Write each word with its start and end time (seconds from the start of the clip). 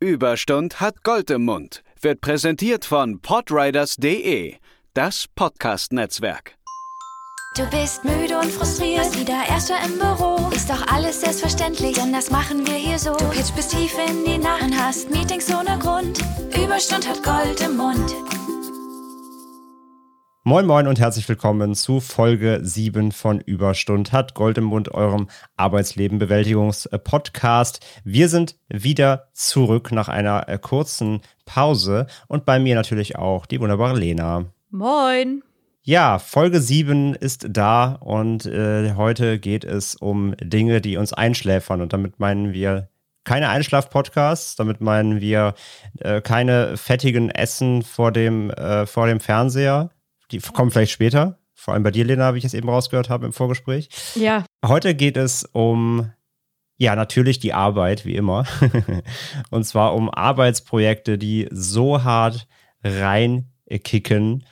Überstund 0.00 0.80
hat 0.80 1.02
Gold 1.02 1.28
im 1.30 1.44
Mund. 1.44 1.82
Wird 2.00 2.20
präsentiert 2.20 2.84
von 2.84 3.20
podriders.de, 3.20 4.54
das 4.94 5.26
Podcast-Netzwerk. 5.34 6.54
Du 7.56 7.68
bist 7.70 8.04
müde 8.04 8.38
und 8.38 8.48
frustriert, 8.52 9.18
wieder 9.18 9.42
erster 9.48 9.74
im 9.84 9.98
Büro. 9.98 10.50
Ist 10.54 10.70
doch 10.70 10.86
alles 10.86 11.22
selbstverständlich, 11.22 11.96
denn 11.96 12.12
das 12.12 12.30
machen 12.30 12.64
wir 12.64 12.74
hier 12.74 13.00
so. 13.00 13.12
Du 13.16 13.28
pitch 13.30 13.52
bis 13.56 13.66
tief 13.66 13.92
in 14.08 14.24
die 14.24 14.38
Nacht 14.38 14.62
und 14.62 14.78
hast 14.78 15.10
Meetings 15.10 15.52
ohne 15.52 15.76
Grund. 15.80 16.20
Überstund 16.56 17.08
hat 17.08 17.24
Gold 17.24 17.60
im 17.60 17.76
Mund. 17.76 18.14
Moin 20.48 20.64
Moin 20.64 20.86
und 20.86 20.98
herzlich 20.98 21.28
willkommen 21.28 21.74
zu 21.74 22.00
Folge 22.00 22.60
7 22.62 23.12
von 23.12 23.38
Überstund 23.38 24.12
hat 24.12 24.32
Gold 24.32 24.56
im 24.56 24.64
Mund, 24.64 24.94
eurem 24.94 25.28
Arbeitslebenbewältigungs-Podcast. 25.58 27.84
Wir 28.02 28.30
sind 28.30 28.56
wieder 28.66 29.28
zurück 29.34 29.92
nach 29.92 30.08
einer 30.08 30.48
äh, 30.48 30.56
kurzen 30.56 31.20
Pause 31.44 32.06
und 32.28 32.46
bei 32.46 32.58
mir 32.58 32.76
natürlich 32.76 33.16
auch 33.16 33.44
die 33.44 33.60
wunderbare 33.60 33.98
Lena. 33.98 34.46
Moin. 34.70 35.42
Ja, 35.82 36.18
Folge 36.18 36.62
7 36.62 37.14
ist 37.14 37.48
da 37.50 37.98
und 38.00 38.46
äh, 38.46 38.94
heute 38.94 39.38
geht 39.38 39.64
es 39.64 39.96
um 39.96 40.34
Dinge, 40.42 40.80
die 40.80 40.96
uns 40.96 41.12
einschläfern 41.12 41.82
und 41.82 41.92
damit 41.92 42.20
meinen 42.20 42.54
wir 42.54 42.88
keine 43.24 43.50
Einschlaf-Podcasts, 43.50 44.56
damit 44.56 44.80
meinen 44.80 45.20
wir 45.20 45.52
äh, 45.98 46.22
keine 46.22 46.78
fettigen 46.78 47.28
Essen 47.28 47.82
vor 47.82 48.12
dem, 48.12 48.48
äh, 48.48 48.86
vor 48.86 49.08
dem 49.08 49.20
Fernseher, 49.20 49.90
die 50.30 50.38
kommen 50.38 50.70
vielleicht 50.70 50.92
später. 50.92 51.38
Vor 51.54 51.74
allem 51.74 51.82
bei 51.82 51.90
dir, 51.90 52.04
Lena, 52.04 52.34
wie 52.34 52.38
ich 52.38 52.44
es 52.44 52.54
eben 52.54 52.68
rausgehört 52.68 53.10
habe 53.10 53.26
im 53.26 53.32
Vorgespräch. 53.32 53.88
Ja. 54.14 54.44
Heute 54.64 54.94
geht 54.94 55.16
es 55.16 55.44
um, 55.44 56.12
ja, 56.76 56.94
natürlich 56.94 57.40
die 57.40 57.52
Arbeit, 57.52 58.04
wie 58.04 58.14
immer. 58.14 58.46
Und 59.50 59.64
zwar 59.64 59.94
um 59.94 60.08
Arbeitsprojekte, 60.08 61.18
die 61.18 61.48
so 61.50 62.04
hart 62.04 62.46
reinkicken, 62.84 64.44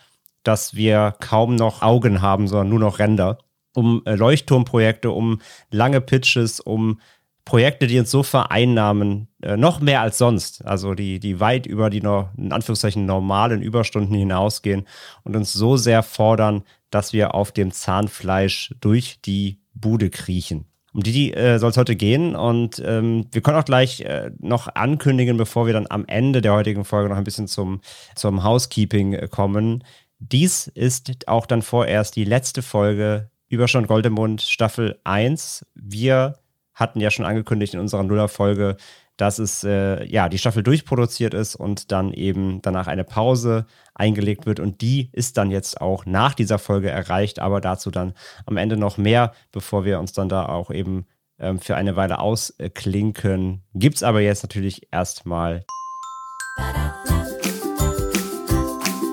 dass 0.42 0.74
wir 0.74 1.14
kaum 1.20 1.54
noch 1.54 1.82
Augen 1.82 2.22
haben, 2.22 2.48
sondern 2.48 2.70
nur 2.70 2.80
noch 2.80 2.98
Ränder. 2.98 3.38
Um 3.72 4.02
äh, 4.04 4.14
Leuchtturmprojekte, 4.14 5.10
um 5.10 5.40
lange 5.70 6.00
Pitches, 6.00 6.60
um 6.60 7.00
Projekte, 7.46 7.86
die 7.86 7.98
uns 8.00 8.10
so 8.10 8.24
vereinnahmen, 8.24 9.28
äh, 9.40 9.56
noch 9.56 9.80
mehr 9.80 10.00
als 10.02 10.18
sonst, 10.18 10.66
also 10.66 10.94
die, 10.94 11.20
die 11.20 11.38
weit 11.38 11.64
über 11.64 11.90
die 11.90 12.02
noch, 12.02 12.28
in 12.36 12.52
Anführungszeichen 12.52 13.06
normalen 13.06 13.62
Überstunden 13.62 14.14
hinausgehen 14.16 14.84
und 15.22 15.36
uns 15.36 15.52
so 15.52 15.76
sehr 15.76 16.02
fordern, 16.02 16.64
dass 16.90 17.12
wir 17.12 17.36
auf 17.36 17.52
dem 17.52 17.70
Zahnfleisch 17.70 18.74
durch 18.80 19.20
die 19.24 19.60
Bude 19.74 20.10
kriechen. 20.10 20.66
Um 20.92 21.04
die, 21.04 21.12
die 21.12 21.34
äh, 21.34 21.58
soll 21.60 21.70
es 21.70 21.76
heute 21.76 21.94
gehen 21.94 22.34
und 22.34 22.82
ähm, 22.84 23.26
wir 23.30 23.42
können 23.42 23.58
auch 23.58 23.64
gleich 23.64 24.00
äh, 24.00 24.32
noch 24.40 24.66
ankündigen, 24.74 25.36
bevor 25.36 25.66
wir 25.66 25.72
dann 25.72 25.86
am 25.88 26.04
Ende 26.08 26.40
der 26.40 26.52
heutigen 26.52 26.84
Folge 26.84 27.10
noch 27.10 27.16
ein 27.16 27.24
bisschen 27.24 27.46
zum, 27.46 27.80
zum 28.16 28.42
Housekeeping 28.42 29.12
äh, 29.12 29.28
kommen. 29.28 29.84
Dies 30.18 30.66
ist 30.66 31.28
auch 31.28 31.46
dann 31.46 31.62
vorerst 31.62 32.16
die 32.16 32.24
letzte 32.24 32.62
Folge 32.62 33.30
Überstand 33.48 33.86
Goldemund 33.86 34.42
Staffel 34.42 34.98
1. 35.04 35.64
Wir 35.74 36.38
hatten 36.76 37.00
ja 37.00 37.10
schon 37.10 37.24
angekündigt 37.24 37.74
in 37.74 37.80
unserer 37.80 38.04
Nuller-Folge, 38.04 38.76
dass 39.16 39.38
es 39.38 39.64
äh, 39.64 40.04
ja 40.04 40.28
die 40.28 40.38
Staffel 40.38 40.62
durchproduziert 40.62 41.34
ist 41.34 41.56
und 41.56 41.90
dann 41.90 42.12
eben 42.12 42.60
danach 42.62 42.86
eine 42.86 43.02
Pause 43.02 43.66
eingelegt 43.94 44.46
wird 44.46 44.60
und 44.60 44.82
die 44.82 45.08
ist 45.12 45.38
dann 45.38 45.50
jetzt 45.50 45.80
auch 45.80 46.04
nach 46.04 46.34
dieser 46.34 46.58
Folge 46.58 46.90
erreicht, 46.90 47.38
aber 47.38 47.60
dazu 47.60 47.90
dann 47.90 48.12
am 48.44 48.58
Ende 48.58 48.76
noch 48.76 48.98
mehr, 48.98 49.32
bevor 49.52 49.84
wir 49.84 49.98
uns 49.98 50.12
dann 50.12 50.28
da 50.28 50.46
auch 50.46 50.70
eben 50.70 51.06
ähm, 51.38 51.58
für 51.58 51.76
eine 51.76 51.96
Weile 51.96 52.18
ausklinken. 52.18 53.62
Gibt 53.74 53.96
es 53.96 54.02
aber 54.02 54.20
jetzt 54.20 54.42
natürlich 54.42 54.88
erstmal 54.92 55.64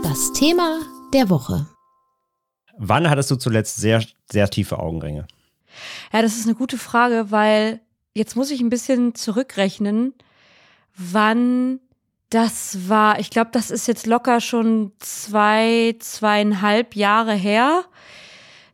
das 0.03 0.34
Thema 0.34 0.81
der 1.14 1.30
Woche. 1.30 1.66
Wann 2.78 3.09
hattest 3.09 3.31
du 3.31 3.36
zuletzt 3.36 3.78
sehr, 3.78 4.03
sehr 4.29 4.50
tiefe 4.50 4.79
Augenringe? 4.79 5.28
Ja, 6.11 6.22
das 6.22 6.38
ist 6.38 6.45
eine 6.45 6.56
gute 6.56 6.78
Frage, 6.78 7.31
weil 7.31 7.79
jetzt 8.13 8.35
muss 8.35 8.51
ich 8.51 8.61
ein 8.61 8.69
bisschen 8.69 9.16
zurückrechnen, 9.16 10.13
wann 10.95 11.79
das 12.29 12.89
war. 12.89 13.19
Ich 13.19 13.29
glaube, 13.29 13.51
das 13.51 13.69
ist 13.69 13.88
jetzt 13.88 14.07
locker 14.07 14.41
schon 14.41 14.91
zwei, 15.00 15.95
zweieinhalb 16.00 16.95
Jahre 16.95 17.34
her. 17.34 17.85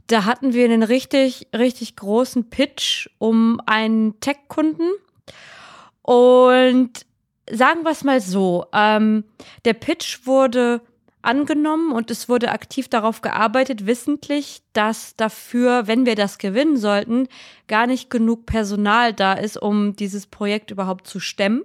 Da 0.08 0.26
hatten 0.26 0.54
wir 0.54 0.66
einen 0.66 0.84
richtig, 0.84 1.48
richtig 1.56 1.96
großen 1.96 2.50
Pitch 2.50 3.10
um 3.18 3.62
einen 3.66 4.20
Tech-Kunden. 4.22 4.90
Und 6.02 7.06
sagen 7.52 7.84
wir 7.84 7.92
es 7.92 8.04
mal 8.04 8.22
so, 8.22 8.66
ähm, 8.74 9.26
der 9.66 9.74
Pitch 9.74 10.26
wurde 10.26 10.82
angenommen 11.22 11.92
und 11.92 12.12
es 12.12 12.30
wurde 12.30 12.52
aktiv 12.52 12.88
darauf 12.88 13.22
gearbeitet, 13.22 13.86
wissentlich, 13.86 14.62
dass 14.74 15.16
dafür, 15.16 15.88
wenn 15.88 16.06
wir 16.06 16.16
das 16.16 16.38
gewinnen 16.38 16.78
sollten, 16.78 17.28
gar 17.68 17.88
nicht 17.88 18.10
genug 18.10 18.46
Personal 18.46 19.14
da 19.14 19.34
ist, 19.34 19.58
um 19.58 19.96
dieses 19.96 20.28
Projekt 20.28 20.72
überhaupt 20.72 21.08
zu 21.08 21.20
stemmen. 21.20 21.64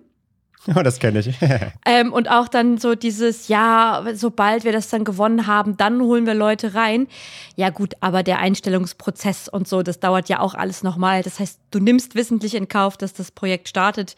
Oh, 0.74 0.82
das 0.82 0.98
kenne 0.98 1.18
ich. 1.18 1.34
ähm, 1.84 2.10
und 2.10 2.30
auch 2.30 2.48
dann 2.48 2.78
so 2.78 2.94
dieses, 2.94 3.48
ja, 3.48 4.02
sobald 4.14 4.64
wir 4.64 4.72
das 4.72 4.88
dann 4.88 5.04
gewonnen 5.04 5.46
haben, 5.46 5.76
dann 5.76 6.00
holen 6.00 6.24
wir 6.24 6.32
Leute 6.32 6.74
rein. 6.74 7.06
Ja 7.54 7.68
gut, 7.68 7.94
aber 8.00 8.22
der 8.22 8.38
Einstellungsprozess 8.38 9.50
und 9.50 9.68
so, 9.68 9.82
das 9.82 10.00
dauert 10.00 10.30
ja 10.30 10.40
auch 10.40 10.54
alles 10.54 10.82
nochmal. 10.82 11.22
Das 11.22 11.38
heißt, 11.38 11.60
du 11.70 11.80
nimmst 11.80 12.14
wissentlich 12.14 12.54
in 12.54 12.68
Kauf, 12.68 12.96
dass 12.96 13.12
das 13.12 13.30
Projekt 13.30 13.68
startet 13.68 14.16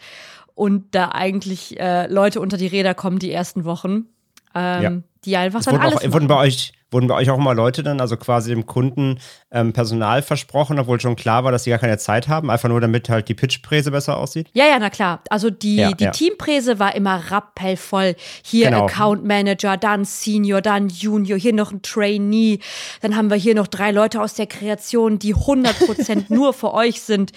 und 0.54 0.94
da 0.94 1.08
eigentlich 1.08 1.80
äh, 1.80 2.06
Leute 2.06 2.40
unter 2.40 2.56
die 2.56 2.68
Räder 2.68 2.94
kommen 2.94 3.18
die 3.18 3.32
ersten 3.32 3.64
Wochen. 3.64 4.06
Ähm, 4.56 4.82
ja. 4.82 4.92
Die 5.24 5.36
einfach 5.36 5.60
es 5.60 5.66
dann 5.66 5.76
alles 5.76 5.96
auch, 5.96 6.12
Wurden 6.12 6.28
bei 6.28 6.36
euch 6.36 6.72
Wurden 6.92 7.08
bei 7.08 7.16
euch 7.16 7.30
auch 7.30 7.38
mal 7.38 7.56
Leute 7.56 7.82
dann, 7.82 8.00
also 8.00 8.16
quasi 8.16 8.50
dem 8.50 8.64
Kunden 8.64 9.18
ähm, 9.50 9.72
Personal 9.72 10.22
versprochen, 10.22 10.78
obwohl 10.78 11.00
schon 11.00 11.16
klar 11.16 11.42
war, 11.42 11.50
dass 11.50 11.64
sie 11.64 11.70
gar 11.70 11.80
keine 11.80 11.98
Zeit 11.98 12.28
haben, 12.28 12.48
einfach 12.48 12.68
nur 12.68 12.80
damit 12.80 13.08
halt 13.08 13.28
die 13.28 13.34
Pitchpräse 13.34 13.90
besser 13.90 14.16
aussieht? 14.16 14.48
Ja, 14.52 14.66
ja, 14.66 14.78
na 14.78 14.88
klar. 14.88 15.20
Also 15.28 15.50
die, 15.50 15.76
ja, 15.76 15.90
die 15.90 16.04
ja. 16.04 16.10
Teampräse 16.12 16.78
war 16.78 16.94
immer 16.94 17.32
rappellvoll. 17.32 18.14
Hier 18.44 18.70
genau. 18.70 18.84
Account 18.84 19.24
Manager, 19.24 19.76
dann 19.76 20.04
Senior, 20.04 20.62
dann 20.62 20.88
Junior, 20.88 21.36
hier 21.36 21.52
noch 21.52 21.72
ein 21.72 21.82
Trainee. 21.82 22.60
Dann 23.00 23.16
haben 23.16 23.30
wir 23.30 23.36
hier 23.36 23.56
noch 23.56 23.66
drei 23.66 23.90
Leute 23.90 24.22
aus 24.22 24.34
der 24.34 24.46
Kreation, 24.46 25.18
die 25.18 25.34
100% 25.34 26.26
nur 26.32 26.52
für 26.52 26.72
euch 26.72 27.00
sind. 27.00 27.32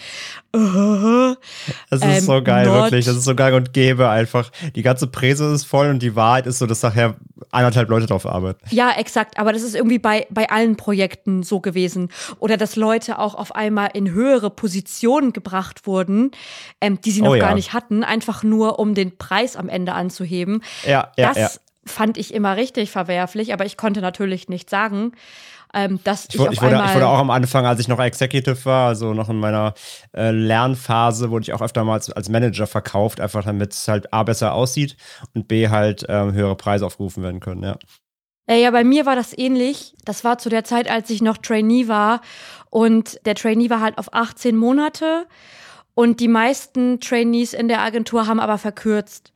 das 1.89 2.01
ist 2.01 2.03
ähm, 2.03 2.19
so 2.21 2.43
geil, 2.43 2.65
wirklich. 2.65 3.05
Das 3.05 3.15
ist 3.15 3.23
so 3.23 3.35
geil 3.35 3.53
und 3.53 3.73
gäbe 3.73 4.09
einfach. 4.09 4.51
Die 4.75 4.81
ganze 4.81 5.07
Präse 5.07 5.53
ist 5.53 5.65
voll 5.65 5.89
und 5.89 6.01
die 6.01 6.15
Wahrheit 6.15 6.47
ist 6.47 6.59
so, 6.59 6.65
dass 6.65 6.81
nachher 6.81 7.15
eineinhalb 7.51 7.89
Leute 7.89 8.05
drauf 8.05 8.25
arbeiten. 8.25 8.59
Ja, 8.69 8.91
exakt 8.91 9.39
aber 9.39 9.53
das 9.53 9.63
ist 9.63 9.75
irgendwie 9.75 9.99
bei, 9.99 10.27
bei 10.29 10.49
allen 10.49 10.75
Projekten 10.75 11.43
so 11.43 11.59
gewesen. 11.59 12.09
Oder 12.39 12.57
dass 12.57 12.75
Leute 12.75 13.19
auch 13.19 13.35
auf 13.35 13.55
einmal 13.55 13.89
in 13.93 14.11
höhere 14.11 14.49
Positionen 14.49 15.33
gebracht 15.33 15.87
wurden, 15.87 16.31
ähm, 16.81 16.99
die 17.01 17.11
sie 17.11 17.21
noch 17.21 17.31
oh, 17.31 17.35
ja. 17.35 17.45
gar 17.45 17.55
nicht 17.55 17.73
hatten, 17.73 18.03
einfach 18.03 18.43
nur 18.43 18.79
um 18.79 18.93
den 18.93 19.17
Preis 19.17 19.55
am 19.55 19.69
Ende 19.69 19.93
anzuheben. 19.93 20.61
Ja, 20.85 21.11
ja, 21.17 21.29
das 21.29 21.37
ja. 21.37 21.49
fand 21.85 22.17
ich 22.17 22.33
immer 22.33 22.57
richtig 22.57 22.91
verwerflich, 22.91 23.53
aber 23.53 23.65
ich 23.65 23.77
konnte 23.77 24.01
natürlich 24.01 24.49
nicht 24.49 24.69
sagen. 24.69 25.13
Ähm, 25.73 25.99
dass 26.03 26.25
ich, 26.25 26.35
ich, 26.35 26.41
ich, 26.41 26.61
wurde, 26.61 26.81
ich, 26.83 26.95
wurde, 26.95 27.07
auch 27.07 27.19
am 27.19 27.29
Anfang, 27.29 27.65
als 27.65 27.79
ich 27.79 27.87
noch 27.87 27.99
Executive 27.99 28.65
war, 28.65 28.87
also 28.87 29.13
noch 29.13 29.29
in 29.29 29.39
meiner 29.39 29.75
äh, 30.15 30.31
Lernphase, 30.31 31.29
wurde 31.29 31.43
ich 31.43 31.53
auch 31.53 31.61
öfter 31.61 31.83
mal 31.83 31.93
als, 31.93 32.11
als, 32.11 32.27
Manager 32.27 32.65
verkauft, 32.65 33.19
einfach 33.19 33.43
damit 33.43 33.73
es 33.73 33.87
halt 33.87 34.11
A 34.11 34.23
besser 34.23 34.53
aussieht 34.53 34.97
und 35.35 35.47
B 35.47 35.69
halt 35.69 36.05
ähm, 36.09 36.33
höhere 36.33 36.55
Preise 36.55 36.85
aufgerufen 36.85 37.21
werden 37.21 37.39
können, 37.39 37.63
ja. 37.63 37.77
Ja, 38.49 38.71
bei 38.71 38.83
mir 38.83 39.05
war 39.05 39.15
das 39.15 39.37
ähnlich. 39.37 39.93
Das 40.05 40.23
war 40.23 40.39
zu 40.39 40.49
der 40.49 40.63
Zeit, 40.63 40.89
als 40.89 41.11
ich 41.11 41.21
noch 41.21 41.37
Trainee 41.37 41.87
war. 41.87 42.21
Und 42.71 43.23
der 43.25 43.35
Trainee 43.35 43.69
war 43.69 43.79
halt 43.79 43.99
auf 43.99 44.11
18 44.11 44.55
Monate. 44.55 45.27
Und 45.93 46.19
die 46.19 46.27
meisten 46.27 46.99
Trainees 46.99 47.53
in 47.53 47.67
der 47.67 47.81
Agentur 47.81 48.25
haben 48.25 48.39
aber 48.39 48.57
verkürzt. 48.57 49.33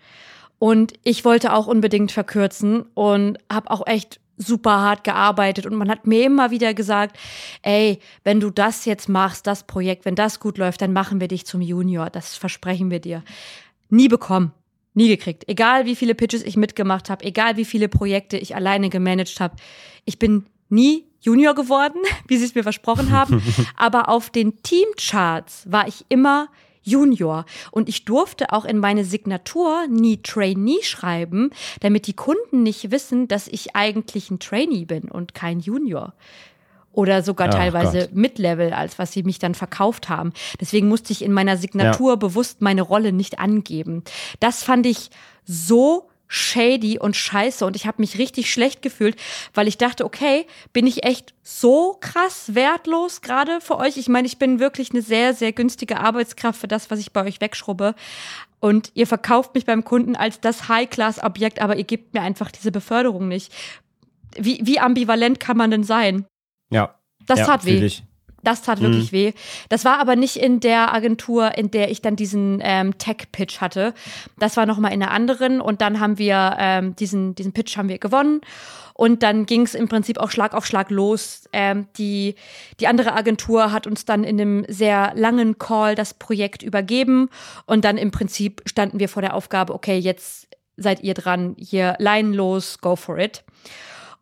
Und 0.57 0.93
ich 1.03 1.25
wollte 1.25 1.53
auch 1.53 1.67
unbedingt 1.67 2.11
verkürzen 2.11 2.84
und 2.93 3.37
habe 3.52 3.69
auch 3.69 3.85
echt 3.85 4.19
super 4.38 4.82
hart 4.82 5.03
gearbeitet 5.03 5.66
und 5.66 5.76
man 5.76 5.90
hat 5.90 6.08
mir 6.08 6.26
immer 6.26 6.52
wieder 6.52 6.74
gesagt, 6.74 7.18
ey, 7.62 8.00
wenn 8.24 8.40
du 8.40 8.50
das 8.50 8.85
jetzt 8.85 9.09
machst, 9.09 9.47
das 9.47 9.64
Projekt, 9.64 10.06
wenn 10.06 10.16
das 10.16 10.40
gut 10.40 10.58
läuft, 10.58 10.82
dann 10.82 10.94
machen 10.94 11.20
wir 11.20 11.28
dich 11.28 11.46
zum 11.46 11.62
Junior, 11.62 12.09
das 12.09 12.35
versprechen 12.35 12.90
wir 12.90 13.00
dir. 13.00 13.24
Nie 13.90 14.08
bekommen. 14.08 14.52
Nie 14.96 15.08
gekriegt. 15.08 15.44
Egal 15.47 15.85
wie 15.85 15.96
viele 15.96 16.14
Pitches 16.14 16.44
ich 16.44 16.56
mitgemacht 16.56 17.09
habe, 17.09 17.26
egal 17.26 17.58
wie 17.58 17.66
viele 17.66 17.90
Projekte 17.90 18.38
ich 18.38 18.56
alleine 18.56 18.90
gemanagt 18.90 19.40
habe. 19.40 19.56
Ich 20.06 20.20
bin 20.20 20.46
nie 20.70 21.06
Junior 21.20 21.56
geworden, 21.56 22.02
wie 22.28 22.38
sie 22.38 22.46
es 22.46 22.56
mir 22.56 22.64
versprochen 22.64 23.12
haben. 23.12 23.41
Aber 23.76 24.09
auf 24.09 24.30
den 24.30 24.62
Teamcharts 24.62 25.72
war 25.72 25.88
ich 25.88 26.06
immer 26.09 26.47
Junior. 26.84 27.46
Und 27.72 27.90
ich 27.90 28.06
durfte 28.06 28.52
auch 28.52 28.66
in 28.66 28.78
meine 28.78 29.06
Signatur 29.06 29.88
nie 29.90 30.18
Trainee 30.22 30.82
schreiben, 30.84 31.50
damit 31.80 32.08
die 32.08 32.14
Kunden 32.14 32.64
nicht 32.64 32.91
wissen, 32.91 33.28
dass 33.28 33.47
ich 33.47 33.76
eigentlich 33.76 34.30
ein 34.30 34.40
Trainee 34.40 34.85
bin 34.85 35.03
und 35.09 35.34
kein 35.34 35.59
Junior. 35.59 36.14
oder 36.91 37.24
sogar 37.24 37.50
Ach 37.50 37.56
teilweise. 37.56 38.09
Mid-Level, 38.14 38.72
als 38.72 39.00
was 39.00 39.12
sie 39.12 39.24
mich 39.24 39.40
dann 39.40 39.56
verkauft 39.56 40.09
haben. 40.09 40.32
Deswegen 40.62 40.88
musste 40.88 41.12
ich 41.12 41.24
in 41.24 41.34
meiner 41.34 41.58
Signatur 41.58 42.18
bewusst 42.18 42.62
meine 42.62 42.84
Rolle 42.84 43.12
nicht 43.12 43.40
angeben. 43.40 44.03
Das 44.40 44.64
fand 44.64 44.85
ich 44.85 45.09
so 45.44 46.09
shady 46.34 46.97
und 46.97 47.16
scheiße 47.16 47.64
und 47.64 47.76
ich 47.76 47.85
habe 47.85 48.02
mich 48.02 48.18
richtig 48.18 48.52
schlecht 48.52 48.82
gefühlt, 48.82 49.16
weil 49.53 49.68
ich 49.68 49.78
dachte, 49.78 50.03
okay, 50.03 50.47
bin 50.74 50.88
ich 50.88 51.03
echt 51.03 51.35
so 51.44 51.96
krass 52.00 52.56
wertlos 52.56 53.22
gerade 53.22 53.62
für 53.62 53.78
euch? 53.78 53.97
Ich 53.97 54.09
meine, 54.09 54.26
ich 54.26 54.40
bin 54.40 54.59
wirklich 54.59 54.91
eine 54.91 55.03
sehr, 55.03 55.35
sehr 55.35 55.52
günstige 55.52 56.00
Arbeitskraft 56.00 56.59
für 56.59 56.68
das, 56.68 56.90
was 56.90 57.00
ich 57.00 57.14
bei 57.14 57.24
euch 57.24 57.40
wegschrubbe. 57.40 57.94
Und 58.59 58.91
ihr 58.96 59.06
verkauft 59.06 59.53
mich 59.53 59.66
beim 59.66 59.84
Kunden 59.84 60.16
als 60.16 60.40
das 60.40 60.70
High-Class-Objekt, 60.70 61.62
aber 61.62 61.76
ihr 61.76 61.84
gebt 61.84 62.16
mir 62.16 62.22
einfach 62.22 62.50
diese 62.50 62.72
Beförderung 62.72 63.28
nicht. 63.28 63.53
Wie, 64.35 64.59
wie 64.64 64.80
ambivalent 64.80 65.40
kann 65.40 65.58
man 65.58 65.70
denn 65.70 65.84
sein? 65.84 66.26
Ja. 66.72 66.96
Das 67.28 67.40
ja, 67.40 67.46
tat 67.46 67.66
weh. 67.66 67.85
ich. 67.85 68.03
Das 68.43 68.61
tat 68.61 68.81
wirklich 68.81 69.11
weh. 69.11 69.34
Das 69.69 69.85
war 69.85 69.99
aber 69.99 70.16
nicht 70.16 70.35
in 70.35 70.59
der 70.59 70.93
Agentur, 70.93 71.57
in 71.57 71.72
der 71.72 71.90
ich 71.90 72.01
dann 72.01 72.16
diesen 72.16 72.59
ähm, 72.61 72.97
Tech-Pitch 72.97 73.61
hatte. 73.61 73.93
Das 74.37 74.57
war 74.57 74.66
nochmal 74.66 74.93
in 74.93 75.01
einer 75.01 75.11
anderen 75.11 75.61
und 75.61 75.81
dann 75.81 75.99
haben 75.99 76.17
wir 76.17 76.57
ähm, 76.59 76.95
diesen, 76.95 77.35
diesen 77.35 77.53
Pitch 77.53 77.78
haben 77.78 77.90
wir 77.90 77.99
gewonnen. 77.99 78.41
Und 78.93 79.23
dann 79.23 79.45
ging 79.45 79.63
es 79.63 79.73
im 79.73 79.87
Prinzip 79.87 80.19
auch 80.19 80.29
Schlag 80.29 80.53
auf 80.53 80.66
Schlag 80.66 80.91
los. 80.91 81.49
Ähm, 81.51 81.87
die, 81.97 82.35
die 82.79 82.87
andere 82.87 83.13
Agentur 83.13 83.72
hat 83.72 83.87
uns 83.87 84.05
dann 84.05 84.23
in 84.23 84.40
einem 84.40 84.66
sehr 84.67 85.13
langen 85.16 85.57
Call 85.57 85.96
das 85.96 86.13
Projekt 86.13 86.61
übergeben. 86.61 87.29
Und 87.66 87.85
dann 87.85 87.97
im 87.97 88.11
Prinzip 88.11 88.61
standen 88.66 88.99
wir 88.99 89.09
vor 89.09 89.22
der 89.22 89.34
Aufgabe, 89.34 89.73
okay, 89.73 89.97
jetzt 89.97 90.47
seid 90.78 91.01
ihr 91.01 91.13
dran, 91.13 91.55
hier 91.57 91.96
leinenlos, 91.97 92.79
go 92.81 92.96
for 92.96 93.17
it. 93.17 93.43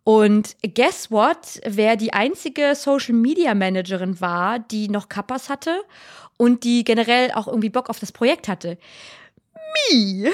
Und 0.03 0.55
guess 0.75 1.11
what? 1.11 1.61
Wer 1.65 1.95
die 1.95 2.13
einzige 2.13 2.73
Social 2.75 3.13
Media 3.13 3.53
Managerin 3.53 4.19
war, 4.19 4.59
die 4.59 4.89
noch 4.89 5.09
Kappas 5.09 5.49
hatte 5.49 5.81
und 6.37 6.63
die 6.63 6.83
generell 6.83 7.31
auch 7.33 7.47
irgendwie 7.47 7.69
Bock 7.69 7.89
auf 7.89 7.99
das 7.99 8.11
Projekt 8.11 8.47
hatte. 8.47 8.77
Me. 9.91 10.31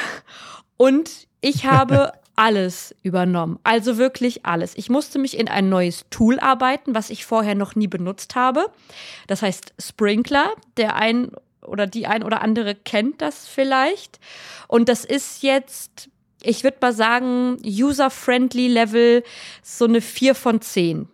Und 0.78 1.28
ich 1.42 1.66
habe 1.66 2.14
alles 2.38 2.96
übernommen. 3.04 3.60
Also 3.64 3.98
wirklich 3.98 4.46
alles. 4.46 4.78
Ich 4.78 4.90
musste 4.90 5.19
mich 5.19 5.38
in 5.38 5.50
ein 5.50 5.69
neues 5.69 6.06
Tool 6.12 6.40
arbeiten, 6.40 6.96
was 6.96 7.10
ich 7.10 7.25
vorher 7.25 7.56
noch 7.56 7.75
nie 7.75 7.88
benutzt 7.88 8.36
habe. 8.36 8.68
Das 9.28 9.42
heißt 9.42 9.74
Sprinkler. 9.80 10.54
Der 10.78 10.96
ein 10.96 11.31
oder 11.62 11.88
die 11.88 12.08
ein 12.08 12.24
oder 12.24 12.42
andere 12.42 12.75
kennt 12.75 13.22
das 13.22 13.48
vielleicht. 13.48 14.19
Und 14.68 14.88
das 14.88 15.04
ist 15.04 15.44
jetzt 15.44 16.10
ich 16.48 16.64
würde 16.64 16.78
mal 16.82 16.94
sagen, 16.94 17.58
user-friendly 17.66 18.68
Level 18.68 19.24
so 19.62 19.86
eine 19.86 20.02
4 20.02 20.34
von 20.34 20.62
10. 20.62 21.10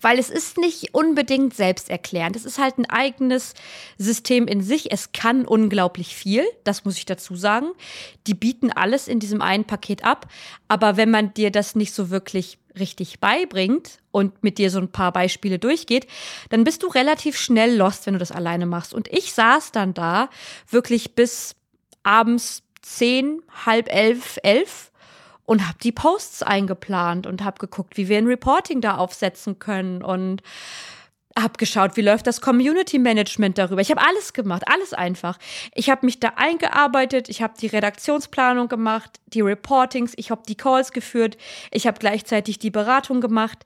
Weil 0.00 0.18
es 0.18 0.28
ist 0.28 0.58
nicht 0.58 0.94
unbedingt 0.94 1.54
selbsterklärend. 1.54 2.36
Es 2.36 2.44
ist 2.44 2.58
halt 2.58 2.78
ein 2.78 2.88
eigenes 2.88 3.54
System 3.96 4.46
in 4.46 4.62
sich. 4.62 4.92
Es 4.92 5.12
kann 5.12 5.46
unglaublich 5.46 6.14
viel, 6.14 6.44
das 6.64 6.84
muss 6.84 6.98
ich 6.98 7.06
dazu 7.06 7.36
sagen. 7.36 7.68
Die 8.26 8.34
bieten 8.34 8.70
alles 8.70 9.08
in 9.08 9.18
diesem 9.18 9.40
einen 9.40 9.64
Paket 9.64 10.04
ab. 10.04 10.26
Aber 10.68 10.96
wenn 10.96 11.10
man 11.10 11.32
dir 11.32 11.50
das 11.50 11.74
nicht 11.74 11.94
so 11.94 12.10
wirklich 12.10 12.58
richtig 12.78 13.20
beibringt 13.20 13.98
und 14.10 14.42
mit 14.42 14.58
dir 14.58 14.70
so 14.70 14.78
ein 14.78 14.90
paar 14.90 15.12
Beispiele 15.12 15.58
durchgeht, 15.58 16.06
dann 16.50 16.64
bist 16.64 16.82
du 16.82 16.88
relativ 16.88 17.38
schnell 17.38 17.76
lost, 17.76 18.06
wenn 18.06 18.14
du 18.14 18.18
das 18.18 18.32
alleine 18.32 18.66
machst. 18.66 18.92
Und 18.92 19.08
ich 19.08 19.32
saß 19.32 19.72
dann 19.72 19.94
da 19.94 20.28
wirklich 20.68 21.14
bis 21.14 21.54
abends 22.02 22.63
zehn, 22.84 23.42
halb 23.66 23.92
elf, 23.92 24.38
elf 24.42 24.92
und 25.44 25.66
habe 25.66 25.78
die 25.82 25.92
Posts 25.92 26.42
eingeplant 26.42 27.26
und 27.26 27.42
habe 27.42 27.58
geguckt, 27.58 27.96
wie 27.96 28.08
wir 28.08 28.18
ein 28.18 28.26
Reporting 28.26 28.80
da 28.80 28.96
aufsetzen 28.96 29.58
können 29.58 30.02
und 30.02 30.42
habe 31.36 31.54
geschaut, 31.58 31.96
wie 31.96 32.02
läuft 32.02 32.28
das 32.28 32.40
Community 32.40 32.98
Management 32.98 33.58
darüber. 33.58 33.80
Ich 33.80 33.90
habe 33.90 34.00
alles 34.06 34.32
gemacht, 34.32 34.62
alles 34.66 34.92
einfach. 34.92 35.38
Ich 35.74 35.90
habe 35.90 36.06
mich 36.06 36.20
da 36.20 36.34
eingearbeitet, 36.36 37.28
ich 37.28 37.42
habe 37.42 37.54
die 37.60 37.66
Redaktionsplanung 37.66 38.68
gemacht, 38.68 39.18
die 39.26 39.40
Reportings, 39.40 40.12
ich 40.16 40.30
habe 40.30 40.42
die 40.46 40.54
Calls 40.56 40.92
geführt, 40.92 41.36
ich 41.72 41.86
habe 41.88 41.98
gleichzeitig 41.98 42.60
die 42.60 42.70
Beratung 42.70 43.20
gemacht. 43.20 43.64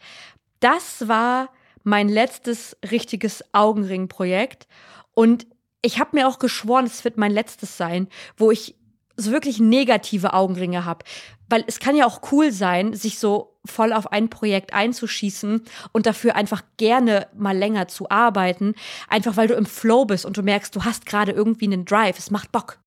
Das 0.60 1.08
war 1.08 1.50
mein 1.84 2.08
letztes 2.08 2.76
richtiges 2.90 3.44
Augenring-Projekt 3.52 4.66
und 5.14 5.46
ich 5.82 6.00
habe 6.00 6.16
mir 6.16 6.26
auch 6.26 6.38
geschworen, 6.38 6.86
es 6.86 7.04
wird 7.04 7.18
mein 7.18 7.30
letztes 7.30 7.76
sein, 7.76 8.08
wo 8.36 8.50
ich 8.50 8.74
so 9.18 9.32
wirklich 9.32 9.58
negative 9.58 10.32
Augenringe 10.32 10.84
habe. 10.84 11.04
Weil 11.50 11.64
es 11.66 11.80
kann 11.80 11.96
ja 11.96 12.06
auch 12.06 12.20
cool 12.32 12.52
sein, 12.52 12.94
sich 12.94 13.18
so 13.18 13.58
voll 13.64 13.92
auf 13.92 14.12
ein 14.12 14.30
Projekt 14.30 14.72
einzuschießen 14.72 15.62
und 15.92 16.06
dafür 16.06 16.36
einfach 16.36 16.62
gerne 16.76 17.26
mal 17.36 17.56
länger 17.56 17.88
zu 17.88 18.10
arbeiten. 18.10 18.74
Einfach 19.08 19.36
weil 19.36 19.48
du 19.48 19.54
im 19.54 19.66
Flow 19.66 20.04
bist 20.04 20.24
und 20.24 20.36
du 20.36 20.42
merkst, 20.42 20.74
du 20.74 20.84
hast 20.84 21.06
gerade 21.06 21.32
irgendwie 21.32 21.66
einen 21.66 21.84
Drive. 21.84 22.18
Es 22.18 22.30
macht 22.30 22.52
Bock. 22.52 22.78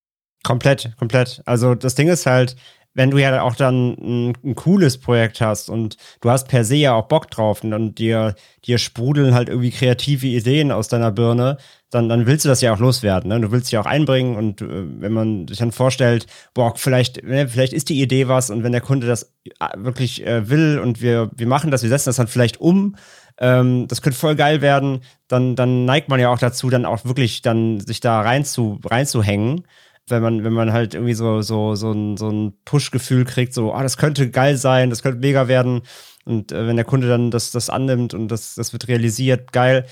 Komplett, 0.43 0.93
komplett. 0.97 1.43
Also 1.45 1.75
das 1.75 1.95
Ding 1.95 2.07
ist 2.07 2.25
halt, 2.25 2.55
wenn 2.93 3.11
du 3.11 3.17
ja 3.17 3.41
auch 3.41 3.55
dann 3.55 3.93
ein, 3.93 4.33
ein, 4.43 4.55
cooles 4.55 4.97
Projekt 4.97 5.41
hast 5.41 5.69
und 5.69 5.97
du 6.19 6.29
hast 6.29 6.47
per 6.47 6.65
se 6.65 6.75
ja 6.75 6.93
auch 6.93 7.07
Bock 7.07 7.29
drauf 7.31 7.63
und 7.63 7.71
dann 7.71 7.95
dir, 7.95 8.35
dir 8.65 8.77
sprudeln 8.77 9.33
halt 9.33 9.49
irgendwie 9.49 9.71
kreative 9.71 10.27
Ideen 10.27 10.71
aus 10.71 10.87
deiner 10.87 11.11
Birne, 11.11 11.57
dann, 11.89 12.09
dann 12.09 12.25
willst 12.25 12.45
du 12.45 12.49
das 12.49 12.61
ja 12.61 12.73
auch 12.73 12.79
loswerden. 12.79 13.29
Ne? 13.29 13.39
Du 13.39 13.51
willst 13.51 13.71
dich 13.71 13.77
auch 13.77 13.85
einbringen 13.85 14.35
und 14.35 14.61
äh, 14.61 14.67
wenn 14.67 15.13
man 15.13 15.47
sich 15.47 15.57
dann 15.57 15.71
vorstellt, 15.71 16.27
boah, 16.53 16.73
vielleicht, 16.75 17.23
ne, 17.23 17.47
vielleicht 17.47 17.73
ist 17.73 17.89
die 17.89 18.01
Idee 18.01 18.27
was 18.27 18.49
und 18.49 18.63
wenn 18.63 18.71
der 18.71 18.81
Kunde 18.81 19.07
das 19.07 19.33
äh, 19.59 19.67
wirklich 19.77 20.25
äh, 20.25 20.49
will 20.49 20.79
und 20.79 21.01
wir, 21.01 21.31
wir 21.35 21.47
machen 21.47 21.71
das, 21.71 21.83
wir 21.83 21.89
setzen 21.89 22.09
das 22.09 22.17
dann 22.17 22.27
vielleicht 22.27 22.59
um, 22.59 22.95
ähm, 23.37 23.87
das 23.87 24.01
könnte 24.01 24.19
voll 24.19 24.35
geil 24.35 24.61
werden, 24.61 25.01
dann, 25.27 25.55
dann 25.55 25.85
neigt 25.85 26.09
man 26.09 26.19
ja 26.19 26.29
auch 26.29 26.39
dazu, 26.39 26.69
dann 26.69 26.85
auch 26.85 27.05
wirklich 27.05 27.41
dann 27.41 27.79
sich 27.79 28.01
da 28.01 28.21
rein 28.21 28.43
zu, 28.43 28.79
reinzuhängen 28.83 29.63
wenn 30.11 30.21
man, 30.21 30.43
wenn 30.43 30.53
man 30.53 30.73
halt 30.73 30.93
irgendwie 30.93 31.13
so, 31.13 31.41
so, 31.41 31.75
so 31.75 31.91
ein, 31.91 32.17
so 32.17 32.29
ein 32.29 32.53
Push-Gefühl 32.65 33.25
kriegt, 33.25 33.53
so, 33.53 33.73
ah, 33.73 33.83
das 33.83 33.97
könnte 33.97 34.29
geil 34.29 34.57
sein, 34.57 34.89
das 34.89 35.01
könnte 35.01 35.19
mega 35.19 35.47
werden. 35.47 35.81
Und 36.25 36.51
äh, 36.51 36.67
wenn 36.67 36.75
der 36.75 36.85
Kunde 36.85 37.07
dann 37.07 37.31
das, 37.31 37.51
das 37.51 37.69
annimmt 37.69 38.13
und 38.13 38.27
das, 38.27 38.55
das 38.55 38.73
wird 38.73 38.87
realisiert, 38.87 39.51
geil. 39.51 39.85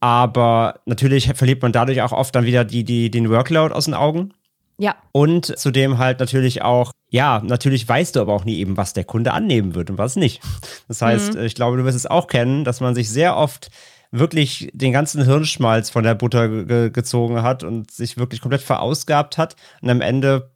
Aber 0.00 0.80
natürlich 0.84 1.32
verliert 1.34 1.62
man 1.62 1.72
dadurch 1.72 2.02
auch 2.02 2.12
oft 2.12 2.34
dann 2.34 2.44
wieder 2.44 2.64
die, 2.64 2.84
die, 2.84 3.10
den 3.10 3.30
Workload 3.30 3.74
aus 3.74 3.86
den 3.86 3.94
Augen. 3.94 4.32
Ja. 4.78 4.96
Und 5.12 5.58
zudem 5.58 5.98
halt 5.98 6.20
natürlich 6.20 6.62
auch, 6.62 6.92
ja, 7.08 7.40
natürlich 7.42 7.88
weißt 7.88 8.16
du 8.16 8.20
aber 8.20 8.34
auch 8.34 8.44
nie 8.44 8.58
eben, 8.58 8.76
was 8.76 8.92
der 8.92 9.04
Kunde 9.04 9.32
annehmen 9.32 9.74
wird 9.74 9.88
und 9.88 9.98
was 9.98 10.16
nicht. 10.16 10.42
Das 10.88 11.00
heißt, 11.00 11.34
mhm. 11.34 11.44
ich 11.44 11.54
glaube, 11.54 11.78
du 11.78 11.84
wirst 11.84 11.96
es 11.96 12.06
auch 12.06 12.26
kennen, 12.26 12.64
dass 12.64 12.80
man 12.80 12.94
sich 12.94 13.08
sehr 13.08 13.36
oft 13.36 13.70
wirklich 14.10 14.70
den 14.72 14.92
ganzen 14.92 15.24
Hirnschmalz 15.24 15.90
von 15.90 16.04
der 16.04 16.14
Butter 16.14 16.48
ge 16.64 16.90
gezogen 16.90 17.42
hat 17.42 17.64
und 17.64 17.90
sich 17.90 18.16
wirklich 18.16 18.40
komplett 18.40 18.62
verausgabt 18.62 19.38
hat. 19.38 19.56
Und 19.80 19.90
am 19.90 20.00
Ende 20.00 20.50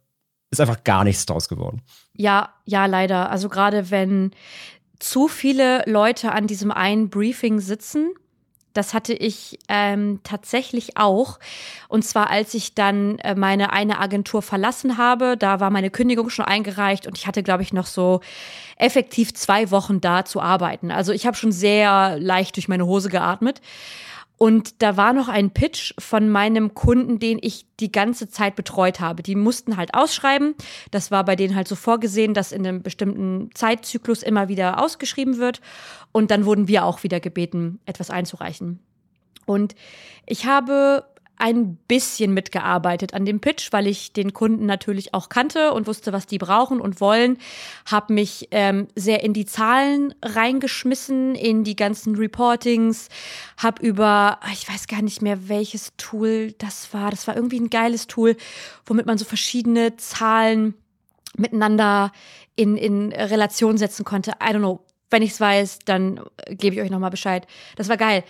ist 0.51 0.61
einfach 0.61 0.83
gar 0.83 1.03
nichts 1.03 1.25
draus 1.25 1.47
geworden. 1.47 1.81
Ja, 2.13 2.53
ja, 2.65 2.85
leider. 2.85 3.29
Also 3.29 3.49
gerade 3.49 3.89
wenn 3.89 4.31
zu 4.99 5.27
viele 5.27 5.83
Leute 5.87 6.31
an 6.31 6.47
diesem 6.47 6.71
einen 6.71 7.09
Briefing 7.09 7.59
sitzen, 7.59 8.13
das 8.73 8.93
hatte 8.93 9.13
ich 9.13 9.59
ähm, 9.67 10.19
tatsächlich 10.23 10.97
auch. 10.97 11.39
Und 11.87 12.03
zwar, 12.03 12.29
als 12.29 12.53
ich 12.53 12.73
dann 12.73 13.19
äh, 13.19 13.35
meine 13.35 13.73
eine 13.73 13.99
Agentur 13.99 14.41
verlassen 14.41 14.97
habe, 14.97 15.37
da 15.37 15.59
war 15.59 15.69
meine 15.69 15.89
Kündigung 15.89 16.29
schon 16.29 16.45
eingereicht 16.45 17.07
und 17.07 17.17
ich 17.17 17.27
hatte, 17.27 17.43
glaube 17.43 17.63
ich, 17.63 17.73
noch 17.73 17.85
so 17.85 18.21
effektiv 18.77 19.33
zwei 19.33 19.71
Wochen 19.71 20.01
da 20.01 20.25
zu 20.25 20.41
arbeiten. 20.41 20.91
Also 20.91 21.11
ich 21.11 21.25
habe 21.25 21.37
schon 21.37 21.51
sehr 21.51 22.17
leicht 22.19 22.55
durch 22.55 22.67
meine 22.67 22.85
Hose 22.85 23.09
geatmet. 23.09 23.61
Und 24.41 24.81
da 24.81 24.97
war 24.97 25.13
noch 25.13 25.27
ein 25.27 25.51
Pitch 25.51 25.93
von 25.99 26.27
meinem 26.27 26.73
Kunden, 26.73 27.19
den 27.19 27.37
ich 27.43 27.67
die 27.79 27.91
ganze 27.91 28.27
Zeit 28.27 28.55
betreut 28.55 28.99
habe. 28.99 29.21
Die 29.21 29.35
mussten 29.35 29.77
halt 29.77 29.93
ausschreiben. 29.93 30.55
Das 30.89 31.11
war 31.11 31.23
bei 31.23 31.35
denen 31.35 31.55
halt 31.55 31.67
so 31.67 31.75
vorgesehen, 31.75 32.33
dass 32.33 32.51
in 32.51 32.65
einem 32.65 32.81
bestimmten 32.81 33.51
Zeitzyklus 33.53 34.23
immer 34.23 34.47
wieder 34.47 34.83
ausgeschrieben 34.83 35.37
wird. 35.37 35.61
Und 36.11 36.31
dann 36.31 36.45
wurden 36.45 36.67
wir 36.67 36.85
auch 36.85 37.03
wieder 37.03 37.19
gebeten, 37.19 37.81
etwas 37.85 38.09
einzureichen. 38.09 38.79
Und 39.45 39.75
ich 40.25 40.47
habe 40.47 41.05
ein 41.41 41.75
bisschen 41.87 42.33
mitgearbeitet 42.33 43.15
an 43.15 43.25
dem 43.25 43.39
Pitch, 43.39 43.73
weil 43.73 43.87
ich 43.87 44.13
den 44.13 44.31
Kunden 44.31 44.67
natürlich 44.67 45.15
auch 45.15 45.27
kannte 45.27 45.73
und 45.73 45.87
wusste, 45.87 46.13
was 46.13 46.27
die 46.27 46.37
brauchen 46.37 46.79
und 46.79 47.01
wollen. 47.01 47.39
Habe 47.89 48.13
mich 48.13 48.47
ähm, 48.51 48.87
sehr 48.95 49.23
in 49.23 49.33
die 49.33 49.45
Zahlen 49.45 50.13
reingeschmissen, 50.23 51.33
in 51.33 51.63
die 51.63 51.75
ganzen 51.75 52.15
Reportings. 52.15 53.09
Habe 53.57 53.85
über, 53.85 54.39
ich 54.53 54.69
weiß 54.69 54.85
gar 54.85 55.01
nicht 55.01 55.23
mehr, 55.23 55.49
welches 55.49 55.93
Tool 55.97 56.51
das 56.59 56.93
war. 56.93 57.09
Das 57.09 57.27
war 57.27 57.35
irgendwie 57.35 57.59
ein 57.59 57.71
geiles 57.71 58.05
Tool, 58.05 58.37
womit 58.85 59.07
man 59.07 59.17
so 59.17 59.25
verschiedene 59.25 59.97
Zahlen 59.97 60.75
miteinander 61.35 62.11
in, 62.55 62.77
in 62.77 63.11
Relation 63.11 63.79
setzen 63.79 64.05
konnte. 64.05 64.31
I 64.33 64.53
don't 64.53 64.59
know. 64.59 64.85
Wenn 65.09 65.23
ich 65.23 65.31
es 65.31 65.41
weiß, 65.41 65.79
dann 65.85 66.21
gebe 66.49 66.75
ich 66.75 66.81
euch 66.81 66.91
nochmal 66.91 67.09
Bescheid. 67.09 67.47
Das 67.75 67.89
war 67.89 67.97
geil. 67.97 68.23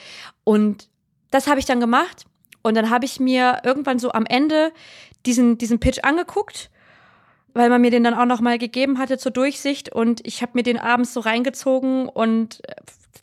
Und 0.46 0.88
das 1.30 1.48
habe 1.48 1.60
ich 1.60 1.66
dann 1.66 1.80
gemacht 1.80 2.26
und 2.64 2.76
dann 2.76 2.90
habe 2.90 3.06
ich 3.06 3.20
mir 3.20 3.62
irgendwann 3.64 4.00
so 4.00 4.12
am 4.12 4.26
Ende 4.26 4.72
diesen, 5.26 5.58
diesen 5.58 5.80
Pitch 5.80 6.00
angeguckt, 6.04 6.70
weil 7.54 7.70
man 7.70 7.82
mir 7.82 7.92
den 7.92 8.04
dann 8.04 8.14
auch 8.14 8.26
nochmal 8.26 8.58
gegeben 8.58 8.98
hatte 8.98 9.18
zur 9.18 9.32
Durchsicht. 9.32 9.92
Und 9.92 10.26
ich 10.26 10.42
habe 10.42 10.54
mir 10.56 10.64
den 10.64 10.80
abends 10.80 11.14
so 11.14 11.20
reingezogen 11.20 12.08
und 12.08 12.62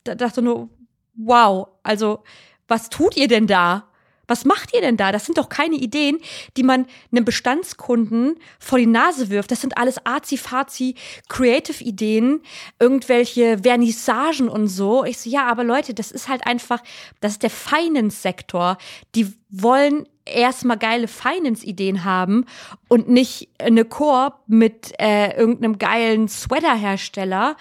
äh, 0.05 0.15
dachte 0.15 0.41
nur, 0.41 0.69
wow, 1.15 1.67
also 1.83 2.23
was 2.67 2.89
tut 2.89 3.17
ihr 3.17 3.27
denn 3.27 3.47
da? 3.47 3.88
Was 4.29 4.45
macht 4.45 4.73
ihr 4.73 4.81
denn 4.81 4.95
da? 4.95 5.11
Das 5.11 5.25
sind 5.25 5.37
doch 5.37 5.49
keine 5.49 5.75
Ideen, 5.75 6.19
die 6.55 6.63
man 6.63 6.85
einem 7.11 7.25
Bestandskunden 7.25 8.35
vor 8.59 8.77
die 8.77 8.85
Nase 8.85 9.29
wirft. 9.29 9.51
Das 9.51 9.61
sind 9.61 9.77
alles 9.77 10.05
arzi-fazi 10.05 10.95
Creative-Ideen, 11.27 12.41
irgendwelche 12.79 13.59
Vernissagen 13.63 14.47
und 14.47 14.67
so. 14.67 15.03
Ich 15.03 15.17
so, 15.17 15.29
ja, 15.29 15.47
aber 15.47 15.63
Leute, 15.63 15.93
das 15.93 16.11
ist 16.11 16.29
halt 16.29 16.45
einfach, 16.45 16.81
das 17.19 17.33
ist 17.33 17.43
der 17.43 17.49
Finance-Sektor. 17.49 18.77
Die 19.15 19.33
wollen 19.49 20.07
erstmal 20.25 20.77
geile 20.77 21.07
Finance-Ideen 21.07 22.03
haben 22.03 22.45
und 22.87 23.09
nicht 23.09 23.49
eine 23.57 23.85
Koop 23.85 24.33
mit 24.47 24.93
äh, 24.99 25.35
irgendeinem 25.35 25.79
geilen 25.79 26.27
Sweater-Hersteller, 26.27 27.57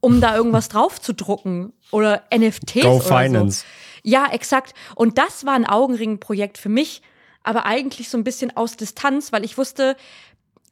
um 0.00 0.20
da 0.20 0.36
irgendwas 0.36 0.68
drauf 0.70 1.00
zu 1.00 1.12
drucken 1.12 1.72
oder 1.90 2.22
NFTs 2.34 2.82
Go 2.82 2.96
oder 2.96 3.04
Finance. 3.04 3.60
so. 3.60 3.83
Ja, 4.04 4.26
exakt. 4.30 4.74
Und 4.94 5.16
das 5.18 5.46
war 5.46 5.54
ein 5.54 5.66
Augenring-Projekt 5.66 6.58
für 6.58 6.68
mich, 6.68 7.00
aber 7.42 7.64
eigentlich 7.64 8.10
so 8.10 8.18
ein 8.18 8.24
bisschen 8.24 8.54
aus 8.56 8.76
Distanz, 8.76 9.32
weil 9.32 9.44
ich 9.44 9.56
wusste, 9.56 9.96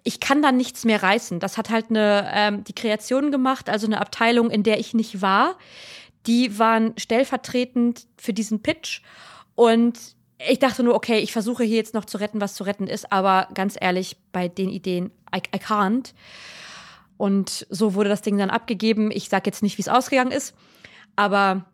ich 0.04 0.20
kann 0.20 0.42
da 0.42 0.52
nichts 0.52 0.84
mehr 0.84 1.02
reißen. 1.02 1.40
Das 1.40 1.56
hat 1.56 1.70
halt 1.70 1.86
eine 1.88 2.30
ähm, 2.32 2.64
die 2.64 2.74
Kreation 2.74 3.30
gemacht, 3.32 3.70
also 3.70 3.86
eine 3.86 4.00
Abteilung, 4.00 4.50
in 4.50 4.62
der 4.62 4.78
ich 4.78 4.92
nicht 4.92 5.22
war. 5.22 5.56
Die 6.26 6.58
waren 6.58 6.92
stellvertretend 6.98 8.06
für 8.18 8.34
diesen 8.34 8.62
Pitch 8.62 9.00
und 9.54 9.98
ich 10.50 10.58
dachte 10.58 10.82
nur, 10.82 10.94
okay, 10.94 11.18
ich 11.18 11.32
versuche 11.32 11.64
hier 11.64 11.76
jetzt 11.76 11.94
noch 11.94 12.04
zu 12.04 12.18
retten, 12.18 12.40
was 12.40 12.54
zu 12.54 12.64
retten 12.64 12.86
ist, 12.86 13.12
aber 13.12 13.48
ganz 13.54 13.76
ehrlich, 13.80 14.16
bei 14.32 14.48
den 14.48 14.68
Ideen, 14.68 15.10
I, 15.34 15.38
I 15.54 15.58
can't. 15.58 16.12
Und 17.16 17.66
so 17.70 17.94
wurde 17.94 18.08
das 18.08 18.22
Ding 18.22 18.36
dann 18.36 18.50
abgegeben. 18.50 19.10
Ich 19.10 19.28
sag 19.28 19.46
jetzt 19.46 19.62
nicht, 19.62 19.78
wie 19.78 19.82
es 19.82 19.88
ausgegangen 19.88 20.32
ist, 20.32 20.54
aber 21.16 21.64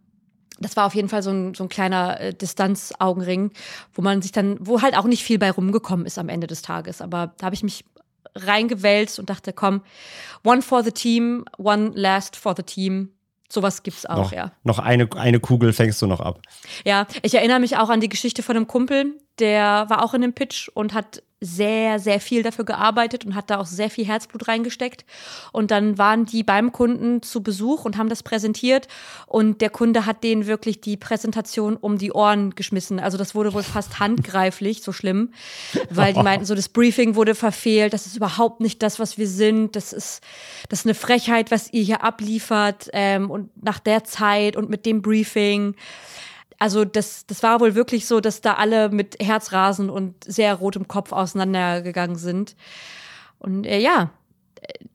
das 0.60 0.76
war 0.76 0.86
auf 0.86 0.94
jeden 0.94 1.08
Fall 1.08 1.22
so 1.22 1.30
ein, 1.30 1.54
so 1.54 1.64
ein 1.64 1.68
kleiner 1.68 2.20
äh, 2.20 2.34
Distanzaugenring, 2.34 3.52
wo 3.94 4.02
man 4.02 4.22
sich 4.22 4.32
dann, 4.32 4.56
wo 4.60 4.82
halt 4.82 4.96
auch 4.96 5.04
nicht 5.04 5.22
viel 5.22 5.38
bei 5.38 5.50
rumgekommen 5.50 6.06
ist 6.06 6.18
am 6.18 6.28
Ende 6.28 6.46
des 6.46 6.62
Tages. 6.62 7.00
Aber 7.00 7.34
da 7.38 7.46
habe 7.46 7.54
ich 7.54 7.62
mich 7.62 7.84
reingewälzt 8.34 9.18
und 9.18 9.30
dachte, 9.30 9.52
komm, 9.52 9.82
one 10.44 10.62
for 10.62 10.82
the 10.82 10.92
team, 10.92 11.44
one 11.58 11.90
last 11.94 12.36
for 12.36 12.54
the 12.56 12.62
team. 12.62 13.10
Sowas 13.50 13.82
gibt's 13.82 14.04
auch, 14.04 14.24
Noch, 14.24 14.32
ja. 14.32 14.52
noch 14.62 14.78
eine, 14.78 15.08
eine 15.16 15.40
Kugel 15.40 15.72
fängst 15.72 16.02
du 16.02 16.06
noch 16.06 16.20
ab. 16.20 16.42
Ja, 16.84 17.06
ich 17.22 17.34
erinnere 17.34 17.60
mich 17.60 17.78
auch 17.78 17.88
an 17.88 18.00
die 18.00 18.10
Geschichte 18.10 18.42
von 18.42 18.56
einem 18.56 18.66
Kumpel, 18.66 19.18
der 19.38 19.86
war 19.88 20.04
auch 20.04 20.12
in 20.12 20.20
dem 20.20 20.34
Pitch 20.34 20.68
und 20.74 20.92
hat 20.92 21.22
sehr, 21.40 22.00
sehr 22.00 22.20
viel 22.20 22.42
dafür 22.42 22.64
gearbeitet 22.64 23.24
und 23.24 23.34
hat 23.34 23.50
da 23.50 23.58
auch 23.58 23.66
sehr 23.66 23.90
viel 23.90 24.04
Herzblut 24.04 24.48
reingesteckt. 24.48 25.04
Und 25.52 25.70
dann 25.70 25.96
waren 25.96 26.24
die 26.24 26.42
beim 26.42 26.72
Kunden 26.72 27.22
zu 27.22 27.42
Besuch 27.42 27.84
und 27.84 27.96
haben 27.96 28.08
das 28.08 28.24
präsentiert. 28.24 28.88
Und 29.26 29.60
der 29.60 29.70
Kunde 29.70 30.04
hat 30.04 30.24
denen 30.24 30.46
wirklich 30.46 30.80
die 30.80 30.96
Präsentation 30.96 31.76
um 31.76 31.96
die 31.98 32.12
Ohren 32.12 32.54
geschmissen. 32.56 32.98
Also 32.98 33.18
das 33.18 33.34
wurde 33.34 33.54
wohl 33.54 33.62
fast 33.62 34.00
handgreiflich, 34.00 34.82
so 34.82 34.92
schlimm. 34.92 35.32
Weil 35.90 36.12
die 36.12 36.22
meinten, 36.22 36.44
so 36.44 36.56
das 36.56 36.68
Briefing 36.68 37.14
wurde 37.14 37.36
verfehlt. 37.36 37.92
Das 37.92 38.06
ist 38.06 38.16
überhaupt 38.16 38.60
nicht 38.60 38.82
das, 38.82 38.98
was 38.98 39.16
wir 39.16 39.28
sind. 39.28 39.76
Das 39.76 39.92
ist, 39.92 40.22
das 40.68 40.80
ist 40.80 40.86
eine 40.86 40.94
Frechheit, 40.94 41.52
was 41.52 41.72
ihr 41.72 41.82
hier 41.82 42.02
abliefert. 42.02 42.88
Ähm, 42.92 43.30
und 43.30 43.50
nach 43.62 43.78
der 43.78 44.02
Zeit 44.02 44.56
und 44.56 44.70
mit 44.70 44.84
dem 44.86 45.02
Briefing 45.02 45.76
also 46.58 46.84
das, 46.84 47.26
das 47.26 47.42
war 47.42 47.60
wohl 47.60 47.74
wirklich 47.74 48.06
so, 48.06 48.20
dass 48.20 48.40
da 48.40 48.54
alle 48.54 48.88
mit 48.88 49.16
Herzrasen 49.22 49.90
und 49.90 50.24
sehr 50.24 50.54
rotem 50.54 50.88
Kopf 50.88 51.12
auseinandergegangen 51.12 52.16
sind. 52.16 52.56
Und 53.38 53.64
äh, 53.64 53.78
ja, 53.78 54.10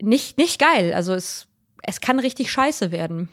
nicht, 0.02 0.38
nicht 0.38 0.60
geil. 0.60 0.94
Also 0.94 1.14
es, 1.14 1.48
es 1.82 2.02
kann 2.02 2.20
richtig 2.20 2.52
scheiße 2.52 2.92
werden. 2.92 3.30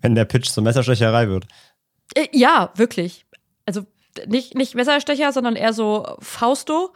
Wenn 0.00 0.14
der 0.14 0.24
Pitch 0.24 0.50
zur 0.50 0.62
Messerstecherei 0.62 1.28
wird. 1.28 1.46
Äh, 2.14 2.28
ja, 2.32 2.72
wirklich. 2.76 3.26
Also 3.66 3.82
nicht, 4.26 4.54
nicht 4.54 4.74
Messerstecher, 4.74 5.32
sondern 5.32 5.56
eher 5.56 5.74
so 5.74 6.16
Fausto. 6.20 6.94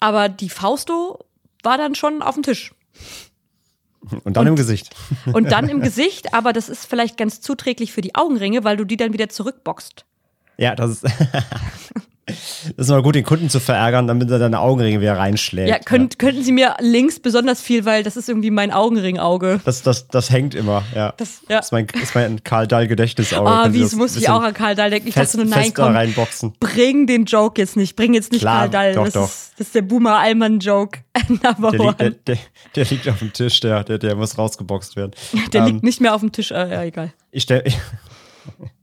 Aber 0.00 0.28
die 0.28 0.50
Fausto 0.50 1.24
war 1.62 1.78
dann 1.78 1.94
schon 1.94 2.20
auf 2.22 2.34
dem 2.34 2.42
Tisch. 2.42 2.74
Und 4.24 4.36
dann 4.36 4.46
im 4.46 4.56
Gesicht. 4.56 4.94
Und 5.32 5.50
dann 5.50 5.68
im 5.68 5.80
Gesicht, 5.80 6.34
aber 6.34 6.52
das 6.52 6.68
ist 6.68 6.86
vielleicht 6.86 7.16
ganz 7.16 7.40
zuträglich 7.40 7.92
für 7.92 8.00
die 8.00 8.14
Augenringe, 8.14 8.64
weil 8.64 8.76
du 8.76 8.84
die 8.84 8.96
dann 8.96 9.12
wieder 9.12 9.28
zurückboxt. 9.28 10.04
Ja, 10.58 10.74
das 10.74 11.02
ist. 11.02 11.06
Das 12.26 12.72
ist 12.76 12.88
mal 12.88 13.02
gut, 13.02 13.14
den 13.14 13.24
Kunden 13.24 13.48
zu 13.48 13.60
verärgern, 13.60 14.08
damit 14.08 14.28
er 14.32 14.40
deine 14.40 14.58
Augenringe 14.58 15.00
wieder 15.00 15.16
reinschlägt. 15.16 15.68
Ja, 15.68 15.78
könnt, 15.78 16.18
könnten 16.18 16.42
Sie 16.42 16.50
mir 16.50 16.74
links 16.80 17.20
besonders 17.20 17.60
viel, 17.60 17.84
weil 17.84 18.02
das 18.02 18.16
ist 18.16 18.28
irgendwie 18.28 18.50
mein 18.50 18.72
Augenringauge. 18.72 19.60
Das, 19.64 19.82
das, 19.82 20.08
das 20.08 20.30
hängt 20.30 20.56
immer, 20.56 20.82
ja. 20.92 21.14
Das, 21.16 21.42
ja. 21.48 21.58
Das 21.58 21.66
ist 21.66 21.72
mein, 21.72 21.86
ist 22.02 22.14
mein 22.16 22.42
Karl 22.42 22.66
Dahl 22.66 22.88
Gedächtnisauge. 22.88 23.48
Ah, 23.48 23.66
Sie 23.66 23.74
wie 23.74 23.82
es 23.82 23.94
muss 23.94 24.16
ich 24.16 24.28
auch 24.28 24.42
an 24.42 24.54
Karl 24.54 24.74
Dahl 24.74 24.90
denken. 24.90 25.06
Ich 25.06 25.14
fest, 25.14 25.34
dachte 25.34 25.46
nur, 25.46 25.56
nein, 25.56 25.72
komm, 25.72 25.94
reinboxen. 25.94 26.54
bring 26.58 27.06
den 27.06 27.26
Joke 27.26 27.60
jetzt 27.60 27.76
nicht. 27.76 27.94
Bring 27.94 28.12
jetzt 28.14 28.32
nicht 28.32 28.40
Klar, 28.40 28.68
Karl 28.68 28.70
Dahl. 28.70 28.94
doch, 28.94 29.04
das, 29.04 29.14
doch. 29.14 29.24
Ist, 29.28 29.52
das 29.58 29.66
ist 29.68 29.74
der 29.76 29.82
Boomer 29.82 30.18
Allmann 30.18 30.58
Joke. 30.58 31.00
Number 31.28 31.70
Der, 31.70 31.80
liegt, 31.86 32.00
der, 32.00 32.10
der, 32.10 32.38
der 32.74 32.84
liegt 32.86 33.08
auf 33.08 33.20
dem 33.20 33.32
Tisch, 33.32 33.60
der, 33.60 33.84
der, 33.84 33.98
der 33.98 34.16
muss 34.16 34.36
rausgeboxt 34.36 34.96
werden. 34.96 35.12
Der 35.52 35.60
Ähm, 35.60 35.66
liegt 35.66 35.82
nicht 35.84 36.00
mehr 36.00 36.14
auf 36.14 36.20
dem 36.22 36.32
Tisch. 36.32 36.50
Äh, 36.50 36.72
ja, 36.72 36.82
egal. 36.82 37.12
Ich 37.30 37.44
stelle 37.44 37.62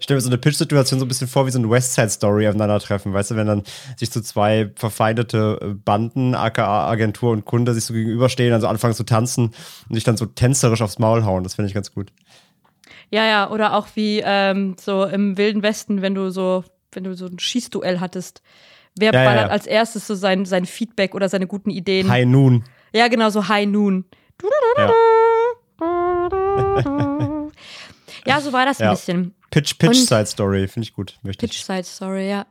stell 0.00 0.16
mir 0.16 0.20
so 0.20 0.28
eine 0.28 0.38
Pitch-Situation 0.38 0.98
so 0.98 1.04
ein 1.04 1.08
bisschen 1.08 1.28
vor 1.28 1.46
wie 1.46 1.50
so 1.50 1.58
ein 1.58 1.68
Westside-Story 1.70 2.48
aufeinandertreffen, 2.48 3.12
weißt 3.12 3.32
du, 3.32 3.36
wenn 3.36 3.46
dann 3.46 3.62
sich 3.96 4.10
so 4.10 4.20
zwei 4.20 4.70
verfeindete 4.76 5.58
äh, 5.62 5.66
Banden, 5.74 6.34
aka 6.34 6.88
Agentur 6.88 7.32
und 7.32 7.44
Kunde, 7.44 7.74
sich 7.74 7.84
so 7.84 7.94
gegenüberstehen, 7.94 8.50
dann 8.50 8.60
so 8.60 8.68
anfangen 8.68 8.94
zu 8.94 9.04
tanzen 9.04 9.52
und 9.88 9.94
sich 9.94 10.04
dann 10.04 10.16
so 10.16 10.26
tänzerisch 10.26 10.82
aufs 10.82 10.98
Maul 10.98 11.24
hauen. 11.24 11.42
Das 11.44 11.54
finde 11.54 11.68
ich 11.68 11.74
ganz 11.74 11.92
gut. 11.92 12.12
Ja, 13.10 13.24
ja, 13.26 13.50
oder 13.50 13.74
auch 13.74 13.86
wie 13.94 14.20
ähm, 14.24 14.76
so 14.80 15.04
im 15.04 15.36
Wilden 15.38 15.62
Westen, 15.62 16.02
wenn 16.02 16.14
du 16.14 16.30
so, 16.30 16.64
wenn 16.92 17.04
du 17.04 17.14
so 17.14 17.26
ein 17.26 17.38
Schießduell 17.38 18.00
hattest. 18.00 18.42
Wer 18.98 19.12
Ja, 19.12 19.22
ja, 19.22 19.28
ballert 19.28 19.46
ja. 19.46 19.50
als 19.52 19.66
erstes 19.66 20.06
so 20.06 20.14
sein, 20.14 20.44
sein 20.46 20.64
Feedback 20.66 21.14
oder 21.14 21.28
seine 21.28 21.46
guten 21.46 21.70
Ideen? 21.70 22.08
High 22.08 22.26
Noon. 22.26 22.64
Ja, 22.94 23.08
genau, 23.08 23.28
so 23.30 23.46
High 23.48 23.66
Noon. 23.68 24.04
Ja. 24.78 24.92
Ja, 28.26 28.40
so 28.40 28.52
war 28.52 28.66
das 28.66 28.80
ein 28.80 28.86
Ja. 28.86 28.90
bisschen. 28.90 29.35
Pitch, 29.50 29.78
Pitch 29.78 29.88
Und- 29.88 29.94
Side 30.08 30.26
Story, 30.26 30.68
finde 30.68 30.88
ich 30.88 30.92
gut. 30.94 31.18
Möchte 31.22 31.46
Pitch 31.46 31.56
ich. 31.58 31.64
Side 31.64 31.84
Story, 31.84 32.28
ja. 32.28 32.46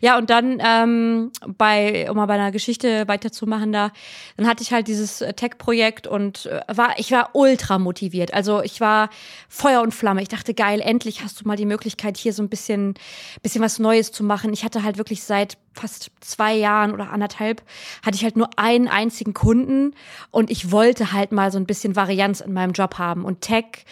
Ja, 0.00 0.16
und 0.16 0.30
dann 0.30 0.62
ähm, 0.64 1.30
bei, 1.58 2.08
um 2.08 2.16
mal 2.16 2.26
bei 2.26 2.34
einer 2.34 2.52
Geschichte 2.52 3.06
weiterzumachen 3.08 3.72
da, 3.72 3.90
dann 4.36 4.46
hatte 4.46 4.62
ich 4.62 4.72
halt 4.72 4.88
dieses 4.88 5.20
äh, 5.20 5.34
Tech-Projekt 5.34 6.06
und 6.06 6.46
äh, 6.46 6.62
war, 6.68 6.98
ich 6.98 7.10
war 7.10 7.30
ultra 7.34 7.78
motiviert. 7.78 8.32
Also 8.32 8.62
ich 8.62 8.80
war 8.80 9.10
Feuer 9.48 9.82
und 9.82 9.92
Flamme. 9.92 10.22
Ich 10.22 10.28
dachte, 10.28 10.54
geil, 10.54 10.80
endlich 10.80 11.22
hast 11.22 11.40
du 11.40 11.48
mal 11.48 11.56
die 11.56 11.66
Möglichkeit, 11.66 12.16
hier 12.16 12.32
so 12.32 12.42
ein 12.42 12.48
bisschen, 12.48 12.94
bisschen 13.42 13.62
was 13.62 13.78
Neues 13.78 14.10
zu 14.12 14.24
machen. 14.24 14.52
Ich 14.54 14.64
hatte 14.64 14.84
halt 14.84 14.96
wirklich 14.96 15.22
seit 15.22 15.58
fast 15.74 16.10
zwei 16.20 16.54
Jahren 16.54 16.92
oder 16.92 17.10
anderthalb, 17.10 17.62
hatte 18.06 18.16
ich 18.16 18.22
halt 18.24 18.36
nur 18.36 18.48
einen 18.56 18.88
einzigen 18.88 19.34
Kunden 19.34 19.94
und 20.30 20.50
ich 20.50 20.70
wollte 20.70 21.12
halt 21.12 21.32
mal 21.32 21.50
so 21.50 21.58
ein 21.58 21.66
bisschen 21.66 21.96
Varianz 21.96 22.40
in 22.40 22.52
meinem 22.52 22.72
Job 22.72 22.96
haben. 22.96 23.24
Und 23.24 23.40
Tech 23.42 23.84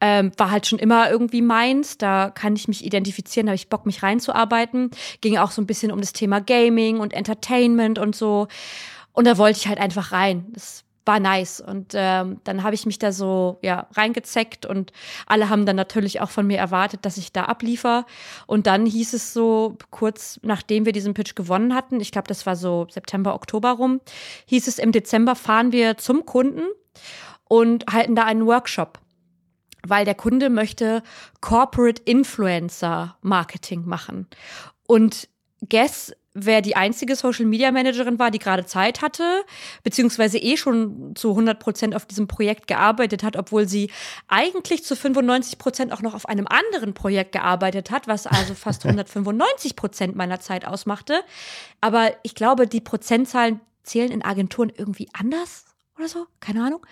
ähm, 0.00 0.32
war 0.36 0.50
halt 0.50 0.66
schon 0.66 0.78
immer 0.78 1.10
irgendwie 1.10 1.42
meins. 1.42 1.98
Da 1.98 2.30
kann 2.30 2.56
ich 2.56 2.68
mich 2.68 2.84
identifizieren, 2.84 3.46
da 3.46 3.50
habe 3.50 3.56
ich 3.56 3.68
Bock, 3.68 3.86
mich 3.86 4.02
reinzuarbeiten. 4.02 4.90
Ging 5.20 5.38
auch 5.38 5.50
so 5.50 5.62
ein 5.62 5.66
bisschen 5.66 5.92
um 5.92 6.00
das 6.00 6.12
Thema 6.12 6.40
Gaming 6.40 6.98
und 7.00 7.12
Entertainment 7.12 7.98
und 7.98 8.14
so. 8.14 8.48
Und 9.12 9.26
da 9.26 9.38
wollte 9.38 9.58
ich 9.58 9.68
halt 9.68 9.78
einfach 9.78 10.12
rein. 10.12 10.46
Das 10.52 10.84
war 11.06 11.20
nice. 11.20 11.60
Und 11.60 11.92
ähm, 11.94 12.40
dann 12.44 12.62
habe 12.62 12.74
ich 12.74 12.84
mich 12.84 12.98
da 12.98 13.12
so 13.12 13.58
ja 13.62 13.86
reingezeckt 13.94 14.66
und 14.66 14.92
alle 15.26 15.48
haben 15.48 15.64
dann 15.64 15.76
natürlich 15.76 16.20
auch 16.20 16.30
von 16.30 16.46
mir 16.46 16.58
erwartet, 16.58 17.04
dass 17.04 17.16
ich 17.16 17.32
da 17.32 17.44
abliefer. 17.44 18.04
Und 18.46 18.66
dann 18.66 18.84
hieß 18.84 19.14
es 19.14 19.32
so 19.32 19.78
kurz 19.90 20.38
nachdem 20.42 20.84
wir 20.84 20.92
diesen 20.92 21.14
Pitch 21.14 21.34
gewonnen 21.34 21.74
hatten, 21.74 22.00
ich 22.00 22.10
glaube, 22.10 22.28
das 22.28 22.44
war 22.44 22.56
so 22.56 22.86
September, 22.90 23.34
Oktober 23.34 23.72
rum, 23.72 24.00
hieß 24.46 24.66
es 24.66 24.78
im 24.78 24.92
Dezember 24.92 25.36
fahren 25.36 25.72
wir 25.72 25.96
zum 25.96 26.26
Kunden 26.26 26.64
und 27.48 27.86
halten 27.92 28.16
da 28.16 28.24
einen 28.24 28.46
Workshop 28.46 28.98
weil 29.88 30.04
der 30.04 30.14
Kunde 30.14 30.50
möchte 30.50 31.02
Corporate 31.40 32.02
Influencer 32.04 33.16
Marketing 33.22 33.84
machen. 33.86 34.26
Und 34.86 35.28
guess, 35.68 36.12
wer 36.34 36.60
die 36.60 36.76
einzige 36.76 37.16
Social 37.16 37.46
Media 37.46 37.72
Managerin 37.72 38.18
war, 38.18 38.30
die 38.30 38.38
gerade 38.38 38.66
Zeit 38.66 39.00
hatte, 39.00 39.42
beziehungsweise 39.82 40.38
eh 40.38 40.56
schon 40.56 41.16
zu 41.16 41.30
100 41.30 41.58
Prozent 41.58 41.94
auf 41.94 42.04
diesem 42.04 42.28
Projekt 42.28 42.66
gearbeitet 42.66 43.22
hat, 43.22 43.36
obwohl 43.36 43.66
sie 43.66 43.90
eigentlich 44.28 44.84
zu 44.84 44.94
95 44.94 45.58
Prozent 45.58 45.92
auch 45.92 46.02
noch 46.02 46.14
auf 46.14 46.28
einem 46.28 46.46
anderen 46.46 46.92
Projekt 46.92 47.32
gearbeitet 47.32 47.90
hat, 47.90 48.06
was 48.06 48.26
also 48.26 48.54
fast 48.54 48.84
195 48.84 49.76
Prozent 49.76 50.14
meiner 50.14 50.38
Zeit 50.38 50.66
ausmachte. 50.66 51.22
Aber 51.80 52.12
ich 52.22 52.34
glaube, 52.34 52.66
die 52.66 52.80
Prozentzahlen 52.82 53.60
zählen 53.82 54.10
in 54.10 54.22
Agenturen 54.22 54.70
irgendwie 54.76 55.08
anders 55.14 55.64
oder 55.96 56.08
so, 56.08 56.26
keine 56.40 56.64
Ahnung. 56.64 56.84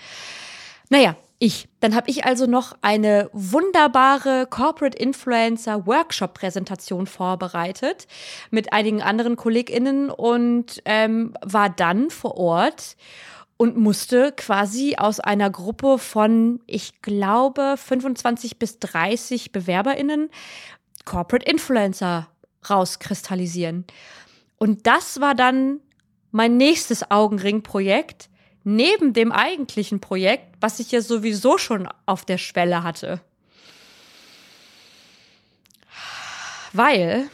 Naja, 0.88 1.16
ich. 1.38 1.68
Dann 1.80 1.94
habe 1.94 2.10
ich 2.10 2.24
also 2.24 2.46
noch 2.46 2.76
eine 2.80 3.28
wunderbare 3.32 4.46
Corporate 4.48 4.96
Influencer 4.96 5.86
Workshop 5.86 6.34
Präsentation 6.34 7.06
vorbereitet 7.06 8.06
mit 8.50 8.72
einigen 8.72 9.02
anderen 9.02 9.36
KollegInnen 9.36 10.10
und 10.10 10.82
ähm, 10.84 11.34
war 11.42 11.70
dann 11.70 12.10
vor 12.10 12.36
Ort 12.36 12.96
und 13.56 13.76
musste 13.76 14.32
quasi 14.32 14.96
aus 14.96 15.20
einer 15.20 15.50
Gruppe 15.50 15.98
von, 15.98 16.60
ich 16.66 17.02
glaube, 17.02 17.76
25 17.76 18.58
bis 18.58 18.78
30 18.78 19.52
BewerberInnen 19.52 20.30
Corporate 21.04 21.50
Influencer 21.50 22.28
rauskristallisieren. 22.68 23.84
Und 24.56 24.86
das 24.86 25.20
war 25.20 25.34
dann 25.34 25.80
mein 26.30 26.56
nächstes 26.56 27.10
Augenring-Projekt, 27.10 28.28
neben 28.64 29.12
dem 29.12 29.30
eigentlichen 29.30 30.00
Projekt, 30.00 30.56
was 30.60 30.80
ich 30.80 30.90
ja 30.90 31.00
sowieso 31.00 31.58
schon 31.58 31.88
auf 32.06 32.24
der 32.24 32.38
Schwelle 32.38 32.82
hatte. 32.82 33.20
Weil, 36.72 37.26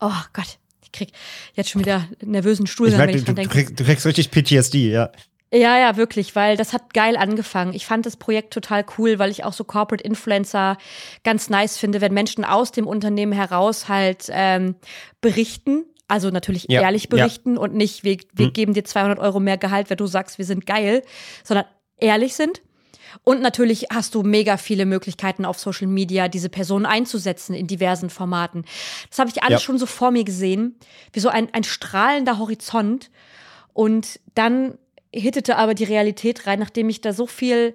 oh 0.00 0.10
Gott, 0.32 0.58
ich 0.82 0.92
krieg 0.92 1.12
jetzt 1.54 1.70
schon 1.70 1.82
wieder 1.82 2.08
nervösen 2.22 2.66
Stuhl, 2.66 2.88
Ich 2.88 2.92
wenn 2.94 3.00
merke, 3.00 3.18
ich 3.18 3.24
du, 3.24 3.32
du, 3.32 3.34
denke. 3.34 3.52
krieg, 3.52 3.76
du 3.76 3.84
kriegst 3.84 4.06
richtig 4.06 4.30
PTSD, 4.30 4.90
ja. 4.90 5.10
Ja, 5.54 5.78
ja, 5.78 5.98
wirklich, 5.98 6.34
weil 6.34 6.56
das 6.56 6.72
hat 6.72 6.94
geil 6.94 7.14
angefangen. 7.18 7.74
Ich 7.74 7.84
fand 7.84 8.06
das 8.06 8.16
Projekt 8.16 8.54
total 8.54 8.86
cool, 8.96 9.18
weil 9.18 9.30
ich 9.30 9.44
auch 9.44 9.52
so 9.52 9.64
Corporate 9.64 10.02
Influencer 10.02 10.78
ganz 11.24 11.50
nice 11.50 11.76
finde, 11.76 12.00
wenn 12.00 12.14
Menschen 12.14 12.46
aus 12.46 12.72
dem 12.72 12.86
Unternehmen 12.86 13.32
heraus 13.32 13.86
halt 13.86 14.28
ähm, 14.30 14.76
berichten. 15.20 15.84
Also 16.08 16.30
natürlich 16.30 16.66
Ja, 16.68 16.82
ehrlich 16.82 17.04
ja. 17.04 17.08
berichten 17.08 17.56
und 17.56 17.74
nicht, 17.74 18.04
wir, 18.04 18.18
wir 18.34 18.46
Hm. 18.46 18.52
geben 18.52 18.74
dir 18.74 18.84
200 18.84 19.18
Euro 19.18 19.40
mehr 19.40 19.56
Gehalt, 19.58 19.88
wenn 19.90 19.96
du 19.96 20.06
sagst, 20.06 20.38
wir 20.38 20.44
sind 20.44 20.66
geil, 20.66 21.02
sondern 21.44 21.66
ehrlich 21.96 22.34
sind. 22.34 22.60
Und 23.24 23.42
natürlich 23.42 23.88
hast 23.92 24.14
du 24.14 24.22
mega 24.22 24.56
viele 24.56 24.86
Möglichkeiten 24.86 25.44
auf 25.44 25.58
Social 25.58 25.86
Media, 25.86 26.28
diese 26.28 26.48
Personen 26.48 26.86
einzusetzen 26.86 27.54
in 27.54 27.66
diversen 27.66 28.08
Formaten. 28.10 28.64
Das 29.10 29.18
habe 29.18 29.28
ich 29.30 29.42
alles 29.42 29.60
Ja. 29.60 29.64
schon 29.66 29.78
so 29.78 29.86
vor 29.86 30.10
mir 30.10 30.24
gesehen, 30.24 30.76
wie 31.12 31.20
so 31.20 31.28
ein, 31.28 31.48
ein 31.52 31.62
strahlender 31.64 32.38
Horizont. 32.38 33.10
Und 33.74 34.18
dann 34.34 34.78
hittete 35.14 35.56
aber 35.56 35.74
die 35.74 35.84
Realität 35.84 36.46
rein, 36.46 36.58
nachdem 36.58 36.88
ich 36.88 37.00
da 37.02 37.12
so 37.12 37.26
viel 37.26 37.74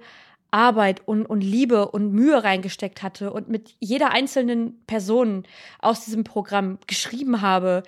Arbeit 0.58 1.02
und, 1.06 1.26
und 1.28 1.42
Liebe 1.42 1.90
und 1.90 2.12
Mühe 2.12 2.44
reingesteckt 2.44 3.04
hatte 3.04 3.32
und 3.32 3.48
mit 3.48 3.76
jeder 3.80 4.12
einzelnen 4.12 4.84
Person 4.88 5.44
aus 5.80 6.04
diesem 6.04 6.24
Programm 6.24 6.80
geschrieben 6.88 7.42
habe, 7.42 7.84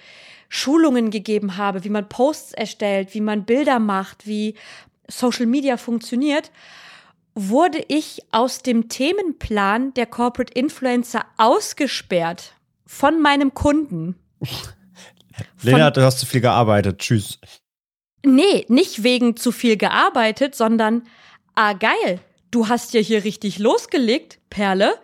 Schulungen 0.49 1.09
gegeben 1.09 1.57
habe, 1.57 1.83
wie 1.83 1.89
man 1.89 2.07
Posts 2.07 2.53
erstellt, 2.53 3.15
wie 3.15 3.21
man 3.21 3.45
Bilder 3.45 3.79
macht, 3.79 4.27
wie 4.27 4.53
Social 5.07 5.47
Media 5.47 5.77
funktioniert, 5.77 6.51
wurde 7.33 7.83
ich 7.87 8.21
aus 8.31 8.59
dem 8.59 8.87
Themenplan 8.87 9.93
der 9.95 10.05
Corporate 10.05 10.53
Influencer 10.53 11.25
ausgesperrt 11.37 12.53
von 12.85 13.19
meinem 13.19 13.55
Kunden. 13.55 14.15
Lena, 15.63 15.89
du 15.89 16.01
hast 16.03 16.19
zu 16.19 16.27
viel 16.27 16.41
gearbeitet. 16.41 16.99
Tschüss. 16.99 17.39
Nee, 18.23 18.65
nicht 18.67 19.03
wegen 19.03 19.37
zu 19.37 19.51
viel 19.51 19.77
gearbeitet, 19.77 20.53
sondern, 20.53 21.07
ah 21.55 21.73
geil, 21.73 22.19
du 22.51 22.67
hast 22.67 22.93
ja 22.93 23.01
hier 23.01 23.23
richtig 23.23 23.59
losgelegt, 23.59 24.39
Perle. 24.49 24.97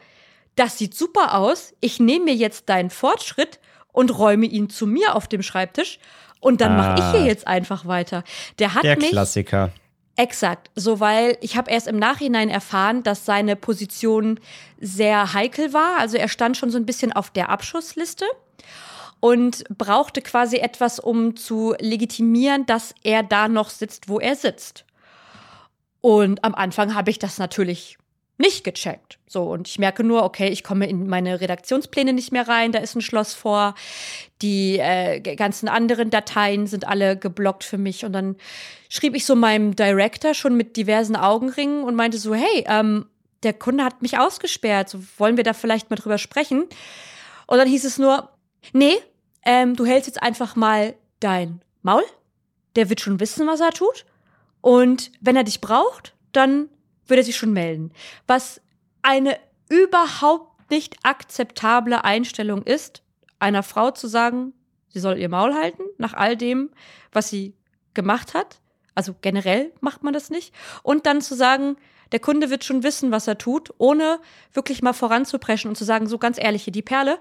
Das 0.55 0.77
sieht 0.77 0.95
super 0.95 1.35
aus. 1.37 1.73
Ich 1.81 1.99
nehme 1.99 2.25
mir 2.25 2.35
jetzt 2.35 2.69
deinen 2.69 2.89
Fortschritt 2.89 3.59
und 3.91 4.17
räume 4.17 4.45
ihn 4.45 4.69
zu 4.69 4.87
mir 4.87 5.15
auf 5.15 5.27
dem 5.27 5.41
Schreibtisch. 5.43 5.99
Und 6.39 6.61
dann 6.61 6.77
mache 6.77 6.95
ich 6.99 7.03
Ah. 7.03 7.11
hier 7.13 7.25
jetzt 7.25 7.47
einfach 7.47 7.85
weiter. 7.87 8.23
Der 8.59 8.73
hat 8.75 8.83
Der 8.83 8.97
mich 8.97 9.09
Klassiker. 9.09 9.71
Exakt, 10.17 10.71
so 10.75 11.01
weil 11.01 11.37
ich 11.41 11.57
habe 11.57 11.69
erst 11.69 11.87
im 11.87 11.97
Nachhinein 11.97 12.47
erfahren, 12.49 13.03
dass 13.03 13.25
seine 13.25 13.57
Position 13.57 14.39
sehr 14.79 15.33
heikel 15.33 15.73
war. 15.73 15.97
Also 15.99 16.15
er 16.15 16.29
stand 16.29 16.55
schon 16.55 16.69
so 16.71 16.77
ein 16.77 16.85
bisschen 16.85 17.11
auf 17.11 17.31
der 17.31 17.49
Abschussliste 17.49 18.25
und 19.19 19.63
brauchte 19.77 20.21
quasi 20.21 20.57
etwas, 20.57 20.99
um 20.99 21.35
zu 21.35 21.75
legitimieren, 21.79 22.65
dass 22.65 22.93
er 23.03 23.23
da 23.23 23.47
noch 23.49 23.69
sitzt, 23.69 24.07
wo 24.07 24.19
er 24.19 24.35
sitzt. 24.35 24.85
Und 26.05 26.43
am 26.43 26.53
Anfang 26.53 26.93
habe 26.93 27.09
ich 27.09 27.17
das 27.17 27.39
natürlich 27.39 27.97
nicht 28.37 28.63
gecheckt. 28.63 29.17
So, 29.25 29.49
und 29.49 29.67
ich 29.67 29.79
merke 29.79 30.03
nur, 30.03 30.21
okay, 30.21 30.49
ich 30.49 30.63
komme 30.63 30.87
in 30.87 31.07
meine 31.07 31.41
Redaktionspläne 31.41 32.13
nicht 32.13 32.31
mehr 32.31 32.47
rein, 32.47 32.71
da 32.71 32.77
ist 32.77 32.93
ein 32.93 33.01
Schloss 33.01 33.33
vor. 33.33 33.73
Die 34.43 34.77
äh, 34.77 35.19
ganzen 35.35 35.67
anderen 35.67 36.11
Dateien 36.11 36.67
sind 36.67 36.87
alle 36.87 37.17
geblockt 37.17 37.63
für 37.63 37.79
mich. 37.79 38.05
Und 38.05 38.13
dann 38.13 38.35
schrieb 38.87 39.15
ich 39.15 39.25
so 39.25 39.35
meinem 39.35 39.75
Director 39.75 40.35
schon 40.35 40.55
mit 40.55 40.77
diversen 40.77 41.15
Augenringen 41.15 41.83
und 41.83 41.95
meinte 41.95 42.19
so, 42.19 42.35
hey, 42.35 42.65
ähm, 42.67 43.07
der 43.41 43.53
Kunde 43.53 43.83
hat 43.83 44.03
mich 44.03 44.19
ausgesperrt, 44.19 44.89
so, 44.89 44.99
wollen 45.17 45.37
wir 45.37 45.43
da 45.43 45.53
vielleicht 45.53 45.89
mal 45.89 45.95
drüber 45.95 46.19
sprechen? 46.19 46.65
Und 47.47 47.57
dann 47.57 47.67
hieß 47.67 47.83
es 47.83 47.97
nur, 47.97 48.29
nee, 48.73 48.93
ähm, 49.43 49.75
du 49.75 49.87
hältst 49.87 50.05
jetzt 50.05 50.21
einfach 50.21 50.55
mal 50.55 50.93
dein 51.19 51.61
Maul. 51.81 52.03
Der 52.75 52.91
wird 52.91 53.01
schon 53.01 53.19
wissen, 53.19 53.47
was 53.47 53.59
er 53.59 53.71
tut. 53.71 54.05
Und 54.65 55.11
wenn 55.21 55.35
er 55.35 55.43
dich 55.43 55.61
braucht, 55.61 56.15
dann 56.31 56.69
wird 57.05 57.19
er 57.19 57.23
sich 57.23 57.37
schon 57.37 57.53
melden. 57.53 57.91
Was 58.25 58.61
eine 59.03 59.37
überhaupt 59.69 60.71
nicht 60.71 60.95
akzeptable 61.03 62.03
Einstellung 62.03 62.63
ist, 62.63 63.03
einer 63.37 63.61
Frau 63.61 63.91
zu 63.91 64.07
sagen, 64.07 64.53
sie 64.87 64.99
soll 64.99 65.19
ihr 65.19 65.29
Maul 65.29 65.53
halten, 65.53 65.83
nach 65.99 66.15
all 66.15 66.35
dem, 66.35 66.71
was 67.11 67.29
sie 67.29 67.53
gemacht 67.93 68.33
hat. 68.33 68.59
Also 68.95 69.13
generell 69.21 69.71
macht 69.81 70.01
man 70.01 70.15
das 70.15 70.31
nicht. 70.31 70.51
Und 70.81 71.05
dann 71.05 71.21
zu 71.21 71.35
sagen, 71.35 71.75
der 72.11 72.19
Kunde 72.19 72.49
wird 72.49 72.63
schon 72.63 72.81
wissen, 72.81 73.11
was 73.11 73.27
er 73.27 73.37
tut, 73.37 73.71
ohne 73.77 74.19
wirklich 74.51 74.81
mal 74.81 74.93
voranzupreschen 74.93 75.69
und 75.69 75.75
zu 75.75 75.83
sagen, 75.83 76.07
so 76.07 76.17
ganz 76.17 76.39
ehrlich, 76.39 76.63
hier 76.63 76.73
die 76.73 76.81
Perle, 76.81 77.19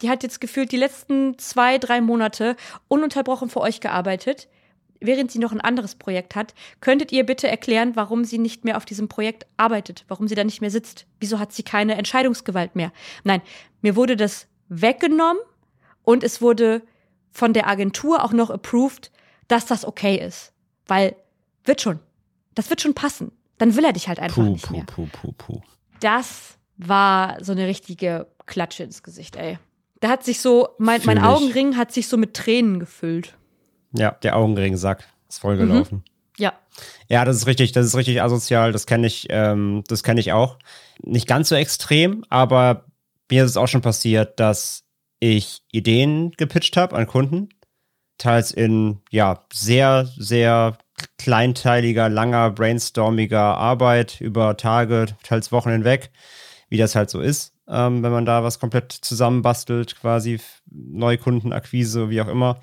die 0.00 0.10
hat 0.10 0.22
jetzt 0.22 0.40
gefühlt 0.40 0.70
die 0.70 0.76
letzten 0.76 1.38
zwei, 1.38 1.78
drei 1.78 2.00
Monate 2.00 2.54
ununterbrochen 2.86 3.50
für 3.50 3.62
euch 3.62 3.80
gearbeitet 3.80 4.46
während 5.06 5.30
sie 5.30 5.38
noch 5.38 5.52
ein 5.52 5.60
anderes 5.60 5.94
Projekt 5.94 6.34
hat, 6.34 6.54
könntet 6.80 7.12
ihr 7.12 7.24
bitte 7.24 7.48
erklären, 7.48 7.96
warum 7.96 8.24
sie 8.24 8.38
nicht 8.38 8.64
mehr 8.64 8.76
auf 8.76 8.84
diesem 8.84 9.08
Projekt 9.08 9.46
arbeitet, 9.56 10.04
warum 10.08 10.28
sie 10.28 10.34
da 10.34 10.44
nicht 10.44 10.60
mehr 10.60 10.70
sitzt? 10.70 11.06
Wieso 11.20 11.38
hat 11.38 11.52
sie 11.52 11.62
keine 11.62 11.96
Entscheidungsgewalt 11.96 12.76
mehr? 12.76 12.92
Nein, 13.24 13.42
mir 13.82 13.96
wurde 13.96 14.16
das 14.16 14.46
weggenommen 14.68 15.42
und 16.02 16.24
es 16.24 16.40
wurde 16.40 16.82
von 17.30 17.52
der 17.52 17.66
Agentur 17.68 18.22
auch 18.22 18.32
noch 18.32 18.50
approved, 18.50 19.10
dass 19.48 19.66
das 19.66 19.84
okay 19.84 20.16
ist. 20.16 20.52
Weil, 20.86 21.16
wird 21.64 21.80
schon. 21.80 21.98
Das 22.54 22.70
wird 22.70 22.80
schon 22.80 22.94
passen. 22.94 23.32
Dann 23.58 23.76
will 23.76 23.84
er 23.84 23.92
dich 23.92 24.08
halt 24.08 24.20
einfach 24.20 24.42
Puh, 24.42 24.50
nicht 24.50 24.66
puh, 24.66 24.72
mehr. 24.72 24.84
puh, 24.84 25.08
puh, 25.12 25.32
puh. 25.36 25.60
Das 26.00 26.58
war 26.76 27.42
so 27.42 27.52
eine 27.52 27.66
richtige 27.66 28.26
Klatsche 28.46 28.82
ins 28.82 29.02
Gesicht, 29.02 29.36
ey. 29.36 29.58
Da 30.00 30.08
hat 30.08 30.24
sich 30.24 30.40
so, 30.40 30.68
mein, 30.78 31.00
mein. 31.04 31.18
Augenring 31.18 31.76
hat 31.76 31.92
sich 31.92 32.08
so 32.08 32.16
mit 32.16 32.34
Tränen 32.34 32.78
gefüllt. 32.78 33.36
Ja, 33.96 34.12
der 34.22 34.36
Augenringsack 34.36 35.04
ist 35.28 35.38
vollgelaufen. 35.38 36.02
Ja. 36.36 36.52
Ja, 37.08 37.24
das 37.24 37.36
ist 37.36 37.46
richtig, 37.46 37.72
das 37.72 37.86
ist 37.86 37.96
richtig 37.96 38.22
asozial, 38.22 38.72
das 38.72 38.86
kenne 38.86 39.06
ich, 39.06 39.26
ähm, 39.30 39.84
das 39.86 40.02
kenne 40.02 40.20
ich 40.20 40.32
auch. 40.32 40.58
Nicht 41.02 41.28
ganz 41.28 41.48
so 41.48 41.54
extrem, 41.54 42.24
aber 42.28 42.86
mir 43.30 43.44
ist 43.44 43.50
es 43.50 43.56
auch 43.56 43.68
schon 43.68 43.82
passiert, 43.82 44.40
dass 44.40 44.84
ich 45.20 45.62
Ideen 45.70 46.32
gepitcht 46.32 46.76
habe 46.76 46.96
an 46.96 47.06
Kunden, 47.06 47.48
teils 48.18 48.50
in 48.50 49.00
ja 49.10 49.44
sehr, 49.52 50.08
sehr 50.16 50.78
kleinteiliger, 51.18 52.08
langer, 52.08 52.50
brainstormiger 52.50 53.56
Arbeit 53.56 54.20
über 54.20 54.56
Tage, 54.56 55.06
teils 55.22 55.52
Wochen 55.52 55.70
hinweg, 55.70 56.10
wie 56.68 56.78
das 56.78 56.94
halt 56.94 57.10
so 57.10 57.20
ist, 57.20 57.54
ähm, 57.68 58.02
wenn 58.02 58.12
man 58.12 58.26
da 58.26 58.42
was 58.42 58.58
komplett 58.58 58.92
zusammenbastelt, 58.92 59.96
quasi 60.00 60.40
Neukundenakquise, 60.70 62.10
wie 62.10 62.20
auch 62.20 62.28
immer 62.28 62.60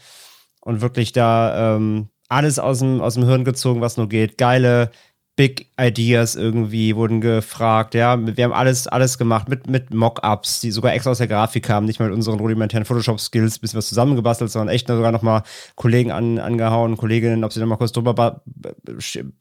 und 0.61 0.81
wirklich 0.81 1.11
da 1.11 1.75
ähm, 1.75 2.09
alles 2.29 2.59
aus 2.59 2.79
dem, 2.79 3.01
aus 3.01 3.15
dem 3.15 3.25
Hirn 3.25 3.43
gezogen, 3.43 3.81
was 3.81 3.97
nur 3.97 4.07
geht. 4.07 4.37
Geile 4.37 4.91
Big 5.37 5.71
Ideas 5.79 6.35
irgendwie 6.35 6.95
wurden 6.95 7.21
gefragt. 7.21 7.95
Ja, 7.95 8.17
wir 8.19 8.43
haben 8.43 8.53
alles, 8.53 8.87
alles 8.87 9.17
gemacht 9.17 9.47
mit, 9.47 9.67
mit 9.67 9.93
Mockups, 9.93 10.59
die 10.59 10.71
sogar 10.71 10.93
extra 10.93 11.11
aus 11.11 11.19
der 11.19 11.27
Grafik 11.27 11.63
kamen, 11.63 11.87
nicht 11.87 11.99
mal 11.99 12.09
mit 12.09 12.15
unseren 12.15 12.39
rudimentären 12.39 12.85
Photoshop-Skills, 12.85 13.59
bisschen 13.59 13.77
was 13.77 13.87
zusammengebastelt, 13.87 14.51
sondern 14.51 14.75
echt 14.75 14.87
sogar 14.87 15.11
nochmal 15.11 15.43
Kollegen 15.75 16.11
an, 16.11 16.37
angehauen, 16.37 16.97
Kolleginnen, 16.97 17.43
ob 17.45 17.53
sie 17.53 17.61
nochmal 17.61 17.77
kurz 17.77 17.93
drüber, 17.93 18.13
ba 18.13 18.41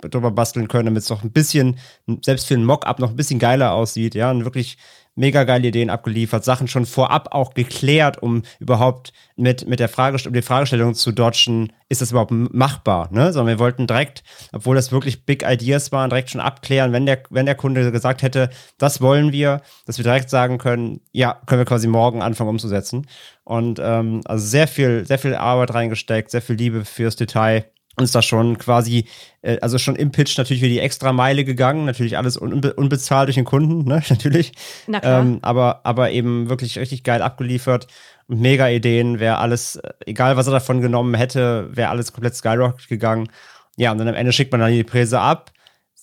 drüber 0.00 0.30
basteln 0.30 0.68
können, 0.68 0.86
damit 0.86 1.02
es 1.02 1.08
doch 1.08 1.24
ein 1.24 1.32
bisschen, 1.32 1.76
selbst 2.24 2.46
für 2.46 2.54
ein 2.54 2.64
Mockup 2.64 3.00
noch 3.00 3.10
ein 3.10 3.16
bisschen 3.16 3.40
geiler 3.40 3.72
aussieht. 3.72 4.14
Ja, 4.14 4.30
und 4.30 4.44
wirklich 4.44 4.78
mega 5.20 5.44
geile 5.44 5.68
Ideen 5.68 5.90
abgeliefert, 5.90 6.44
Sachen 6.44 6.66
schon 6.66 6.86
vorab 6.86 7.28
auch 7.32 7.52
geklärt, 7.52 8.22
um 8.22 8.42
überhaupt 8.58 9.12
mit, 9.36 9.68
mit 9.68 9.78
der 9.78 9.90
Frage, 9.90 10.16
um 10.26 10.32
die 10.32 10.42
Fragestellung 10.42 10.94
zu 10.94 11.12
dodgen, 11.12 11.72
ist 11.90 12.00
das 12.00 12.10
überhaupt 12.10 12.30
machbar, 12.32 13.08
ne? 13.12 13.32
Sondern 13.32 13.56
wir 13.56 13.58
wollten 13.58 13.86
direkt, 13.86 14.24
obwohl 14.52 14.76
das 14.76 14.92
wirklich 14.92 15.26
Big 15.26 15.44
Ideas 15.46 15.92
waren, 15.92 16.08
direkt 16.08 16.30
schon 16.30 16.40
abklären, 16.40 16.92
wenn 16.92 17.04
der, 17.04 17.22
wenn 17.28 17.46
der 17.46 17.54
Kunde 17.54 17.92
gesagt 17.92 18.22
hätte, 18.22 18.48
das 18.78 19.00
wollen 19.02 19.30
wir, 19.30 19.60
dass 19.86 19.98
wir 19.98 20.04
direkt 20.04 20.30
sagen 20.30 20.56
können, 20.58 21.00
ja, 21.12 21.38
können 21.46 21.60
wir 21.60 21.66
quasi 21.66 21.86
morgen 21.86 22.22
anfangen 22.22 22.50
umzusetzen. 22.50 23.06
Und 23.44 23.78
ähm, 23.82 24.22
also 24.24 24.46
sehr 24.46 24.68
viel, 24.68 25.04
sehr 25.04 25.18
viel 25.18 25.34
Arbeit 25.34 25.74
reingesteckt, 25.74 26.30
sehr 26.30 26.42
viel 26.42 26.56
Liebe 26.56 26.84
fürs 26.84 27.16
Detail 27.16 27.66
uns 27.96 28.12
da 28.12 28.22
schon 28.22 28.58
quasi, 28.58 29.06
äh, 29.42 29.58
also 29.60 29.78
schon 29.78 29.96
im 29.96 30.10
Pitch 30.10 30.36
natürlich 30.38 30.62
wieder 30.62 30.72
die 30.72 30.80
extra 30.80 31.12
Meile 31.12 31.44
gegangen, 31.44 31.84
natürlich 31.84 32.16
alles 32.16 32.36
unbe 32.36 32.74
unbezahlt 32.74 33.28
durch 33.28 33.36
den 33.36 33.44
Kunden, 33.44 33.84
ne, 33.84 34.02
natürlich. 34.08 34.52
Na 34.86 35.00
klar. 35.00 35.20
Ähm, 35.20 35.38
aber, 35.42 35.80
aber 35.84 36.10
eben 36.10 36.48
wirklich 36.48 36.78
richtig 36.78 37.04
geil 37.04 37.22
abgeliefert. 37.22 37.86
Und 38.26 38.40
Mega 38.40 38.68
Ideen, 38.68 39.18
wäre 39.18 39.38
alles, 39.38 39.76
äh, 39.76 39.92
egal 40.06 40.36
was 40.36 40.46
er 40.46 40.52
davon 40.52 40.80
genommen 40.80 41.14
hätte, 41.14 41.68
wäre 41.72 41.90
alles 41.90 42.12
komplett 42.12 42.34
Skyrocket 42.34 42.88
gegangen. 42.88 43.28
Ja, 43.76 43.92
und 43.92 43.98
dann 43.98 44.08
am 44.08 44.14
Ende 44.14 44.32
schickt 44.32 44.52
man 44.52 44.60
dann 44.60 44.72
die 44.72 44.84
Präse 44.84 45.20
ab. 45.20 45.52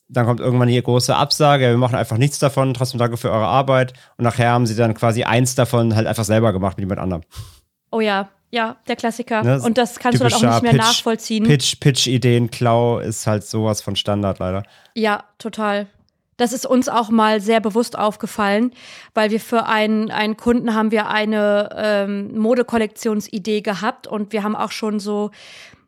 Dann 0.10 0.26
kommt 0.26 0.40
irgendwann 0.40 0.70
die 0.70 0.82
große 0.82 1.14
Absage, 1.14 1.70
wir 1.70 1.78
machen 1.78 1.96
einfach 1.96 2.18
nichts 2.18 2.40
davon, 2.40 2.74
trotzdem 2.74 2.98
danke 2.98 3.18
für 3.18 3.30
eure 3.30 3.48
Arbeit. 3.48 3.94
Und 4.18 4.24
nachher 4.24 4.52
haben 4.52 4.66
sie 4.66 4.76
dann 4.76 4.94
quasi 4.94 5.24
eins 5.24 5.56
davon 5.56 5.96
halt 5.96 6.08
einfach 6.08 6.24
selber 6.24 6.54
gemacht 6.54 6.78
mit 6.78 6.84
jemand 6.84 7.02
anderem. 7.02 7.24
Oh 7.92 8.00
ja, 8.00 8.30
ja, 8.50 8.78
der 8.88 8.96
Klassiker. 8.96 9.44
Ne, 9.44 9.62
und 9.62 9.78
das 9.78 10.00
kannst 10.00 10.20
du 10.20 10.24
dann 10.28 10.34
auch 10.34 10.42
nicht 10.42 10.64
mehr 10.64 10.74
Pitch- 10.74 10.78
nachvollziehen. 10.78 11.44
Pitch, 11.44 11.80
Pitch-Ideen, 11.80 12.50
Klau 12.50 13.00
ist 13.00 13.28
halt 13.28 13.44
sowas 13.44 13.82
von 13.82 13.96
Standard 13.96 14.40
leider. 14.40 14.64
Ja, 14.94 15.24
total. 15.38 15.88
Das 16.38 16.54
ist 16.54 16.68
uns 16.68 16.88
auch 16.88 17.10
mal 17.10 17.42
sehr 17.42 17.60
bewusst 17.60 17.98
aufgefallen, 17.98 18.72
weil 19.16 19.32
wir 19.32 19.40
für 19.40 19.66
einen, 19.66 20.12
einen 20.12 20.38
Kunden 20.38 20.76
haben 20.76 20.92
wir 20.92 21.10
eine 21.10 21.70
ähm, 21.76 22.38
Modekollektionsidee 22.38 23.62
gehabt 23.62 24.06
und 24.06 24.34
wir 24.34 24.44
haben 24.44 24.56
auch 24.56 24.72
schon 24.72 25.00
so 25.00 25.32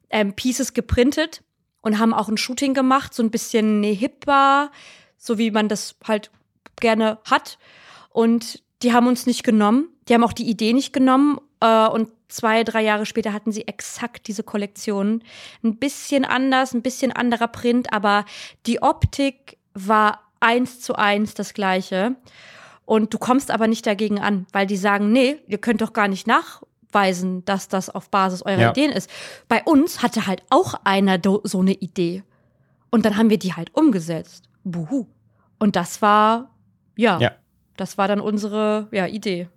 ähm, 0.09 0.33
Pieces 0.33 0.73
geprintet 0.73 1.43
und 1.81 1.99
haben 1.99 2.15
auch 2.15 2.29
ein 2.29 2.37
Shooting 2.37 2.73
gemacht, 2.73 3.13
so 3.13 3.21
ein 3.21 3.29
bisschen 3.29 3.83
hipper, 3.83 4.71
so 5.17 5.37
wie 5.37 5.51
man 5.51 5.69
das 5.69 5.95
halt 6.07 6.31
gerne 6.79 7.19
hat. 7.29 7.59
Und 8.09 8.63
die 8.81 8.91
haben 8.91 9.05
uns 9.07 9.27
nicht 9.27 9.43
genommen. 9.43 9.89
Die 10.07 10.15
haben 10.15 10.23
auch 10.23 10.33
die 10.33 10.49
Idee 10.49 10.73
nicht 10.73 10.93
genommen. 10.93 11.37
Äh, 11.59 11.87
und 11.87 12.09
zwei, 12.29 12.63
drei 12.63 12.81
Jahre 12.83 13.05
später 13.05 13.33
hatten 13.33 13.51
sie 13.51 13.67
exakt 13.67 14.27
diese 14.27 14.43
Kollektion. 14.43 15.23
Ein 15.63 15.77
bisschen 15.77 16.23
anders, 16.23 16.73
ein 16.73 16.81
bisschen 16.81 17.11
anderer 17.11 17.47
Print, 17.47 17.91
aber 17.91 18.23
die 18.65 18.81
Optik 18.81 19.57
war 19.73 20.21
eins 20.39 20.79
zu 20.79 20.95
eins 20.95 21.33
das 21.33 21.53
gleiche. 21.53 22.15
Und 22.85 23.13
du 23.13 23.17
kommst 23.17 23.51
aber 23.51 23.67
nicht 23.67 23.85
dagegen 23.85 24.19
an, 24.19 24.47
weil 24.51 24.65
die 24.65 24.77
sagen, 24.77 25.11
nee, 25.11 25.37
ihr 25.47 25.57
könnt 25.59 25.81
doch 25.81 25.93
gar 25.93 26.07
nicht 26.07 26.25
nachweisen, 26.25 27.45
dass 27.45 27.67
das 27.67 27.89
auf 27.89 28.09
Basis 28.09 28.41
eurer 28.41 28.59
Ja. 28.61 28.69
Ideen 28.71 28.91
ist. 28.91 29.09
Bei 29.47 29.61
uns 29.63 30.01
hatte 30.01 30.25
halt 30.25 30.41
auch 30.49 30.73
einer 30.85 31.19
so 31.43 31.59
eine 31.59 31.73
Idee. 31.73 32.23
Und 32.89 33.05
dann 33.05 33.17
haben 33.17 33.29
wir 33.29 33.37
die 33.37 33.53
halt 33.53 33.75
umgesetzt. 33.75 34.45
Buhu. 34.63 35.05
Und 35.59 35.75
das 35.75 36.01
war, 36.01 36.49
ja, 36.95 37.19
Ja. 37.19 37.31
das 37.77 37.97
war 37.97 38.07
dann 38.07 38.19
unsere 38.21 38.87
ja, 38.91 39.05
Idee. 39.05 39.49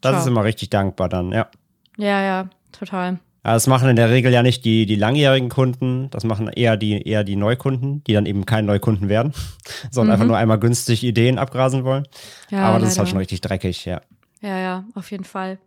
Das 0.00 0.12
Ciao. 0.12 0.20
ist 0.20 0.26
immer 0.28 0.44
richtig 0.44 0.70
dankbar 0.70 1.08
dann, 1.08 1.32
ja. 1.32 1.48
Ja, 1.96 2.22
ja, 2.22 2.50
total. 2.72 3.18
Das 3.42 3.68
machen 3.68 3.88
in 3.88 3.94
der 3.94 4.10
Regel 4.10 4.32
ja 4.32 4.42
nicht 4.42 4.64
die, 4.64 4.86
die 4.86 4.96
langjährigen 4.96 5.48
Kunden, 5.48 6.10
das 6.10 6.24
machen 6.24 6.48
eher 6.48 6.76
die, 6.76 7.00
eher 7.02 7.22
die 7.22 7.36
Neukunden, 7.36 8.02
die 8.04 8.12
dann 8.12 8.26
eben 8.26 8.44
kein 8.44 8.66
Neukunden 8.66 9.08
werden, 9.08 9.32
sondern 9.90 10.14
einfach 10.14 10.26
nur 10.26 10.36
einmal 10.36 10.58
günstig 10.58 11.04
Ideen 11.04 11.38
abgrasen 11.38 11.84
wollen. 11.84 12.06
Mhm. 12.50 12.56
Ja, 12.56 12.64
Aber 12.64 12.80
das 12.80 12.90
ist 12.90 12.98
halt 12.98 13.06
leider. 13.06 13.10
schon 13.10 13.18
richtig 13.18 13.40
dreckig, 13.42 13.84
ja. 13.84 14.00
Ja, 14.40 14.58
ja, 14.58 14.84
auf 14.94 15.10
jeden 15.12 15.24
Fall. 15.24 15.58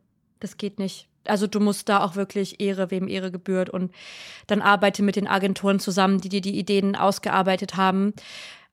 Das 0.42 0.58
geht 0.58 0.78
nicht. 0.78 1.08
Also 1.26 1.48
du 1.48 1.60
musst 1.60 1.88
da 1.89 2.04
auch 2.04 2.15
wirklich 2.15 2.60
Ehre, 2.60 2.92
wem 2.92 3.08
Ehre 3.08 3.32
gebührt 3.32 3.70
und 3.70 3.92
dann 4.48 4.62
arbeite 4.62 5.04
mit 5.04 5.15
den 5.15 5.28
Agenturen 5.28 5.80
zusammen, 5.80 6.20
die 6.20 6.30
dir 6.30 6.42
die 6.42 6.58
Ideen 6.58 6.96
ausgearbeitet 6.96 7.78
haben, 7.78 8.13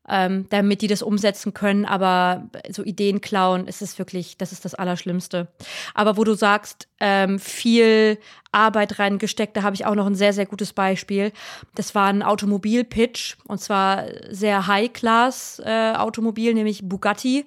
ähm, 0.09 0.47
damit 0.51 0.83
die 0.83 0.87
das 0.87 1.03
umsetzen 1.03 1.55
können. 1.55 1.85
Aber 1.85 2.49
so 2.71 2.83
Ideen 2.83 3.21
klauen, 3.21 3.67
ist 3.67 3.83
es 3.83 3.99
wirklich, 3.99 4.37
das 4.39 4.53
ist 4.53 4.65
das 4.65 4.75
Allerschlimmste. 4.75 5.49
Aber 5.95 6.17
wo 6.17 6.25
du 6.25 6.35
sagst, 6.35 6.89
ähm, 7.01 7.39
viel 7.39 8.19
Arbeit 8.53 8.99
reingesteckt, 8.99 9.57
da 9.57 9.63
habe 9.63 9.75
ich 9.75 9.87
auch 9.87 9.95
noch 9.95 10.07
ein 10.07 10.15
sehr, 10.15 10.33
sehr 10.33 10.47
gutes 10.47 10.73
Beispiel. 10.73 11.33
Das 11.75 11.95
war 11.95 12.07
ein 12.07 12.23
Automobil-Pitch 12.23 13.37
und 13.47 13.61
zwar 13.61 14.05
sehr 14.31 14.67
High-Class-Automobil, 14.67 16.55
nämlich 16.55 16.89
Bugatti. 16.89 17.47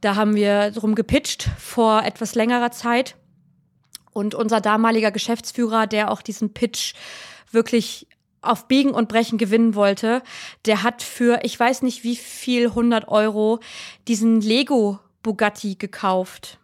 Da 0.00 0.16
haben 0.16 0.34
wir 0.34 0.70
drum 0.70 0.94
gepitcht 0.94 1.48
vor 1.58 2.02
etwas 2.04 2.34
längerer 2.34 2.70
Zeit. 2.70 3.16
Und 4.12 4.34
unser 4.34 4.60
damaliger 4.60 5.12
Geschäftsführer, 5.12 5.86
der 5.86 6.10
auch 6.10 6.20
diesen 6.22 6.52
Pitch 6.52 6.94
wirklich 7.52 8.08
auf 8.42 8.68
Biegen 8.68 8.92
und 8.92 9.08
Brechen 9.08 9.38
gewinnen 9.38 9.74
wollte, 9.74 10.22
der 10.66 10.82
hat 10.82 11.02
für, 11.02 11.40
ich 11.42 11.58
weiß 11.58 11.82
nicht 11.82 12.04
wie 12.04 12.16
viel, 12.16 12.68
100 12.68 13.08
Euro 13.08 13.60
diesen 14.08 14.40
Lego 14.40 14.98
Bugatti 15.22 15.74
gekauft. 15.74 16.58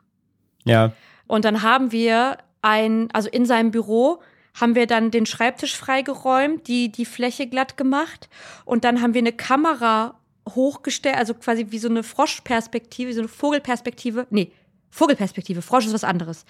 Ja, 0.65 0.93
Und 1.27 1.45
dann 1.45 1.63
haben 1.63 1.93
wir 1.93 2.39
ein, 2.63 3.09
also 3.13 3.29
in 3.29 3.47
seinem 3.47 3.71
Büro 3.71 4.21
haben 4.55 4.75
wir 4.75 4.87
dann 4.87 5.11
den 5.11 5.27
Schreibtisch 5.27 5.77
freigeräumt, 5.77 6.67
die, 6.67 6.91
die 6.91 7.05
Fläche 7.05 7.47
glatt 7.47 7.77
gemacht 7.77 8.29
und 8.65 8.85
dann 8.85 9.03
haben 9.03 9.15
wir 9.15 9.21
eine 9.21 9.33
Kamera 9.33 10.19
hochgestellt, 10.49 11.17
also 11.17 11.35
quasi 11.35 11.67
wie 11.71 11.79
so 11.79 11.89
eine 11.89 12.03
Froschperspektive, 12.03 13.11
wie 13.11 13.15
so 13.15 13.21
eine 13.21 13.29
Vogelperspektive. 13.29 14.27
Nee, 14.31 14.51
Vogelperspektive, 14.91 15.61
Frosch 15.63 15.87
ist 15.87 15.93
was 15.93 16.05
anderes. 16.05 16.47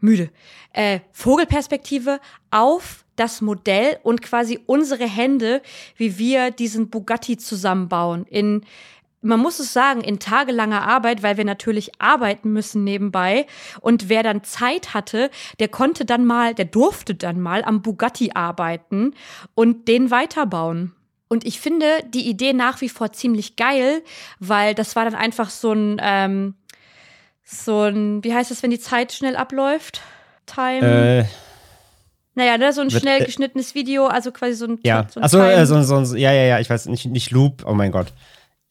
Müde. 0.00 0.30
Äh, 0.72 1.00
Vogelperspektive 1.12 2.20
auf 2.50 3.01
das 3.16 3.40
Modell 3.40 3.98
und 4.02 4.22
quasi 4.22 4.60
unsere 4.66 5.06
Hände, 5.06 5.62
wie 5.96 6.18
wir 6.18 6.50
diesen 6.50 6.90
Bugatti 6.90 7.36
zusammenbauen. 7.36 8.26
In, 8.26 8.64
man 9.20 9.40
muss 9.40 9.58
es 9.60 9.72
sagen, 9.72 10.00
in 10.00 10.18
tagelanger 10.18 10.82
Arbeit, 10.82 11.22
weil 11.22 11.36
wir 11.36 11.44
natürlich 11.44 11.92
arbeiten 12.00 12.52
müssen 12.52 12.84
nebenbei. 12.84 13.46
Und 13.80 14.08
wer 14.08 14.22
dann 14.22 14.44
Zeit 14.44 14.94
hatte, 14.94 15.30
der 15.60 15.68
konnte 15.68 16.04
dann 16.04 16.26
mal, 16.26 16.54
der 16.54 16.64
durfte 16.64 17.14
dann 17.14 17.40
mal 17.40 17.62
am 17.64 17.82
Bugatti 17.82 18.32
arbeiten 18.34 19.14
und 19.54 19.88
den 19.88 20.10
weiterbauen. 20.10 20.92
Und 21.28 21.46
ich 21.46 21.60
finde 21.60 21.86
die 22.08 22.28
Idee 22.28 22.52
nach 22.52 22.82
wie 22.82 22.90
vor 22.90 23.12
ziemlich 23.12 23.56
geil, 23.56 24.02
weil 24.38 24.74
das 24.74 24.96
war 24.96 25.04
dann 25.04 25.14
einfach 25.14 25.48
so 25.48 25.72
ein, 25.72 25.98
ähm, 26.02 26.54
so 27.42 27.82
ein, 27.82 28.22
wie 28.22 28.34
heißt 28.34 28.50
das, 28.50 28.62
wenn 28.62 28.70
die 28.70 28.78
Zeit 28.78 29.12
schnell 29.12 29.36
abläuft? 29.36 30.02
Time. 30.44 31.20
äh, 31.20 31.24
naja, 32.34 32.56
ne, 32.58 32.72
so 32.72 32.80
ein 32.80 32.90
wird, 32.90 33.02
schnell 33.02 33.22
äh, 33.22 33.24
geschnittenes 33.24 33.74
Video, 33.74 34.06
also 34.06 34.32
quasi 34.32 34.54
so 34.54 34.66
ein, 34.66 34.78
ja. 34.82 35.06
so 35.10 35.20
ein 35.20 35.24
Achso, 35.24 35.38
äh, 35.40 35.66
so, 35.66 35.82
so, 35.82 36.04
so, 36.04 36.16
ja, 36.16 36.32
ja, 36.32 36.44
ja, 36.44 36.60
ich 36.60 36.70
weiß 36.70 36.86
nicht, 36.86 37.06
nicht 37.06 37.30
Loop, 37.30 37.64
oh 37.66 37.74
mein 37.74 37.92
Gott. 37.92 38.12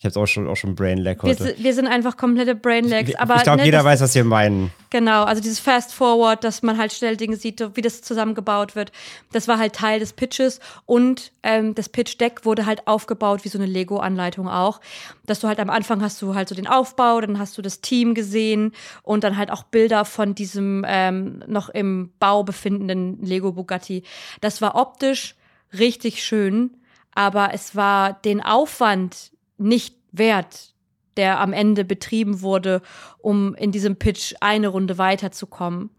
Ich 0.02 0.06
hab's 0.06 0.18
auch 0.18 0.26
schon, 0.26 0.48
auch 0.48 0.56
schon 0.56 0.74
Brain-Lag 0.74 1.18
wir, 1.22 1.30
heute. 1.30 1.44
si- 1.56 1.64
wir 1.64 1.76
sind 1.76 1.86
einfach 1.86 2.18
komplette 2.18 2.56
Brainlags. 2.56 3.10
ich 3.10 3.20
Aber 3.20 3.36
ich 3.36 3.44
glaube, 3.44 3.60
ne, 3.60 3.66
jeder 3.66 3.86
weiß, 3.86 4.02
was 4.02 4.16
wir 4.16 4.24
meinen. 4.24 4.72
Genau, 4.90 5.26
also 5.26 5.44
dieses 5.44 5.60
Fast 5.60 5.94
Forward, 5.94 6.44
dass 6.44 6.64
man 6.64 6.80
halt 6.80 6.92
schnell 6.92 7.18
Dinge 7.18 7.36
sieht, 7.36 7.64
wie 7.78 7.84
das 7.84 8.02
zusammengebaut 8.02 8.76
wird. 8.76 8.92
Das 9.32 9.48
war 9.48 9.60
halt 9.60 9.74
Teil 9.74 10.00
des 10.00 10.14
Pitches 10.14 10.60
und 10.88 11.32
ähm, 11.44 11.76
das 11.76 11.88
Pitch 11.88 12.20
Deck 12.20 12.46
wurde 12.46 12.66
halt 12.66 12.88
aufgebaut 12.88 13.44
wie 13.46 13.50
so 13.50 13.60
eine 13.60 13.68
Lego-Anleitung 13.68 14.50
auch, 14.50 14.82
dass 15.28 15.40
du 15.42 15.48
halt 15.48 15.60
am 15.60 15.70
Anfang 15.70 16.02
hast 16.02 16.20
du 16.24 16.34
halt 16.34 16.50
so 16.50 16.56
den 16.56 16.66
Aufbau, 16.66 17.22
dann 17.22 17.38
hast 17.38 17.56
du 17.60 17.62
das 17.62 17.82
Team 17.82 18.16
gesehen 18.16 18.72
und 19.04 19.24
dann 19.24 19.38
halt 19.38 19.52
auch 19.52 19.62
Bilder 19.62 20.04
von 20.04 20.34
diesem 20.34 20.84
ähm, 20.88 21.44
noch 21.46 21.70
im 21.70 22.12
Bau 22.18 22.44
befindenden 22.44 23.24
Lego 23.24 23.52
Bugatti. 23.52 24.02
Das 24.42 24.64
war 24.64 24.74
optisch 24.74 25.36
richtig 25.78 26.24
schön, 26.24 26.72
aber 27.14 27.52
es 27.54 27.76
war 27.76 28.14
den 28.14 28.42
Aufwand 28.42 29.30
nicht 29.62 29.96
wert, 30.12 30.74
der 31.18 31.40
am 31.40 31.54
Ende 31.54 31.86
betrieben 31.86 32.42
wurde, 32.42 32.82
um 33.20 33.56
in 33.56 33.72
diesem 33.72 33.98
Pitch 33.98 34.34
eine 34.40 34.70
Runde 34.70 34.98
weiterzukommen. 34.98 35.90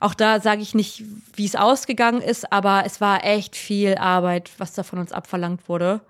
Auch 0.00 0.14
da 0.14 0.40
sage 0.40 0.62
ich 0.62 0.74
nicht, 0.74 1.02
wie 1.34 1.44
es 1.44 1.56
ausgegangen 1.56 2.22
ist, 2.22 2.52
aber 2.52 2.84
es 2.86 3.00
war 3.00 3.24
echt 3.24 3.56
viel 3.56 3.96
Arbeit, 3.96 4.50
was 4.58 4.72
da 4.72 4.82
von 4.82 4.98
uns 5.00 5.12
abverlangt 5.12 5.68
wurde. 5.68 6.00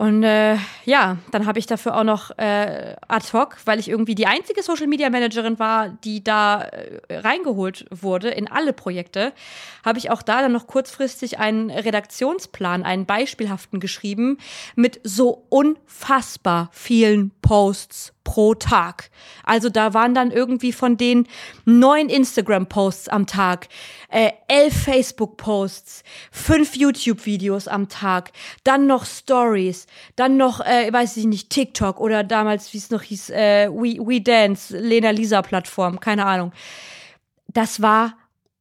Und 0.00 0.22
äh, 0.22 0.56
ja, 0.86 1.18
dann 1.30 1.44
habe 1.44 1.58
ich 1.58 1.66
dafür 1.66 1.94
auch 1.94 2.04
noch 2.04 2.30
äh, 2.38 2.96
ad 3.06 3.26
hoc, 3.34 3.58
weil 3.66 3.78
ich 3.78 3.90
irgendwie 3.90 4.14
die 4.14 4.26
einzige 4.26 4.62
Social 4.62 4.86
Media 4.86 5.10
Managerin 5.10 5.58
war, 5.58 5.90
die 5.90 6.24
da 6.24 6.62
äh, 6.62 7.18
reingeholt 7.18 7.84
wurde 7.90 8.30
in 8.30 8.50
alle 8.50 8.72
Projekte, 8.72 9.34
habe 9.84 9.98
ich 9.98 10.10
auch 10.10 10.22
da 10.22 10.40
dann 10.40 10.52
noch 10.52 10.66
kurzfristig 10.66 11.38
einen 11.38 11.70
Redaktionsplan, 11.70 12.82
einen 12.82 13.04
beispielhaften 13.04 13.78
geschrieben 13.78 14.38
mit 14.74 15.00
so 15.04 15.44
unfassbar 15.50 16.70
vielen 16.72 17.30
Posts 17.42 18.14
pro 18.24 18.54
Tag. 18.54 19.10
Also 19.44 19.70
da 19.70 19.92
waren 19.92 20.14
dann 20.14 20.30
irgendwie 20.30 20.72
von 20.72 20.96
den 20.96 21.26
neun 21.64 22.08
Instagram-Posts 22.08 23.08
am 23.08 23.26
Tag, 23.26 23.68
äh, 24.08 24.30
elf 24.46 24.84
Facebook-Posts, 24.84 26.04
fünf 26.30 26.76
YouTube-Videos 26.76 27.66
am 27.66 27.88
Tag, 27.88 28.30
dann 28.62 28.86
noch 28.86 29.04
Stories, 29.04 29.86
dann 30.16 30.36
noch, 30.36 30.60
äh, 30.60 30.92
weiß 30.92 31.16
ich 31.16 31.26
nicht, 31.26 31.50
TikTok 31.50 32.00
oder 32.00 32.24
damals, 32.24 32.72
wie 32.72 32.78
es 32.78 32.90
noch 32.90 33.02
hieß, 33.02 33.30
äh, 33.30 33.68
We, 33.70 33.98
We 33.98 34.20
Dance, 34.20 34.76
Lena 34.76 35.10
Lisa 35.10 35.42
Plattform, 35.42 36.00
keine 36.00 36.26
Ahnung. 36.26 36.52
Das 37.48 37.82
war 37.82 38.16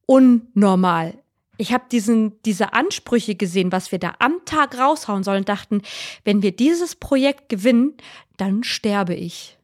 unnormal. 0.06 1.14
Ich 1.58 1.74
habe 1.74 1.84
diesen 1.92 2.42
diese 2.44 2.74
Ansprüche 2.74 3.36
gesehen, 3.36 3.72
was 3.72 3.92
wir 3.92 4.00
da 4.00 4.14
am 4.20 4.40
Tag 4.46 4.78
raushauen 4.78 5.24
sollen, 5.24 5.40
und 5.40 5.50
dachten, 5.50 5.82
wenn 6.24 6.42
wir 6.42 6.56
dieses 6.56 6.96
Projekt 6.96 7.50
gewinnen, 7.50 7.96
dann 8.38 8.64
sterbe 8.64 9.14
ich. 9.14 9.58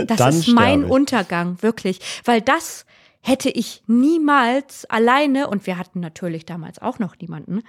Das 0.06 0.18
Dann 0.18 0.34
ist 0.34 0.48
mein. 0.48 0.84
Untergang, 0.84 1.62
wirklich. 1.62 2.00
Weil 2.24 2.40
das 2.40 2.86
hätte 3.20 3.50
ich 3.50 3.82
niemals 3.86 4.84
alleine, 4.86 5.48
und 5.48 5.66
wir 5.66 5.78
hatten 5.78 6.00
natürlich 6.00 6.46
damals 6.46 6.80
auch 6.80 6.98
noch 6.98 7.16
niemanden, 7.18 7.62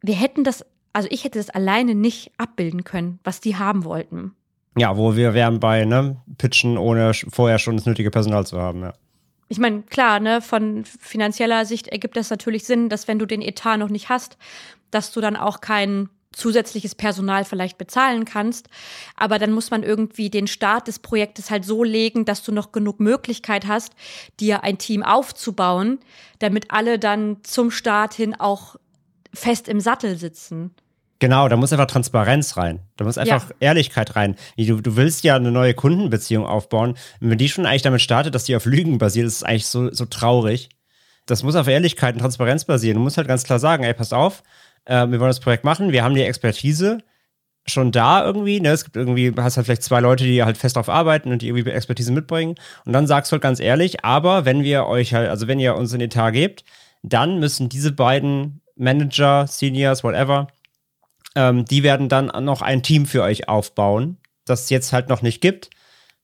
wir 0.00 0.14
hätten 0.14 0.44
das, 0.44 0.64
also 0.98 1.08
ich 1.12 1.22
hätte 1.22 1.38
das 1.38 1.48
alleine 1.48 1.94
nicht 1.94 2.32
abbilden 2.38 2.82
können, 2.82 3.20
was 3.22 3.40
die 3.40 3.54
haben 3.54 3.84
wollten. 3.84 4.32
Ja, 4.76 4.96
wo 4.96 5.14
wir 5.14 5.32
wären 5.32 5.60
bei, 5.60 5.84
ne, 5.84 6.16
Pitchen, 6.38 6.76
ohne 6.76 7.12
vorher 7.14 7.60
schon 7.60 7.76
das 7.76 7.86
nötige 7.86 8.10
Personal 8.10 8.44
zu 8.44 8.58
haben, 8.58 8.82
ja. 8.82 8.94
Ich 9.48 9.60
meine, 9.60 9.82
klar, 9.82 10.18
ne, 10.18 10.42
von 10.42 10.84
finanzieller 10.84 11.66
Sicht 11.66 11.86
ergibt 11.86 12.16
das 12.16 12.30
natürlich 12.30 12.64
Sinn, 12.64 12.88
dass 12.88 13.06
wenn 13.06 13.20
du 13.20 13.26
den 13.26 13.42
Etat 13.42 13.76
noch 13.76 13.90
nicht 13.90 14.08
hast, 14.08 14.38
dass 14.90 15.12
du 15.12 15.20
dann 15.20 15.36
auch 15.36 15.60
kein 15.60 16.08
zusätzliches 16.32 16.96
Personal 16.96 17.44
vielleicht 17.44 17.78
bezahlen 17.78 18.24
kannst. 18.24 18.68
Aber 19.14 19.38
dann 19.38 19.52
muss 19.52 19.70
man 19.70 19.84
irgendwie 19.84 20.30
den 20.30 20.48
Start 20.48 20.88
des 20.88 20.98
Projektes 20.98 21.48
halt 21.48 21.64
so 21.64 21.84
legen, 21.84 22.24
dass 22.24 22.42
du 22.42 22.50
noch 22.50 22.72
genug 22.72 22.98
Möglichkeit 22.98 23.68
hast, 23.68 23.92
dir 24.40 24.64
ein 24.64 24.78
Team 24.78 25.04
aufzubauen, 25.04 26.00
damit 26.40 26.72
alle 26.72 26.98
dann 26.98 27.36
zum 27.44 27.70
Start 27.70 28.14
hin 28.14 28.34
auch 28.34 28.74
fest 29.32 29.68
im 29.68 29.80
Sattel 29.80 30.16
sitzen. 30.16 30.74
Genau, 31.20 31.48
da 31.48 31.56
muss 31.56 31.72
einfach 31.72 31.86
Transparenz 31.86 32.56
rein. 32.56 32.80
Da 32.96 33.04
muss 33.04 33.18
einfach 33.18 33.50
ja. 33.50 33.56
Ehrlichkeit 33.58 34.14
rein. 34.14 34.36
Du, 34.56 34.80
du 34.80 34.96
willst 34.96 35.24
ja 35.24 35.34
eine 35.34 35.50
neue 35.50 35.74
Kundenbeziehung 35.74 36.46
aufbauen. 36.46 36.90
Und 37.20 37.30
wenn 37.30 37.38
die 37.38 37.48
schon 37.48 37.66
eigentlich 37.66 37.82
damit 37.82 38.02
startet, 38.02 38.34
dass 38.34 38.44
die 38.44 38.54
auf 38.54 38.66
Lügen 38.66 38.98
basiert, 38.98 39.26
ist 39.26 39.36
es 39.36 39.42
eigentlich 39.42 39.66
so, 39.66 39.92
so 39.92 40.04
traurig. 40.04 40.68
Das 41.26 41.42
muss 41.42 41.56
auf 41.56 41.66
Ehrlichkeit 41.66 42.14
und 42.14 42.20
Transparenz 42.20 42.64
basieren. 42.64 42.96
Du 42.96 43.02
musst 43.02 43.16
halt 43.16 43.26
ganz 43.26 43.42
klar 43.42 43.58
sagen, 43.58 43.82
ey, 43.82 43.94
pass 43.94 44.12
auf, 44.12 44.44
äh, 44.84 45.06
wir 45.08 45.18
wollen 45.18 45.30
das 45.30 45.40
Projekt 45.40 45.64
machen, 45.64 45.92
wir 45.92 46.04
haben 46.04 46.14
die 46.14 46.22
Expertise 46.22 46.98
schon 47.66 47.92
da 47.92 48.24
irgendwie. 48.24 48.60
Ne? 48.60 48.70
Es 48.70 48.84
gibt 48.84 48.96
irgendwie, 48.96 49.32
hast 49.36 49.56
halt 49.56 49.66
vielleicht 49.66 49.82
zwei 49.82 50.00
Leute, 50.00 50.24
die 50.24 50.42
halt 50.42 50.56
fest 50.56 50.76
drauf 50.76 50.88
arbeiten 50.88 51.30
und 51.32 51.42
die 51.42 51.48
irgendwie 51.48 51.70
Expertise 51.70 52.12
mitbringen. 52.12 52.54
Und 52.84 52.92
dann 52.92 53.06
sagst 53.06 53.30
du 53.30 53.34
halt 53.34 53.42
ganz 53.42 53.60
ehrlich, 53.60 54.04
aber 54.04 54.44
wenn 54.44 54.62
wir 54.62 54.86
euch 54.86 55.14
halt, 55.14 55.28
also 55.28 55.48
wenn 55.48 55.60
ihr 55.60 55.76
uns 55.76 55.92
einen 55.92 56.02
Etat 56.02 56.30
gebt, 56.30 56.64
dann 57.02 57.38
müssen 57.38 57.68
diese 57.68 57.92
beiden 57.92 58.60
Manager, 58.76 59.46
Seniors, 59.46 60.04
whatever, 60.04 60.48
ähm, 61.34 61.64
die 61.64 61.82
werden 61.82 62.08
dann 62.08 62.26
noch 62.44 62.62
ein 62.62 62.82
Team 62.82 63.06
für 63.06 63.22
euch 63.22 63.48
aufbauen, 63.48 64.18
das 64.44 64.64
es 64.64 64.70
jetzt 64.70 64.92
halt 64.92 65.08
noch 65.08 65.22
nicht 65.22 65.40
gibt, 65.40 65.70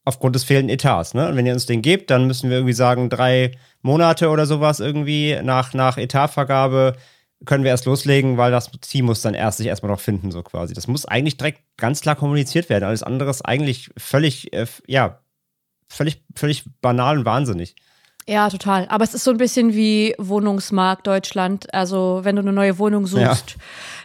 aufgrund 0.05 0.35
des 0.35 0.45
fehlenden 0.45 0.75
Etats. 0.75 1.15
Ne? 1.15 1.29
Und 1.29 1.37
wenn 1.37 1.47
ihr 1.47 1.53
uns 1.53 1.67
den 1.67 1.83
gebt, 1.83 2.11
dann 2.11 2.27
müssen 2.27 2.51
wir 2.51 2.59
irgendwie 2.59 2.75
sagen, 2.75 3.11
drei 3.11 3.53
Monate 3.83 4.29
oder 4.29 4.47
sowas 4.47 4.81
irgendwie 4.81 5.39
nach, 5.43 5.75
nach 5.75 5.97
Etatvergabe 5.97 6.97
können 7.45 7.65
wir 7.65 7.71
erst 7.71 7.87
loslegen, 7.87 8.37
weil 8.37 8.51
das 8.51 8.71
Team 8.81 9.07
muss 9.07 9.23
dann 9.23 9.35
erst 9.35 9.59
sich 9.59 9.67
erstmal 9.67 9.93
noch 9.93 10.01
finden, 10.01 10.31
so 10.31 10.43
quasi. 10.43 10.73
Das 10.73 10.87
muss 10.87 11.05
eigentlich 11.05 11.37
direkt 11.37 11.63
ganz 11.77 12.01
klar 12.01 12.17
kommuniziert 12.17 12.69
werden. 12.69 12.85
Alles 12.85 13.03
andere 13.03 13.31
ist 13.31 13.43
eigentlich 13.43 13.91
völlig, 13.97 14.53
äh, 14.53 14.67
ja, 14.87 15.21
völlig, 15.89 16.25
völlig 16.35 16.65
banal 16.81 17.19
und 17.19 17.25
wahnsinnig. 17.25 17.77
Ja, 18.29 18.49
total. 18.49 18.87
Aber 18.89 19.05
es 19.05 19.15
ist 19.15 19.25
so 19.25 19.31
ein 19.31 19.37
bisschen 19.37 19.75
wie 19.75 20.15
Wohnungsmarkt 20.19 21.07
Deutschland. 21.07 21.73
Also, 21.75 22.21
wenn 22.23 22.37
du 22.37 22.43
eine 22.43 22.53
neue 22.53 22.79
Wohnung 22.79 23.07
suchst, 23.07 23.51
ja. 23.51 23.57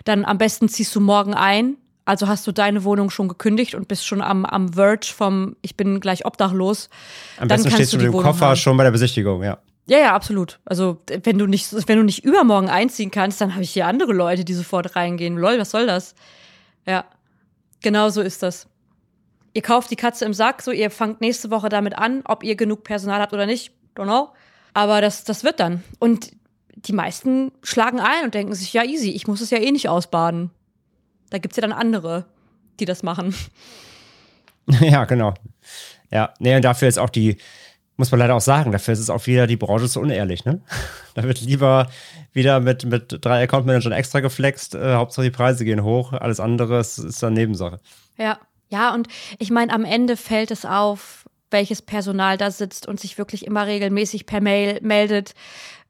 dann 0.04 0.26
am 0.26 0.38
besten 0.38 0.68
ziehst 0.68 0.94
du 0.96 1.00
morgen 1.00 1.34
ein. 1.34 1.78
Also 2.04 2.28
hast 2.28 2.48
du 2.48 2.52
deine 2.52 2.84
Wohnung 2.84 3.12
schon 3.12 3.28
gekündigt 3.28 3.76
und 3.76 3.88
bist 3.88 4.06
schon 4.06 4.22
am, 4.22 4.44
am 4.44 4.74
Verge 4.74 5.14
vom 5.16 5.56
Ich 5.62 5.78
bin 5.78 6.00
gleich 6.00 6.26
obdachlos. 6.26 6.90
Am 7.38 7.48
besten 7.48 7.70
dann 7.70 7.74
stehst 7.76 7.94
du 7.94 7.98
mit 7.98 8.08
dem 8.08 8.14
Koffer 8.14 8.48
haben. 8.48 8.56
schon 8.56 8.76
bei 8.78 8.84
der 8.84 8.92
Besichtigung, 8.92 9.44
ja. 9.44 9.60
Ja, 9.86 10.00
ja, 10.00 10.16
absolut. 10.16 10.60
Also, 10.66 11.02
wenn 11.24 11.38
du 11.38 11.46
nicht, 11.46 11.72
wenn 11.88 11.98
du 11.98 12.04
nicht 12.04 12.26
übermorgen 12.26 12.70
einziehen 12.70 13.12
kannst, 13.12 13.40
dann 13.42 13.54
habe 13.54 13.64
ich 13.64 13.72
hier 13.72 13.88
andere 13.88 14.12
Leute, 14.14 14.44
die 14.44 14.54
sofort 14.54 14.96
reingehen. 14.96 15.38
Lol, 15.38 15.60
was 15.60 15.72
soll 15.72 15.86
das? 15.86 16.16
Ja. 16.86 17.06
Genau 17.82 18.10
so 18.10 18.22
ist 18.22 18.44
das. 18.44 18.68
Ihr 19.54 19.62
kauft 19.62 19.90
die 19.90 19.96
Katze 19.96 20.26
im 20.26 20.34
Sack, 20.34 20.62
so 20.62 20.72
ihr 20.72 20.92
fangt 20.92 21.22
nächste 21.22 21.50
Woche 21.50 21.70
damit 21.70 21.98
an, 21.98 22.22
ob 22.26 22.44
ihr 22.44 22.56
genug 22.56 22.84
Personal 22.84 23.22
habt 23.22 23.34
oder 23.34 23.46
nicht. 23.46 23.72
Don't 24.00 24.06
know. 24.06 24.30
Aber 24.74 25.02
das, 25.02 25.26
das 25.26 25.44
wird 25.44 25.60
dann. 25.60 25.84
Und 26.00 26.32
die 26.74 26.94
meisten 26.94 27.52
schlagen 27.64 28.00
ein 28.00 28.24
und 28.24 28.34
denken 28.34 28.56
sich, 28.56 28.72
ja, 28.72 28.84
easy, 28.84 29.10
ich 29.10 29.28
muss 29.28 29.42
es 29.42 29.50
ja 29.50 29.58
eh 29.58 29.72
nicht 29.72 29.90
ausbaden. 29.90 30.52
Da 31.30 31.38
gibt 31.38 31.52
es 31.52 31.58
ja 31.58 31.62
dann 31.62 31.74
andere, 31.74 32.26
die 32.80 32.86
das 32.86 33.04
machen. 33.04 33.36
Ja, 34.82 35.06
genau. 35.06 35.34
Ja, 36.12 36.32
nee, 36.38 36.56
und 36.56 36.64
dafür 36.64 36.88
ist 36.88 37.00
auch 37.00 37.10
die, 37.10 37.38
muss 37.98 38.12
man 38.12 38.20
leider 38.20 38.36
auch 38.36 38.42
sagen, 38.42 38.72
dafür 38.72 38.94
ist 38.94 39.00
es 39.00 39.10
auch 39.10 39.26
wieder 39.26 39.48
die 39.48 39.58
Branche 39.58 39.88
so 39.88 40.00
unehrlich, 40.00 40.46
ne? 40.46 40.62
Da 41.16 41.24
wird 41.24 41.42
lieber 41.42 41.90
wieder 42.34 42.60
mit, 42.60 42.86
mit 42.86 43.18
drei 43.26 43.42
Account-Managern 43.42 43.94
extra 43.94 44.20
geflext, 44.20 44.76
äh, 44.76 44.94
Hauptsache 44.94 45.26
die 45.26 45.32
Preise 45.32 45.66
gehen 45.66 45.84
hoch, 45.84 46.14
alles 46.14 46.40
andere 46.40 46.82
ist, 46.82 47.00
ist 47.00 47.24
dann 47.24 47.34
Nebensache. 47.34 47.80
Ja, 48.16 48.38
ja, 48.70 48.94
und 48.94 49.08
ich 49.40 49.50
meine, 49.50 49.74
am 49.74 49.86
Ende 49.86 50.16
fällt 50.16 50.52
es 50.52 50.66
auf, 50.66 51.19
welches 51.52 51.82
Personal 51.82 52.38
da 52.38 52.52
sitzt 52.52 52.88
und 52.88 53.00
sich 53.00 53.18
wirklich 53.18 53.46
immer 53.46 53.68
regelmäßig 53.68 54.26
per 54.26 54.42
Mail 54.42 54.80
meldet, 54.82 55.34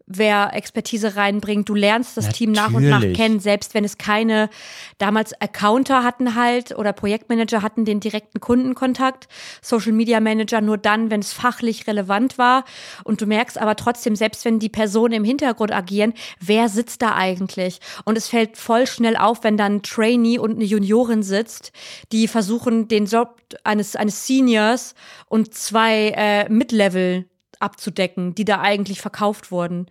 wer 0.10 0.54
Expertise 0.54 1.15
reinbringt. 1.15 1.69
Du 1.69 1.76
lernst 1.76 2.17
das 2.17 2.26
Natürlich. 2.26 2.38
Team 2.38 2.52
nach 2.52 2.74
und 2.74 2.89
nach 2.89 3.02
kennen, 3.13 3.39
selbst 3.39 3.74
wenn 3.74 3.86
es 3.86 3.98
keine 3.98 4.50
damals 4.98 5.39
Accounter 5.39 6.04
hatten 6.04 6.36
halt 6.36 6.76
oder 6.76 6.91
Projektmanager 6.91 7.62
hatten 7.62 7.86
den 7.86 8.00
direkten 8.00 8.41
Kundenkontakt, 8.41 9.28
Social 9.62 9.93
Media 9.93 10.19
Manager 10.19 10.62
nur 10.62 10.78
dann, 10.78 11.12
wenn 11.12 11.22
es 11.22 11.32
fachlich 11.32 11.88
relevant 11.88 12.38
war. 12.38 12.65
Und 13.04 13.22
du 13.22 13.28
merkst 13.28 13.58
aber 13.58 13.76
trotzdem, 13.76 14.15
selbst 14.15 14.43
wenn 14.45 14.60
die 14.60 14.69
Personen 14.69 15.13
im 15.13 15.24
Hintergrund 15.24 15.72
agieren, 15.72 16.13
wer 16.39 16.67
sitzt 16.69 17.04
da 17.04 17.15
eigentlich? 17.15 17.80
Und 18.04 18.17
es 18.17 18.28
fällt 18.28 18.58
voll 18.58 18.88
schnell 18.88 19.15
auf, 19.15 19.43
wenn 19.43 19.58
dann 19.58 19.76
ein 19.76 19.84
Trainee 19.84 20.39
und 20.39 20.56
eine 20.56 20.65
Juniorin 20.65 21.22
sitzt, 21.22 21.72
die 22.12 22.28
versuchen, 22.28 22.88
den 22.88 23.06
Job 23.06 23.38
eines, 23.63 23.95
eines 23.95 24.26
Seniors 24.26 24.95
und 25.28 25.54
zwei 25.54 26.13
äh, 26.15 26.50
Mid-Level 26.50 27.26
abzudecken, 27.60 28.36
die 28.36 28.45
da 28.45 28.62
eigentlich 28.62 29.02
verkauft 29.02 29.52
wurden. 29.52 29.88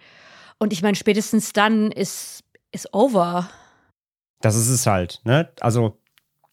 Und 0.59 0.73
ich 0.73 0.83
meine, 0.83 0.97
spätestens 0.97 1.53
dann 1.53 1.93
ist, 1.93 2.45
ist 2.73 2.93
over. 2.93 3.49
Das 4.41 4.57
ist 4.57 4.69
es 4.69 4.87
halt, 4.87 5.21
ne? 5.25 5.51
Also, 5.61 5.99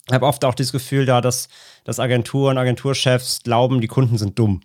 ich 0.08 0.14
habe 0.14 0.26
oft 0.26 0.46
auch 0.46 0.54
das 0.54 0.72
Gefühl 0.72 1.06
da, 1.06 1.22
dass, 1.22 1.50
dass 1.84 2.00
Agenturen, 2.00 2.58
Agenturchefs 2.58 3.42
glauben, 3.44 3.82
die 3.82 3.88
Kunden 3.88 4.18
sind 4.18 4.38
dumm. 4.38 4.62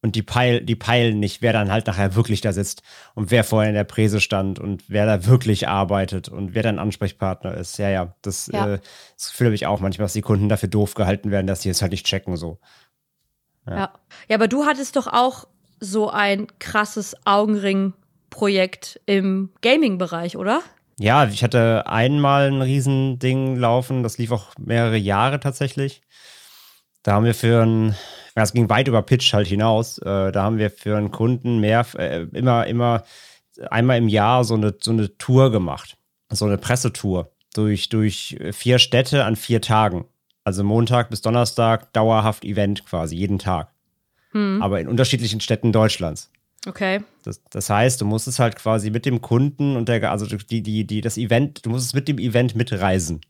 Und 0.00 0.14
die, 0.14 0.22
peil, 0.22 0.60
die 0.60 0.76
peilen 0.76 1.18
nicht, 1.18 1.42
wer 1.42 1.52
dann 1.52 1.72
halt 1.72 1.88
nachher 1.88 2.14
wirklich 2.14 2.40
da 2.40 2.52
sitzt 2.52 2.82
und 3.16 3.32
wer 3.32 3.42
vorher 3.42 3.68
in 3.68 3.74
der 3.74 3.82
Präse 3.82 4.20
stand 4.20 4.60
und 4.60 4.84
wer 4.86 5.06
da 5.06 5.26
wirklich 5.26 5.66
arbeitet 5.66 6.28
und 6.28 6.54
wer 6.54 6.62
dann 6.62 6.78
Ansprechpartner 6.78 7.54
ist. 7.54 7.78
Ja, 7.78 7.90
ja, 7.90 8.14
das, 8.22 8.46
ja. 8.46 8.74
Äh, 8.74 8.80
das 9.16 9.30
Gefühl 9.30 9.48
habe 9.48 9.56
ich 9.56 9.66
auch 9.66 9.80
manchmal, 9.80 10.04
dass 10.04 10.12
die 10.12 10.22
Kunden 10.22 10.48
dafür 10.48 10.68
doof 10.68 10.94
gehalten 10.94 11.32
werden, 11.32 11.48
dass 11.48 11.62
sie 11.62 11.68
es 11.68 11.82
halt 11.82 11.90
nicht 11.90 12.06
checken 12.06 12.36
so. 12.36 12.60
Ja. 13.66 13.76
ja. 13.76 13.92
ja, 14.28 14.36
aber 14.36 14.46
du 14.46 14.66
hattest 14.66 14.94
doch 14.94 15.08
auch 15.08 15.48
so 15.80 16.10
ein 16.10 16.46
krasses 16.58 17.16
Augenring-Projekt 17.24 19.00
im 19.06 19.50
Gaming-Bereich, 19.60 20.36
oder? 20.36 20.62
Ja, 20.98 21.26
ich 21.26 21.44
hatte 21.44 21.86
einmal 21.86 22.48
ein 22.48 22.62
Riesending 22.62 23.56
laufen, 23.56 24.02
das 24.02 24.18
lief 24.18 24.32
auch 24.32 24.46
mehrere 24.58 24.96
Jahre 24.96 25.38
tatsächlich. 25.38 26.02
Da 27.04 27.12
haben 27.12 27.24
wir 27.24 27.34
für 27.34 27.62
ein, 27.64 27.94
ja, 28.36 28.42
es 28.42 28.52
ging 28.52 28.68
weit 28.68 28.88
über 28.88 29.02
Pitch 29.02 29.32
halt 29.32 29.46
hinaus. 29.46 29.98
Äh, 29.98 30.32
da 30.32 30.42
haben 30.42 30.58
wir 30.58 30.70
für 30.70 30.96
einen 30.96 31.12
Kunden 31.12 31.60
mehr, 31.60 31.86
äh, 31.96 32.22
immer, 32.32 32.66
immer 32.66 33.04
einmal 33.70 33.98
im 33.98 34.08
Jahr 34.08 34.44
so 34.44 34.54
eine, 34.54 34.74
so 34.80 34.90
eine 34.90 35.16
Tour 35.18 35.52
gemacht. 35.52 35.96
So 36.30 36.44
eine 36.44 36.58
Pressetour 36.58 37.32
durch, 37.54 37.88
durch 37.88 38.36
vier 38.52 38.78
Städte 38.78 39.24
an 39.24 39.36
vier 39.36 39.62
Tagen. 39.62 40.06
Also 40.44 40.64
Montag 40.64 41.10
bis 41.10 41.22
Donnerstag 41.22 41.92
dauerhaft 41.92 42.44
Event 42.44 42.84
quasi, 42.84 43.16
jeden 43.16 43.38
Tag 43.38 43.72
hm. 44.32 44.60
aber 44.62 44.80
in 44.80 44.88
unterschiedlichen 44.88 45.40
Städten 45.40 45.72
Deutschlands. 45.72 46.30
Okay. 46.66 47.00
Das, 47.22 47.40
das, 47.50 47.70
heißt, 47.70 48.00
du 48.00 48.04
musst 48.04 48.26
es 48.26 48.38
halt 48.38 48.56
quasi 48.56 48.90
mit 48.90 49.06
dem 49.06 49.20
Kunden 49.20 49.76
und 49.76 49.88
der, 49.88 50.10
also 50.10 50.26
die, 50.26 50.62
die, 50.62 50.86
die, 50.86 51.00
das 51.00 51.16
Event, 51.16 51.64
du 51.64 51.70
musst 51.70 51.86
es 51.86 51.94
mit 51.94 52.08
dem 52.08 52.18
Event 52.18 52.56
mitreisen. 52.56 53.20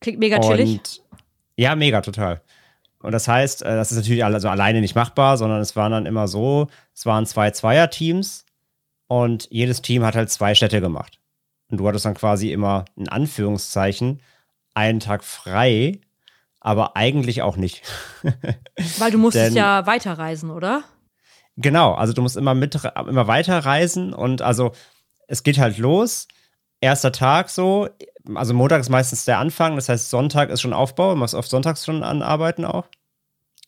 Klingt 0.00 0.18
mega 0.18 0.38
chillig. 0.38 0.80
ja, 1.56 1.76
mega, 1.76 2.00
total. 2.00 2.40
Und 3.02 3.12
das 3.12 3.28
heißt, 3.28 3.62
äh, 3.62 3.76
das 3.76 3.92
ist 3.92 3.98
natürlich 3.98 4.24
also 4.24 4.48
alleine 4.48 4.80
nicht 4.80 4.94
machbar, 4.94 5.36
sondern 5.36 5.60
es 5.60 5.76
waren 5.76 5.92
dann 5.92 6.06
immer 6.06 6.26
so, 6.28 6.68
es 6.94 7.06
waren 7.06 7.26
zwei 7.26 7.50
Zweier-Teams 7.50 8.44
und 9.06 9.48
jedes 9.50 9.82
Team 9.82 10.04
hat 10.04 10.16
halt 10.16 10.30
zwei 10.30 10.54
Städte 10.54 10.80
gemacht. 10.80 11.20
Und 11.70 11.78
du 11.78 11.86
hattest 11.86 12.04
dann 12.04 12.14
quasi 12.14 12.52
immer 12.52 12.84
in 12.96 13.08
Anführungszeichen 13.08 14.20
einen 14.74 15.00
Tag 15.00 15.24
frei, 15.24 16.00
aber 16.60 16.96
eigentlich 16.96 17.42
auch 17.42 17.56
nicht. 17.56 17.82
Weil 18.98 19.10
du 19.10 19.18
musstest 19.18 19.48
Denn, 19.48 19.56
ja 19.56 19.86
weiterreisen, 19.86 20.50
oder? 20.50 20.84
Genau, 21.56 21.94
also 21.94 22.12
du 22.12 22.22
musst 22.22 22.36
immer 22.36 22.54
mit 22.54 22.78
immer 23.08 23.26
weiterreisen 23.26 24.12
und 24.12 24.42
also 24.42 24.72
es 25.26 25.42
geht 25.42 25.58
halt 25.58 25.78
los. 25.78 26.28
Erster 26.80 27.12
Tag 27.12 27.50
so, 27.50 27.88
also 28.34 28.54
Montag 28.54 28.80
ist 28.80 28.88
meistens 28.88 29.24
der 29.24 29.38
Anfang, 29.38 29.76
das 29.76 29.88
heißt 29.88 30.10
Sonntag 30.10 30.50
ist 30.50 30.60
schon 30.60 30.72
Aufbau, 30.72 31.10
du 31.10 31.16
musst 31.16 31.34
auf 31.34 31.46
Sonntags 31.46 31.84
schon 31.84 32.02
anarbeiten 32.02 32.64
auch. 32.64 32.86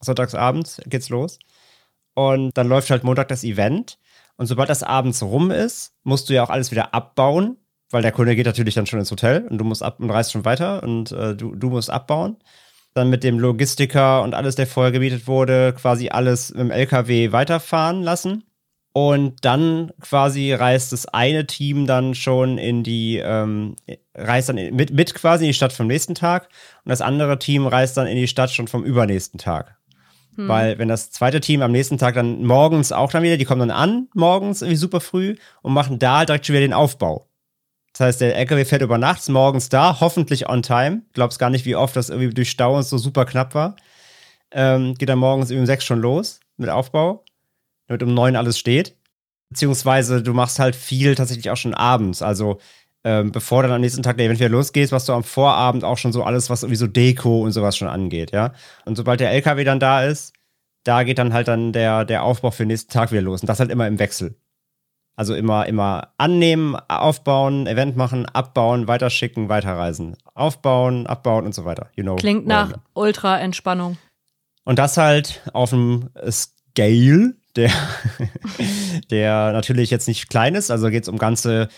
Sonntagsabends 0.01 0.81
geht's 0.87 1.09
los. 1.09 1.39
Und 2.15 2.57
dann 2.57 2.69
läuft 2.69 2.91
halt 2.91 3.05
Montag 3.05 3.29
das 3.29 3.45
Event. 3.45 3.99
Und 4.37 4.47
sobald 4.47 4.69
das 4.69 4.83
abends 4.83 5.23
rum 5.23 5.51
ist, 5.51 5.95
musst 6.03 6.29
du 6.29 6.35
ja 6.35 6.43
auch 6.43 6.51
alles 6.51 6.71
wieder 6.71 6.95
abbauen, 6.95 7.59
weil 7.91 8.03
der 8.03 8.13
Kunde 8.13 8.35
geht 8.35 8.47
natürlich 8.47 8.75
dann 8.75 8.87
schon 8.87 8.99
ins 8.99 9.11
Hotel 9.11 9.47
und 9.49 9.59
du 9.59 9.65
musst 9.65 9.83
ab 9.83 10.01
und 10.01 10.11
reist 10.11 10.33
schon 10.33 10.45
weiter 10.45 10.83
und 10.83 11.13
äh, 11.13 11.37
du, 11.37 11.55
du 11.55 11.71
musst 11.71 11.91
abbauen 11.91 12.37
dann 12.95 13.11
mit 13.11 13.25
dem 13.25 13.39
Logistiker 13.39 14.23
und 14.23 14.35
alles, 14.35 14.55
der 14.55 14.67
vorher 14.67 14.93
gebietet 14.93 15.27
wurde, 15.27 15.75
quasi 15.79 16.11
alles 16.11 16.51
im 16.51 16.71
LKW 16.71 17.33
weiterfahren 17.33 18.03
lassen. 18.03 18.45
Und 18.95 19.43
dann 19.45 19.91
quasi 20.03 20.53
reist 20.53 20.93
das 20.93 21.07
eine 21.07 21.47
Team 21.47 21.87
dann 21.87 22.15
schon 22.15 22.59
in 22.59 22.83
die, 22.83 23.17
ähm, 23.17 23.77
reist 24.15 24.51
dann 24.51 24.57
mit, 24.57 24.93
mit 24.93 25.15
quasi 25.15 25.45
in 25.45 25.49
die 25.49 25.55
Stadt 25.55 25.73
vom 25.73 25.87
nächsten 25.87 26.15
Tag 26.15 26.51
und 26.85 26.91
das 26.91 27.01
andere 27.01 27.39
Team 27.39 27.67
reist 27.67 27.97
dann 27.97 28.07
in 28.07 28.17
die 28.17 28.29
Stadt 28.29 28.51
schon 28.51 28.69
vom 28.69 28.85
übernächsten 28.85 29.39
Tag. 29.39 29.79
Weil 30.49 30.79
wenn 30.79 30.89
das 30.89 31.11
zweite 31.11 31.41
Team 31.41 31.63
am 31.63 31.73
nächsten 31.73 31.99
Tag 31.99 32.15
dann 32.15 32.45
morgens 32.45 32.93
auch 32.93 33.11
dann 33.11 33.23
wieder, 33.23 33.37
die 33.37 33.45
kommen 33.45 33.61
dann 33.61 33.71
an, 33.71 34.09
morgens 34.15 34.63
irgendwie 34.63 34.77
super 34.77 35.01
früh 35.01 35.37
und 35.63 35.73
machen 35.73 35.99
da 35.99 36.19
halt 36.19 36.29
direkt 36.29 36.47
schon 36.47 36.55
wieder 36.55 36.67
den 36.67 36.73
Aufbau. 36.73 37.27
Das 37.93 38.01
heißt, 38.01 38.21
der 38.23 38.37
LKW 38.37 38.65
fährt 38.65 38.83
über 38.83 38.99
nachts 38.99 39.29
morgens 39.29 39.69
da, 39.69 40.01
hoffentlich 40.01 40.49
on 40.49 40.63
time. 40.63 41.03
Glaubst 41.13 41.39
gar 41.39 41.51
nicht, 41.51 41.65
wie 41.67 41.77
oft 41.77 41.95
das 41.95 42.09
irgendwie 42.09 42.33
durch 42.33 42.51
Stau 42.51 42.77
und 42.77 42.85
so 42.85 42.97
super 42.99 43.27
knapp 43.27 43.55
war. 43.55 43.77
Ähm, 44.51 44.95
geht 44.95 45.09
dann 45.09 45.19
morgens 45.19 45.51
um 45.51 45.67
sechs 45.67 45.85
schon 45.85 46.01
los 46.01 46.41
mit 46.57 46.71
Aufbau, 46.71 47.25
damit 47.89 48.03
um 48.03 48.15
neun 48.15 48.37
alles 48.37 48.59
steht. 48.59 48.97
Beziehungsweise 49.51 50.23
du 50.23 50.33
machst 50.33 50.59
halt 50.59 50.75
viel 50.75 51.15
tatsächlich 51.15 51.51
auch 51.51 51.57
schon 51.57 51.75
abends. 51.75 52.23
Also 52.23 52.59
ähm, 53.05 53.33
bevor 53.33 53.63
dann 53.63 53.73
am 53.73 53.81
nächsten 53.81 54.03
Tag 54.03 54.17
der 54.17 54.27
Event 54.27 54.41
wieder 54.41 54.49
losgeht, 54.49 54.93
was 54.93 55.07
du 55.07 55.13
am 55.13 55.25
Vorabend 55.25 55.85
auch 55.85 55.99
schon 55.99 56.13
so 56.13 56.23
alles, 56.23 56.51
was 56.51 56.63
irgendwie 56.63 56.77
so 56.77 56.87
Deko 56.87 57.43
und 57.43 57.53
sowas 57.53 57.77
schon 57.77 57.89
angeht, 57.89 58.31
ja. 58.33 58.53
Und 58.85 58.97
sobald 58.97 59.21
der 59.21 59.33
LKW 59.33 59.65
dann 59.65 59.81
da 59.81 60.05
ist, 60.05 60.33
da 60.85 61.03
geht 61.03 61.19
dann 61.19 61.33
halt 61.33 61.49
dann 61.49 61.73
der, 61.73 62.05
der 62.05 62.23
Aufbau 62.23 62.51
für 62.51 62.65
den 62.65 62.69
nächsten 62.69 62.93
Tag 62.93 63.13
wieder 63.13 63.23
los. 63.23 63.41
Und 63.41 63.49
das 63.49 63.61
halt 63.61 63.71
immer 63.71 63.87
im 63.89 63.99
Wechsel. 63.99 64.37
Also 65.15 65.35
immer, 65.35 65.67
immer 65.67 66.09
annehmen, 66.17 66.75
aufbauen, 66.89 67.67
Event 67.67 67.97
machen, 67.97 68.27
abbauen, 68.27 68.89
weiterschicken, 68.89 69.49
weiterreisen. 69.49 70.17
Aufbauen, 70.35 71.07
abbauen 71.07 71.45
und 71.45 71.55
so 71.55 71.65
weiter. 71.65 71.91
You 71.95 72.03
know. 72.03 72.17
Klingt 72.17 72.47
nach 72.47 72.73
Ultra-Entspannung. 72.95 73.99
Und 74.65 74.79
das 74.79 74.97
halt 74.97 75.43
auf 75.53 75.73
einem 75.73 76.09
Scale, 76.31 77.35
der, 77.57 77.71
der 79.11 79.53
natürlich 79.53 79.91
jetzt 79.91 80.09
nicht 80.09 80.31
klein 80.31 80.55
ist. 80.55 80.71
Also 80.71 80.89
geht 80.89 81.03
es 81.03 81.09
um 81.09 81.19
ganze 81.19 81.69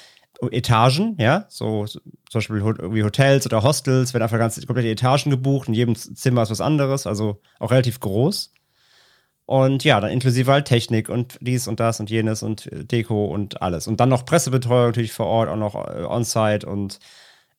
Etagen, 0.51 1.17
ja, 1.19 1.47
so 1.49 1.87
zum 1.87 2.03
Beispiel 2.33 2.57
irgendwie 2.59 3.05
Hotels 3.05 3.47
oder 3.47 3.63
Hostels, 3.63 4.15
werden 4.15 4.25
einfach 4.25 4.39
ganz 4.39 4.65
komplette 4.67 4.91
Etagen 4.91 5.31
gebucht, 5.31 5.69
in 5.69 5.75
jedem 5.75 5.95
Zimmer 5.95 6.43
ist 6.43 6.51
was 6.51 6.61
anderes, 6.61 7.07
also 7.07 7.41
auch 7.59 7.71
relativ 7.71 8.01
groß. 8.01 8.53
Und 9.47 9.85
ja, 9.85 10.01
dann 10.01 10.11
inklusive 10.11 10.51
halt 10.51 10.67
Technik 10.67 11.09
und 11.09 11.39
dies 11.41 11.69
und 11.69 11.79
das 11.79 12.01
und 12.01 12.09
jenes 12.09 12.43
und 12.43 12.69
Deko 12.73 13.27
und 13.27 13.61
alles. 13.61 13.87
Und 13.87 14.01
dann 14.01 14.09
noch 14.09 14.25
Pressebetreuung 14.25 14.87
natürlich 14.87 15.13
vor 15.13 15.27
Ort, 15.27 15.51
auch 15.51 15.57
noch 15.57 15.75
äh, 15.75 16.05
on-site 16.05 16.67
und 16.67 16.99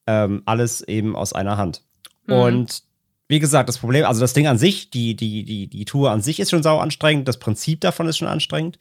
ähm, 0.08 0.42
alles 0.46 0.82
eben 0.82 1.16
aus 1.16 1.34
einer 1.34 1.58
Hand. 1.58 1.84
Mhm. 2.26 2.34
Und 2.34 2.84
wie 3.28 3.40
gesagt, 3.40 3.70
das 3.70 3.78
Problem, 3.78 4.06
also 4.06 4.22
das 4.22 4.34
Ding 4.34 4.48
an 4.48 4.58
sich, 4.58 4.90
die, 4.90 5.16
die, 5.16 5.44
die, 5.44 5.68
die 5.68 5.86
Tour 5.86 6.12
an 6.12 6.22
sich 6.22 6.40
ist 6.40 6.52
schon 6.52 6.64
sau 6.64 6.80
anstrengend, 6.80 7.28
das 7.28 7.38
Prinzip 7.38 7.82
davon 7.82 8.08
ist 8.08 8.18
schon 8.18 8.28
anstrengend. 8.28 8.78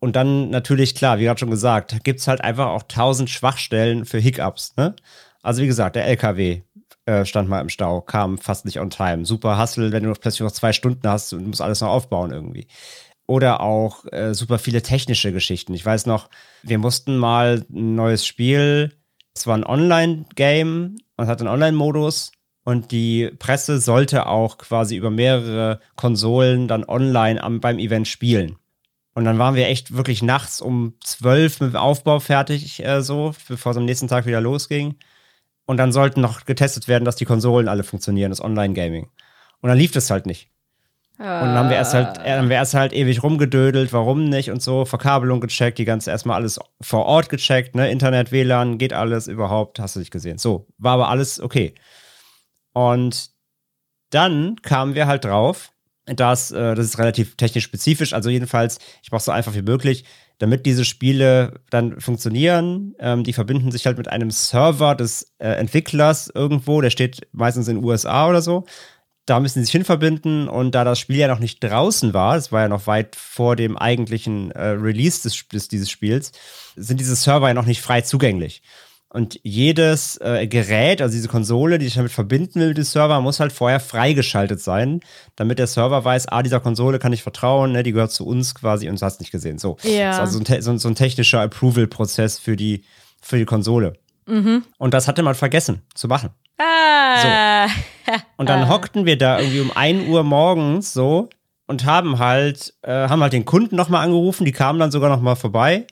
Und 0.00 0.16
dann 0.16 0.50
natürlich, 0.50 0.94
klar, 0.94 1.18
wie 1.18 1.24
gerade 1.24 1.40
schon 1.40 1.50
gesagt, 1.50 2.04
gibt 2.04 2.20
es 2.20 2.28
halt 2.28 2.42
einfach 2.42 2.66
auch 2.66 2.82
tausend 2.82 3.30
Schwachstellen 3.30 4.04
für 4.04 4.18
Hiccups. 4.18 4.76
Ne? 4.76 4.94
Also 5.42 5.62
wie 5.62 5.66
gesagt, 5.66 5.96
der 5.96 6.06
LKW 6.06 6.62
äh, 7.06 7.24
stand 7.24 7.48
mal 7.48 7.60
im 7.60 7.68
Stau, 7.68 8.00
kam 8.00 8.38
fast 8.38 8.64
nicht 8.64 8.80
on 8.80 8.90
time. 8.90 9.24
Super 9.24 9.60
Hustle, 9.60 9.92
wenn 9.92 10.04
du 10.04 10.12
plötzlich 10.12 10.40
noch 10.40 10.52
zwei 10.52 10.72
Stunden 10.72 11.06
hast 11.08 11.32
und 11.32 11.46
musst 11.46 11.60
alles 11.60 11.80
noch 11.80 11.88
aufbauen 11.88 12.30
irgendwie. 12.30 12.66
Oder 13.26 13.60
auch 13.60 14.04
äh, 14.12 14.34
super 14.34 14.58
viele 14.58 14.82
technische 14.82 15.32
Geschichten. 15.32 15.74
Ich 15.74 15.84
weiß 15.84 16.06
noch, 16.06 16.28
wir 16.62 16.78
mussten 16.78 17.16
mal 17.16 17.64
ein 17.70 17.94
neues 17.94 18.26
Spiel, 18.26 18.92
es 19.34 19.46
war 19.46 19.56
ein 19.56 19.64
Online-Game 19.64 20.96
und 21.16 21.26
hat 21.26 21.40
einen 21.40 21.48
Online-Modus 21.48 22.32
und 22.64 22.92
die 22.92 23.30
Presse 23.38 23.78
sollte 23.78 24.26
auch 24.26 24.58
quasi 24.58 24.96
über 24.96 25.10
mehrere 25.10 25.80
Konsolen 25.96 26.68
dann 26.68 26.84
online 26.84 27.42
am, 27.42 27.60
beim 27.60 27.78
Event 27.78 28.08
spielen. 28.08 28.56
Und 29.14 29.24
dann 29.24 29.38
waren 29.38 29.54
wir 29.54 29.68
echt 29.68 29.94
wirklich 29.94 30.22
nachts 30.22 30.60
um 30.60 30.94
zwölf 31.00 31.60
mit 31.60 31.72
dem 31.72 31.76
Aufbau 31.76 32.20
fertig, 32.20 32.84
äh, 32.84 33.02
so, 33.02 33.34
bevor 33.48 33.72
es 33.72 33.78
am 33.78 33.84
nächsten 33.84 34.08
Tag 34.08 34.26
wieder 34.26 34.40
losging. 34.40 34.96
Und 35.66 35.78
dann 35.78 35.92
sollten 35.92 36.20
noch 36.20 36.44
getestet 36.44 36.88
werden, 36.88 37.04
dass 37.04 37.16
die 37.16 37.24
Konsolen 37.24 37.68
alle 37.68 37.84
funktionieren, 37.84 38.30
das 38.30 38.42
Online-Gaming. 38.42 39.08
Und 39.60 39.68
dann 39.68 39.78
lief 39.78 39.92
das 39.92 40.10
halt 40.10 40.26
nicht. 40.26 40.50
Und 41.16 41.26
dann 41.26 41.54
haben 41.54 41.68
wir 41.70 41.76
erst 41.76 41.94
halt, 41.94 42.18
äh, 42.18 42.36
haben 42.36 42.48
wir 42.48 42.56
erst 42.56 42.74
halt 42.74 42.92
ewig 42.92 43.22
rumgedödelt, 43.22 43.92
warum 43.92 44.28
nicht 44.28 44.50
und 44.50 44.60
so, 44.60 44.84
Verkabelung 44.84 45.40
gecheckt, 45.40 45.78
die 45.78 45.84
ganze 45.84 46.10
erstmal 46.10 46.36
alles 46.36 46.58
vor 46.80 47.06
Ort 47.06 47.28
gecheckt, 47.28 47.76
ne, 47.76 47.88
Internet, 47.88 48.32
WLAN, 48.32 48.78
geht 48.78 48.92
alles 48.92 49.28
überhaupt, 49.28 49.78
hast 49.78 49.94
du 49.94 50.00
nicht 50.00 50.10
gesehen. 50.10 50.38
So, 50.38 50.66
war 50.76 50.94
aber 50.94 51.08
alles 51.08 51.40
okay. 51.40 51.74
Und 52.72 53.30
dann 54.10 54.56
kamen 54.62 54.96
wir 54.96 55.06
halt 55.06 55.24
drauf, 55.24 55.70
dass, 56.06 56.50
äh, 56.50 56.74
das 56.74 56.86
ist 56.86 56.98
relativ 56.98 57.36
technisch 57.36 57.64
spezifisch, 57.64 58.12
also 58.12 58.28
jedenfalls, 58.28 58.78
ich 59.02 59.12
mache 59.12 59.22
so 59.22 59.30
einfach 59.30 59.54
wie 59.54 59.62
möglich, 59.62 60.04
damit 60.38 60.66
diese 60.66 60.84
Spiele 60.84 61.60
dann 61.70 62.00
funktionieren. 62.00 62.94
Ähm, 62.98 63.24
die 63.24 63.32
verbinden 63.32 63.70
sich 63.70 63.86
halt 63.86 63.98
mit 63.98 64.08
einem 64.08 64.30
Server 64.30 64.94
des 64.94 65.32
äh, 65.38 65.48
Entwicklers 65.48 66.30
irgendwo, 66.34 66.80
der 66.80 66.90
steht 66.90 67.26
meistens 67.32 67.68
in 67.68 67.76
den 67.76 67.84
USA 67.84 68.28
oder 68.28 68.42
so. 68.42 68.64
Da 69.26 69.40
müssen 69.40 69.60
sie 69.60 69.64
sich 69.64 69.72
hinverbinden 69.72 70.48
und 70.48 70.74
da 70.74 70.84
das 70.84 70.98
Spiel 70.98 71.16
ja 71.16 71.28
noch 71.28 71.38
nicht 71.38 71.64
draußen 71.64 72.12
war, 72.12 72.36
es 72.36 72.52
war 72.52 72.62
ja 72.62 72.68
noch 72.68 72.86
weit 72.86 73.16
vor 73.16 73.56
dem 73.56 73.78
eigentlichen 73.78 74.50
äh, 74.50 74.68
Release 74.68 75.22
des, 75.22 75.48
des, 75.48 75.68
dieses 75.68 75.90
Spiels, 75.90 76.32
sind 76.76 77.00
diese 77.00 77.16
Server 77.16 77.48
ja 77.48 77.54
noch 77.54 77.64
nicht 77.64 77.80
frei 77.80 78.02
zugänglich. 78.02 78.60
Und 79.14 79.38
jedes 79.44 80.16
äh, 80.16 80.48
Gerät, 80.48 81.00
also 81.00 81.14
diese 81.14 81.28
Konsole, 81.28 81.78
die 81.78 81.84
sich 81.84 81.94
damit 81.94 82.10
verbinden 82.10 82.58
will 82.58 82.68
mit 82.70 82.78
dem 82.78 82.82
Server, 82.82 83.20
muss 83.20 83.38
halt 83.38 83.52
vorher 83.52 83.78
freigeschaltet 83.78 84.60
sein, 84.60 85.02
damit 85.36 85.60
der 85.60 85.68
Server 85.68 86.04
weiß, 86.04 86.26
ah, 86.26 86.42
dieser 86.42 86.58
Konsole 86.58 86.98
kann 86.98 87.12
ich 87.12 87.22
vertrauen, 87.22 87.70
ne, 87.70 87.84
die 87.84 87.92
gehört 87.92 88.10
zu 88.10 88.26
uns 88.26 88.56
quasi 88.56 88.88
und 88.88 89.00
du 89.00 89.06
hast 89.06 89.20
nicht 89.20 89.30
gesehen. 89.30 89.58
So. 89.58 89.76
Ja. 89.84 90.18
Das 90.18 90.30
ist 90.34 90.36
also 90.36 90.52
ein, 90.52 90.62
so, 90.62 90.76
so 90.78 90.88
ein 90.88 90.96
technischer 90.96 91.42
Approval-Prozess 91.42 92.40
für 92.40 92.56
die, 92.56 92.82
für 93.22 93.38
die 93.38 93.44
Konsole. 93.44 93.92
Mhm. 94.26 94.64
Und 94.78 94.94
das 94.94 95.06
hatte 95.06 95.22
man 95.22 95.36
vergessen 95.36 95.82
zu 95.94 96.08
machen. 96.08 96.30
Ah. 96.58 97.68
So. 97.68 98.14
Und 98.36 98.48
dann 98.48 98.68
hockten 98.68 99.06
wir 99.06 99.16
da 99.16 99.38
irgendwie 99.38 99.60
um 99.60 99.70
1 99.70 100.08
Uhr 100.08 100.24
morgens 100.24 100.92
so 100.92 101.28
und 101.68 101.84
haben 101.84 102.18
halt, 102.18 102.74
äh, 102.82 102.90
haben 103.08 103.22
halt 103.22 103.32
den 103.32 103.44
Kunden 103.44 103.76
nochmal 103.76 104.04
angerufen, 104.04 104.44
die 104.44 104.50
kamen 104.50 104.80
dann 104.80 104.90
sogar 104.90 105.08
nochmal 105.08 105.36
vorbei 105.36 105.86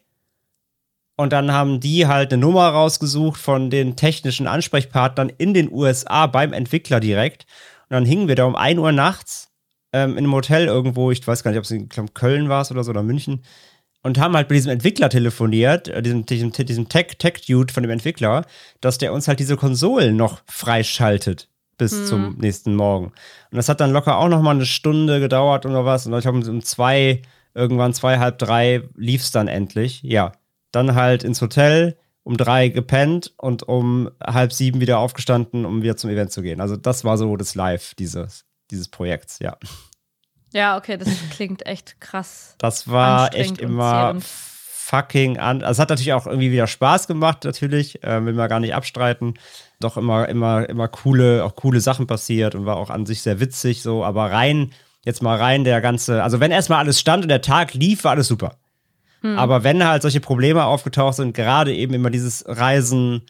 und 1.22 1.32
dann 1.32 1.52
haben 1.52 1.78
die 1.78 2.08
halt 2.08 2.32
eine 2.32 2.40
Nummer 2.40 2.68
rausgesucht 2.68 3.40
von 3.40 3.70
den 3.70 3.94
technischen 3.94 4.48
Ansprechpartnern 4.48 5.30
in 5.38 5.54
den 5.54 5.70
USA 5.70 6.26
beim 6.26 6.52
Entwickler 6.52 6.98
direkt. 6.98 7.46
Und 7.88 7.94
dann 7.94 8.04
hingen 8.04 8.26
wir 8.26 8.34
da 8.34 8.44
um 8.44 8.56
1 8.56 8.80
Uhr 8.80 8.90
nachts 8.90 9.52
ähm, 9.92 10.12
in 10.12 10.18
einem 10.18 10.34
Hotel 10.34 10.66
irgendwo, 10.66 11.12
ich 11.12 11.24
weiß 11.24 11.44
gar 11.44 11.52
nicht, 11.52 11.58
ob 11.58 11.64
es 11.64 11.70
in 11.70 11.88
Köln 12.12 12.48
war 12.48 12.68
oder 12.68 12.82
so 12.82 12.90
oder 12.90 13.04
München, 13.04 13.44
und 14.02 14.18
haben 14.18 14.34
halt 14.34 14.50
mit 14.50 14.56
diesem 14.56 14.72
Entwickler 14.72 15.10
telefoniert, 15.10 15.86
äh, 15.86 16.02
diesem, 16.02 16.26
diesem, 16.26 16.50
diesem 16.50 16.88
Tech-Dude 16.88 17.72
von 17.72 17.84
dem 17.84 17.90
Entwickler, 17.90 18.44
dass 18.80 18.98
der 18.98 19.12
uns 19.12 19.28
halt 19.28 19.38
diese 19.38 19.56
Konsolen 19.56 20.16
noch 20.16 20.42
freischaltet 20.46 21.48
bis 21.78 21.92
hm. 21.92 22.06
zum 22.06 22.36
nächsten 22.38 22.74
Morgen. 22.74 23.12
Und 23.52 23.56
das 23.56 23.68
hat 23.68 23.80
dann 23.80 23.92
locker 23.92 24.18
auch 24.18 24.28
noch 24.28 24.42
mal 24.42 24.56
eine 24.56 24.66
Stunde 24.66 25.20
gedauert 25.20 25.66
oder 25.66 25.84
was. 25.84 26.04
Und 26.04 26.18
ich 26.18 26.26
habe 26.26 26.38
um 26.38 26.62
zwei, 26.64 27.22
irgendwann 27.54 27.94
zwei, 27.94 28.18
halb 28.18 28.38
drei 28.38 28.82
lief 28.96 29.22
es 29.22 29.30
dann 29.30 29.46
endlich. 29.46 30.02
Ja, 30.02 30.32
dann 30.72 30.94
halt 30.94 31.22
ins 31.22 31.40
Hotel, 31.40 31.96
um 32.24 32.36
drei 32.36 32.68
gepennt 32.68 33.32
und 33.36 33.62
um 33.62 34.10
halb 34.22 34.52
sieben 34.52 34.80
wieder 34.80 34.98
aufgestanden, 34.98 35.64
um 35.64 35.82
wieder 35.82 35.96
zum 35.96 36.10
Event 36.10 36.32
zu 36.32 36.42
gehen. 36.42 36.60
Also 36.60 36.76
das 36.76 37.04
war 37.04 37.18
so 37.18 37.36
das 37.36 37.54
Live 37.54 37.94
dieses, 37.94 38.44
dieses 38.70 38.88
Projekts, 38.88 39.38
ja. 39.38 39.56
Ja, 40.52 40.76
okay, 40.76 40.98
das 40.98 41.08
klingt 41.30 41.66
echt 41.66 42.00
krass. 42.00 42.54
Das 42.58 42.88
war 42.88 43.34
echt 43.34 43.58
immer 43.58 44.16
fucking 44.92 45.38
an. 45.38 45.62
Also 45.62 45.72
es 45.72 45.78
hat 45.78 45.88
natürlich 45.88 46.12
auch 46.12 46.26
irgendwie 46.26 46.52
wieder 46.52 46.66
Spaß 46.66 47.06
gemacht, 47.06 47.44
natürlich, 47.44 48.04
äh, 48.04 48.24
will 48.24 48.34
man 48.34 48.48
gar 48.48 48.60
nicht 48.60 48.74
abstreiten. 48.74 49.34
Doch 49.80 49.96
immer, 49.96 50.28
immer, 50.28 50.68
immer 50.68 50.88
coole, 50.88 51.44
auch 51.44 51.56
coole 51.56 51.80
Sachen 51.80 52.06
passiert 52.06 52.54
und 52.54 52.66
war 52.66 52.76
auch 52.76 52.90
an 52.90 53.06
sich 53.06 53.22
sehr 53.22 53.40
witzig 53.40 53.82
so, 53.82 54.04
aber 54.04 54.30
rein, 54.30 54.72
jetzt 55.04 55.22
mal 55.22 55.38
rein 55.38 55.64
der 55.64 55.80
ganze, 55.80 56.22
also 56.22 56.40
wenn 56.40 56.50
erstmal 56.50 56.80
alles 56.80 57.00
stand 57.00 57.22
und 57.22 57.30
der 57.30 57.40
Tag 57.40 57.72
lief, 57.72 58.04
war 58.04 58.12
alles 58.12 58.28
super. 58.28 58.58
Hm. 59.22 59.38
Aber 59.38 59.64
wenn 59.64 59.84
halt 59.84 60.02
solche 60.02 60.20
Probleme 60.20 60.64
aufgetaucht 60.64 61.16
sind, 61.16 61.34
gerade 61.34 61.74
eben 61.74 61.94
immer 61.94 62.10
dieses 62.10 62.44
Reisen 62.46 63.22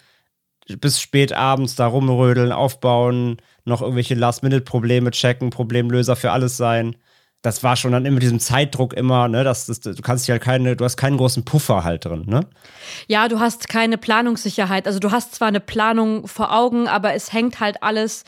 bis 0.79 1.01
spät 1.01 1.33
abends 1.33 1.75
da 1.75 1.87
rumrödeln, 1.87 2.53
aufbauen, 2.53 3.37
noch 3.65 3.83
irgendwelche 3.83 4.15
Last-Minute-Probleme 4.15 5.11
checken, 5.11 5.51
Problemlöser 5.51 6.17
für 6.17 6.31
alles 6.33 6.57
sein. 6.57 6.97
Das 7.43 7.65
war 7.65 7.77
schon 7.77 7.91
dann 7.91 8.07
immer 8.07 8.21
diesem 8.21 8.39
Zeitdruck 8.39 8.95
immer, 8.95 9.27
ne, 9.27 9.43
dass 9.43 9.67
das, 9.67 9.81
du 9.81 10.01
kannst 10.01 10.29
ja 10.29 10.35
halt 10.35 10.43
keine, 10.43 10.77
du 10.77 10.85
hast 10.85 10.97
keinen 10.97 11.17
großen 11.17 11.45
Puffer 11.45 11.83
halt 11.83 12.05
drin, 12.05 12.25
ne? 12.27 12.47
Ja, 13.09 13.27
du 13.27 13.41
hast 13.41 13.69
keine 13.69 13.99
Planungssicherheit. 13.99 14.87
Also 14.87 15.01
du 15.01 15.11
hast 15.11 15.35
zwar 15.35 15.49
eine 15.49 15.61
Planung 15.61 16.29
vor 16.29 16.57
Augen, 16.57 16.87
aber 16.87 17.15
es 17.15 17.33
hängt 17.33 17.59
halt 17.59 17.83
alles 17.83 18.23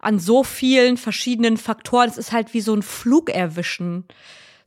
an 0.00 0.18
so 0.18 0.44
vielen 0.44 0.98
verschiedenen 0.98 1.56
Faktoren. 1.56 2.10
Es 2.10 2.18
ist 2.18 2.32
halt 2.32 2.52
wie 2.52 2.60
so 2.60 2.74
ein 2.74 2.82
Flug 2.82 3.30
erwischen 3.30 4.04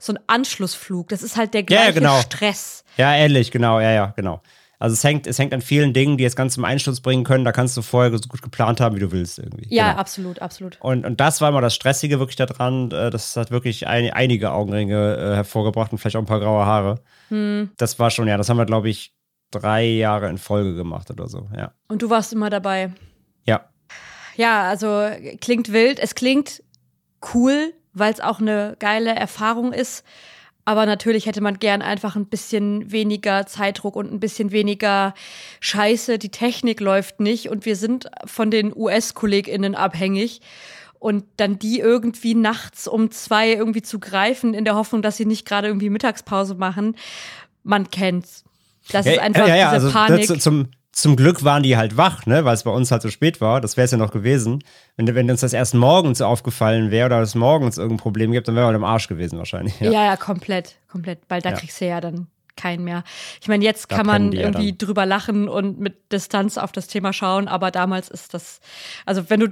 so 0.02 0.12
ein 0.12 0.18
Anschlussflug. 0.26 1.08
Das 1.08 1.22
ist 1.22 1.36
halt 1.36 1.54
der 1.54 1.62
gleiche 1.62 1.84
ja, 1.86 1.90
genau. 1.92 2.20
Stress. 2.20 2.84
Ja, 2.96 3.14
ähnlich, 3.14 3.50
genau, 3.50 3.80
ja, 3.80 3.92
ja, 3.92 4.06
genau. 4.16 4.42
Also 4.80 4.94
es 4.94 5.04
hängt, 5.04 5.28
es 5.28 5.38
hängt 5.38 5.54
an 5.54 5.60
vielen 5.60 5.92
Dingen, 5.92 6.16
die 6.16 6.24
es 6.24 6.34
ganz 6.34 6.54
zum 6.54 6.64
Einsturz 6.64 7.00
bringen 7.00 7.22
können. 7.22 7.44
Da 7.44 7.52
kannst 7.52 7.76
du 7.76 7.82
vorher 7.82 8.10
so 8.10 8.28
gut 8.28 8.42
geplant 8.42 8.80
haben, 8.80 8.96
wie 8.96 9.00
du 9.00 9.12
willst 9.12 9.38
irgendwie. 9.38 9.72
Ja, 9.72 9.90
genau. 9.90 10.00
absolut, 10.00 10.42
absolut. 10.42 10.76
Und, 10.80 11.06
und 11.06 11.20
das 11.20 11.40
war 11.40 11.50
immer 11.50 11.60
das 11.60 11.76
Stressige 11.76 12.18
wirklich 12.18 12.34
daran. 12.34 12.90
Äh, 12.90 13.10
das 13.10 13.36
hat 13.36 13.52
wirklich 13.52 13.86
ein, 13.86 14.10
einige 14.10 14.50
Augenringe 14.50 15.16
äh, 15.16 15.34
hervorgebracht 15.36 15.92
und 15.92 15.98
vielleicht 15.98 16.16
auch 16.16 16.20
ein 16.22 16.26
paar 16.26 16.40
graue 16.40 16.66
Haare. 16.66 16.96
Hm. 17.28 17.70
Das 17.76 18.00
war 18.00 18.10
schon, 18.10 18.26
ja, 18.26 18.36
das 18.36 18.48
haben 18.48 18.56
wir, 18.56 18.66
glaube 18.66 18.88
ich, 18.88 19.14
drei 19.52 19.84
Jahre 19.84 20.28
in 20.28 20.38
Folge 20.38 20.74
gemacht 20.74 21.12
oder 21.12 21.28
so, 21.28 21.48
ja. 21.56 21.74
Und 21.86 22.02
du 22.02 22.10
warst 22.10 22.32
immer 22.32 22.50
dabei. 22.50 22.92
Ja. 23.44 23.68
Ja, 24.34 24.68
also 24.68 25.08
klingt 25.40 25.72
wild. 25.72 26.00
Es 26.00 26.16
klingt 26.16 26.60
cool, 27.34 27.72
weil 27.94 28.12
es 28.12 28.20
auch 28.20 28.40
eine 28.40 28.76
geile 28.78 29.14
Erfahrung 29.14 29.72
ist. 29.72 30.04
Aber 30.64 30.86
natürlich 30.86 31.26
hätte 31.26 31.40
man 31.40 31.58
gern 31.58 31.82
einfach 31.82 32.14
ein 32.14 32.26
bisschen 32.26 32.92
weniger 32.92 33.46
Zeitdruck 33.46 33.96
und 33.96 34.12
ein 34.12 34.20
bisschen 34.20 34.52
weniger 34.52 35.12
Scheiße. 35.58 36.18
Die 36.18 36.28
Technik 36.28 36.80
läuft 36.80 37.18
nicht 37.18 37.48
und 37.48 37.64
wir 37.66 37.74
sind 37.74 38.08
von 38.24 38.50
den 38.50 38.72
US-KollegInnen 38.74 39.74
abhängig. 39.74 40.40
Und 41.00 41.24
dann 41.36 41.58
die 41.58 41.80
irgendwie 41.80 42.36
nachts 42.36 42.86
um 42.86 43.10
zwei 43.10 43.50
irgendwie 43.52 43.82
zu 43.82 43.98
greifen, 43.98 44.54
in 44.54 44.64
der 44.64 44.76
Hoffnung, 44.76 45.02
dass 45.02 45.16
sie 45.16 45.24
nicht 45.24 45.44
gerade 45.44 45.66
irgendwie 45.66 45.90
Mittagspause 45.90 46.54
machen, 46.54 46.94
man 47.64 47.90
kennt's. 47.90 48.44
Das 48.92 49.06
ja, 49.06 49.12
ist 49.12 49.18
einfach 49.18 49.48
ja, 49.48 49.56
ja, 49.56 49.74
diese 49.74 49.86
also 49.86 49.90
Panik. 49.90 50.28
Das, 50.28 50.38
zum, 50.38 50.68
zum 50.92 51.16
Glück 51.16 51.42
waren 51.42 51.62
die 51.62 51.76
halt 51.76 51.96
wach, 51.96 52.26
ne, 52.26 52.44
weil 52.44 52.54
es 52.54 52.64
bei 52.64 52.70
uns 52.70 52.90
halt 52.90 53.02
so 53.02 53.08
spät 53.10 53.40
war. 53.40 53.60
Das 53.60 53.76
wäre 53.76 53.86
es 53.86 53.90
ja 53.90 53.98
noch 53.98 54.10
gewesen. 54.12 54.62
Wenn, 54.96 55.12
wenn 55.14 55.30
uns 55.30 55.40
das 55.40 55.54
erst 55.54 55.74
morgens 55.74 56.20
aufgefallen 56.20 56.90
wäre 56.90 57.06
oder 57.06 57.20
es 57.20 57.34
morgens 57.34 57.78
irgendein 57.78 58.02
Problem 58.02 58.32
gibt, 58.32 58.46
dann 58.46 58.54
wäre 58.56 58.68
wir 58.70 58.74
im 58.76 58.84
Arsch 58.84 59.08
gewesen 59.08 59.38
wahrscheinlich. 59.38 59.80
Ja. 59.80 59.90
ja, 59.90 60.04
ja, 60.04 60.16
komplett, 60.16 60.76
komplett. 60.90 61.20
Weil 61.28 61.40
da 61.40 61.50
Ja. 61.50 61.56
kriegst 61.56 61.80
du 61.80 61.86
ja 61.86 62.00
dann 62.00 62.26
keinen 62.56 62.84
mehr. 62.84 63.02
Ich 63.40 63.48
meine, 63.48 63.64
jetzt 63.64 63.90
Da 63.90 63.96
kann 63.96 64.06
man 64.06 64.32
ja 64.32 64.42
irgendwie 64.42 64.72
dann. 64.72 64.78
drüber 64.86 65.06
lachen 65.06 65.48
und 65.48 65.80
mit 65.80 66.12
Distanz 66.12 66.58
auf 66.58 66.70
das 66.72 66.86
Thema 66.86 67.14
schauen, 67.14 67.48
aber 67.48 67.70
damals 67.70 68.10
ist 68.10 68.34
das, 68.34 68.60
also 69.06 69.30
wenn 69.30 69.40
du 69.40 69.48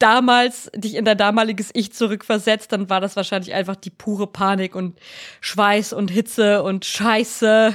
damals 0.00 0.70
dich 0.74 0.96
in 0.96 1.04
dein 1.04 1.16
damaliges 1.16 1.70
Ich 1.74 1.92
zurückversetzt, 1.92 2.72
dann 2.72 2.90
war 2.90 3.00
das 3.00 3.16
wahrscheinlich 3.16 3.54
einfach 3.54 3.76
die 3.76 3.90
pure 3.90 4.26
Panik 4.26 4.74
und 4.74 4.98
Schweiß 5.40 5.92
und 5.92 6.10
Hitze 6.10 6.62
und 6.62 6.84
Scheiße. 6.84 7.74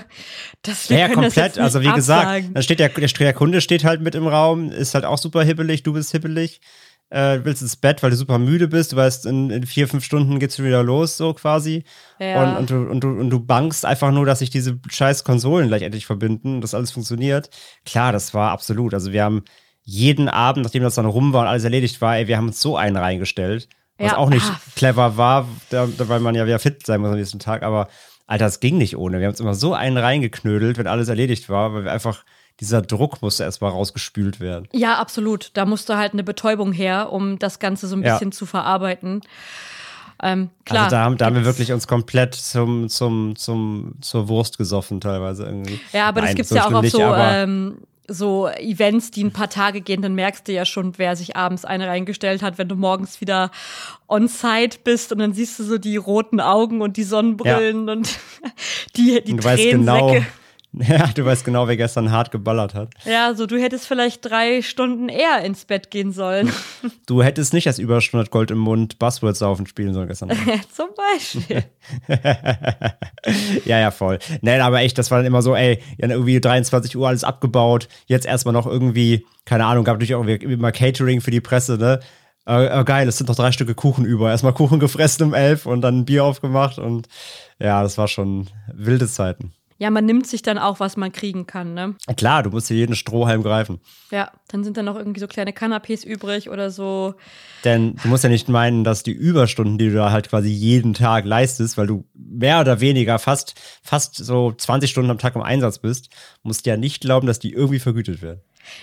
Das 0.64 0.90
Ja, 0.90 0.98
ja, 0.98 1.10
komplett. 1.10 1.58
Also 1.58 1.82
wie 1.82 1.92
gesagt, 1.92 2.26
absagen. 2.26 2.54
dann 2.54 2.64
steht 2.64 2.80
der, 2.80 2.90
der, 2.90 3.34
Kunde 3.34 3.62
steht 3.62 3.86
halt 3.86 4.02
mit 4.02 4.16
im 4.16 4.28
Raum, 4.28 4.72
ist 4.72 4.96
halt 4.96 5.06
auch 5.06 5.18
super 5.18 5.44
hibbelig, 5.44 5.84
du 5.84 5.94
bist 5.94 6.12
hibbelig, 6.12 6.60
äh, 7.10 7.40
willst 7.44 7.62
ins 7.62 7.76
Bett, 7.76 8.02
weil 8.02 8.10
du 8.10 8.16
super 8.16 8.40
müde 8.40 8.68
bist, 8.68 8.92
du 8.92 8.96
weißt, 8.96 9.28
in, 9.28 9.52
in 9.52 9.66
vier, 9.66 9.88
fünf 9.88 10.04
Stunden 10.04 10.40
geht's 10.40 10.58
wieder 10.58 10.84
los, 10.84 11.18
so 11.18 11.34
quasi. 11.34 11.84
Ja. 12.20 12.44
Und, 12.44 12.58
und, 12.58 12.70
du, 12.70 12.76
und, 12.90 13.00
du, 13.04 13.10
und 13.10 13.30
du 13.30 13.40
bangst 13.40 13.86
einfach 13.86 14.12
nur, 14.12 14.26
dass 14.26 14.40
sich 14.40 14.50
diese 14.50 14.80
scheiß 14.90 15.24
Konsolen 15.24 15.68
gleich 15.68 15.84
endlich 15.84 16.06
verbinden 16.06 16.56
und 16.56 16.62
das 16.62 16.74
alles 16.74 16.92
funktioniert. 16.92 17.50
Klar, 17.86 18.12
das 18.12 18.34
war 18.34 18.52
absolut. 18.52 18.94
Also 18.94 19.12
wir 19.12 19.24
haben 19.24 19.44
jeden 19.86 20.28
Abend, 20.30 20.64
nachdem 20.66 20.84
das 20.84 20.96
dann 20.96 21.06
rum 21.06 21.32
war 21.32 21.44
und 21.44 21.48
alles 21.48 21.64
erledigt 21.64 22.02
war, 22.02 22.18
ey, 22.18 22.28
wir 22.28 22.38
haben 22.38 22.48
uns 22.48 22.60
so 22.60 22.76
einen 22.76 22.98
reingestellt. 22.98 23.70
Was 23.98 24.12
Ja, 24.12 24.18
auch 24.18 24.30
nicht 24.30 24.46
ah. 24.46 24.60
clever 24.76 25.16
war, 25.16 25.48
da, 25.70 25.88
weil 25.98 26.20
man 26.20 26.36
ja 26.36 26.46
wieder 26.46 26.60
fit 26.60 26.86
sein 26.86 27.00
muss 27.00 27.12
am 27.12 27.16
nächsten 27.18 27.40
Tag. 27.40 27.64
Aber 27.64 27.88
Alter, 28.28 28.48
es 28.48 28.60
ging 28.60 28.78
nicht 28.78 28.98
ohne. 28.98 29.20
Wir 29.20 29.28
haben 29.28 29.32
uns 29.34 29.40
immer 29.40 29.54
so 29.54 29.74
einen 29.74 29.98
reingeknödelt, 29.98 30.78
wenn 30.78 30.88
alles 30.88 31.08
erledigt 31.08 31.48
war, 31.50 31.74
weil 31.74 31.86
wir 31.86 31.92
einfach, 31.94 32.26
dieser 32.60 32.82
Druck 32.82 33.22
musste 33.22 33.44
erstmal 33.44 33.72
rausgespült 33.72 34.40
werden. 34.40 34.68
Ja, 34.74 34.96
absolut. 34.98 35.52
Da 35.54 35.66
musste 35.66 35.98
halt 35.98 36.14
eine 36.14 36.24
Betäubung 36.24 36.74
her, 36.74 37.12
um 37.14 37.38
das 37.40 37.60
Ganze 37.60 37.88
so 37.88 37.96
ein 37.96 38.04
Ja. 38.04 38.14
bisschen 38.14 38.32
zu 38.32 38.46
verarbeiten. 38.46 39.22
Ähm, 40.24 40.50
klar. 40.66 40.86
also 40.86 40.96
da, 40.96 41.04
haben- 41.04 41.18
da 41.18 41.26
haben 41.26 41.36
wir 41.36 41.46
wirklich 41.46 41.72
uns 41.72 41.88
komplett 41.88 42.34
zum, 42.36 42.90
zum, 42.90 43.36
zum, 43.36 43.96
zur 44.02 44.28
Wurst 44.30 44.58
gesoffen 44.58 45.00
teilweise 45.02 45.44
irgendwie. 45.46 45.80
Ja, 45.94 46.08
aber 46.08 46.22
das 46.22 46.30
Nein, 46.30 46.36
gibt's 46.38 46.50
so 46.50 46.56
ja 46.56 46.66
auch 46.68 46.74
auf 46.74 46.88
so, 46.90 47.02
ähm, 47.02 47.78
so 48.08 48.48
Events, 48.48 49.12
die 49.12 49.24
ein 49.24 49.32
paar 49.32 49.50
Tage 49.50 49.82
gehen, 49.82 50.02
dann 50.02 50.16
merkst 50.16 50.48
du 50.48 50.54
ja 50.54 50.66
schon, 50.66 50.98
wer 50.98 51.16
sich 51.16 51.36
abends 51.36 51.66
eine 51.66 51.88
reingestellt 51.88 52.42
hat, 52.42 52.58
wenn 52.58 52.68
du 52.68 52.76
morgens 52.76 53.22
wieder 53.22 53.52
on-site 54.08 54.80
bist 54.84 55.12
und 55.12 55.20
dann 55.20 55.34
siehst 55.34 55.60
du 55.60 55.64
so 55.64 55.78
die 55.78 55.98
roten 55.98 56.40
Augen 56.40 56.82
und 56.82 56.98
die 56.98 57.04
Sonnenbrillen 57.04 57.90
und 57.90 58.18
die, 58.96 59.22
die 59.24 59.32
Und 59.32 59.44
du 59.44 59.44
weißt 59.44 59.64
genau, 59.64 60.10
Tränensäcke. 60.10 60.26
ja, 60.88 61.08
du 61.08 61.24
weißt 61.24 61.46
genau, 61.46 61.68
wer 61.68 61.78
gestern 61.78 62.12
hart 62.12 62.32
geballert 62.32 62.74
hat. 62.74 62.94
Ja, 63.06 63.34
so 63.34 63.46
du 63.46 63.58
hättest 63.58 63.88
vielleicht 63.88 64.26
drei 64.26 64.62
Stunden 64.62 65.08
eher 65.08 65.42
ins 65.44 65.66
Bett 65.66 65.90
gehen 65.90 66.12
sollen. 66.12 66.52
Du 67.06 67.24
hättest 67.24 67.54
nicht 67.54 67.68
als 67.68 67.80
über 67.80 67.98
100 67.98 68.30
Gold 68.30 68.52
im 68.52 68.58
Mund 68.58 69.00
Buzzwords 69.00 69.40
saufen 69.40 69.68
spielen 69.68 69.94
sollen 69.94 70.08
gestern. 70.08 70.32
Zum 70.74 70.90
Beispiel. 70.96 71.64
ja, 73.66 73.80
ja, 73.80 73.92
voll. 73.92 74.20
Nein, 74.42 74.62
aber 74.62 74.82
echt, 74.82 74.98
das 74.98 75.12
war 75.12 75.20
dann 75.20 75.28
immer 75.28 75.42
so, 75.42 75.56
ey, 75.56 75.82
irgendwie 75.98 76.42
23 76.42 76.98
Uhr 76.98 77.08
alles 77.08 77.24
abgebaut. 77.24 77.88
Jetzt 78.08 78.26
erstmal 78.26 78.54
noch 78.54 78.68
irgendwie, 78.68 79.26
keine 79.46 79.66
Ahnung, 79.66 79.86
gab 79.86 79.96
natürlich 79.96 80.16
auch 80.16 80.24
mal 80.24 80.72
Catering 80.72 81.22
für 81.22 81.32
die 81.32 81.42
Presse, 81.42 81.78
ne? 81.78 82.00
Äh, 82.48 82.66
äh, 82.66 82.84
geil, 82.84 83.08
es 83.08 83.18
sind 83.18 83.28
noch 83.28 83.36
drei 83.36 83.52
Stücke 83.52 83.76
Kuchen 83.76 84.06
über. 84.06 84.30
Erstmal 84.30 84.54
Kuchen 84.54 84.80
gefressen 84.80 85.26
um 85.28 85.34
elf 85.34 85.66
und 85.66 85.82
dann 85.82 86.00
ein 86.00 86.06
Bier 86.06 86.24
aufgemacht 86.26 86.78
und 86.78 87.08
ja, 87.60 87.82
das 87.82 87.98
war 87.98 88.08
schon 88.08 88.50
wilde 88.74 89.08
Zeiten. 89.08 89.54
Ja, 89.78 89.90
man 89.90 90.06
nimmt 90.06 90.26
sich 90.26 90.42
dann 90.42 90.58
auch, 90.58 90.80
was 90.80 90.96
man 90.96 91.12
kriegen 91.12 91.48
kann, 91.48 91.74
ne? 91.74 91.96
Klar, 92.16 92.44
du 92.44 92.50
musst 92.52 92.70
dir 92.70 92.76
jeden 92.76 92.96
Strohhalm 92.96 93.44
greifen. 93.44 93.82
Ja, 94.10 94.32
dann 94.48 94.64
sind 94.64 94.78
dann 94.78 94.86
noch 94.86 94.96
irgendwie 94.96 95.20
so 95.20 95.28
kleine 95.28 95.52
Canapés 95.52 96.06
übrig 96.06 96.50
oder 96.50 96.72
so. 96.72 97.16
Denn 97.66 97.98
du 98.02 98.08
musst 98.08 98.24
ja 98.24 98.30
nicht 98.30 98.48
meinen, 98.48 98.86
dass 98.86 99.04
die 99.04 99.12
Überstunden, 99.12 99.78
die 99.78 99.90
du 99.90 99.96
da 99.96 100.12
halt 100.12 100.30
quasi 100.30 100.48
jeden 100.50 100.94
Tag 100.94 101.26
leistest, 101.26 101.78
weil 101.78 101.88
du 101.88 102.06
mehr 102.14 102.62
oder 102.62 102.80
weniger 102.80 103.20
fast, 103.20 103.56
fast 103.84 104.16
so 104.16 104.54
20 104.54 104.90
Stunden 104.90 105.12
am 105.12 105.18
Tag 105.18 105.36
im 105.36 105.42
Einsatz 105.42 105.80
bist, 105.80 106.10
musst 106.42 106.66
ja 106.66 106.78
nicht 106.78 107.02
glauben, 107.02 107.28
dass 107.28 107.40
die 107.40 107.52
irgendwie 107.52 107.80
vergütet 107.80 108.22
werden. 108.22 108.40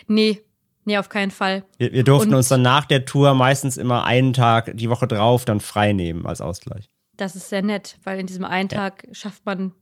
Nee, 0.09 0.43
nee, 0.85 0.99
auf 0.99 1.09
keinen 1.09 1.31
Fall. 1.31 1.65
Wir, 1.79 1.93
wir 1.95 2.05
durften 2.05 2.31
Und- 2.31 2.37
uns 2.37 2.49
dann 2.49 2.61
nach 2.61 2.85
der 2.85 3.07
Tour 3.07 3.33
meistens 3.33 3.79
immer 3.79 4.05
einen 4.05 4.35
Tag 4.35 4.73
die 4.77 4.91
Woche 4.91 5.07
drauf 5.07 5.47
dann 5.47 5.61
frei 5.61 5.95
nehmen 5.95 6.27
als 6.27 6.43
Ausgleich. 6.43 6.91
Das 7.17 7.35
ist 7.35 7.49
sehr 7.49 7.63
nett, 7.63 7.97
weil 8.05 8.19
in 8.21 8.27
diesem 8.27 8.45
einen 8.45 8.69
Tag 8.69 9.07
schafft 9.13 9.47
man 9.47 9.73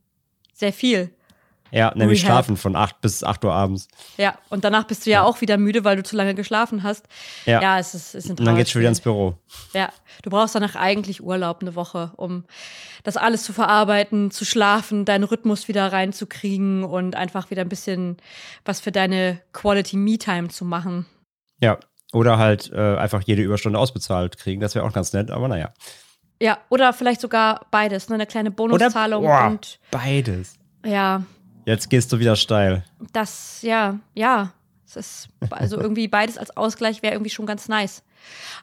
sehr 0.61 0.71
viel. 0.71 1.11
Ja, 1.71 1.93
nämlich 1.95 2.23
Rehab. 2.23 2.33
schlafen 2.33 2.57
von 2.57 2.75
8 2.75 3.01
bis 3.01 3.23
8 3.23 3.45
Uhr 3.45 3.53
abends. 3.53 3.87
Ja, 4.17 4.37
und 4.49 4.63
danach 4.65 4.83
bist 4.85 5.05
du 5.05 5.09
ja, 5.09 5.23
auch 5.23 5.41
wieder 5.41 5.57
müde, 5.57 5.83
weil 5.83 5.95
du 5.95 6.03
zu 6.03 6.15
lange 6.15 6.35
geschlafen 6.35 6.83
hast. 6.83 7.07
Ja. 7.45 7.61
ja 7.61 7.79
es 7.79 7.95
ist, 7.95 8.13
es 8.13 8.25
ist 8.25 8.31
ein 8.31 8.39
Und 8.39 8.45
dann 8.45 8.57
geht's 8.57 8.71
schon 8.71 8.81
wieder 8.81 8.89
ins. 8.89 8.99
Büro. 8.99 9.37
Ja, 9.73 9.89
du 10.21 10.29
brauchst 10.29 10.53
danach 10.53 10.75
eigentlich 10.75 11.23
Urlaub 11.23 11.61
eine 11.61 11.75
Woche, 11.75 12.11
um 12.17 12.43
das 13.03 13.17
alles 13.17 13.43
zu 13.43 13.53
verarbeiten, 13.53 14.29
zu 14.31 14.45
schlafen, 14.45 15.05
deinen 15.05 15.23
Rhythmus 15.23 15.67
wieder 15.67 15.91
reinzukriegen 15.91 16.83
und 16.83 17.15
einfach 17.15 17.49
wieder 17.49 17.61
ein 17.61 17.69
bisschen 17.69 18.17
was 18.65 18.81
für 18.81 18.91
deine 18.91 19.41
Quality 19.53 19.97
Me-Time 19.97 20.49
zu 20.49 20.65
machen. 20.65 21.05
Ja. 21.59 21.79
Oder 22.13 22.37
halt 22.37 22.69
äh, 22.73 22.97
einfach 22.97 23.21
jede 23.25 23.41
Überstunde 23.41 23.79
ausbezahlt 23.79 24.37
kriegen. 24.37 24.59
Das 24.59 24.75
wäre 24.75 24.85
auch 24.85 24.91
ganz 24.91 25.13
nett, 25.13 25.31
aber 25.31 25.47
naja. 25.47 25.73
Ja, 26.41 26.57
oder 26.69 26.91
vielleicht 26.91 27.21
sogar 27.21 27.67
beides, 27.69 28.09
ne? 28.09 28.15
eine 28.15 28.25
kleine 28.25 28.49
Bonuszahlung 28.49 29.23
Boah, 29.23 29.45
und 29.47 29.79
beides. 29.91 30.57
ja, 30.83 31.23
Jetzt 31.65 31.91
gehst 31.91 32.11
du 32.11 32.17
wieder 32.17 32.35
steil. 32.35 32.83
das, 33.13 33.61
ja, 33.61 33.99
ja. 34.15 34.51
Es 34.87 34.95
ist 34.95 35.29
also 35.51 35.79
irgendwie 35.79 36.07
beides 36.07 36.37
als 36.37 36.57
Ausgleich 36.57 37.01
wäre 37.03 37.13
irgendwie 37.13 37.29
schon 37.29 37.45
ganz 37.45 37.69
nice. 37.69 38.03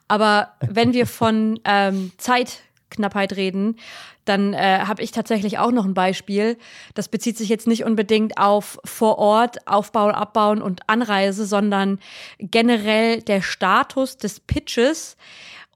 Aber 0.08 0.54
wenn 0.60 0.92
wir 0.92 1.06
von 1.06 1.58
ähm, 1.64 2.10
Zeitknappheit 2.18 3.34
reden, 3.36 3.76
dann 4.24 4.52
äh, 4.52 4.80
habe 4.80 5.00
ich 5.02 5.12
tatsächlich 5.12 5.58
auch 5.58 5.70
noch 5.70 5.86
ein 5.86 5.94
Beispiel. 5.94 6.58
Das 6.94 7.08
bezieht 7.08 7.38
sich 7.38 7.48
jetzt 7.48 7.66
nicht 7.66 7.84
unbedingt 7.84 8.36
auf 8.36 8.78
vor 8.84 9.18
Ort 9.18 9.66
Aufbauen, 9.66 10.14
Abbauen 10.14 10.60
und 10.60 10.82
Anreise, 10.88 11.46
sondern 11.46 11.98
generell 12.38 13.22
der 13.22 13.40
Status 13.40 14.18
des 14.18 14.40
Pitches 14.40 15.16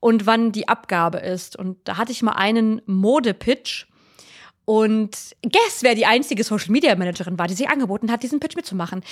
und 0.03 0.27
wann 0.27 0.51
die 0.51 0.67
Abgabe 0.67 1.19
ist. 1.19 1.55
Und 1.55 1.79
da 1.85 1.97
hatte 1.97 2.11
ich 2.11 2.23
mal 2.23 2.33
einen 2.33 2.83
Mode-Pitch. 2.87 3.87
Und 4.65 5.17
guess, 5.43 5.83
wer 5.83 5.95
die 5.95 6.07
einzige 6.07 6.43
Social 6.43 6.73
Media 6.73 6.97
Managerin 6.97 7.39
war, 7.39 7.47
die 7.47 7.55
sich 7.55 7.69
angeboten 7.69 8.11
hat, 8.11 8.25
diesen 8.25 8.41
Pitch 8.41 8.57
mitzumachen. 8.57 9.05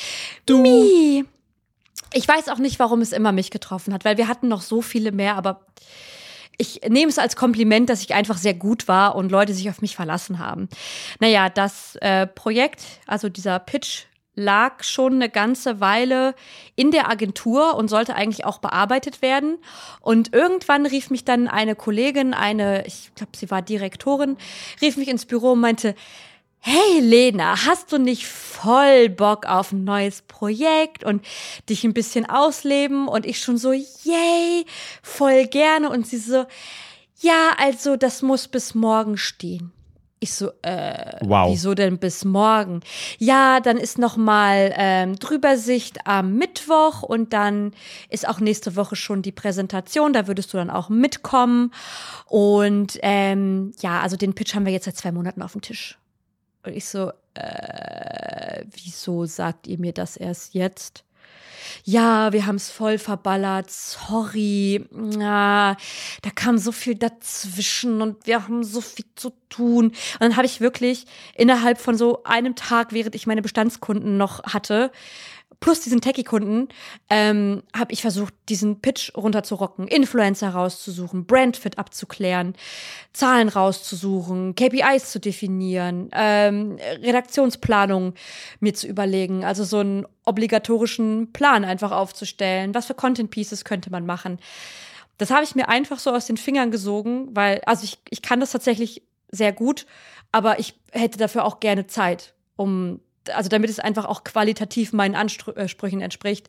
Du. 0.46 0.58
Me. 0.60 1.24
Ich 2.12 2.26
weiß 2.26 2.48
auch 2.48 2.58
nicht, 2.58 2.80
warum 2.80 3.02
es 3.02 3.12
immer 3.12 3.30
mich 3.30 3.52
getroffen 3.52 3.94
hat, 3.94 4.04
weil 4.04 4.16
wir 4.16 4.26
hatten 4.26 4.48
noch 4.48 4.62
so 4.62 4.82
viele 4.82 5.12
mehr, 5.12 5.36
aber 5.36 5.64
ich 6.58 6.80
nehme 6.88 7.08
es 7.08 7.18
als 7.18 7.36
Kompliment, 7.36 7.88
dass 7.88 8.02
ich 8.02 8.12
einfach 8.12 8.36
sehr 8.36 8.54
gut 8.54 8.88
war 8.88 9.14
und 9.14 9.30
Leute 9.30 9.54
sich 9.54 9.70
auf 9.70 9.82
mich 9.82 9.94
verlassen 9.94 10.40
haben. 10.40 10.68
Naja, 11.20 11.50
das 11.50 11.94
äh, 12.00 12.26
Projekt, 12.26 12.82
also 13.06 13.28
dieser 13.28 13.60
Pitch, 13.60 14.06
lag 14.40 14.82
schon 14.82 15.14
eine 15.14 15.28
ganze 15.28 15.80
Weile 15.80 16.34
in 16.74 16.90
der 16.90 17.08
Agentur 17.08 17.74
und 17.74 17.88
sollte 17.88 18.14
eigentlich 18.14 18.44
auch 18.44 18.58
bearbeitet 18.58 19.22
werden. 19.22 19.58
Und 20.00 20.32
irgendwann 20.32 20.86
rief 20.86 21.10
mich 21.10 21.24
dann 21.24 21.46
eine 21.46 21.76
Kollegin, 21.76 22.34
eine, 22.34 22.86
ich 22.86 23.12
glaube, 23.14 23.36
sie 23.36 23.50
war 23.50 23.62
Direktorin, 23.62 24.36
rief 24.80 24.96
mich 24.96 25.08
ins 25.08 25.26
Büro 25.26 25.52
und 25.52 25.60
meinte, 25.60 25.94
Hey 26.62 27.00
Lena, 27.00 27.64
hast 27.64 27.90
du 27.90 27.96
nicht 27.96 28.26
voll 28.26 29.08
Bock 29.08 29.46
auf 29.46 29.72
ein 29.72 29.84
neues 29.84 30.20
Projekt 30.20 31.04
und 31.04 31.24
dich 31.70 31.84
ein 31.84 31.94
bisschen 31.94 32.28
ausleben? 32.28 33.08
Und 33.08 33.24
ich 33.24 33.40
schon 33.40 33.56
so, 33.56 33.72
yay, 33.72 34.66
voll 35.02 35.46
gerne. 35.46 35.88
Und 35.88 36.06
sie 36.06 36.18
so, 36.18 36.44
ja, 37.20 37.52
also 37.56 37.96
das 37.96 38.20
muss 38.20 38.46
bis 38.46 38.74
morgen 38.74 39.16
stehen. 39.16 39.72
Ich 40.22 40.34
so, 40.34 40.50
äh, 40.60 41.16
Wow. 41.22 41.50
wieso 41.50 41.74
denn 41.74 41.96
bis 41.98 42.26
morgen? 42.26 42.80
Ja, 43.18 43.60
dann 43.60 43.78
ist 43.78 43.98
noch 43.98 44.18
mal 44.18 44.70
ähm, 44.76 45.16
Drübersicht 45.18 46.06
am 46.06 46.34
Mittwoch 46.34 47.02
und 47.02 47.32
dann 47.32 47.72
ist 48.10 48.28
auch 48.28 48.38
nächste 48.38 48.76
Woche 48.76 48.96
schon 48.96 49.22
die 49.22 49.32
Präsentation. 49.32 50.12
Da 50.12 50.26
würdest 50.26 50.52
du 50.52 50.58
dann 50.58 50.68
auch 50.68 50.90
mitkommen. 50.90 51.72
Und 52.26 52.98
ähm, 53.02 53.72
ja, 53.80 54.02
also 54.02 54.16
den 54.16 54.34
Pitch 54.34 54.54
haben 54.54 54.66
wir 54.66 54.72
jetzt 54.72 54.84
seit 54.84 54.98
zwei 54.98 55.10
Monaten 55.10 55.40
auf 55.40 55.52
dem 55.52 55.62
Tisch. 55.62 55.98
Und 56.66 56.76
ich 56.76 56.84
so, 56.84 57.12
äh, 57.32 58.64
wieso 58.72 59.24
sagt 59.24 59.66
ihr 59.66 59.78
mir 59.78 59.94
das 59.94 60.18
erst 60.18 60.52
jetzt? 60.52 61.02
Ja, 61.84 62.32
wir 62.32 62.46
haben 62.46 62.56
es 62.56 62.70
voll 62.70 62.98
verballert, 62.98 63.70
sorry, 63.70 64.84
ja, 65.18 65.76
da 66.22 66.30
kam 66.34 66.58
so 66.58 66.72
viel 66.72 66.94
dazwischen 66.94 68.02
und 68.02 68.26
wir 68.26 68.44
haben 68.44 68.64
so 68.64 68.80
viel 68.80 69.06
zu 69.14 69.32
tun. 69.48 69.86
Und 69.86 70.20
dann 70.20 70.36
habe 70.36 70.46
ich 70.46 70.60
wirklich 70.60 71.06
innerhalb 71.34 71.78
von 71.78 71.96
so 71.96 72.22
einem 72.24 72.54
Tag, 72.54 72.92
während 72.92 73.14
ich 73.14 73.26
meine 73.26 73.42
Bestandskunden 73.42 74.16
noch 74.16 74.42
hatte, 74.44 74.90
plus 75.58 75.80
diesen 75.80 76.00
Techie-Kunden, 76.00 76.68
ähm, 77.10 77.62
habe 77.76 77.92
ich 77.92 78.00
versucht, 78.00 78.32
diesen 78.48 78.80
Pitch 78.80 79.14
runterzurocken, 79.14 79.88
Influencer 79.88 80.50
rauszusuchen, 80.50 81.26
Brandfit 81.26 81.78
abzuklären, 81.78 82.54
Zahlen 83.12 83.48
rauszusuchen, 83.48 84.54
KPIs 84.54 85.10
zu 85.10 85.20
definieren, 85.20 86.10
ähm, 86.12 86.78
Redaktionsplanung 87.02 88.14
mir 88.60 88.74
zu 88.74 88.86
überlegen, 88.86 89.44
also 89.44 89.64
so 89.64 89.78
einen 89.78 90.06
obligatorischen 90.24 91.32
Plan 91.32 91.64
einfach 91.64 91.92
aufzustellen. 91.92 92.74
Was 92.74 92.86
für 92.86 92.94
Content 92.94 93.30
Pieces 93.30 93.64
könnte 93.64 93.90
man 93.90 94.06
machen? 94.06 94.38
Das 95.18 95.30
habe 95.30 95.44
ich 95.44 95.54
mir 95.54 95.68
einfach 95.68 95.98
so 95.98 96.12
aus 96.12 96.24
den 96.24 96.38
Fingern 96.38 96.70
gesogen, 96.70 97.28
weil, 97.36 97.60
also 97.66 97.84
ich, 97.84 97.98
ich 98.08 98.22
kann 98.22 98.40
das 98.40 98.52
tatsächlich 98.52 99.02
sehr 99.30 99.52
gut, 99.52 99.86
aber 100.32 100.58
ich 100.58 100.74
hätte 100.92 101.18
dafür 101.18 101.44
auch 101.44 101.60
gerne 101.60 101.86
Zeit, 101.86 102.32
um 102.56 103.00
also 103.32 103.48
damit 103.48 103.70
es 103.70 103.78
einfach 103.78 104.04
auch 104.04 104.24
qualitativ 104.24 104.92
meinen 104.92 105.14
Ansprüchen 105.14 106.00
entspricht. 106.00 106.48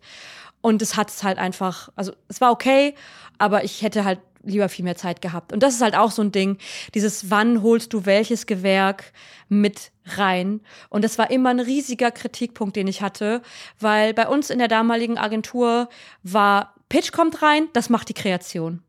Und 0.61 0.81
es 0.81 0.95
hat 0.95 1.09
es 1.09 1.23
halt 1.23 1.37
einfach, 1.37 1.89
also 1.95 2.13
es 2.27 2.39
war 2.39 2.51
okay, 2.51 2.93
aber 3.37 3.63
ich 3.63 3.81
hätte 3.81 4.05
halt 4.05 4.19
lieber 4.43 4.69
viel 4.69 4.85
mehr 4.85 4.95
Zeit 4.95 5.21
gehabt. 5.21 5.53
Und 5.53 5.61
das 5.61 5.75
ist 5.75 5.81
halt 5.81 5.95
auch 5.95 6.11
so 6.11 6.21
ein 6.21 6.31
Ding, 6.31 6.57
dieses 6.93 7.29
wann 7.29 7.61
holst 7.61 7.93
du 7.93 8.05
welches 8.05 8.45
Gewerk 8.45 9.13
mit 9.49 9.91
rein? 10.05 10.61
Und 10.89 11.03
das 11.03 11.17
war 11.17 11.29
immer 11.29 11.49
ein 11.49 11.59
riesiger 11.59 12.11
Kritikpunkt, 12.11 12.75
den 12.75 12.87
ich 12.87 13.01
hatte, 13.01 13.41
weil 13.79 14.13
bei 14.13 14.27
uns 14.27 14.49
in 14.49 14.59
der 14.59 14.67
damaligen 14.67 15.17
Agentur 15.17 15.89
war 16.23 16.75
Pitch 16.89 17.11
kommt 17.11 17.41
rein, 17.41 17.69
das 17.73 17.89
macht 17.89 18.09
die 18.09 18.13
Kreation. 18.13 18.83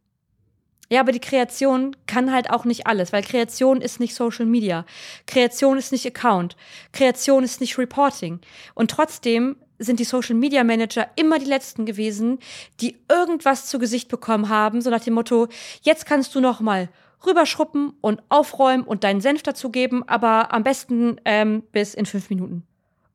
Ja, 0.93 1.01
aber 1.01 1.13
die 1.13 1.21
Kreation 1.21 1.97
kann 2.07 2.31
halt 2.31 2.51
auch 2.51 2.67
nicht 2.67 2.87
alles, 2.87 3.15
weil 3.15 3.23
Kreation 3.23 3.81
ist 3.81 3.99
nicht 3.99 4.15
Social 4.15 4.45
Media. 4.45 4.85
Kreation 5.27 5.79
ist 5.79 5.91
nicht 5.91 6.07
Account. 6.07 6.55
Kreation 6.93 7.45
ist 7.45 7.63
nicht 7.63 7.79
Reporting. 7.79 8.41
Und 8.75 8.91
trotzdem 8.91 9.57
sind 9.79 10.01
die 10.01 10.05
Social 10.05 10.35
Media 10.35 10.65
Manager 10.65 11.09
immer 11.17 11.39
die 11.39 11.47
letzten 11.47 11.87
gewesen, 11.87 12.41
die 12.83 12.99
irgendwas 13.09 13.65
zu 13.69 13.79
Gesicht 13.79 14.11
bekommen 14.11 14.51
haben, 14.51 14.83
so 14.83 14.91
nach 14.91 15.03
dem 15.03 15.15
Motto, 15.15 15.49
jetzt 15.81 16.05
kannst 16.05 16.35
du 16.35 16.41
noch 16.41 16.61
mal 16.61 16.91
rüberschruppen 17.25 17.95
und 18.03 18.23
aufräumen 18.29 18.85
und 18.85 19.03
deinen 19.03 19.23
Senf 19.23 19.43
dazugeben, 19.43 20.07
aber 20.07 20.53
am 20.53 20.63
besten 20.63 21.19
ähm, 21.25 21.63
bis 21.73 21.95
in 21.95 22.05
fünf 22.05 22.29
Minuten. 22.29 22.65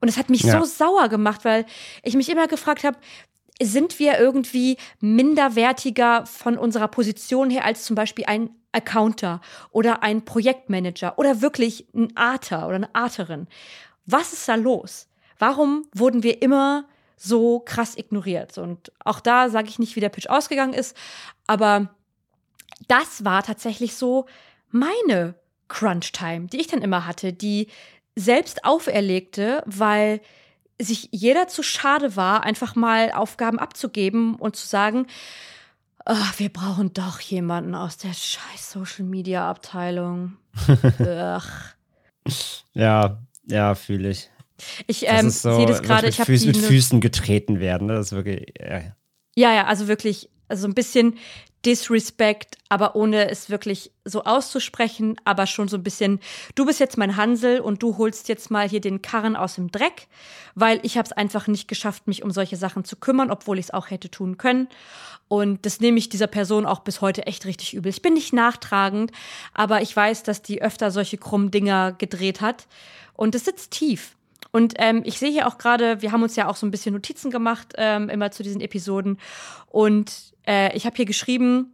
Und 0.01 0.07
es 0.07 0.17
hat 0.17 0.32
mich 0.32 0.41
ja. 0.41 0.59
so 0.59 0.65
sauer 0.65 1.09
gemacht, 1.09 1.45
weil 1.45 1.67
ich 2.01 2.15
mich 2.15 2.30
immer 2.30 2.47
gefragt 2.47 2.84
habe, 2.84 2.97
sind 3.62 3.99
wir 3.99 4.20
irgendwie 4.20 4.78
minderwertiger 4.99 6.26
von 6.26 6.58
unserer 6.58 6.88
Position 6.88 7.49
her 7.49 7.66
als 7.66 7.84
zum 7.84 7.95
Beispiel 7.95 8.26
ein 8.26 8.49
Accounter 8.72 9.41
oder 9.72 10.03
ein 10.03 10.26
Projektmanager 10.26 11.18
oder 11.18 11.41
wirklich 11.41 11.88
ein 11.95 12.16
Arter 12.16 12.68
oder 12.68 12.76
eine 12.76 12.95
Arterin. 12.95 13.47
Was 14.05 14.34
ist 14.34 14.47
da 14.47 14.55
los? 14.55 15.08
Warum 15.39 15.86
wurden 15.93 16.24
wir 16.24 16.41
immer 16.41 16.86
so 17.16 17.60
krass 17.60 17.97
ignoriert? 17.97 18.58
Und 18.58 18.91
auch 19.03 19.20
da 19.20 19.49
sage 19.49 19.70
ich 19.70 19.80
nicht, 19.80 19.95
wie 19.95 20.01
der 20.01 20.10
Pitch 20.10 20.28
ausgegangen 20.28 20.74
ist, 20.74 20.95
aber 21.47 21.89
das 22.88 23.26
war 23.26 23.41
tatsächlich 23.43 23.95
so 23.95 24.28
meine 24.70 25.36
Crunch-Time, 25.68 26.47
die 26.47 26.60
ich 26.62 26.68
dann 26.68 26.82
immer 26.82 27.08
hatte, 27.08 27.34
die 27.34 27.68
selbst 28.16 28.66
auferlegte, 28.66 29.64
weil 29.66 30.22
sich 30.80 31.09
jeder 31.11 31.47
zu 31.47 31.63
schade 31.63 32.15
war, 32.15 32.43
einfach 32.43 32.75
mal 32.75 33.11
Aufgaben 33.11 33.59
abzugeben 33.59 34.36
und 34.36 34.55
zu 34.55 34.67
sagen, 34.67 35.07
oh, 36.05 36.15
wir 36.38 36.49
brauchen 36.49 36.93
doch 36.93 37.19
jemanden 37.19 37.75
aus 37.75 37.97
der 37.97 38.13
scheiß 38.13 38.71
Social 38.71 39.05
Media 39.05 39.49
Abteilung. 39.49 40.38
ja, 42.73 43.17
ja, 43.45 43.75
fühle 43.75 44.09
ich. 44.09 44.30
Ich 44.88 45.05
ähm, 45.07 45.30
so, 45.30 45.55
sehe 45.55 45.65
das 45.67 45.82
gerade, 45.84 46.07
ich 46.07 46.19
habe 46.19 46.25
Füß, 46.25 46.45
mit 46.45 46.57
Füßen 46.57 46.99
getreten 46.99 47.59
werden, 47.59 47.88
ne? 47.88 47.93
das 47.95 48.07
ist 48.07 48.11
wirklich. 48.13 48.53
Ja. 48.59 48.82
ja, 49.36 49.53
ja, 49.53 49.65
also 49.65 49.88
wirklich, 49.88 50.30
also 50.47 50.67
ein 50.67 50.73
bisschen 50.73 51.17
Disrespect, 51.68 52.57
aber 52.70 52.95
ohne 52.95 53.30
es 53.30 53.49
wirklich 53.49 53.91
so 54.05 54.24
auszusprechen, 54.24 55.18
aber 55.26 55.47
schon 55.47 55.68
so 55.68 55.76
ein 55.76 55.84
bisschen, 55.84 56.22
du 56.55 56.65
bist 56.65 56.80
jetzt 56.80 56.97
mein 56.97 57.18
Hansel 57.18 57.59
und 57.59 57.84
du 57.84 57.97
holst 57.97 58.30
jetzt 58.30 58.49
mal 58.49 58.70
hier 58.70 58.80
den 58.80 59.01
Karren 59.01 59.36
aus 59.36 59.55
dem 59.55 59.70
Dreck, 59.70 60.07
weil 60.55 60.80
ich 60.84 60.97
habe 60.97 61.07
es 61.07 61.11
einfach 61.11 61.47
nicht 61.47 61.68
geschafft, 61.68 62.07
mich 62.07 62.24
um 62.24 62.32
solche 62.32 62.55
Sachen 62.55 62.86
zu 62.86 62.95
kümmern, 62.95 63.32
obwohl 63.32 63.59
ich 63.59 63.65
es 63.65 63.74
auch 63.74 63.89
hätte 63.89 64.09
tun 64.09 64.38
können. 64.38 64.70
Und 65.28 65.65
das 65.65 65.82
nehme 65.82 65.97
ich 65.97 66.07
dieser 66.07 66.28
Person 66.28 66.65
auch 66.65 66.80
bis 66.80 67.01
heute 67.01 67.28
echt 67.28 67.45
richtig 67.45 67.74
übel. 67.74 67.89
Ich 67.89 68.01
bin 68.01 68.13
nicht 68.13 68.32
nachtragend, 68.32 69.11
aber 69.53 69.82
ich 69.82 69.93
weiß, 69.93 70.24
dass 70.24 70.41
die 70.41 70.61
öfter 70.61 70.89
solche 70.89 71.18
krummen 71.18 71.51
Dinger 71.51 71.91
gedreht 71.91 72.39
hat. 72.39 72.65
Und 73.13 73.36
es 73.36 73.43
sitzt 73.43 73.72
tief. 73.72 74.16
Und 74.51 74.75
ähm, 74.77 75.01
ich 75.05 75.19
sehe 75.19 75.31
hier 75.31 75.47
auch 75.47 75.57
gerade, 75.57 76.01
wir 76.01 76.11
haben 76.11 76.23
uns 76.23 76.35
ja 76.35 76.47
auch 76.47 76.55
so 76.55 76.65
ein 76.65 76.71
bisschen 76.71 76.93
Notizen 76.93 77.31
gemacht, 77.31 77.73
ähm, 77.77 78.09
immer 78.09 78.31
zu 78.31 78.43
diesen 78.43 78.61
Episoden. 78.61 79.19
Und 79.67 80.33
äh, 80.47 80.75
ich 80.75 80.85
habe 80.85 80.95
hier 80.95 81.05
geschrieben, 81.05 81.73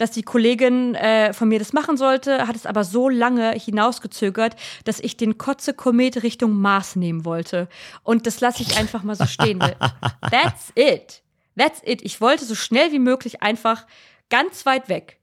dass 0.00 0.10
die 0.10 0.22
Kollegin 0.22 0.94
äh, 0.94 1.32
von 1.34 1.48
mir 1.48 1.58
das 1.58 1.72
machen 1.72 1.96
sollte, 1.96 2.46
hat 2.46 2.56
es 2.56 2.64
aber 2.64 2.84
so 2.84 3.08
lange 3.08 3.52
hinausgezögert, 3.52 4.56
dass 4.84 4.98
ich 4.98 5.16
den 5.16 5.36
Kotze-Komet 5.36 6.22
Richtung 6.22 6.54
Mars 6.54 6.96
nehmen 6.96 7.24
wollte. 7.24 7.68
Und 8.02 8.26
das 8.26 8.40
lasse 8.40 8.62
ich 8.62 8.78
einfach 8.78 9.02
mal 9.02 9.14
so 9.14 9.26
stehen. 9.26 9.58
That's 10.30 10.72
it. 10.74 11.22
That's 11.56 11.82
it. 11.84 12.02
Ich 12.02 12.20
wollte 12.20 12.44
so 12.46 12.54
schnell 12.54 12.92
wie 12.92 12.98
möglich 12.98 13.42
einfach 13.42 13.86
ganz 14.30 14.64
weit 14.64 14.88
weg. 14.88 15.18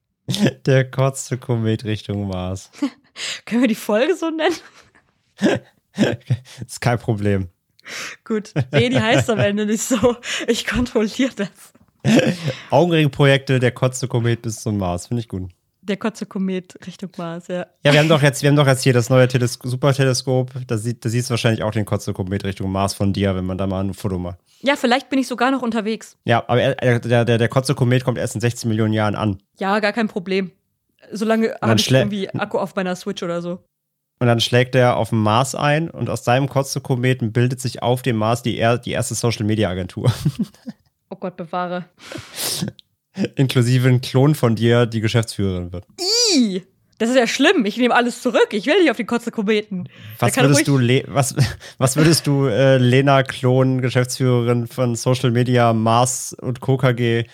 Der 0.66 0.90
Kotze-Komet 0.90 1.86
Richtung 1.86 2.28
Mars. 2.28 2.70
Können 3.46 3.62
wir 3.62 3.68
die 3.68 3.76
Folge 3.76 4.16
so 4.16 4.30
nennen? 4.30 4.56
ist 6.66 6.82
kein 6.82 7.00
Problem. 7.00 7.50
Gut, 8.24 8.54
nee, 8.72 8.90
die 8.90 9.00
heißt 9.00 9.30
am 9.30 9.40
Ende 9.40 9.66
nicht 9.66 9.82
so. 9.82 10.18
Ich 10.48 10.68
kontrolliere 10.68 11.32
das. 11.36 11.50
Augenringprojekte, 12.70 13.60
der 13.60 13.72
Kotze-Komet 13.72 14.42
bis 14.42 14.62
zum 14.62 14.78
Mars. 14.78 15.08
Finde 15.08 15.22
ich 15.22 15.28
gut. 15.28 15.50
Der 15.82 15.96
Kotze-Komet 15.96 16.86
Richtung 16.86 17.12
Mars, 17.18 17.48
ja. 17.48 17.66
Ja, 17.84 17.94
wir 17.94 18.00
haben 18.00 18.10
doch 18.10 18.22
jetzt, 18.22 18.42
wir 18.42 18.50
haben 18.50 18.58
doch 18.58 18.68
jetzt 18.68 18.84
hier 18.84 18.92
das 18.92 19.10
neue 19.10 19.28
Teles 19.28 19.58
Superteleskop. 19.64 20.52
Da, 20.68 20.78
sieht, 20.78 21.06
da 21.06 21.10
siehst 21.10 21.30
du 21.30 21.32
wahrscheinlich 21.32 21.64
auch 21.64 21.72
den 21.72 21.86
Kotze-Komet 21.86 22.44
Richtung 22.44 22.72
Mars 22.72 22.94
von 22.94 23.14
dir, 23.14 23.36
wenn 23.36 23.46
man 23.46 23.58
da 23.58 23.68
mal 23.68 23.84
ein 23.84 23.94
Foto 23.94 24.20
macht. 24.20 24.38
Ja, 24.62 24.76
vielleicht 24.76 25.10
bin 25.10 25.20
ich 25.20 25.28
sogar 25.28 25.50
noch 25.50 25.62
unterwegs. 25.62 26.18
Ja, 26.26 26.44
aber 26.48 26.62
er, 26.62 27.00
der, 27.00 27.24
der, 27.24 27.38
der 27.38 27.48
Kotze-Komet 27.48 28.04
kommt 28.04 28.18
erst 28.18 28.36
in 28.36 28.42
16 28.42 28.68
Millionen 28.68 28.92
Jahren 28.92 29.16
an. 29.16 29.42
Ja, 29.60 29.80
gar 29.80 29.94
kein 29.94 30.10
Problem. 30.10 30.52
Solange 31.12 31.56
habe 31.62 31.80
ich 31.80 31.90
irgendwie 31.90 32.30
Akku 32.32 32.58
auf 32.58 32.76
meiner 32.76 32.96
Switch 32.96 33.24
oder 33.24 33.42
so. 33.42 33.64
Und 34.20 34.28
dann 34.28 34.40
schlägt 34.40 34.74
er 34.74 34.98
auf 34.98 35.10
dem 35.10 35.22
Mars 35.22 35.54
ein 35.54 35.90
und 35.90 36.10
aus 36.10 36.24
seinem 36.24 36.50
Kotze-Kometen 36.50 37.32
bildet 37.32 37.62
sich 37.62 37.84
auf 37.84 38.02
dem 38.02 38.16
Mars 38.16 38.42
die, 38.42 38.56
die 38.84 38.92
erste 38.92 39.16
Social-Media-Agentur. 39.16 40.12
Oh 41.10 41.16
Gott, 41.16 41.38
bewahre. 41.38 41.86
Inklusive 43.38 43.88
ein 43.88 44.02
Klon 44.02 44.36
von 44.36 44.58
dir, 44.58 44.86
die 44.86 45.00
Geschäftsführerin 45.00 45.72
wird. 45.72 45.86
I! 46.34 46.64
Das 46.98 47.10
ist 47.10 47.16
ja 47.16 47.28
schlimm. 47.28 47.66
Ich 47.66 47.78
nehme 47.78 47.94
alles 47.94 48.22
zurück. 48.22 48.50
Ich 48.52 48.66
will 48.66 48.82
nicht 48.82 48.90
auf 48.90 48.98
die 48.98 49.06
Kotze 49.06 49.32
Kometen. 49.32 49.88
Was 50.20 50.36
würdest, 50.36 50.68
du, 50.68 50.80
was, 51.08 51.36
was 51.78 51.96
würdest 51.96 52.26
du 52.26 52.48
äh, 52.48 52.78
Lena 52.78 53.24
Klon, 53.24 53.82
Geschäftsführerin 53.82 54.68
von 54.68 54.96
Social 54.96 55.32
Media, 55.32 55.74
Mars 55.74 56.36
und 56.42 56.60
KKG, 56.60 57.26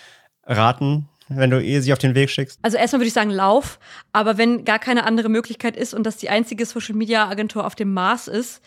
raten, 0.45 1.07
wenn 1.35 1.49
du 1.49 1.61
ihr 1.61 1.81
sie 1.81 1.93
auf 1.93 1.99
den 1.99 2.15
Weg 2.15 2.29
schickst? 2.29 2.59
Also 2.61 2.77
erstmal 2.77 3.01
würde 3.01 3.07
ich 3.07 3.13
sagen, 3.13 3.29
lauf. 3.29 3.79
Aber 4.11 4.37
wenn 4.37 4.65
gar 4.65 4.79
keine 4.79 5.05
andere 5.05 5.29
Möglichkeit 5.29 5.75
ist 5.75 5.93
und 5.93 6.03
das 6.03 6.17
die 6.17 6.29
einzige 6.29 6.65
Social 6.65 6.95
Media 6.95 7.27
Agentur 7.27 7.65
auf 7.65 7.75
dem 7.75 7.93
Mars 7.93 8.27
ist, 8.27 8.61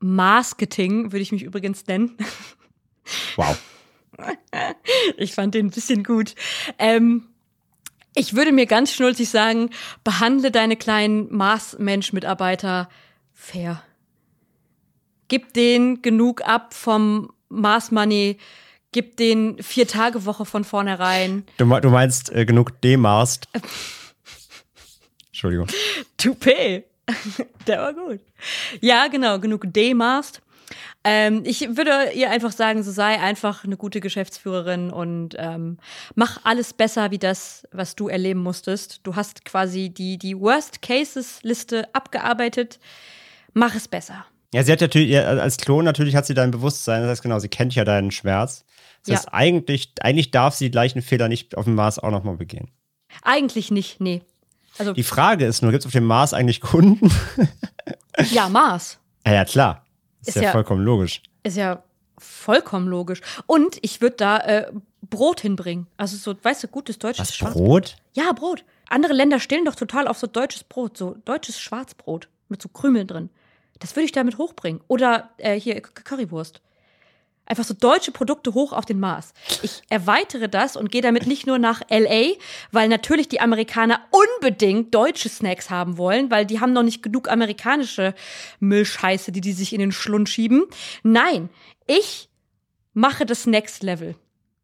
Marketing 0.00 1.12
würde 1.12 1.22
ich 1.22 1.32
mich 1.32 1.42
übrigens 1.42 1.86
nennen. 1.86 2.16
Wow. 3.36 3.58
ich 5.16 5.34
fand 5.34 5.54
den 5.54 5.66
ein 5.66 5.70
bisschen 5.70 6.04
gut. 6.04 6.34
Ähm, 6.78 7.28
ich 8.14 8.34
würde 8.34 8.52
mir 8.52 8.66
ganz 8.66 8.92
schnulzig 8.92 9.28
sagen, 9.28 9.70
behandle 10.02 10.50
deine 10.50 10.76
kleinen 10.76 11.32
Mars-Mensch-Mitarbeiter 11.34 12.88
fair. 13.32 13.82
Gib 15.28 15.52
denen 15.52 16.02
genug 16.02 16.42
ab 16.42 16.74
vom 16.74 17.32
Mars-Money, 17.48 18.38
gib 18.92 19.16
denen 19.16 19.62
vier 19.62 19.86
Tage 19.86 20.24
Woche 20.24 20.44
von 20.44 20.64
vornherein. 20.64 21.44
Du, 21.56 21.64
du 21.64 21.90
meinst 21.90 22.32
äh, 22.32 22.44
genug 22.44 22.80
D-Mast? 22.80 23.48
Entschuldigung. 25.28 25.68
Toupet. 26.16 26.84
Der 27.66 27.80
war 27.80 27.94
gut. 27.94 28.20
Ja, 28.80 29.08
genau, 29.08 29.38
genug 29.38 29.62
D-Mast. 29.72 30.42
Ähm, 31.04 31.42
ich 31.46 31.76
würde 31.76 32.10
ihr 32.14 32.30
einfach 32.30 32.52
sagen, 32.52 32.82
so 32.82 32.90
sei 32.90 33.18
einfach 33.20 33.64
eine 33.64 33.76
gute 33.76 34.00
Geschäftsführerin 34.00 34.90
und 34.90 35.34
ähm, 35.38 35.78
mach 36.14 36.40
alles 36.44 36.74
besser 36.74 37.10
wie 37.10 37.18
das, 37.18 37.66
was 37.72 37.96
du 37.96 38.08
erleben 38.08 38.40
musstest. 38.40 39.00
Du 39.04 39.16
hast 39.16 39.44
quasi 39.44 39.90
die, 39.90 40.18
die 40.18 40.38
Worst 40.38 40.82
Cases 40.82 41.38
Liste 41.42 41.88
abgearbeitet. 41.94 42.78
Mach 43.54 43.74
es 43.74 43.88
besser. 43.88 44.26
Ja, 44.52 44.62
sie 44.62 44.72
hat 44.72 44.80
natürlich, 44.80 45.16
als 45.16 45.58
Klon 45.58 45.84
natürlich 45.84 46.16
hat 46.16 46.26
sie 46.26 46.34
dein 46.34 46.50
Bewusstsein, 46.50 47.02
das 47.02 47.10
heißt 47.10 47.22
genau, 47.22 47.38
sie 47.38 47.48
kennt 47.48 47.74
ja 47.74 47.84
deinen 47.84 48.10
Schmerz. 48.10 48.64
Das 49.08 49.24
Ja. 49.24 49.32
eigentlich, 49.32 49.92
eigentlich 50.00 50.30
darf 50.30 50.54
sie 50.54 50.66
die 50.66 50.70
gleichen 50.70 51.02
Fehler 51.02 51.28
nicht 51.28 51.56
auf 51.56 51.64
dem 51.64 51.74
Mars 51.74 51.98
auch 51.98 52.10
nochmal 52.10 52.36
begehen. 52.36 52.70
Eigentlich 53.22 53.70
nicht, 53.70 54.00
nee. 54.00 54.22
Also, 54.78 54.92
Die 54.92 55.02
Frage 55.02 55.44
ist 55.46 55.62
nur, 55.62 55.72
gibt 55.72 55.82
es 55.82 55.86
auf 55.86 55.92
dem 55.92 56.04
Mars 56.04 56.32
eigentlich 56.34 56.60
Kunden? 56.60 57.10
ja, 58.30 58.48
Mars. 58.48 58.98
ja, 59.26 59.34
ja, 59.34 59.44
klar. 59.44 59.84
Ist, 60.20 60.28
Ist 60.28 60.34
ja, 60.36 60.42
ja- 60.42 60.52
vollkommen 60.52 60.82
logisch. 60.84 61.22
Ist 61.42 61.56
ja 61.56 61.82
vollkommen 62.18 62.88
logisch. 62.88 63.20
Und 63.46 63.78
ich 63.82 64.00
würde 64.00 64.16
da 64.16 64.38
äh, 64.38 64.72
Brot 65.08 65.40
hinbringen. 65.40 65.86
Also 65.96 66.16
so, 66.16 66.34
weißt 66.42 66.64
du, 66.64 66.68
gutes 66.68 66.98
deutsches 66.98 67.28
Was, 67.28 67.36
Schwarzbrot. 67.36 67.64
Brot? 67.66 67.96
Ja, 68.14 68.32
Brot. 68.32 68.64
Andere 68.88 69.12
Länder 69.12 69.38
stehen 69.40 69.64
doch 69.64 69.74
total 69.76 70.08
auf 70.08 70.18
so 70.18 70.26
deutsches 70.26 70.64
Brot, 70.64 70.96
so 70.96 71.16
deutsches 71.24 71.60
Schwarzbrot 71.60 72.28
mit 72.48 72.60
so 72.60 72.68
Krümeln 72.68 73.06
drin. 73.06 73.30
Das 73.78 73.94
würde 73.94 74.06
ich 74.06 74.12
damit 74.12 74.38
hochbringen. 74.38 74.80
Oder 74.88 75.30
äh, 75.38 75.58
hier 75.58 75.80
Currywurst. 75.80 76.60
Einfach 77.48 77.64
so 77.64 77.72
deutsche 77.72 78.12
Produkte 78.12 78.52
hoch 78.52 78.74
auf 78.74 78.84
den 78.84 79.00
Mars. 79.00 79.32
Ich 79.62 79.80
erweitere 79.88 80.50
das 80.50 80.76
und 80.76 80.92
gehe 80.92 81.00
damit 81.00 81.26
nicht 81.26 81.46
nur 81.46 81.58
nach 81.58 81.80
LA, 81.88 82.34
weil 82.72 82.88
natürlich 82.88 83.26
die 83.26 83.40
Amerikaner 83.40 84.00
unbedingt 84.10 84.94
deutsche 84.94 85.30
Snacks 85.30 85.70
haben 85.70 85.96
wollen, 85.96 86.30
weil 86.30 86.44
die 86.44 86.60
haben 86.60 86.74
noch 86.74 86.82
nicht 86.82 87.02
genug 87.02 87.30
amerikanische 87.30 88.14
Müllscheiße, 88.60 89.32
die 89.32 89.40
die 89.40 89.54
sich 89.54 89.72
in 89.72 89.80
den 89.80 89.92
Schlund 89.92 90.28
schieben. 90.28 90.66
Nein, 91.02 91.48
ich 91.86 92.28
mache 92.92 93.24
das 93.24 93.46
Next 93.46 93.82
Level. 93.82 94.14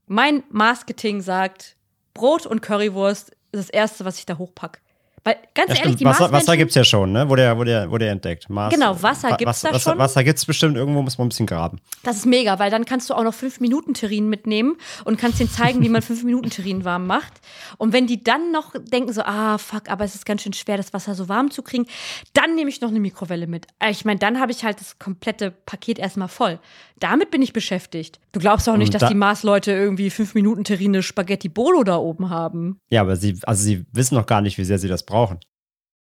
Mein 0.07 0.43
Marketing 0.51 1.22
sagt, 1.22 1.76
Brot 2.12 2.45
und 2.45 2.61
Currywurst 2.61 3.30
ist 3.30 3.39
das 3.53 3.70
Erste, 3.70 4.05
was 4.05 4.18
ich 4.18 4.26
da 4.26 4.37
hochpack. 4.37 4.82
Weil, 5.27 5.37
ganz 5.55 5.70
Ja, 5.70 5.77
ehrlich, 5.85 5.97
die 5.97 6.05
Wasser, 6.05 6.31
Wasser 6.31 6.55
gibt 6.57 6.68
es 6.70 6.75
ja 6.75 6.85
schon, 6.85 7.12
ne? 7.12 7.27
Wurde 7.31 7.43
ja, 7.45 7.57
wurde 7.57 7.70
ja, 7.72 7.91
wurde 7.91 8.05
ja 8.07 8.12
entdeckt. 8.12 8.51
Mars, 8.51 8.75
Genau, 8.75 9.03
Wasser 9.03 9.31
Wa- 9.31 9.37
gibt's 9.37 9.62
da 9.62 9.72
Wasser, 9.72 9.91
schon. 9.93 9.99
Wasser 9.99 10.22
gibt 10.22 10.39
es 10.39 10.45
bestimmt, 10.45 10.77
irgendwo 10.77 11.01
muss 11.01 11.16
man 11.16 11.27
ein 11.27 11.29
bisschen 11.31 11.47
graben. 11.47 11.81
Das 12.03 12.16
ist 12.16 12.27
mega, 12.27 12.59
weil 12.59 12.70
dann 12.70 12.85
kannst 12.85 13.09
du 13.09 13.14
auch 13.14 13.22
noch 13.25 13.33
5-Minuten-Terrinen 13.35 14.29
mitnehmen 14.29 14.77
und 15.07 15.18
kannst 15.18 15.41
denen 15.41 15.49
zeigen, 15.51 15.81
wie 15.83 15.89
man 15.89 16.03
5-Minuten-Terrinen 16.03 16.85
warm 16.85 17.07
macht. 17.07 17.33
Und 17.79 17.95
wenn 17.95 18.07
die 18.07 18.22
dann 18.22 18.53
noch 18.53 18.75
denken 18.79 19.12
so, 19.14 19.22
ah, 19.22 19.57
fuck, 19.57 19.89
aber 19.89 20.05
es 20.05 20.14
ist 20.14 20.27
ganz 20.27 20.43
schön 20.43 20.53
schwer, 20.53 20.77
das 20.77 20.93
Wasser 20.93 21.14
so 21.14 21.27
warm 21.29 21.51
zu 21.51 21.62
kriegen, 21.62 21.87
dann 22.35 22.55
nehme 22.55 22.68
ich 22.68 22.83
noch 22.83 22.91
eine 22.91 23.01
Mikrowelle 23.01 23.47
mit. 23.47 23.66
Ich 23.91 24.05
meine, 24.05 24.18
dann 24.18 24.39
habe 24.41 24.53
ich 24.53 24.62
halt 24.62 24.79
das 24.81 24.99
komplette 24.99 25.51
Paket 25.51 25.99
erstmal 25.99 26.29
voll. 26.29 26.59
Damit 27.01 27.31
bin 27.31 27.41
ich 27.43 27.53
beschäftigt. 27.55 28.20
Du 28.33 28.41
glaubst 28.41 28.68
auch 28.68 28.77
nicht, 28.77 28.89
Und 28.89 28.95
dass 28.95 29.01
da- 29.01 29.09
die 29.09 29.14
Mars-Leute 29.14 29.72
irgendwie 29.72 30.11
5-Minuten-Terrine 30.11 31.03
Spaghetti 31.03 31.49
Bolo 31.49 31.83
da 31.83 31.97
oben 31.97 32.29
haben. 32.31 32.79
Ja, 32.91 33.01
aber 33.01 33.16
sie, 33.16 33.39
also 33.45 33.62
sie 33.64 33.85
wissen 33.93 34.14
noch 34.16 34.27
gar 34.27 34.43
nicht, 34.43 34.59
wie 34.59 34.64
sehr 34.64 34.79
sie 34.79 34.87
das 34.89 35.03
brauchen. 35.03 35.14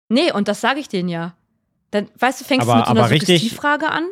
Nee, 0.09 0.31
und 0.31 0.47
das 0.47 0.61
sage 0.61 0.79
ich 0.79 0.89
denen 0.89 1.09
ja. 1.09 1.35
Dann, 1.91 2.09
weißt 2.19 2.41
du, 2.41 2.45
fängst 2.45 2.67
Aber- 2.67 2.73
du 2.73 2.77
mit 2.79 2.87
so 2.87 2.91
einer 3.03 3.07
Suggestivfrage 3.19 3.89
an. 3.89 4.05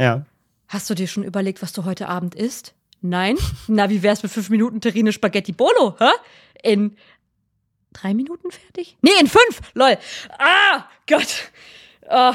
Ja. 0.00 0.24
Hast 0.68 0.88
du 0.90 0.94
dir 0.94 1.06
schon 1.06 1.22
überlegt, 1.22 1.60
was 1.62 1.72
du 1.72 1.84
heute 1.84 2.08
Abend 2.08 2.34
isst? 2.34 2.74
Nein? 3.02 3.36
Na, 3.66 3.90
wie 3.90 4.02
wär's 4.02 4.22
mit 4.22 4.32
fünf 4.32 4.48
Minuten 4.50 4.80
Terrine 4.80 5.12
Spaghetti 5.12 5.52
Bolo, 5.52 5.96
hä? 5.98 6.08
In 6.62 6.96
drei 7.92 8.14
Minuten 8.14 8.50
fertig? 8.50 8.96
Nee, 9.02 9.10
in 9.20 9.26
fünf! 9.26 9.60
Lol. 9.74 9.98
Ah, 10.38 10.84
Gott. 11.08 11.50
Ah, 12.08 12.34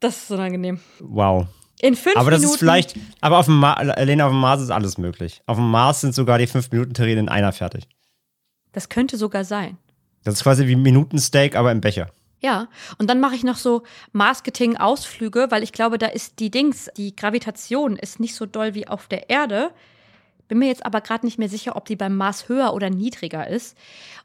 das 0.00 0.16
ist 0.24 0.30
unangenehm. 0.30 0.80
Wow. 1.00 1.46
In 1.80 1.96
fünf 1.96 2.16
Aber 2.16 2.30
das 2.30 2.40
Minuten. 2.40 2.54
ist 2.54 2.58
vielleicht, 2.60 2.94
aber 3.20 3.38
auf 3.38 3.46
dem 3.46 3.58
Mars, 3.58 3.84
Lena, 4.04 4.26
auf 4.26 4.32
dem 4.32 4.40
Mars 4.40 4.62
ist 4.62 4.70
alles 4.70 4.96
möglich. 4.98 5.42
Auf 5.46 5.56
dem 5.56 5.70
Mars 5.70 6.00
sind 6.02 6.14
sogar 6.14 6.38
die 6.38 6.46
5-Minuten-Terrine 6.48 7.20
in 7.20 7.28
einer 7.28 7.52
fertig. 7.52 7.88
Das 8.72 8.88
könnte 8.88 9.16
sogar 9.16 9.44
sein. 9.44 9.76
Das 10.26 10.34
ist 10.34 10.42
quasi 10.42 10.66
wie 10.66 10.74
Minutensteak, 10.74 11.54
aber 11.54 11.70
im 11.70 11.80
Becher. 11.80 12.10
Ja, 12.40 12.66
und 12.98 13.08
dann 13.08 13.20
mache 13.20 13.36
ich 13.36 13.44
noch 13.44 13.56
so 13.56 13.82
Marketing-Ausflüge, 14.12 15.46
weil 15.50 15.62
ich 15.62 15.72
glaube, 15.72 15.98
da 15.98 16.06
ist 16.06 16.38
die 16.40 16.50
Dings, 16.50 16.90
die 16.96 17.14
Gravitation 17.14 17.96
ist 17.96 18.18
nicht 18.20 18.34
so 18.34 18.44
doll 18.44 18.74
wie 18.74 18.88
auf 18.88 19.06
der 19.06 19.30
Erde. 19.30 19.70
Bin 20.48 20.58
mir 20.58 20.66
jetzt 20.66 20.84
aber 20.84 21.00
gerade 21.00 21.24
nicht 21.26 21.38
mehr 21.38 21.48
sicher, 21.48 21.76
ob 21.76 21.86
die 21.86 21.96
beim 21.96 22.16
Mars 22.16 22.48
höher 22.48 22.72
oder 22.74 22.90
niedriger 22.90 23.46
ist. 23.48 23.76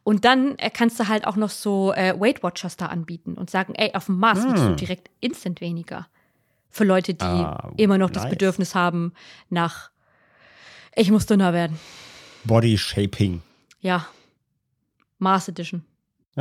Und 0.04 0.26
dann 0.26 0.58
äh, 0.58 0.70
kannst 0.72 1.00
du 1.00 1.08
halt 1.08 1.26
auch 1.26 1.36
noch 1.36 1.50
so 1.52 1.94
äh, 1.94 2.20
Weight 2.20 2.42
Watchers 2.44 2.78
da 2.78 2.88
anbieten 2.88 3.36
und 3.36 3.50
sagen, 3.50 3.74
ey, 3.76 3.94
auf 3.94 4.06
dem 4.08 4.18
Mars 4.18 4.44
wiegst 4.46 4.64
du 4.64 4.70
Hm. 4.70 4.76
direkt 4.76 5.10
instant 5.20 5.62
weniger. 5.62 6.08
Für 6.70 6.84
Leute, 6.84 7.14
die 7.14 7.24
Ah, 7.26 7.72
immer 7.78 7.98
noch 8.00 8.10
das 8.10 8.24
nice. 8.24 8.32
Bedürfnis 8.32 8.74
haben 8.76 9.14
nach, 9.50 9.92
ich 10.96 11.12
muss 11.12 11.26
dünner 11.28 11.54
werden. 11.54 11.80
Body 12.44 12.78
Shaping. 12.78 13.42
Ja, 13.82 14.08
Mars 15.20 15.48
Edition. 15.48 15.84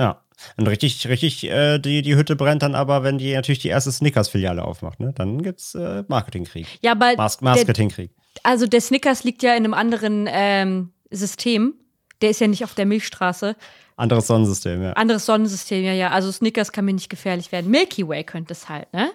Ja. 0.00 0.22
Und 0.56 0.66
richtig, 0.66 1.06
richtig, 1.08 1.44
äh, 1.44 1.78
die, 1.78 2.00
die 2.00 2.16
Hütte 2.16 2.34
brennt 2.34 2.62
dann 2.62 2.74
aber, 2.74 3.02
wenn 3.02 3.18
die 3.18 3.34
natürlich 3.34 3.58
die 3.58 3.68
erste 3.68 3.92
Snickers-Filiale 3.92 4.64
aufmacht, 4.64 4.98
ne? 4.98 5.12
Dann 5.14 5.42
gibt's 5.42 5.74
äh, 5.74 6.02
Marketingkrieg. 6.08 6.66
Ja, 6.80 6.92
aber 6.92 7.12
Mas 7.16 7.42
Marketingkrieg. 7.42 8.10
Also 8.42 8.66
der 8.66 8.80
Snickers 8.80 9.22
liegt 9.24 9.42
ja 9.42 9.50
in 9.50 9.64
einem 9.64 9.74
anderen 9.74 10.26
ähm, 10.30 10.92
System. 11.10 11.74
Der 12.22 12.30
ist 12.30 12.40
ja 12.40 12.48
nicht 12.48 12.64
auf 12.64 12.74
der 12.74 12.86
Milchstraße. 12.86 13.54
Anderes 13.96 14.28
Sonnensystem, 14.28 14.82
ja. 14.82 14.92
Anderes 14.94 15.26
Sonnensystem, 15.26 15.84
ja, 15.84 15.92
ja. 15.92 16.10
Also 16.10 16.32
Snickers 16.32 16.72
kann 16.72 16.86
mir 16.86 16.94
nicht 16.94 17.10
gefährlich 17.10 17.52
werden. 17.52 17.70
Milky 17.70 18.08
Way 18.08 18.24
könnte 18.24 18.54
es 18.54 18.70
halt, 18.70 18.90
ne? 18.94 19.10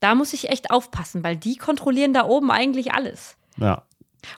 Da 0.00 0.16
muss 0.16 0.32
ich 0.32 0.48
echt 0.48 0.72
aufpassen, 0.72 1.22
weil 1.22 1.36
die 1.36 1.56
kontrollieren 1.56 2.12
da 2.12 2.24
oben 2.24 2.50
eigentlich 2.50 2.92
alles. 2.92 3.36
ja. 3.56 3.84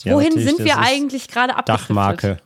Ja, 0.04 0.14
Wohin 0.14 0.38
sind 0.38 0.60
wir 0.60 0.78
eigentlich 0.78 1.26
gerade 1.26 1.56
abgedriftet? 1.56 1.90
Dachmarke. 1.90 2.36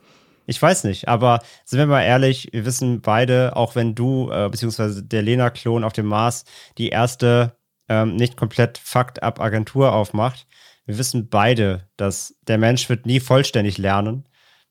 Ich 0.47 0.61
weiß 0.61 0.85
nicht, 0.85 1.09
aber 1.09 1.41
sind 1.65 1.79
wir 1.79 1.87
mal 1.87 2.03
ehrlich, 2.03 2.47
wir 2.53 2.65
wissen 2.65 3.01
beide, 3.01 3.55
auch 3.57 3.75
wenn 3.75 3.95
du, 3.95 4.31
äh, 4.31 4.47
beziehungsweise 4.49 5.03
der 5.03 5.21
Lena-Klon 5.21 5.83
auf 5.83 5.91
dem 5.91 6.05
Mars, 6.05 6.45
die 6.77 6.87
erste 6.87 7.57
ähm, 7.89 8.15
nicht 8.15 8.37
komplett 8.37 8.77
Fakt-Up-Agentur 8.77 9.91
aufmacht, 9.91 10.47
wir 10.85 10.97
wissen 10.97 11.27
beide, 11.29 11.89
dass 11.97 12.35
der 12.47 12.57
Mensch 12.57 12.87
wird 12.87 13.05
nie 13.05 13.19
vollständig 13.19 13.77
lernen. 13.77 14.23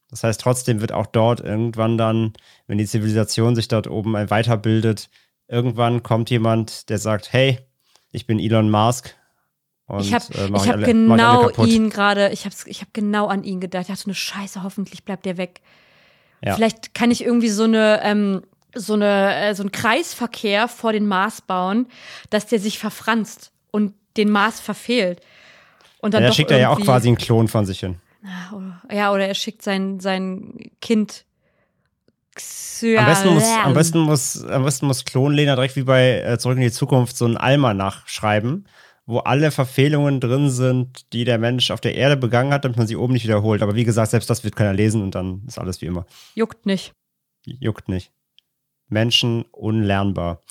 Das 0.08 0.24
heißt, 0.24 0.40
trotzdem 0.40 0.80
wird 0.80 0.92
auch 0.92 1.06
dort 1.06 1.40
irgendwann 1.40 1.98
dann, 1.98 2.32
wenn 2.66 2.78
die 2.78 2.86
Zivilisation 2.86 3.54
sich 3.54 3.68
dort 3.68 3.86
oben 3.86 4.14
weiterbildet, 4.14 5.10
irgendwann 5.46 6.02
kommt 6.02 6.30
jemand, 6.30 6.88
der 6.88 6.98
sagt, 6.98 7.34
hey, 7.34 7.58
ich 8.12 8.26
bin 8.26 8.40
Elon 8.40 8.70
Musk. 8.70 9.14
Und, 9.86 10.00
ich 10.00 10.12
habe 10.12 10.24
äh, 10.34 10.48
ich 10.48 10.68
hab 10.68 10.84
genau 10.84 11.50
ihn 11.64 11.90
gerade, 11.90 12.30
ich 12.30 12.44
habe 12.44 12.54
ich 12.66 12.80
hab 12.80 12.92
genau 12.92 13.26
an 13.26 13.44
ihn 13.44 13.60
gedacht. 13.60 13.82
Ich 13.82 13.88
dachte, 13.88 14.06
eine 14.06 14.14
Scheiße, 14.14 14.62
hoffentlich 14.62 15.04
bleibt 15.04 15.24
der 15.24 15.36
weg. 15.36 15.60
Ja. 16.44 16.54
Vielleicht 16.54 16.94
kann 16.94 17.10
ich 17.10 17.24
irgendwie 17.24 17.48
so 17.48 17.64
eine, 17.64 18.00
ähm, 18.02 18.42
so 18.74 18.94
eine, 18.94 19.34
äh, 19.36 19.54
so 19.54 19.62
einen 19.62 19.72
Kreisverkehr 19.72 20.68
vor 20.68 20.92
den 20.92 21.06
Mars 21.06 21.40
bauen, 21.40 21.86
dass 22.30 22.46
der 22.46 22.58
sich 22.58 22.78
verfranst 22.78 23.52
und 23.70 23.94
den 24.16 24.30
Mars 24.30 24.60
verfehlt. 24.60 25.20
Und 26.00 26.14
dann 26.14 26.22
Ja, 26.22 26.32
schickt 26.32 26.50
er 26.50 26.58
ja 26.58 26.70
auch 26.70 26.80
quasi 26.80 27.08
einen 27.08 27.18
Klon 27.18 27.48
von 27.48 27.64
sich 27.64 27.80
hin. 27.80 27.96
Ah, 28.24 28.92
ja, 28.92 29.12
oder 29.12 29.26
er 29.28 29.34
schickt 29.34 29.62
sein, 29.62 30.00
sein 30.00 30.70
Kind. 30.80 31.24
Am 32.34 33.06
besten 33.06 33.32
muss, 33.32 33.44
am 33.64 33.74
besten 33.74 33.98
muss, 34.00 34.44
am 34.44 34.64
besten 34.64 34.86
muss 34.86 35.04
Klon 35.04 35.32
Lena 35.32 35.54
direkt 35.54 35.76
wie 35.76 35.84
bei 35.84 36.20
äh, 36.20 36.38
Zurück 36.38 36.56
in 36.56 36.62
die 36.62 36.72
Zukunft 36.72 37.16
so 37.16 37.24
ein 37.24 37.38
Almanach 37.38 38.06
schreiben, 38.06 38.66
wo 39.06 39.18
alle 39.18 39.52
Verfehlungen 39.52 40.20
drin 40.20 40.50
sind, 40.50 41.12
die 41.12 41.24
der 41.24 41.38
Mensch 41.38 41.70
auf 41.70 41.80
der 41.80 41.94
Erde 41.94 42.16
begangen 42.16 42.52
hat, 42.52 42.64
damit 42.64 42.76
man 42.76 42.88
sie 42.88 42.96
oben 42.96 43.12
nicht 43.12 43.24
wiederholt. 43.24 43.62
Aber 43.62 43.76
wie 43.76 43.84
gesagt, 43.84 44.10
selbst 44.10 44.28
das 44.28 44.42
wird 44.42 44.56
keiner 44.56 44.72
lesen 44.72 45.02
und 45.02 45.14
dann 45.14 45.42
ist 45.46 45.58
alles 45.58 45.80
wie 45.80 45.86
immer. 45.86 46.06
Juckt 46.34 46.66
nicht. 46.66 46.92
Juckt 47.44 47.88
nicht. 47.88 48.10
Menschen 48.88 49.44
unlernbar. 49.52 50.42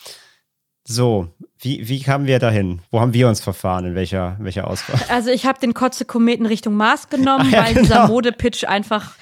So, 0.87 1.29
wie, 1.59 1.89
wie 1.89 2.01
kamen 2.01 2.27
wir 2.27 2.39
dahin? 2.39 2.81
Wo 2.91 3.01
haben 3.01 3.13
wir 3.13 3.27
uns 3.27 3.41
verfahren? 3.41 3.85
In 3.85 3.95
welcher, 3.95 4.37
welcher 4.39 4.67
Auswahl? 4.67 4.99
Also 5.09 5.31
ich 5.31 5.45
habe 5.45 5.59
den 5.59 5.73
Kotze-Kometen 5.73 6.45
Richtung 6.45 6.75
Mars 6.75 7.09
genommen, 7.09 7.47
Ach 7.47 7.51
ja, 7.51 7.65
weil 7.65 7.73
dieser 7.73 7.95
genau. 7.95 8.07
Modepitch 8.07 8.63
einfach 8.65 9.15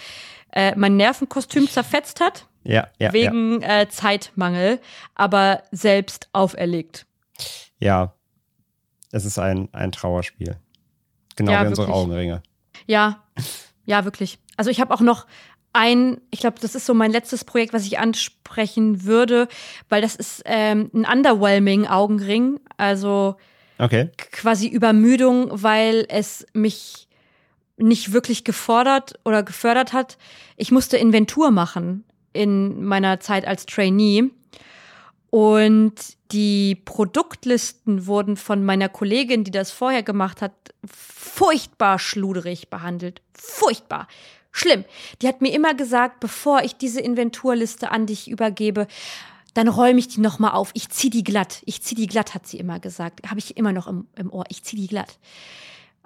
äh, 0.51 0.73
mein 0.75 0.97
Nervenkostüm 0.97 1.67
zerfetzt 1.67 2.19
hat. 2.19 2.47
Ja, 2.63 2.87
ja, 2.99 3.07
ja. 3.07 3.13
wegen 3.13 3.61
Äh, 3.61 3.87
Zeitmangel, 3.89 4.79
aber 5.15 5.63
selbst 5.71 6.29
auferlegt. 6.33 7.05
Ja, 7.79 8.13
es 9.13 9.25
ist 9.25 9.39
ein, 9.39 9.69
ein 9.71 9.91
Trauerspiel. 9.91 10.57
Genau 11.35 11.51
Ja, 11.53 11.63
wie 11.63 11.67
unsere 11.67 11.87
wirklich. 11.87 12.03
Augenringe. 12.03 12.43
Ja, 12.87 13.23
ja, 13.85 14.03
wirklich. 14.03 14.39
Also 14.57 14.69
ich 14.71 14.81
habe 14.81 14.93
auch 14.93 15.01
noch 15.01 15.25
ein, 15.71 16.19
ich 16.31 16.39
glaube, 16.39 16.57
das 16.59 16.75
ist 16.75 16.85
so 16.85 16.93
mein 16.93 17.11
letztes 17.11 17.45
Projekt, 17.45 17.73
was 17.73 17.85
ich 17.85 17.99
ansprechen 17.99 19.03
würde, 19.03 19.47
weil 19.89 20.01
das 20.01 20.15
ist 20.15 20.41
ähm, 20.45 20.89
ein 20.93 21.05
underwhelming 21.05 21.87
Augenring, 21.87 22.59
also 22.77 23.35
Okay. 23.79 24.11
quasi 24.31 24.67
Übermüdung, 24.67 25.49
weil 25.51 26.05
es 26.09 26.45
mich 26.53 27.07
nicht 27.77 28.13
wirklich 28.13 28.43
gefordert 28.43 29.19
oder 29.25 29.43
gefördert 29.43 29.93
hat. 29.93 30.17
Ich 30.57 30.71
musste 30.71 30.97
Inventur 30.97 31.51
machen 31.51 32.03
in 32.33 32.83
meiner 32.83 33.19
Zeit 33.19 33.45
als 33.47 33.65
Trainee. 33.65 34.25
Und 35.33 35.95
die 36.31 36.75
Produktlisten 36.75 38.05
wurden 38.05 38.37
von 38.37 38.63
meiner 38.63 38.87
Kollegin, 38.87 39.43
die 39.43 39.49
das 39.49 39.71
vorher 39.71 40.03
gemacht 40.03 40.43
hat, 40.43 40.53
furchtbar 40.85 41.97
schluderig 41.97 42.69
behandelt. 42.69 43.23
Furchtbar. 43.33 44.07
Schlimm. 44.51 44.85
Die 45.23 45.27
hat 45.27 45.41
mir 45.41 45.51
immer 45.51 45.73
gesagt, 45.73 46.19
bevor 46.19 46.61
ich 46.61 46.75
diese 46.75 47.01
Inventurliste 47.01 47.89
an 47.89 48.05
dich 48.05 48.29
übergebe, 48.29 48.85
dann 49.55 49.67
räume 49.69 49.97
ich 49.97 50.07
die 50.07 50.21
nochmal 50.21 50.51
auf. 50.51 50.69
Ich 50.75 50.89
zieh 50.89 51.09
die 51.09 51.23
glatt. 51.23 51.63
Ich 51.65 51.81
zieh 51.81 51.95
die 51.95 52.05
glatt, 52.05 52.35
hat 52.35 52.45
sie 52.45 52.59
immer 52.59 52.79
gesagt. 52.79 53.27
Habe 53.27 53.39
ich 53.39 53.57
immer 53.57 53.73
noch 53.73 53.87
im, 53.87 54.05
im 54.15 54.31
Ohr. 54.31 54.45
Ich 54.49 54.61
zieh 54.61 54.75
die 54.75 54.87
glatt. 54.87 55.17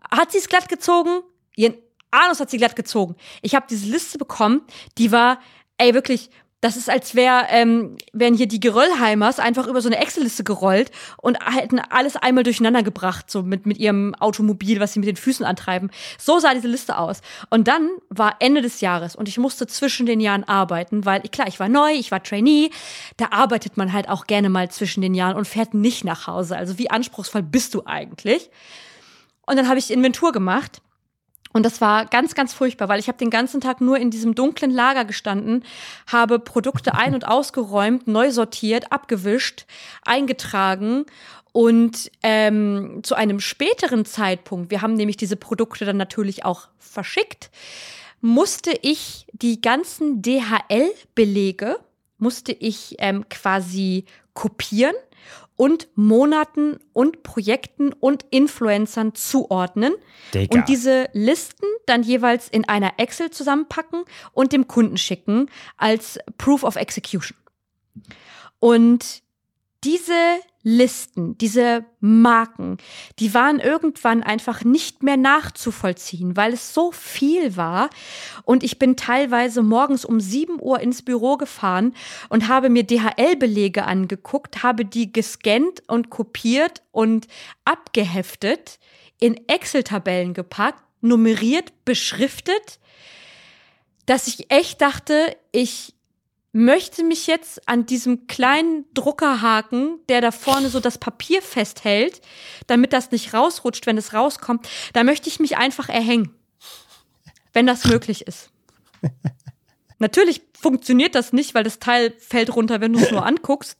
Hat 0.09 0.32
sie 0.32 0.38
es 0.38 0.47
glatt 0.47 0.69
gezogen? 0.69 1.19
Ihren 1.57 1.75
Anus 2.11 2.39
hat 2.39 2.49
sie 2.49 2.59
glatt 2.59 2.78
gezogen. 2.78 3.17
Ich 3.41 3.55
habe 3.55 3.65
diese 3.69 3.88
Liste 3.88 4.17
bekommen, 4.17 4.61
die 4.97 5.11
war, 5.11 5.41
ey, 5.78 5.93
wirklich, 5.93 6.30
das 6.62 6.76
ist, 6.76 6.89
als 6.89 7.14
wär, 7.14 7.47
ähm, 7.49 7.97
wären 8.14 8.34
hier 8.34 8.47
die 8.47 8.60
Geröllheimers 8.60 9.39
einfach 9.39 9.68
über 9.68 9.80
so 9.80 9.89
eine 9.89 9.99
Excel-Liste 9.99 10.43
gerollt 10.43 10.89
und 11.18 11.38
hätten 11.45 11.80
alles 11.80 12.16
einmal 12.16 12.43
durcheinander 12.43 12.82
gebracht, 12.82 13.30
so 13.30 13.43
mit, 13.43 13.68
mit 13.68 13.78
ihrem 13.78 14.16
Automobil, 14.16 14.80
was 14.80 14.93
sie 14.93 14.99
mit 14.99 15.08
den 15.08 15.18
Füßen 15.18 15.45
antreiben. 15.45 15.91
So 16.18 16.39
sah 16.39 16.55
diese 16.55 16.68
Liste 16.68 16.97
aus. 16.97 17.22
Und 17.51 17.68
dann 17.68 17.89
war 18.10 18.38
Ende 18.39 18.64
des 18.64 18.82
Jahres 18.82 19.16
und 19.16 19.30
ich 19.30 19.38
musste 19.38 19.68
zwischen 19.68 20.08
den 20.08 20.20
Jahren 20.20 20.43
arbeiten, 20.45 21.05
weil, 21.05 21.22
klar, 21.22 21.47
ich 21.47 21.60
war 21.60 21.70
neu, 21.70 21.91
ich 21.91 22.12
war 22.12 22.24
Trainee. 22.24 22.72
Da 23.18 23.28
arbeitet 23.30 23.78
man 23.78 23.93
halt 23.93 24.10
auch 24.10 24.26
gerne 24.26 24.49
mal 24.49 24.72
zwischen 24.72 25.01
den 25.01 25.14
Jahren 25.14 25.36
und 25.36 25.47
fährt 25.47 25.76
nicht 25.76 26.05
nach 26.05 26.26
Hause. 26.26 26.58
Also 26.58 26.80
wie 26.80 26.89
anspruchsvoll 26.89 27.43
bist 27.43 27.76
du 27.76 27.84
eigentlich? 27.86 28.49
Und 29.45 29.58
dann 29.58 29.68
habe 29.70 29.78
ich 29.78 29.91
Inventur 29.91 30.32
gemacht 30.32 30.82
und 31.54 31.66
das 31.66 31.82
war 31.82 32.06
ganz, 32.06 32.36
ganz 32.36 32.54
furchtbar, 32.54 32.89
weil 32.89 33.00
ich 33.00 33.08
habe 33.08 33.18
den 33.18 33.30
ganzen 33.30 33.62
Tag 33.62 33.82
nur 33.82 33.98
in 33.98 34.12
diesem 34.12 34.36
dunklen 34.36 34.72
Lager 34.72 35.06
gestanden, 35.06 35.64
habe 36.08 36.39
Produkte 36.39 36.93
ein- 36.93 37.14
und 37.14 37.28
ausgeräumt, 37.28 38.08
neu 38.08 38.32
sortiert, 38.32 38.91
abgewischt, 38.91 39.66
eingetragen 40.04 41.06
und 41.52 42.12
ähm, 42.22 43.00
zu 43.04 43.16
einem 43.16 43.39
späteren 43.39 44.06
Zeitpunkt, 44.06 44.70
wir 44.70 44.82
haben 44.82 44.93
nämlich 44.93 45.18
diese 45.18 45.38
Produkte 45.38 45.86
dann 45.86 45.98
natürlich 45.98 46.45
auch 46.45 46.68
verschickt, 46.78 47.50
musste 48.22 48.78
ich 48.82 49.26
die 49.32 49.62
ganzen 49.62 50.22
DHL-Belege, 50.22 51.78
musste 52.18 52.52
ich 52.52 52.95
ähm, 53.00 53.28
quasi 53.30 54.06
kopieren 54.34 54.95
und 55.58 55.89
Monaten 55.95 56.78
und 56.93 57.24
Projekten 57.24 57.91
und 57.91 58.26
Influencern 58.30 59.14
zuordnen 59.16 59.93
Digga. 60.34 60.55
und 60.58 60.70
diese 60.70 61.10
Listen 61.12 61.66
dann 61.86 62.03
jeweils 62.03 62.47
in 62.47 62.70
einer 62.70 62.93
Excel 62.97 63.32
zusammenpacken 63.32 64.05
und 64.32 64.53
dem 64.53 64.68
Kunden 64.68 64.97
schicken 64.97 65.49
als 65.76 66.20
Proof 66.38 66.64
of 66.64 66.78
Execution. 66.78 67.38
Und 68.60 69.24
diese 69.88 70.42
Listen, 70.64 71.38
diese 71.38 71.86
Marken, 72.02 72.76
die 73.20 73.34
waren 73.34 73.62
irgendwann 73.62 74.22
einfach 74.22 74.66
nicht 74.66 75.02
mehr 75.02 75.16
nachzuvollziehen, 75.16 76.36
weil 76.36 76.52
es 76.52 76.74
so 76.74 76.92
viel 76.92 77.56
war. 77.56 77.90
Und 78.44 78.66
ich 78.66 78.78
bin 78.78 78.98
teilweise 78.98 79.64
morgens 79.64 80.04
um 80.04 80.20
7 80.20 80.58
Uhr 80.60 80.82
ins 80.82 81.04
Büro 81.04 81.38
gefahren 81.38 81.96
und 82.28 82.50
habe 82.50 82.70
mir 82.70 82.84
DHL-Belege 82.84 83.86
angeguckt, 83.86 84.62
habe 84.62 84.84
die 84.84 85.14
gescannt 85.14 85.84
und 85.88 86.10
kopiert 86.10 86.82
und 86.92 87.28
abgeheftet, 87.64 88.80
in 89.22 89.40
Excel-Tabellen 89.48 90.34
gepackt, 90.34 90.84
nummeriert, 91.00 91.72
beschriftet, 91.86 92.80
dass 94.06 94.28
ich 94.28 94.52
echt 94.52 94.82
dachte, 94.82 95.38
ich 95.54 95.94
möchte 96.52 97.04
mich 97.04 97.28
jetzt 97.28 97.68
an 97.68 97.86
diesem 97.86 98.28
kleinen 98.28 98.86
Druckerhaken, 98.93 100.00
der 100.10 100.22
da 100.22 100.32
vorne 100.32 100.70
so 100.70 100.80
das 100.80 100.98
Papier 100.98 101.41
festhält, 101.41 102.22
damit 102.68 102.93
das 102.93 103.12
nicht 103.12 103.34
rausrutscht, 103.34 103.86
wenn 103.86 103.98
es 103.98 104.14
rauskommt, 104.14 104.68
da 104.93 105.04
möchte 105.04 105.30
ich 105.30 105.39
mich 105.39 105.58
einfach 105.58 105.89
erhängen. 105.89 106.34
Wenn 107.54 107.68
das 107.68 107.86
möglich 107.86 108.26
ist. 108.28 108.50
Natürlich 110.00 110.41
funktioniert 110.60 111.16
das 111.16 111.34
nicht, 111.34 111.56
weil 111.56 111.64
das 111.64 111.80
Teil 111.80 112.14
fällt 112.20 112.56
runter, 112.56 112.82
wenn 112.82 112.93
du 112.93 113.00
es 113.00 113.12
nur 113.12 113.26
anguckst. 113.26 113.78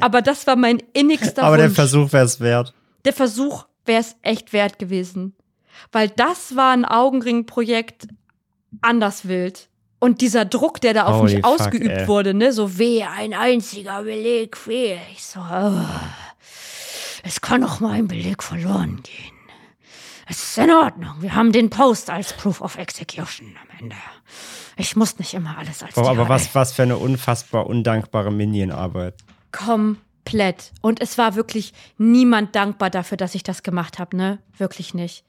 Aber 0.00 0.22
das 0.22 0.46
war 0.46 0.56
mein 0.56 0.82
innigster 0.92 1.42
Aber 1.42 1.56
der 1.56 1.66
Wunsch. 1.66 1.76
Versuch 1.76 2.12
wäre 2.12 2.24
es 2.24 2.40
wert. 2.40 2.74
Der 3.04 3.12
Versuch 3.12 3.66
wäre 3.86 4.00
es 4.00 4.16
echt 4.22 4.52
wert 4.52 4.78
gewesen. 4.78 5.34
Weil 5.92 6.08
das 6.08 6.56
war 6.56 6.72
ein 6.72 6.84
Augenringprojekt 6.84 8.08
anders 8.82 9.26
wild. 9.26 9.68
Und 10.00 10.22
dieser 10.22 10.46
Druck, 10.46 10.80
der 10.80 10.94
da 10.94 11.04
auf 11.04 11.20
Holy 11.20 11.36
mich 11.36 11.44
fuck, 11.44 11.60
ausgeübt 11.60 11.90
ey. 11.90 12.08
wurde, 12.08 12.34
ne, 12.34 12.52
so 12.52 12.78
weh, 12.78 13.04
ein 13.04 13.34
einziger 13.34 14.02
Beleg 14.02 14.56
fehlt. 14.56 14.98
Ich 15.12 15.22
so, 15.22 15.40
oh, 15.40 15.84
es 17.22 17.40
kann 17.40 17.60
doch 17.60 17.80
mal 17.80 17.92
ein 17.92 18.08
Beleg 18.08 18.42
verloren 18.42 19.00
gehen. 19.02 19.36
Es 20.26 20.42
ist 20.42 20.58
in 20.58 20.70
Ordnung. 20.70 21.14
Wir 21.20 21.34
haben 21.34 21.52
den 21.52 21.70
Post 21.70 22.08
als 22.08 22.32
Proof 22.32 22.60
of 22.60 22.78
Execution 22.78 23.54
am 23.60 23.78
Ende. 23.78 23.96
Ich 24.76 24.96
muss 24.96 25.18
nicht 25.18 25.34
immer 25.34 25.58
alles 25.58 25.82
als 25.82 25.96
Oh, 25.96 26.06
aber 26.06 26.28
was, 26.28 26.54
was 26.54 26.72
für 26.72 26.84
eine 26.84 26.96
unfassbar 26.96 27.66
undankbare 27.66 28.30
Minion-Arbeit. 28.30 29.14
Komplett. 29.52 30.72
Und 30.80 31.02
es 31.02 31.18
war 31.18 31.34
wirklich 31.34 31.74
niemand 31.98 32.56
dankbar 32.56 32.88
dafür, 32.88 33.18
dass 33.18 33.34
ich 33.34 33.42
das 33.42 33.62
gemacht 33.62 33.98
habe, 33.98 34.16
ne? 34.16 34.38
Wirklich 34.56 34.94
nicht. 34.94 35.24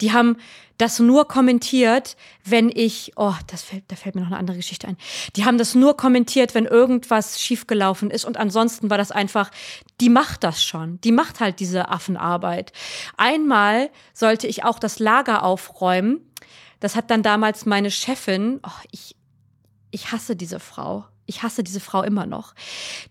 Die 0.00 0.12
haben 0.12 0.36
das 0.78 1.00
nur 1.00 1.26
kommentiert, 1.26 2.16
wenn 2.44 2.70
ich, 2.72 3.12
oh, 3.16 3.34
das 3.48 3.62
fällt, 3.62 3.84
da 3.88 3.96
fällt 3.96 4.14
mir 4.14 4.20
noch 4.20 4.28
eine 4.28 4.38
andere 4.38 4.56
Geschichte 4.56 4.86
ein. 4.86 4.96
Die 5.36 5.44
haben 5.44 5.58
das 5.58 5.74
nur 5.74 5.96
kommentiert, 5.96 6.54
wenn 6.54 6.66
irgendwas 6.66 7.40
schiefgelaufen 7.40 8.10
ist 8.10 8.24
und 8.24 8.36
ansonsten 8.36 8.88
war 8.88 8.98
das 8.98 9.10
einfach, 9.10 9.50
die 10.00 10.08
macht 10.08 10.44
das 10.44 10.62
schon. 10.62 11.00
Die 11.02 11.12
macht 11.12 11.40
halt 11.40 11.60
diese 11.60 11.88
Affenarbeit. 11.88 12.72
Einmal 13.16 13.90
sollte 14.14 14.46
ich 14.46 14.64
auch 14.64 14.78
das 14.78 15.00
Lager 15.00 15.42
aufräumen. 15.42 16.20
Das 16.80 16.94
hat 16.94 17.10
dann 17.10 17.24
damals 17.24 17.66
meine 17.66 17.90
Chefin, 17.90 18.60
oh, 18.64 18.70
ich, 18.92 19.16
ich 19.90 20.12
hasse 20.12 20.36
diese 20.36 20.60
Frau. 20.60 21.06
Ich 21.28 21.42
hasse 21.42 21.62
diese 21.62 21.78
Frau 21.78 22.02
immer 22.02 22.24
noch. 22.24 22.54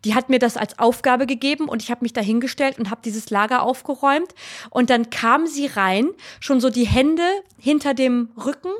Die 0.03 0.15
hat 0.15 0.29
mir 0.29 0.39
das 0.39 0.57
als 0.57 0.79
Aufgabe 0.79 1.27
gegeben 1.27 1.69
und 1.69 1.83
ich 1.83 1.91
habe 1.91 2.03
mich 2.03 2.13
da 2.13 2.21
hingestellt 2.21 2.79
und 2.79 2.89
habe 2.89 3.01
dieses 3.05 3.29
Lager 3.29 3.61
aufgeräumt. 3.61 4.33
Und 4.71 4.89
dann 4.89 5.11
kam 5.11 5.45
sie 5.45 5.67
rein, 5.67 6.09
schon 6.39 6.59
so 6.59 6.71
die 6.71 6.87
Hände 6.87 7.23
hinter 7.59 7.93
dem 7.93 8.29
Rücken 8.35 8.71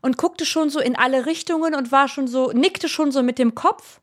und 0.00 0.16
guckte 0.16 0.46
schon 0.46 0.70
so 0.70 0.80
in 0.80 0.96
alle 0.96 1.26
Richtungen 1.26 1.74
und 1.74 1.92
war 1.92 2.08
schon 2.08 2.26
so, 2.26 2.50
nickte 2.52 2.88
schon 2.88 3.12
so 3.12 3.22
mit 3.22 3.38
dem 3.38 3.54
Kopf 3.54 4.00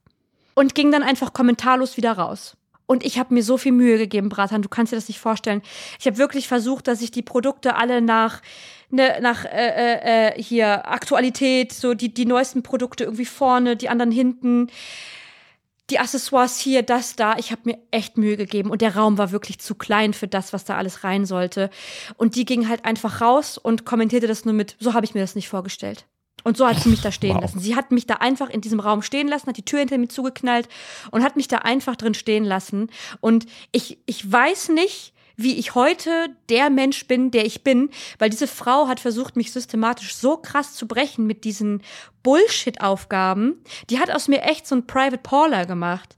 und 0.53 0.75
ging 0.75 0.91
dann 0.91 1.01
einfach 1.01 1.33
kommentarlos 1.33 1.97
wieder 1.97 2.13
raus. 2.13 2.55
Und 2.85 3.03
ich 3.03 3.17
habe 3.17 3.33
mir 3.33 3.43
so 3.43 3.57
viel 3.57 3.71
Mühe 3.71 3.97
gegeben, 3.97 4.29
Bratan, 4.29 4.61
du 4.61 4.69
kannst 4.69 4.91
dir 4.91 4.97
das 4.97 5.07
nicht 5.07 5.19
vorstellen. 5.19 5.63
Ich 5.99 6.05
habe 6.05 6.17
wirklich 6.17 6.47
versucht, 6.47 6.87
dass 6.87 7.01
ich 7.01 7.09
die 7.11 7.21
Produkte 7.23 7.75
alle 7.75 8.01
nach 8.01 8.41
ne, 8.89 9.19
nach 9.21 9.45
äh, 9.45 9.49
äh, 9.49 10.27
äh, 10.37 10.41
hier 10.41 10.87
Aktualität, 10.87 11.73
so 11.73 11.93
die 11.93 12.13
die 12.13 12.25
neuesten 12.25 12.63
Produkte 12.63 13.03
irgendwie 13.05 13.25
vorne, 13.25 13.75
die 13.75 13.89
anderen 13.89 14.11
hinten, 14.11 14.67
die 15.89 15.99
Accessoires 15.99 16.59
hier, 16.59 16.83
das 16.83 17.15
da. 17.15 17.37
Ich 17.37 17.51
habe 17.51 17.61
mir 17.65 17.77
echt 17.91 18.17
Mühe 18.17 18.37
gegeben 18.37 18.69
und 18.69 18.81
der 18.81 18.95
Raum 18.95 19.17
war 19.17 19.31
wirklich 19.31 19.59
zu 19.59 19.75
klein 19.75 20.13
für 20.13 20.27
das, 20.27 20.53
was 20.53 20.65
da 20.65 20.77
alles 20.77 21.03
rein 21.03 21.25
sollte. 21.25 21.69
Und 22.15 22.35
die 22.35 22.45
ging 22.45 22.69
halt 22.69 22.85
einfach 22.85 23.21
raus 23.21 23.57
und 23.57 23.85
kommentierte 23.85 24.27
das 24.27 24.45
nur 24.45 24.53
mit, 24.53 24.75
so 24.79 24.93
habe 24.93 25.05
ich 25.05 25.13
mir 25.13 25.21
das 25.21 25.35
nicht 25.35 25.49
vorgestellt. 25.49 26.05
Und 26.43 26.55
so 26.55 26.67
hat 26.67 26.79
sie 26.79 26.89
mich 26.89 27.01
da 27.01 27.11
stehen 27.11 27.35
Wow. 27.35 27.41
lassen. 27.41 27.59
Sie 27.59 27.75
hat 27.75 27.91
mich 27.91 28.07
da 28.07 28.15
einfach 28.15 28.49
in 28.49 28.61
diesem 28.61 28.79
Raum 28.79 29.01
stehen 29.01 29.27
lassen, 29.27 29.47
hat 29.47 29.57
die 29.57 29.65
Tür 29.65 29.79
hinter 29.79 29.97
mir 29.97 30.07
zugeknallt 30.07 30.69
und 31.11 31.23
hat 31.23 31.35
mich 31.35 31.47
da 31.49 31.57
einfach 31.57 31.95
drin 31.97 32.13
stehen 32.13 32.45
lassen. 32.45 32.89
Und 33.19 33.45
ich, 33.71 33.97
ich 34.05 34.31
weiß 34.31 34.69
nicht, 34.69 35.13
wie 35.41 35.55
ich 35.55 35.73
heute 35.73 36.35
der 36.49 36.69
Mensch 36.69 37.07
bin, 37.07 37.31
der 37.31 37.45
ich 37.45 37.63
bin, 37.63 37.91
weil 38.17 38.29
diese 38.29 38.45
Frau 38.45 38.89
hat 38.89 38.99
versucht, 38.99 39.37
mich 39.37 39.53
systematisch 39.53 40.13
so 40.13 40.35
krass 40.35 40.75
zu 40.75 40.85
brechen 40.85 41.25
mit 41.25 41.45
diesen 41.45 41.81
Bullshit-Aufgaben. 42.23 43.63
Die 43.89 43.99
hat 43.99 44.11
aus 44.11 44.27
mir 44.27 44.41
echt 44.41 44.67
so 44.67 44.75
ein 44.75 44.85
Private 44.85 45.19
Paula 45.19 45.63
gemacht. 45.63 46.17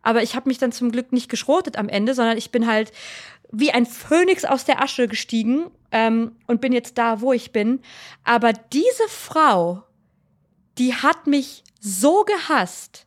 Aber 0.00 0.22
ich 0.22 0.34
habe 0.34 0.48
mich 0.48 0.56
dann 0.56 0.72
zum 0.72 0.90
Glück 0.90 1.12
nicht 1.12 1.28
geschrotet 1.28 1.76
am 1.76 1.90
Ende, 1.90 2.14
sondern 2.14 2.38
ich 2.38 2.50
bin 2.50 2.66
halt 2.66 2.92
wie 3.50 3.72
ein 3.72 3.84
Phönix 3.84 4.46
aus 4.46 4.64
der 4.64 4.82
Asche 4.82 5.06
gestiegen 5.06 5.70
ähm, 5.90 6.32
und 6.46 6.62
bin 6.62 6.72
jetzt 6.72 6.96
da, 6.96 7.20
wo 7.20 7.34
ich 7.34 7.52
bin. 7.52 7.80
Aber 8.24 8.54
diese 8.54 9.06
Frau, 9.08 9.84
die 10.78 10.94
hat 10.94 11.26
mich 11.26 11.62
so 11.78 12.24
gehasst. 12.24 13.06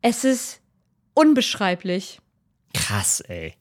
Es 0.00 0.22
ist 0.22 0.60
unbeschreiblich. 1.14 2.20
Krass, 2.72 3.20
ey. 3.22 3.54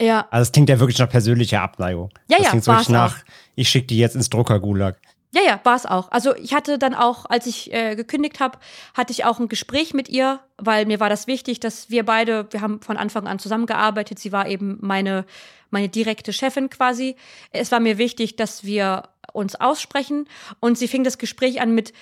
Ja, 0.00 0.26
Also 0.30 0.42
es 0.42 0.52
klingt 0.52 0.68
ja 0.68 0.78
wirklich 0.78 0.98
nach 0.98 1.08
persönlicher 1.08 1.62
Abneigung. 1.62 2.10
Ja, 2.28 2.36
das 2.36 2.44
ja, 2.44 2.50
klingt 2.50 2.66
wirklich 2.66 2.88
nach, 2.88 3.16
ich 3.54 3.68
schicke 3.68 3.86
die 3.86 3.98
jetzt 3.98 4.14
ins 4.14 4.28
Druckergulag. 4.28 4.98
ja, 5.34 5.42
ja, 5.42 5.60
war 5.64 5.76
es 5.76 5.86
auch. 5.86 6.10
Also 6.10 6.34
ich 6.36 6.52
hatte 6.52 6.78
dann 6.78 6.94
auch, 6.94 7.26
als 7.26 7.46
ich 7.46 7.72
äh, 7.72 7.96
gekündigt 7.96 8.40
habe, 8.40 8.58
hatte 8.94 9.12
ich 9.12 9.24
auch 9.24 9.40
ein 9.40 9.48
Gespräch 9.48 9.94
mit 9.94 10.08
ihr, 10.08 10.40
weil 10.58 10.86
mir 10.86 11.00
war 11.00 11.08
das 11.08 11.26
wichtig, 11.26 11.60
dass 11.60 11.88
wir 11.88 12.04
beide, 12.04 12.46
wir 12.50 12.60
haben 12.60 12.80
von 12.82 12.96
Anfang 12.96 13.26
an 13.26 13.38
zusammengearbeitet. 13.38 14.18
Sie 14.18 14.32
war 14.32 14.46
eben 14.48 14.78
meine 14.80 15.24
meine 15.70 15.88
direkte 15.88 16.32
Chefin 16.32 16.70
quasi. 16.70 17.16
Es 17.50 17.72
war 17.72 17.80
mir 17.80 17.98
wichtig, 17.98 18.36
dass 18.36 18.64
wir 18.64 19.08
uns 19.32 19.54
aussprechen 19.54 20.28
und 20.60 20.78
sie 20.78 20.88
fing 20.88 21.04
das 21.04 21.18
Gespräch 21.18 21.60
an 21.60 21.74
mit, 21.74 21.92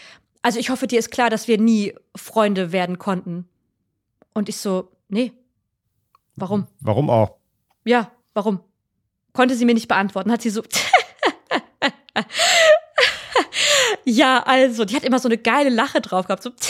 also 0.42 0.59
ich 0.59 0.70
hoffe, 0.70 0.86
dir 0.86 0.99
ist 0.99 1.11
klar, 1.11 1.30
dass 1.30 1.49
wir 1.49 1.59
nie 1.59 1.95
Freunde 2.14 2.72
werden 2.72 2.99
konnten. 2.99 3.49
Und 4.34 4.49
ich 4.49 4.59
so, 4.59 4.92
nee. 5.09 5.32
Warum? 6.36 6.66
Warum 6.80 7.11
auch? 7.11 7.36
Ja, 7.85 8.11
warum? 8.35 8.61
Konnte 9.32 9.55
sie 9.55 9.64
mir 9.64 9.74
nicht 9.74 9.89
beantworten. 9.89 10.30
Hat 10.32 10.43
sie 10.43 10.51
so. 10.51 10.62
ja, 14.05 14.43
also, 14.45 14.85
die 14.85 14.97
hat 14.97 15.05
immer 15.05 15.18
so 15.18 15.28
eine 15.28 15.39
geile 15.39 15.70
Lache 15.70 16.01
drauf 16.01 16.26
gehabt. 16.26 16.43
So. 16.43 16.51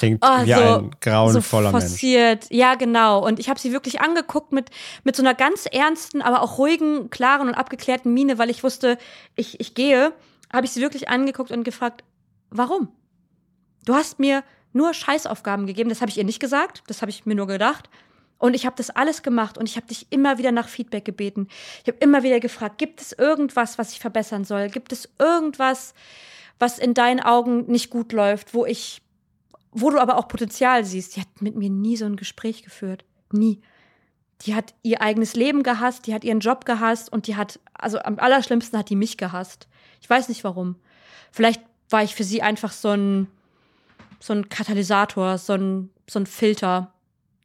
klingt 0.00 0.24
oh, 0.24 0.44
wie 0.44 0.54
so, 0.54 0.60
ein 0.60 0.90
grauenvoller 1.00 1.70
so 1.70 1.78
forciert. 1.78 2.50
Mensch. 2.50 2.58
Ja, 2.60 2.74
genau. 2.74 3.24
Und 3.24 3.38
ich 3.38 3.48
habe 3.48 3.60
sie 3.60 3.72
wirklich 3.72 4.00
angeguckt 4.00 4.50
mit, 4.50 4.70
mit 5.04 5.14
so 5.14 5.22
einer 5.22 5.34
ganz 5.34 5.66
ernsten, 5.66 6.22
aber 6.22 6.42
auch 6.42 6.58
ruhigen, 6.58 7.10
klaren 7.10 7.48
und 7.48 7.54
abgeklärten 7.54 8.12
Miene, 8.12 8.38
weil 8.38 8.50
ich 8.50 8.64
wusste, 8.64 8.98
ich, 9.36 9.60
ich 9.60 9.74
gehe. 9.74 10.12
Habe 10.52 10.66
ich 10.66 10.72
sie 10.72 10.80
wirklich 10.80 11.08
angeguckt 11.08 11.52
und 11.52 11.62
gefragt, 11.62 12.02
warum? 12.50 12.88
Du 13.84 13.94
hast 13.94 14.18
mir 14.18 14.42
nur 14.72 14.94
Scheißaufgaben 14.94 15.66
gegeben. 15.66 15.90
Das 15.90 16.00
habe 16.00 16.10
ich 16.10 16.18
ihr 16.18 16.24
nicht 16.24 16.40
gesagt. 16.40 16.82
Das 16.86 17.02
habe 17.02 17.10
ich 17.10 17.26
mir 17.26 17.34
nur 17.34 17.46
gedacht. 17.46 17.88
Und 18.40 18.54
ich 18.54 18.64
habe 18.64 18.74
das 18.74 18.88
alles 18.88 19.22
gemacht 19.22 19.58
und 19.58 19.68
ich 19.68 19.76
habe 19.76 19.86
dich 19.86 20.06
immer 20.08 20.38
wieder 20.38 20.50
nach 20.50 20.66
Feedback 20.66 21.04
gebeten. 21.04 21.46
Ich 21.82 21.88
habe 21.88 21.98
immer 21.98 22.22
wieder 22.22 22.40
gefragt, 22.40 22.78
gibt 22.78 23.02
es 23.02 23.12
irgendwas, 23.12 23.76
was 23.76 23.92
ich 23.92 24.00
verbessern 24.00 24.44
soll? 24.44 24.70
Gibt 24.70 24.92
es 24.92 25.10
irgendwas, 25.18 25.92
was 26.58 26.78
in 26.78 26.94
deinen 26.94 27.20
Augen 27.20 27.66
nicht 27.66 27.90
gut 27.90 28.12
läuft, 28.12 28.54
wo 28.54 28.64
ich, 28.64 29.02
wo 29.72 29.90
du 29.90 29.98
aber 30.00 30.16
auch 30.16 30.26
Potenzial 30.26 30.86
siehst? 30.86 31.16
Die 31.16 31.20
hat 31.20 31.42
mit 31.42 31.54
mir 31.54 31.68
nie 31.68 31.98
so 31.98 32.06
ein 32.06 32.16
Gespräch 32.16 32.62
geführt. 32.62 33.04
Nie. 33.30 33.60
Die 34.46 34.54
hat 34.54 34.72
ihr 34.82 35.02
eigenes 35.02 35.34
Leben 35.34 35.62
gehasst, 35.62 36.06
die 36.06 36.14
hat 36.14 36.24
ihren 36.24 36.40
Job 36.40 36.64
gehasst 36.64 37.12
und 37.12 37.26
die 37.26 37.36
hat, 37.36 37.60
also 37.74 37.98
am 37.98 38.18
allerschlimmsten 38.18 38.78
hat 38.78 38.88
die 38.88 38.96
mich 38.96 39.18
gehasst. 39.18 39.68
Ich 40.00 40.08
weiß 40.08 40.30
nicht 40.30 40.44
warum. 40.44 40.76
Vielleicht 41.30 41.60
war 41.90 42.02
ich 42.02 42.14
für 42.14 42.24
sie 42.24 42.40
einfach 42.40 42.72
so 42.72 42.88
ein, 42.88 43.26
so 44.18 44.32
ein 44.32 44.48
Katalysator, 44.48 45.36
so 45.36 45.52
ein, 45.52 45.90
so 46.08 46.18
ein 46.18 46.24
Filter 46.24 46.90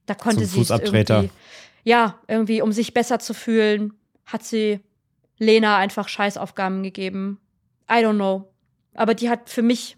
da 0.06 0.16
konnte 0.16 0.46
sie 0.46 0.62
irgendwie, 0.62 1.30
ja, 1.84 2.20
irgendwie, 2.28 2.62
um 2.62 2.72
sich 2.72 2.94
besser 2.94 3.20
zu 3.20 3.34
fühlen, 3.34 3.94
hat 4.26 4.44
sie 4.44 4.80
Lena 5.38 5.78
einfach 5.78 6.08
Scheißaufgaben 6.08 6.84
gegeben. 6.84 7.40
I 7.90 7.96
don't 7.96 8.16
know. 8.16 8.52
Aber 8.94 9.14
die 9.14 9.30
hat 9.30 9.50
für 9.50 9.62
mich 9.62 9.98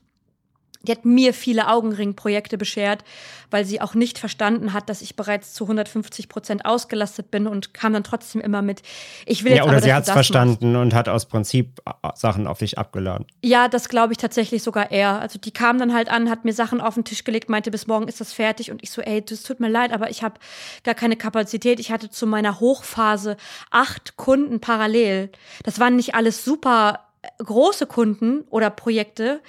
die 0.88 0.92
hat 0.92 1.06
mir 1.06 1.34
viele 1.34 1.68
Augenringprojekte 1.68 2.58
beschert, 2.58 3.04
weil 3.52 3.66
sie 3.66 3.82
auch 3.82 3.94
nicht 3.94 4.20
verstanden 4.20 4.74
hat, 4.74 4.90
dass 4.90 5.02
ich 5.02 5.16
bereits 5.16 5.54
zu 5.54 5.66
150 5.66 6.30
Prozent 6.30 6.66
ausgelastet 6.66 7.32
bin 7.32 7.48
und 7.48 7.74
kam 7.74 7.94
dann 7.94 8.04
trotzdem 8.04 8.42
immer 8.42 8.62
mit, 8.62 8.82
ich 9.26 9.44
will 9.44 9.52
ja, 9.52 9.58
jetzt 9.58 9.66
oder 9.66 9.78
aber, 9.78 9.82
sie 9.82 9.94
hat 9.94 10.04
es 10.04 10.12
verstanden 10.12 10.74
machst. 10.74 10.82
und 10.84 10.94
hat 10.94 11.10
aus 11.10 11.26
Prinzip 11.26 11.82
äh, 11.86 12.10
Sachen 12.16 12.48
auf 12.48 12.60
dich 12.60 12.78
abgeladen. 12.78 13.26
Ja, 13.44 13.68
das 13.68 13.90
glaube 13.90 14.14
ich 14.14 14.18
tatsächlich 14.18 14.64
sogar 14.64 14.92
eher. 14.92 15.20
Also 15.22 15.40
die 15.40 15.52
kam 15.52 15.78
dann 15.78 15.94
halt 15.94 16.10
an, 16.10 16.30
hat 16.30 16.46
mir 16.46 16.54
Sachen 16.54 16.82
auf 16.82 16.96
den 16.96 17.04
Tisch 17.04 17.24
gelegt, 17.24 17.50
meinte, 17.50 17.72
bis 17.72 17.88
morgen 17.88 18.08
ist 18.08 18.22
das 18.22 18.34
fertig 18.34 18.72
und 18.72 18.84
ich 18.84 18.92
so, 18.92 19.02
ey, 19.02 19.24
das 19.24 19.44
tut 19.44 19.60
mir 19.60 19.70
leid, 19.70 19.94
aber 19.94 20.10
ich 20.10 20.24
habe 20.24 20.40
gar 20.84 20.96
keine 20.96 21.16
Kapazität. 21.16 21.80
Ich 21.80 21.92
hatte 21.92 22.10
zu 22.10 22.28
meiner 22.28 22.60
Hochphase 22.60 23.38
acht 23.72 24.18
Kunden 24.18 24.60
parallel. 24.60 25.32
Das 25.64 25.80
waren 25.80 25.96
nicht 25.96 26.16
alles 26.16 26.44
super 26.44 27.07
große 27.38 27.86
Kunden 27.86 28.42
oder 28.50 28.70
Projekte, 28.70 29.42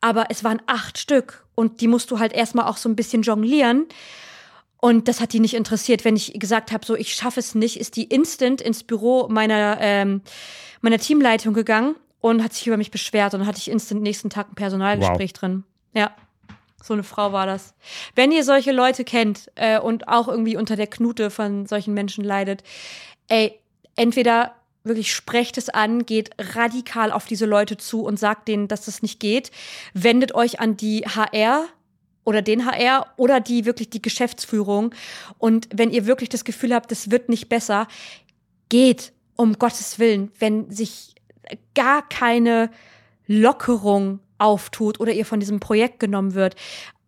aber 0.00 0.26
es 0.30 0.44
waren 0.44 0.60
acht 0.66 0.98
Stück 0.98 1.46
und 1.54 1.80
die 1.80 1.88
musst 1.88 2.10
du 2.10 2.18
halt 2.18 2.32
erstmal 2.32 2.66
auch 2.66 2.76
so 2.76 2.88
ein 2.88 2.96
bisschen 2.96 3.22
jonglieren. 3.22 3.86
Und 4.80 5.06
das 5.06 5.20
hat 5.20 5.32
die 5.32 5.38
nicht 5.38 5.54
interessiert. 5.54 6.04
Wenn 6.04 6.16
ich 6.16 6.32
gesagt 6.40 6.72
habe, 6.72 6.84
so 6.84 6.96
ich 6.96 7.14
schaffe 7.14 7.38
es 7.38 7.54
nicht, 7.54 7.78
ist 7.78 7.94
die 7.94 8.04
instant 8.04 8.60
ins 8.60 8.82
Büro 8.82 9.28
meiner, 9.28 9.76
ähm, 9.80 10.22
meiner 10.80 10.98
Teamleitung 10.98 11.54
gegangen 11.54 11.94
und 12.20 12.42
hat 12.42 12.52
sich 12.52 12.66
über 12.66 12.76
mich 12.76 12.90
beschwert. 12.90 13.32
Und 13.32 13.40
dann 13.40 13.46
hatte 13.46 13.58
ich 13.58 13.70
instant 13.70 14.02
nächsten 14.02 14.28
Tag 14.28 14.50
ein 14.50 14.56
Personalgespräch 14.56 15.30
wow. 15.34 15.38
drin. 15.38 15.64
Ja, 15.94 16.10
so 16.82 16.94
eine 16.94 17.04
Frau 17.04 17.32
war 17.32 17.46
das. 17.46 17.74
Wenn 18.16 18.32
ihr 18.32 18.42
solche 18.42 18.72
Leute 18.72 19.04
kennt 19.04 19.52
äh, 19.54 19.78
und 19.78 20.08
auch 20.08 20.26
irgendwie 20.26 20.56
unter 20.56 20.74
der 20.74 20.88
Knute 20.88 21.30
von 21.30 21.66
solchen 21.66 21.94
Menschen 21.94 22.24
leidet, 22.24 22.64
ey, 23.28 23.58
entweder 23.94 24.54
wirklich 24.84 25.12
sprecht 25.12 25.58
es 25.58 25.68
an, 25.68 26.06
geht 26.06 26.30
radikal 26.38 27.12
auf 27.12 27.26
diese 27.26 27.46
Leute 27.46 27.76
zu 27.76 28.04
und 28.04 28.18
sagt 28.18 28.48
denen, 28.48 28.68
dass 28.68 28.84
das 28.84 29.02
nicht 29.02 29.20
geht. 29.20 29.50
Wendet 29.94 30.34
euch 30.34 30.60
an 30.60 30.76
die 30.76 31.02
HR 31.02 31.68
oder 32.24 32.42
den 32.42 32.66
HR 32.66 33.06
oder 33.16 33.40
die 33.40 33.64
wirklich 33.64 33.90
die 33.90 34.02
Geschäftsführung. 34.02 34.94
Und 35.38 35.68
wenn 35.74 35.90
ihr 35.90 36.06
wirklich 36.06 36.28
das 36.28 36.44
Gefühl 36.44 36.74
habt, 36.74 36.90
das 36.90 37.10
wird 37.10 37.28
nicht 37.28 37.48
besser, 37.48 37.88
geht 38.68 39.12
um 39.36 39.58
Gottes 39.58 39.98
Willen, 39.98 40.30
wenn 40.38 40.70
sich 40.70 41.14
gar 41.74 42.08
keine 42.08 42.70
Lockerung 43.26 44.20
auftut 44.38 45.00
oder 45.00 45.12
ihr 45.12 45.26
von 45.26 45.40
diesem 45.40 45.60
Projekt 45.60 46.00
genommen 46.00 46.34
wird. 46.34 46.56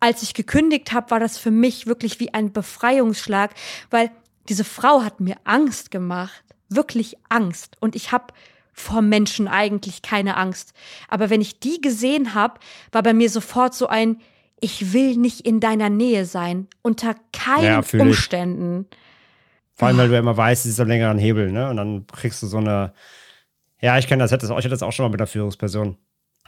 Als 0.01 0.23
ich 0.23 0.35
gekündigt 0.35 0.93
habe, 0.93 1.11
war 1.11 1.21
das 1.21 1.39
für 1.39 1.51
mich 1.51 1.87
wirklich 1.87 2.21
wie 2.21 2.33
ein 2.33 2.53
Befreiungsschlag, 2.53 3.55
weil 3.91 4.11
diese 4.49 4.65
Frau 4.65 5.03
hat 5.03 5.21
mir 5.21 5.37
Angst 5.45 5.91
gemacht 5.91 6.44
wirklich 6.69 7.17
Angst 7.29 7.77
und 7.81 7.97
ich 7.97 8.13
habe 8.13 8.33
vor 8.75 9.03
Menschen 9.03 9.49
eigentlich 9.49 10.03
keine 10.03 10.37
Angst. 10.37 10.75
Aber 11.09 11.31
wenn 11.31 11.41
ich 11.41 11.61
die 11.61 11.81
gesehen 11.81 12.35
habe, 12.35 12.59
war 12.93 13.03
bei 13.03 13.15
mir 13.15 13.31
sofort 13.31 13.75
so 13.75 13.87
ein, 13.87 14.21
ich 14.61 14.93
will 14.93 15.17
nicht 15.17 15.43
in 15.43 15.61
deiner 15.61 15.91
Nähe 15.91 16.25
sein, 16.25 16.67
unter 16.83 17.15
keinen 17.33 17.65
ja, 17.65 18.01
Umständen. 18.01 18.87
Ich. 18.91 18.99
Vor 19.75 19.89
allem, 19.89 19.99
weil 19.99 20.09
du 20.09 20.15
ja 20.15 20.21
immer 20.21 20.37
weißt, 20.37 20.65
sie 20.65 20.71
ist 20.71 20.81
am 20.81 20.89
längeren 20.89 21.19
Hebel, 21.19 21.51
ne? 21.51 21.69
Und 21.71 21.77
dann 21.77 22.07
kriegst 22.07 22.43
du 22.43 22.47
so 22.47 22.59
eine, 22.59 22.93
ja, 23.81 23.99
ich 23.99 24.07
kenne 24.07 24.23
das, 24.23 24.33
ich 24.33 24.41
hatte 24.49 24.69
das 24.69 24.83
auch 24.83 24.93
schon 24.93 25.05
mal 25.05 25.11
mit 25.11 25.21
einer 25.21 25.27
Führungsperson, 25.27 25.97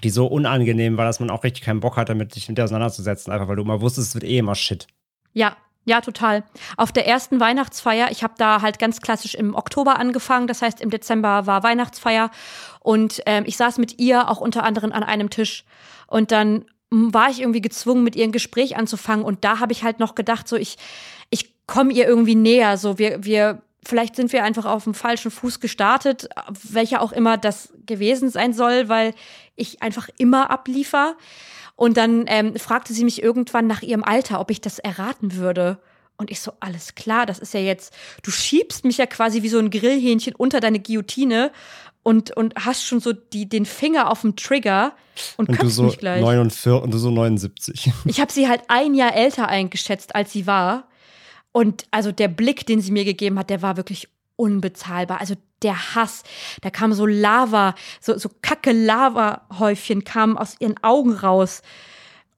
die 0.03 0.11
so 0.11 0.27
unangenehm 0.27 0.97
war, 0.97 1.05
dass 1.05 1.21
man 1.21 1.31
auch 1.31 1.45
richtig 1.45 1.65
keinen 1.65 1.81
Bock 1.81 1.97
hatte, 1.97 2.15
mit 2.15 2.33
sich 2.33 2.49
mit 2.49 2.59
der 2.59 2.65
auseinanderzusetzen, 2.65 3.33
einfach 3.33 3.49
weil 3.49 3.57
du 3.57 3.63
immer 3.63 3.81
wusstest, 3.81 4.09
es 4.09 4.15
wird 4.15 4.25
eh 4.25 4.39
immer 4.39 4.55
Shit. 4.55 4.87
Ja, 5.33 5.57
ja, 5.87 6.01
total. 6.01 6.43
Auf 6.77 6.91
der 6.91 7.07
ersten 7.07 7.39
Weihnachtsfeier, 7.39 8.11
ich 8.11 8.25
habe 8.25 8.35
da 8.37 8.61
halt 8.61 8.81
ganz 8.81 9.01
klassisch 9.01 9.37
im 9.37 9.55
Oktober 9.55 9.99
angefangen, 10.01 10.49
das 10.49 10.61
heißt 10.61 10.81
im 10.81 10.91
Dezember 10.91 11.47
war 11.47 11.63
Weihnachtsfeier 11.63 12.33
und 12.81 13.23
ähm, 13.25 13.45
ich 13.47 13.57
saß 13.57 13.79
mit 13.79 14.01
ihr 14.01 14.29
auch 14.29 14.41
unter 14.41 14.65
anderem 14.65 14.91
an 14.91 15.05
einem 15.05 15.31
Tisch 15.31 15.65
und 16.09 16.33
dann 16.33 16.65
war 16.91 17.31
ich 17.31 17.41
irgendwie 17.41 17.61
gezwungen, 17.61 18.03
mit 18.03 18.17
ihr 18.17 18.25
ein 18.25 18.33
Gespräch 18.33 18.77
anzufangen 18.77 19.25
und 19.25 19.45
da 19.45 19.61
habe 19.61 19.73
ich 19.73 19.85
halt 19.85 20.01
noch 20.01 20.17
gedacht, 20.17 20.49
so 20.49 20.57
ich, 20.57 20.77
ich 21.31 21.55
komme 21.67 21.93
ihr 21.93 22.09
irgendwie 22.09 22.35
näher, 22.35 22.79
so 22.79 22.99
wir, 22.99 23.23
wir, 23.25 23.63
vielleicht 23.85 24.17
sind 24.17 24.33
wir 24.33 24.43
einfach 24.43 24.65
auf 24.65 24.85
dem 24.85 24.95
falschen 24.95 25.31
Fuß 25.31 25.61
gestartet, 25.61 26.29
welcher 26.69 27.01
auch 27.01 27.13
immer 27.13 27.37
das 27.37 27.73
gewesen 27.87 28.29
sein 28.29 28.53
soll, 28.53 28.89
weil 28.89 29.15
ich 29.55 29.83
einfach 29.83 30.09
immer 30.19 30.51
abliefer. 30.51 31.15
Und 31.77 31.99
dann 31.99 32.25
ähm, 32.27 32.57
fragte 32.57 32.95
sie 32.95 33.05
mich 33.05 33.23
irgendwann 33.23 33.67
nach 33.67 33.83
ihrem 33.83 34.03
Alter, 34.03 34.41
ob 34.41 34.51
ich 34.51 34.61
das 34.61 34.79
erraten 34.79 35.37
würde. 35.37 35.79
Und 36.17 36.31
ich 36.31 36.41
so, 36.41 36.53
alles 36.61 36.95
klar, 36.95 37.27
das 37.27 37.39
ist 37.39 37.53
ja 37.53 37.61
jetzt, 37.61 37.95
du 38.23 38.31
schiebst 38.31 38.85
mich 38.85 38.97
ja 38.97 39.05
quasi 39.05 39.43
wie 39.43 39.51
so 39.51 39.59
ein 39.59 39.71
Grillhähnchen 39.71 40.35
unter 40.35 40.61
deine 40.61 40.81
Guillotine 40.81 41.53
und, 42.03 42.35
und 42.35 42.55
hast 42.65 42.87
schon 42.87 43.01
so 43.01 43.13
die, 43.13 43.49
den 43.49 43.67
Finger 43.67 44.11
auf 44.11 44.23
dem 44.23 44.35
Trigger 44.35 44.95
und, 45.37 45.51
und 45.51 45.59
köpfst 45.59 45.77
so 45.77 45.83
mich 45.83 45.99
gleich. 45.99 46.23
49, 46.23 46.73
und 46.73 46.95
du 46.95 46.99
so 46.99 47.11
79. 47.11 47.93
Ich 48.07 48.21
habe 48.21 48.33
sie 48.33 48.49
halt 48.49 48.63
ein 48.69 48.95
Jahr 48.95 49.15
älter 49.15 49.49
eingeschätzt, 49.49 50.15
als 50.15 50.33
sie 50.33 50.47
war. 50.47 50.89
Und 51.53 51.87
also 51.91 52.13
der 52.13 52.29
Blick, 52.29 52.67
den 52.67 52.81
sie 52.81 52.93
mir 52.93 53.05
gegeben 53.05 53.39
hat, 53.39 53.51
der 53.51 53.61
war 53.61 53.77
wirklich 53.77 54.09
unbezahlbar. 54.37 55.21
Also 55.21 55.35
der 55.63 55.95
Hass, 55.95 56.23
da 56.61 56.71
kam 56.71 56.93
so 56.93 57.07
Lava, 57.07 57.75
so, 58.01 58.17
so 58.19 58.31
kacke 58.43 58.73
Lava-Häufchen 58.73 60.05
kamen 60.05 60.37
aus 60.37 60.57
ihren 60.61 60.83
Augen 60.83 61.13
raus. 61.13 61.63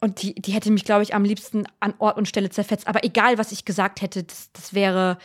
Und 0.01 0.23
die, 0.23 0.35
die 0.35 0.53
hätte 0.53 0.71
mich, 0.71 0.85
glaube 0.85 1.03
ich, 1.03 1.15
am 1.15 1.25
liebsten 1.25 1.65
an 1.81 1.95
Ort 1.99 2.17
und 2.17 2.29
Stelle 2.29 2.51
zerfetzt. 2.51 2.87
Aber 2.87 3.05
egal, 3.05 3.37
was 3.37 3.51
ich 3.51 3.65
gesagt 3.65 4.01
hätte, 4.01 4.23
das, 4.23 4.53
das 4.53 4.73
wäre, 4.73 5.19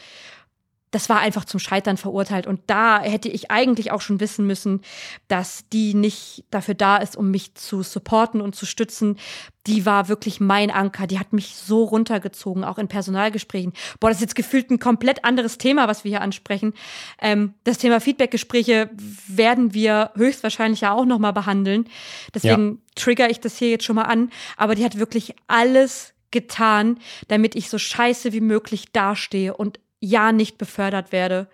das 0.93 1.09
war 1.09 1.19
einfach 1.19 1.43
zum 1.43 1.59
Scheitern 1.59 1.97
verurteilt. 1.97 2.45
Und 2.45 2.61
da 2.67 3.01
hätte 3.01 3.27
ich 3.27 3.49
eigentlich 3.49 3.91
auch 3.91 4.01
schon 4.01 4.19
wissen 4.19 4.45
müssen, 4.45 4.81
dass 5.27 5.67
die 5.73 5.95
nicht 5.95 6.45
dafür 6.51 6.75
da 6.75 6.97
ist, 6.97 7.17
um 7.17 7.31
mich 7.31 7.55
zu 7.55 7.81
supporten 7.81 8.41
und 8.41 8.55
zu 8.55 8.67
stützen. 8.67 9.17
Die 9.65 9.87
war 9.87 10.07
wirklich 10.07 10.39
mein 10.39 10.69
Anker. 10.69 11.07
Die 11.07 11.17
hat 11.17 11.33
mich 11.33 11.55
so 11.55 11.83
runtergezogen, 11.83 12.63
auch 12.63 12.77
in 12.77 12.87
Personalgesprächen. 12.87 13.73
Boah, 13.99 14.09
das 14.09 14.17
ist 14.17 14.21
jetzt 14.21 14.35
gefühlt 14.35 14.69
ein 14.69 14.77
komplett 14.77 15.25
anderes 15.25 15.57
Thema, 15.57 15.87
was 15.87 16.03
wir 16.03 16.09
hier 16.09 16.21
ansprechen. 16.21 16.73
Ähm, 17.19 17.55
das 17.63 17.79
Thema 17.79 17.99
Feedbackgespräche 17.99 18.91
werden 19.27 19.73
wir 19.73 20.11
höchstwahrscheinlich 20.15 20.81
ja 20.81 20.93
auch 20.93 21.05
nochmal 21.05 21.33
behandeln. 21.33 21.89
Deswegen 22.35 22.69
ja. 22.69 22.77
trigger 22.93 23.31
ich 23.31 23.39
das 23.39 23.57
hier 23.57 23.71
jetzt 23.71 23.85
schon 23.85 23.95
mal 23.95 24.03
an. 24.03 24.29
Aber 24.57 24.75
die 24.75 24.85
hat 24.85 24.99
wirklich 24.99 25.33
alles 25.47 26.13
getan, 26.29 26.99
damit 27.29 27.55
ich 27.55 27.69
so 27.69 27.77
scheiße 27.77 28.33
wie 28.33 28.41
möglich 28.41 28.91
dastehe 28.91 29.55
und 29.55 29.79
ja 30.03 30.31
nicht 30.31 30.57
befördert 30.57 31.11
werde. 31.11 31.47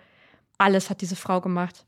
Alles 0.58 0.90
hat 0.90 1.00
diese 1.00 1.16
Frau 1.16 1.40
gemacht. 1.40 1.84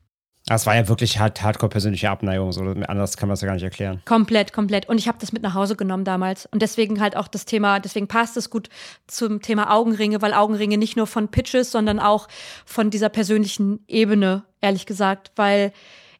Das 0.46 0.66
war 0.66 0.74
ja 0.74 0.88
wirklich 0.88 1.18
hart, 1.18 1.42
hardcore 1.42 1.70
persönliche 1.70 2.10
Abneigung. 2.10 2.52
So, 2.52 2.62
anders 2.62 3.16
kann 3.16 3.28
man 3.28 3.34
das 3.34 3.42
ja 3.42 3.46
gar 3.46 3.54
nicht 3.54 3.62
erklären. 3.62 4.02
Komplett, 4.04 4.52
komplett. 4.52 4.88
Und 4.88 4.98
ich 4.98 5.06
habe 5.06 5.18
das 5.20 5.32
mit 5.32 5.42
nach 5.42 5.54
Hause 5.54 5.76
genommen 5.76 6.04
damals. 6.04 6.46
Und 6.46 6.62
deswegen 6.62 7.00
halt 7.00 7.16
auch 7.16 7.28
das 7.28 7.44
Thema, 7.44 7.78
deswegen 7.78 8.08
passt 8.08 8.36
es 8.36 8.50
gut 8.50 8.68
zum 9.06 9.40
Thema 9.40 9.72
Augenringe, 9.72 10.20
weil 10.20 10.34
Augenringe 10.34 10.78
nicht 10.78 10.96
nur 10.96 11.06
von 11.06 11.28
Pitches, 11.28 11.70
sondern 11.70 12.00
auch 12.00 12.26
von 12.64 12.90
dieser 12.90 13.08
persönlichen 13.08 13.84
Ebene, 13.86 14.42
ehrlich 14.60 14.86
gesagt. 14.86 15.30
Weil 15.36 15.72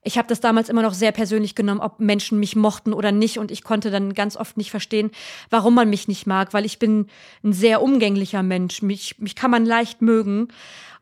ich 0.05 0.19
habe 0.19 0.29
das 0.29 0.41
damals 0.41 0.69
immer 0.69 0.83
noch 0.83 0.95
sehr 0.95 1.13
persönlich 1.13 1.55
genommen, 1.55 1.81
ob 1.81 2.01
Menschen 2.01 2.41
mich 2.41 2.57
mochten 2.57 2.93
oder 2.93 3.13
nicht. 3.13 3.39
Und 3.39 3.51
ich 3.51 3.63
konnte 3.63 3.91
dann 3.91 4.15
ganz 4.15 4.37
oft 4.37 4.57
nicht 4.57 4.71
verstehen, 4.71 5.13
warum 5.49 5.75
man 5.75 5.89
mich 5.89 6.09
nicht 6.09 6.27
mag, 6.27 6.53
weil 6.53 6.65
ich 6.65 6.79
bin 6.79 7.07
ein 7.45 7.53
sehr 7.53 7.83
umgänglicher 7.83 8.43
Mensch. 8.43 8.83
Mich, 8.83 9.19
mich 9.19 9.37
kann 9.37 9.51
man 9.51 9.65
leicht 9.65 10.03
mögen. 10.03 10.49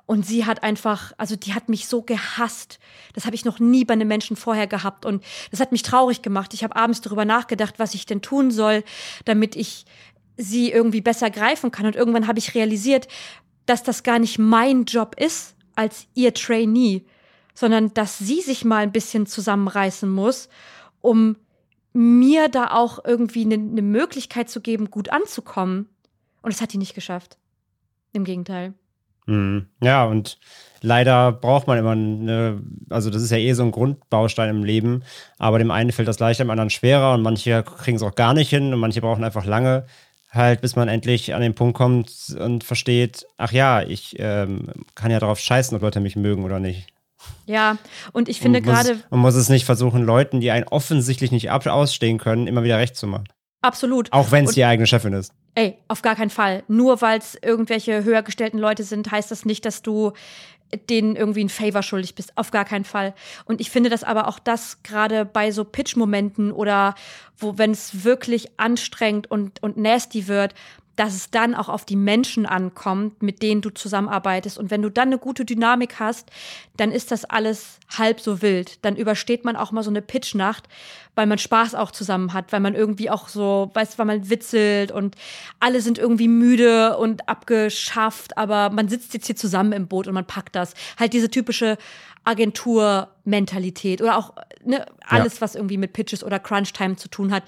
Und 0.05 0.26
sie 0.26 0.44
hat 0.44 0.62
einfach, 0.64 1.12
also 1.18 1.36
die 1.36 1.55
hat 1.55 1.68
mich 1.68 1.86
so 1.86 2.03
gehasst. 2.03 2.78
Das 3.14 3.24
habe 3.24 3.36
ich 3.36 3.44
noch 3.44 3.59
nie 3.59 3.84
bei 3.84 3.94
einem 3.94 4.09
Menschen 4.09 4.36
vorher 4.36 4.66
gehabt. 4.66 5.07
Und 5.07 5.24
das 5.51 5.61
hat 5.61 5.72
mich 5.72 5.82
traurig 5.82 6.20
gemacht. 6.20 6.53
Ich 6.53 6.62
habe 6.64 6.76
abends 6.76 7.01
darüber 7.01 7.24
nachgedacht, 7.24 7.78
was 7.78 7.94
ich 7.94 8.07
denn 8.07 8.20
tun 8.20 8.51
soll, 8.51 8.82
damit 9.24 9.57
ich 9.57 9.86
sie 10.36 10.72
irgendwie 10.72 11.01
besser 11.01 11.30
greifen 11.30 11.70
kann. 11.70 11.86
Und 11.86 11.96
irgendwann 11.96 12.26
habe 12.26 12.38
ich 12.38 12.55
realisiert, 12.55 13.09
dass 13.64 13.82
das 13.82 14.03
gar 14.03 14.18
nicht 14.18 14.38
mein 14.38 14.84
Job 14.84 15.14
ist 15.18 15.55
als 15.76 16.07
ihr 16.14 16.34
Trainee, 16.34 17.07
sondern 17.55 17.92
dass 17.94 18.18
sie 18.18 18.40
sich 18.40 18.64
mal 18.64 18.82
ein 18.82 18.92
bisschen 18.92 19.26
zusammenreißen 19.26 20.09
muss, 20.11 20.48
um 21.01 21.36
mir 21.92 22.48
da 22.48 22.70
auch 22.72 23.05
irgendwie 23.05 23.44
eine 23.44 23.59
ne 23.59 23.82
Möglichkeit 23.82 24.48
zu 24.48 24.61
geben, 24.61 24.90
gut 24.90 25.11
anzukommen. 25.11 25.88
Und 26.42 26.53
das 26.53 26.61
hat 26.61 26.72
die 26.72 26.78
nicht 26.78 26.94
geschafft. 26.94 27.36
Im 28.12 28.24
Gegenteil. 28.24 28.74
Mhm. 29.26 29.66
Ja, 29.82 30.05
und 30.05 30.38
leider 30.80 31.32
braucht 31.32 31.66
man 31.66 31.78
immer 31.78 31.92
eine, 31.92 32.61
also 32.88 33.11
das 33.11 33.22
ist 33.22 33.30
ja 33.30 33.38
eh 33.38 33.53
so 33.53 33.62
ein 33.62 33.70
Grundbaustein 33.70 34.51
im 34.51 34.64
Leben, 34.64 35.05
aber 35.38 35.59
dem 35.59 35.70
einen 35.70 35.92
fällt 35.92 36.09
das 36.09 36.18
leichter, 36.18 36.44
dem 36.44 36.51
anderen 36.51 36.70
schwerer 36.70 37.14
und 37.14 37.22
manche 37.22 37.62
kriegen 37.62 37.96
es 37.96 38.03
auch 38.03 38.14
gar 38.14 38.34
nicht 38.34 38.51
hin 38.51 38.72
und 38.72 38.80
manche 38.80 39.01
brauchen 39.01 39.22
einfach 39.22 39.44
lange, 39.44 39.86
halt 40.30 40.61
bis 40.62 40.74
man 40.74 40.88
endlich 40.88 41.34
an 41.34 41.42
den 41.42 41.55
Punkt 41.55 41.76
kommt 41.76 42.36
und 42.38 42.64
versteht, 42.64 43.26
ach 43.36 43.53
ja, 43.53 43.82
ich 43.82 44.16
ähm, 44.18 44.70
kann 44.94 45.11
ja 45.11 45.20
darauf 45.20 45.38
scheißen, 45.38 45.76
ob 45.76 45.82
Leute 45.82 46.01
mich 46.01 46.16
mögen 46.16 46.44
oder 46.44 46.59
nicht. 46.59 46.88
Ja, 47.47 47.78
und 48.12 48.28
ich 48.28 48.41
finde 48.41 48.62
gerade. 48.62 49.01
Man 49.11 49.20
muss 49.20 49.35
es 49.35 49.49
nicht 49.49 49.64
versuchen, 49.64 50.05
Leuten, 50.05 50.41
die 50.41 50.51
einen 50.51 50.68
offensichtlich 50.68 51.33
nicht 51.33 51.51
ausstehen 51.51 52.18
können, 52.18 52.47
immer 52.47 52.62
wieder 52.62 52.78
recht 52.78 52.97
zu 52.97 53.07
machen. 53.07 53.26
Absolut. 53.62 54.12
Auch 54.12 54.31
wenn 54.31 54.45
es 54.45 54.55
die 54.55 54.64
eigene 54.64 54.87
Chefin 54.87 55.12
ist. 55.12 55.33
Ey, 55.55 55.76
auf 55.89 56.01
gar 56.03 56.16
keinen 56.16 56.31
Fall. 56.31 56.62
Nur 56.68 57.03
weil 57.03 57.18
es 57.18 57.37
irgendwelche 57.43 58.05
höher 58.05 58.22
gestellten 58.22 58.59
Leute 58.59 58.85
sind, 58.85 59.11
heißt 59.11 59.31
das 59.31 59.45
nicht, 59.45 59.66
dass 59.66 59.83
du 59.83 60.12
denen 60.89 61.16
irgendwie 61.16 61.45
ein 61.45 61.49
Favor 61.49 61.83
schuldig 61.83 62.14
bist. 62.14 62.37
Auf 62.37 62.51
gar 62.51 62.64
keinen 62.64 62.85
Fall. 62.85 63.14
Und 63.45 63.61
ich 63.61 63.70
finde 63.70 63.91
das 63.91 64.05
aber 64.05 64.28
auch 64.28 64.39
das 64.39 64.83
gerade 64.83 65.24
bei 65.24 65.51
so 65.51 65.64
Pitch-Momenten 65.64 66.53
oder 66.53 66.95
wo, 67.37 67.59
wenn 67.59 67.72
es 67.72 68.05
wirklich 68.05 68.49
anstrengend 68.59 69.31
und, 69.31 69.62
und 69.62 69.76
nasty 69.76 70.28
wird, 70.28 70.55
dass 71.01 71.14
es 71.14 71.30
dann 71.30 71.55
auch 71.55 71.70
auf 71.70 71.86
die 71.86 71.96
Menschen 71.96 72.44
ankommt, 72.44 73.22
mit 73.22 73.40
denen 73.40 73.62
du 73.62 73.70
zusammenarbeitest. 73.70 74.59
Und 74.59 74.70
wenn 74.70 74.82
du 74.82 74.90
dann 74.90 75.09
eine 75.09 75.16
gute 75.16 75.46
Dynamik 75.46 75.98
hast, 75.98 76.30
dann 76.76 76.92
ist 76.92 77.11
das 77.11 77.24
alles 77.24 77.78
halb 77.96 78.20
so 78.20 78.42
wild. 78.42 78.84
Dann 78.84 78.96
übersteht 78.96 79.46
man 79.46 79.57
auch 79.57 79.72
mal 79.72 79.82
so 79.82 79.88
eine 79.88 80.03
Pitchnacht, 80.03 80.68
weil 81.21 81.27
man 81.27 81.37
Spaß 81.37 81.75
auch 81.75 81.91
zusammen 81.91 82.33
hat, 82.33 82.51
weil 82.51 82.61
man 82.61 82.75
irgendwie 82.75 83.11
auch 83.11 83.29
so, 83.29 83.71
weißt, 83.75 83.99
weil 83.99 84.07
man 84.07 84.31
witzelt 84.31 84.91
und 84.91 85.16
alle 85.59 85.83
sind 85.83 85.99
irgendwie 85.99 86.29
müde 86.29 86.97
und 86.97 87.29
abgeschafft, 87.29 88.39
aber 88.39 88.71
man 88.71 88.89
sitzt 88.89 89.12
jetzt 89.12 89.27
hier 89.27 89.37
zusammen 89.37 89.73
im 89.73 89.87
Boot 89.87 90.09
und 90.09 90.14
man 90.14 90.27
packt 90.27 90.57
das. 90.57 90.73
Halt 90.99 91.12
diese 91.12 91.29
typische 91.29 91.77
Agenturmentalität 92.25 94.01
oder 94.01 94.16
auch 94.16 94.35
ne, 94.64 94.87
alles, 95.07 95.35
ja. 95.35 95.41
was 95.43 95.57
irgendwie 95.57 95.77
mit 95.77 95.93
Pitches 95.93 96.25
oder 96.25 96.39
Crunch-Time 96.39 96.97
zu 96.97 97.09
tun 97.09 97.33
hat. 97.33 97.43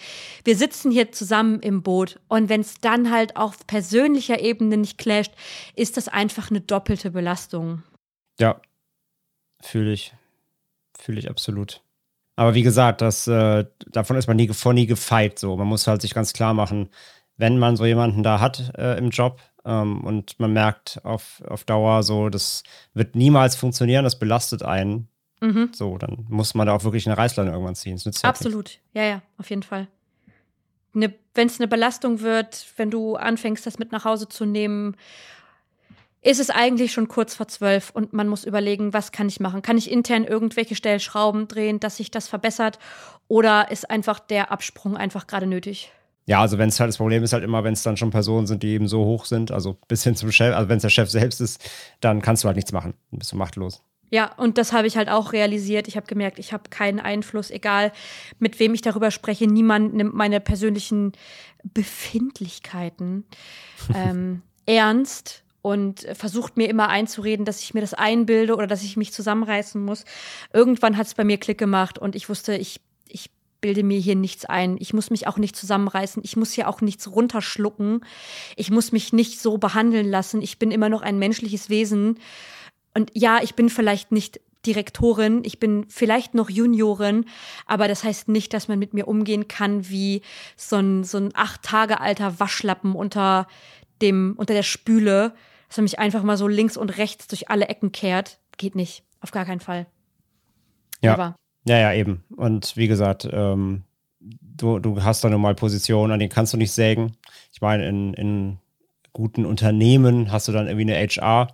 Wir 0.45 0.55
sitzen 0.55 0.91
hier 0.91 1.11
zusammen 1.11 1.61
im 1.61 1.83
Boot 1.83 2.21
und 2.29 2.51
wenn 2.51 2.61
es 2.61 2.75
dann 2.83 3.11
halt 3.11 3.37
auf 3.39 3.67
persönlicher 3.67 4.39
Ebene 4.41 4.77
nicht 4.77 4.99
clasht, 4.99 5.33
ist 5.77 5.97
das 5.97 6.09
einfach 6.09 6.51
eine 6.51 6.61
doppelte 6.61 7.11
Belastung. 7.11 7.85
Ja, 8.39 8.61
fühle 9.63 9.95
ich. 9.95 10.13
Fühle 10.99 11.21
ich 11.21 11.31
absolut. 11.31 11.82
Aber 12.37 12.55
wie 12.55 12.63
gesagt, 12.63 13.01
das, 13.01 13.27
äh, 13.27 13.65
davon 13.91 14.17
ist 14.17 14.27
man 14.27 14.37
nie, 14.37 14.49
vor 14.49 14.73
nie 14.73 14.87
gefeit. 14.87 15.39
So. 15.39 15.57
Man 15.57 15.67
muss 15.67 15.87
halt 15.87 16.03
sich 16.03 16.15
ganz 16.15 16.33
klar 16.33 16.55
machen, 16.55 16.89
wenn 17.37 17.59
man 17.59 17.77
so 17.77 17.85
jemanden 17.85 18.23
da 18.23 18.41
hat 18.41 18.73
äh, 18.77 18.97
im 18.99 19.11
Job, 19.11 19.41
ähm, 19.65 20.03
und 20.05 20.39
man 20.41 20.53
merkt 20.53 21.01
auf, 21.05 21.43
auf 21.47 21.65
Dauer 21.65 22.03
so, 22.03 22.29
das 22.29 22.63
wird 22.95 23.15
niemals 23.15 23.57
funktionieren, 23.57 24.05
das 24.05 24.19
belastet 24.19 24.63
einen. 24.63 25.09
Mhm. 25.41 25.71
So, 25.73 25.99
dann 25.99 26.27
muss 26.29 26.55
man 26.55 26.67
da 26.67 26.75
auch 26.75 26.85
wirklich 26.85 27.07
eine 27.07 27.19
Reißleine 27.19 27.51
irgendwann 27.51 27.75
ziehen. 27.75 28.01
Absolut, 28.23 28.79
ja, 28.93 29.05
ja, 29.05 29.23
auf 29.39 29.51
jeden 29.51 29.63
Fall. 29.63 29.89
Ne, 30.95 31.15
wenn 31.35 31.47
es 31.47 31.59
eine 31.59 31.69
Belastung 31.69 32.21
wird, 32.21 32.67
wenn 32.77 32.91
du 32.91 33.17
anfängst, 33.17 33.67
das 33.67 33.79
mit 33.79 33.93
nach 33.93 34.05
Hause 34.05 34.29
zu 34.29 34.45
nehmen, 34.45 34.97
ist 36.23 36.39
es 36.39 36.51
eigentlich 36.51 36.93
schon 36.93 37.09
kurz 37.09 37.35
vor 37.35 37.49
zwölf 37.49 37.91
und 37.91 38.13
man 38.13 38.29
muss 38.29 38.45
überlegen, 38.45 38.93
was 38.93 39.11
kann 39.11 39.29
ich 39.29 39.41
machen? 39.41 39.61
Kann 39.61 39.77
ich 39.77 39.91
intern 39.91 40.25
irgendwelche 40.25 40.77
Stellschrauben 40.77 41.49
drehen, 41.49 41.81
dass 41.81 41.97
sich 41.97 42.13
das 42.13 42.29
verbessert? 42.29 42.79
Oder 43.27 43.71
ist 43.71 43.91
einfach 43.91 44.21
der 44.21 44.53
Absprung 44.53 44.97
einfach 44.97 45.27
gerade 45.27 45.47
nötig? 45.47 45.93
Ja, 46.27 46.41
also 46.41 46.59
wenn 46.59 46.69
es 46.69 46.79
halt 46.79 46.89
das 46.89 46.99
Problem 46.99 47.25
ist 47.25 47.33
halt 47.33 47.43
immer, 47.43 47.65
wenn 47.65 47.73
es 47.73 47.83
dann 47.83 47.97
schon 47.97 48.11
Personen 48.11 48.47
sind, 48.47 48.63
die 48.63 48.69
eben 48.69 48.87
so 48.87 49.05
hoch 49.05 49.25
sind, 49.25 49.51
also 49.51 49.77
bis 49.89 50.05
hin 50.05 50.15
zum 50.15 50.31
Chef, 50.31 50.55
also 50.55 50.69
wenn 50.69 50.77
es 50.77 50.83
der 50.83 50.91
Chef 50.91 51.11
selbst 51.11 51.41
ist, 51.41 51.61
dann 52.01 52.23
kannst 52.23 52.45
du 52.45 52.47
halt 52.47 52.57
nichts 52.57 52.71
machen. 52.71 52.95
Dann 53.11 53.19
bist 53.19 53.33
du 53.33 53.37
machtlos. 53.37 53.83
Ja, 54.11 54.33
und 54.37 54.59
das 54.59 54.73
habe 54.73 54.87
ich 54.87 54.97
halt 54.97 55.09
auch 55.09 55.33
realisiert. 55.33 55.89
Ich 55.89 55.97
habe 55.97 56.07
gemerkt, 56.07 56.39
ich 56.39 56.53
habe 56.53 56.65
keinen 56.71 57.01
Einfluss, 57.01 57.51
egal 57.51 57.93
mit 58.39 58.61
wem 58.61 58.75
ich 58.75 58.83
darüber 58.83 59.11
spreche. 59.11 59.49
Niemand 59.49 59.95
nimmt 59.95 60.15
meine 60.15 60.39
persönlichen 60.39 61.13
Befindlichkeiten 61.65 63.25
ähm, 63.95 64.43
ernst 64.67 65.42
und 65.63 66.07
versucht 66.15 66.57
mir 66.57 66.69
immer 66.69 66.89
einzureden, 66.89 67.45
dass 67.45 67.61
ich 67.63 67.73
mir 67.73 67.81
das 67.81 67.95
einbilde 67.95 68.55
oder 68.55 68.67
dass 68.67 68.83
ich 68.83 68.97
mich 68.97 69.13
zusammenreißen 69.13 69.83
muss. 69.83 70.05
Irgendwann 70.53 70.97
hat 70.97 71.07
es 71.07 71.15
bei 71.15 71.25
mir 71.25 71.39
Klick 71.39 71.59
gemacht 71.59 71.99
und 71.99 72.17
ich 72.17 72.29
wusste, 72.29 72.57
ich, 72.57 72.81
ich 73.09 73.31
bilde 73.61 73.85
mir 73.85 73.99
hier 73.99 74.17
nichts 74.17 74.45
ein. 74.45 74.77
Ich 74.81 74.93
muss 74.93 75.11
mich 75.11 75.29
auch 75.29 75.39
nicht 75.39 75.57
zusammenreißen. 75.57 76.23
Ich 76.25 76.37
muss 76.37 76.53
hier 76.53 76.69
auch 76.69 76.81
nichts 76.81 77.11
runterschlucken. 77.11 78.05
Ich 78.57 78.71
muss 78.71 78.91
mich 78.91 79.13
nicht 79.13 79.41
so 79.41 79.57
behandeln 79.57 80.11
lassen. 80.11 80.43
Ich 80.43 80.59
bin 80.59 80.73
immer 80.73 80.89
noch 80.89 81.03
ein 81.03 81.19
menschliches 81.19 81.71
Wesen. 81.71 82.19
Und 82.93 83.11
ja, 83.15 83.41
ich 83.41 83.55
bin 83.55 83.71
vielleicht 83.71 84.13
nicht 84.13 84.41
Direktorin, 84.67 85.43
ich 85.45 85.59
bin 85.59 85.87
vielleicht 85.89 86.35
noch 86.35 86.49
Juniorin, 86.49 87.25
aber 87.67 87.89
das 87.89 88.05
heißt 88.05 88.29
nicht, 88.29 88.55
dass 88.55 88.69
man 88.69 88.79
mit 88.79 88.95
mir 88.95 89.09
umgehen 89.09 89.49
kann 89.49 89.89
wie 89.89 90.23
so 90.57 90.77
ein, 90.77 91.03
so 91.03 91.19
ein 91.19 91.31
acht 91.35 91.63
Tage 91.63 92.01
alter 92.01 92.39
Waschlappen 92.39 92.95
unter 92.95 93.49
dem, 94.03 94.35
unter 94.37 94.55
der 94.55 94.63
Spüle, 94.63 95.35
dass 95.73 95.79
man 95.79 95.85
mich 95.85 95.99
einfach 95.99 96.23
mal 96.23 96.37
so 96.37 96.49
links 96.49 96.77
und 96.77 96.99
rechts 96.99 97.29
durch 97.29 97.49
alle 97.49 97.67
Ecken 97.67 97.93
kehrt. 97.93 98.39
Geht 98.59 98.75
nicht. 98.75 99.05
Auf 99.23 99.31
gar 99.31 99.47
keinen 99.47 99.61
Fall. 99.61 99.87
Ja. 101.01 101.15
Aber 101.15 101.35
ja, 101.65 101.79
ja, 101.79 101.95
eben. 101.95 102.25
Und 102.37 102.77
wie 102.77 102.89
gesagt, 102.89 103.27
ähm, 103.33 103.85
du, 104.21 104.79
du 104.81 105.03
hast 105.03 105.25
da 105.25 105.31
nun 105.31 105.41
mal 105.41 105.55
Positionen, 105.55 106.13
an 106.13 106.19
denen 106.19 106.29
kannst 106.29 106.53
du 106.53 106.59
nicht 106.59 106.73
sägen. 106.73 107.17
Ich 107.55 107.63
meine, 107.63 107.89
in, 107.89 108.13
in 108.13 108.59
guten 109.15 109.47
Unternehmen 109.47 110.31
hast 110.31 110.47
du 110.47 110.53
dann 110.53 110.67
irgendwie 110.67 110.93
eine 110.93 111.09
HR, 111.09 111.49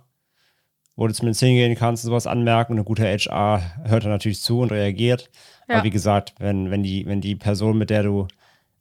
wo 0.97 1.07
du 1.07 1.13
zumindest 1.13 1.39
hingehen 1.39 1.75
kannst 1.75 2.03
und 2.03 2.09
sowas 2.09 2.27
anmerken. 2.27 2.73
Und 2.73 2.79
eine 2.79 2.85
gute 2.85 3.05
HR 3.05 3.61
hört 3.85 4.03
dann 4.03 4.11
natürlich 4.11 4.41
zu 4.41 4.59
und 4.59 4.73
reagiert. 4.73 5.29
Ja. 5.69 5.75
Aber 5.75 5.85
wie 5.85 5.91
gesagt, 5.91 6.33
wenn, 6.39 6.71
wenn, 6.71 6.83
die, 6.83 7.05
wenn 7.05 7.21
die 7.21 7.37
Person, 7.37 7.77
mit 7.77 7.89
der 7.89 8.03
du 8.03 8.27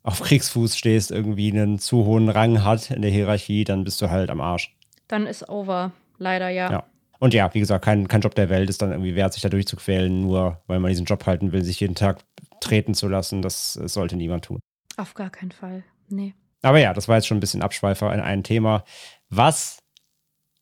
auf 0.02 0.20
Kriegsfuß 0.20 0.76
stehst, 0.76 1.12
irgendwie 1.12 1.52
einen 1.52 1.78
zu 1.78 2.04
hohen 2.06 2.28
Rang 2.28 2.64
hat 2.64 2.90
in 2.90 3.02
der 3.02 3.10
Hierarchie, 3.12 3.62
dann 3.62 3.84
bist 3.84 4.02
du 4.02 4.10
halt 4.10 4.30
am 4.30 4.40
Arsch. 4.40 4.74
Dann 5.08 5.26
ist 5.26 5.48
over. 5.48 5.92
Leider 6.18 6.48
ja. 6.48 6.70
Ja. 6.70 6.84
Und 7.18 7.34
ja, 7.34 7.52
wie 7.52 7.60
gesagt, 7.60 7.84
kein, 7.84 8.06
kein 8.06 8.20
Job 8.20 8.34
der 8.34 8.48
Welt 8.48 8.70
ist 8.70 8.80
dann 8.80 8.92
irgendwie 8.92 9.16
wert, 9.16 9.32
sich 9.32 9.42
da 9.42 9.48
durchzuquälen, 9.48 10.20
nur 10.20 10.62
weil 10.66 10.78
man 10.78 10.90
diesen 10.90 11.06
Job 11.06 11.26
halten 11.26 11.52
will, 11.52 11.64
sich 11.64 11.80
jeden 11.80 11.94
Tag 11.94 12.24
treten 12.60 12.94
zu 12.94 13.08
lassen. 13.08 13.42
Das, 13.42 13.72
sollte 13.72 14.16
niemand 14.16 14.44
tun. 14.44 14.60
Auf 14.96 15.14
gar 15.14 15.30
keinen 15.30 15.50
Fall. 15.50 15.82
Nee. 16.08 16.34
Aber 16.62 16.78
ja, 16.78 16.92
das 16.92 17.08
war 17.08 17.16
jetzt 17.16 17.26
schon 17.26 17.38
ein 17.38 17.40
bisschen 17.40 17.62
Abschweifer 17.62 18.12
in 18.12 18.20
ein 18.20 18.44
Thema, 18.44 18.84
was 19.30 19.78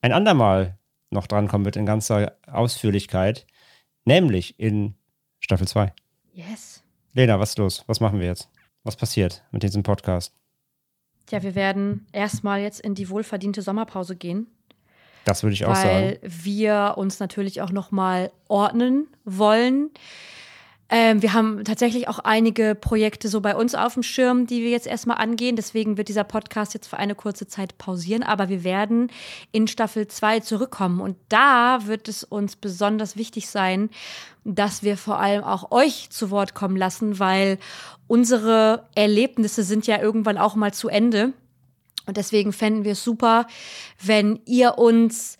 ein 0.01 0.11
andermal 0.11 0.77
noch 1.09 1.27
drankommen 1.27 1.65
wird 1.65 1.75
in 1.75 1.85
ganzer 1.85 2.37
Ausführlichkeit, 2.47 3.47
nämlich 4.05 4.59
in 4.59 4.95
Staffel 5.39 5.67
2. 5.67 5.93
Yes. 6.33 6.83
Lena, 7.13 7.39
was 7.39 7.51
ist 7.51 7.57
los? 7.57 7.83
Was 7.87 7.99
machen 7.99 8.19
wir 8.19 8.27
jetzt? 8.27 8.49
Was 8.83 8.95
passiert 8.95 9.43
mit 9.51 9.63
diesem 9.63 9.83
Podcast? 9.83 10.35
Ja, 11.29 11.43
wir 11.43 11.55
werden 11.55 12.05
erstmal 12.11 12.61
jetzt 12.61 12.79
in 12.79 12.95
die 12.95 13.09
wohlverdiente 13.09 13.61
Sommerpause 13.61 14.15
gehen. 14.15 14.47
Das 15.25 15.43
würde 15.43 15.53
ich 15.55 15.65
auch 15.65 15.75
sagen. 15.75 15.89
Weil 15.89 16.19
wir 16.23 16.93
uns 16.95 17.19
natürlich 17.19 17.61
auch 17.61 17.71
nochmal 17.71 18.31
ordnen 18.47 19.07
wollen. 19.25 19.89
Ähm, 20.89 21.21
wir 21.21 21.33
haben 21.33 21.65
tatsächlich 21.65 22.07
auch 22.07 22.19
einige 22.19 22.73
Projekte 22.73 23.27
so 23.27 23.41
bei 23.41 23.55
uns 23.55 23.75
auf 23.75 23.95
dem 23.95 24.03
Schirm, 24.03 24.47
die 24.47 24.61
wir 24.61 24.69
jetzt 24.69 24.87
erstmal 24.87 25.17
angehen. 25.17 25.57
Deswegen 25.57 25.97
wird 25.97 26.07
dieser 26.07 26.23
Podcast 26.23 26.73
jetzt 26.73 26.87
für 26.87 26.97
eine 26.97 27.15
kurze 27.15 27.45
Zeit 27.47 27.77
pausieren. 27.77 28.23
Aber 28.23 28.47
wir 28.47 28.63
werden 28.63 29.11
in 29.51 29.67
Staffel 29.67 30.07
2 30.07 30.39
zurückkommen. 30.41 31.01
Und 31.01 31.17
da 31.27 31.87
wird 31.87 32.07
es 32.07 32.23
uns 32.23 32.55
besonders 32.55 33.17
wichtig 33.17 33.49
sein, 33.49 33.89
dass 34.45 34.81
wir 34.81 34.95
vor 34.95 35.19
allem 35.19 35.43
auch 35.43 35.71
euch 35.71 36.09
zu 36.09 36.31
Wort 36.31 36.53
kommen 36.53 36.77
lassen, 36.77 37.19
weil 37.19 37.57
unsere 38.07 38.87
Erlebnisse 38.95 39.63
sind 39.63 39.87
ja 39.87 40.01
irgendwann 40.01 40.37
auch 40.37 40.55
mal 40.55 40.73
zu 40.73 40.87
Ende. 40.87 41.33
Und 42.05 42.15
deswegen 42.15 42.53
fänden 42.53 42.85
wir 42.85 42.93
es 42.93 43.03
super, 43.03 43.47
wenn 44.01 44.39
ihr 44.45 44.77
uns 44.77 45.37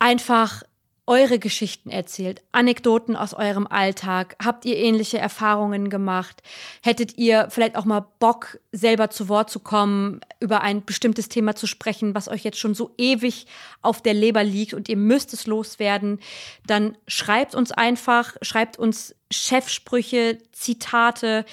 einfach 0.00 0.64
eure 1.08 1.38
Geschichten 1.38 1.88
erzählt, 1.88 2.42
Anekdoten 2.52 3.16
aus 3.16 3.32
eurem 3.32 3.66
Alltag. 3.66 4.36
Habt 4.44 4.66
ihr 4.66 4.76
ähnliche 4.76 5.18
Erfahrungen 5.18 5.88
gemacht? 5.88 6.42
Hättet 6.82 7.16
ihr 7.16 7.48
vielleicht 7.50 7.76
auch 7.76 7.86
mal 7.86 8.06
Bock, 8.18 8.60
selber 8.72 9.08
zu 9.08 9.28
Wort 9.28 9.48
zu 9.48 9.58
kommen, 9.58 10.20
über 10.38 10.60
ein 10.60 10.84
bestimmtes 10.84 11.30
Thema 11.30 11.56
zu 11.56 11.66
sprechen, 11.66 12.14
was 12.14 12.28
euch 12.28 12.44
jetzt 12.44 12.58
schon 12.58 12.74
so 12.74 12.92
ewig 12.98 13.46
auf 13.80 14.02
der 14.02 14.12
Leber 14.12 14.44
liegt 14.44 14.74
und 14.74 14.88
ihr 14.90 14.98
müsst 14.98 15.32
es 15.32 15.46
loswerden? 15.46 16.20
Dann 16.66 16.96
schreibt 17.06 17.54
uns 17.54 17.72
einfach, 17.72 18.36
schreibt 18.42 18.78
uns 18.78 19.16
Chefsprüche, 19.30 20.38
Zitate. 20.52 21.46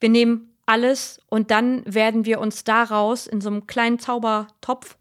Wir 0.00 0.10
nehmen 0.10 0.54
alles 0.66 1.18
und 1.30 1.50
dann 1.50 1.82
werden 1.86 2.26
wir 2.26 2.40
uns 2.40 2.62
daraus 2.62 3.26
in 3.26 3.40
so 3.40 3.48
einem 3.48 3.66
kleinen 3.66 3.98
Zaubertopf 3.98 4.98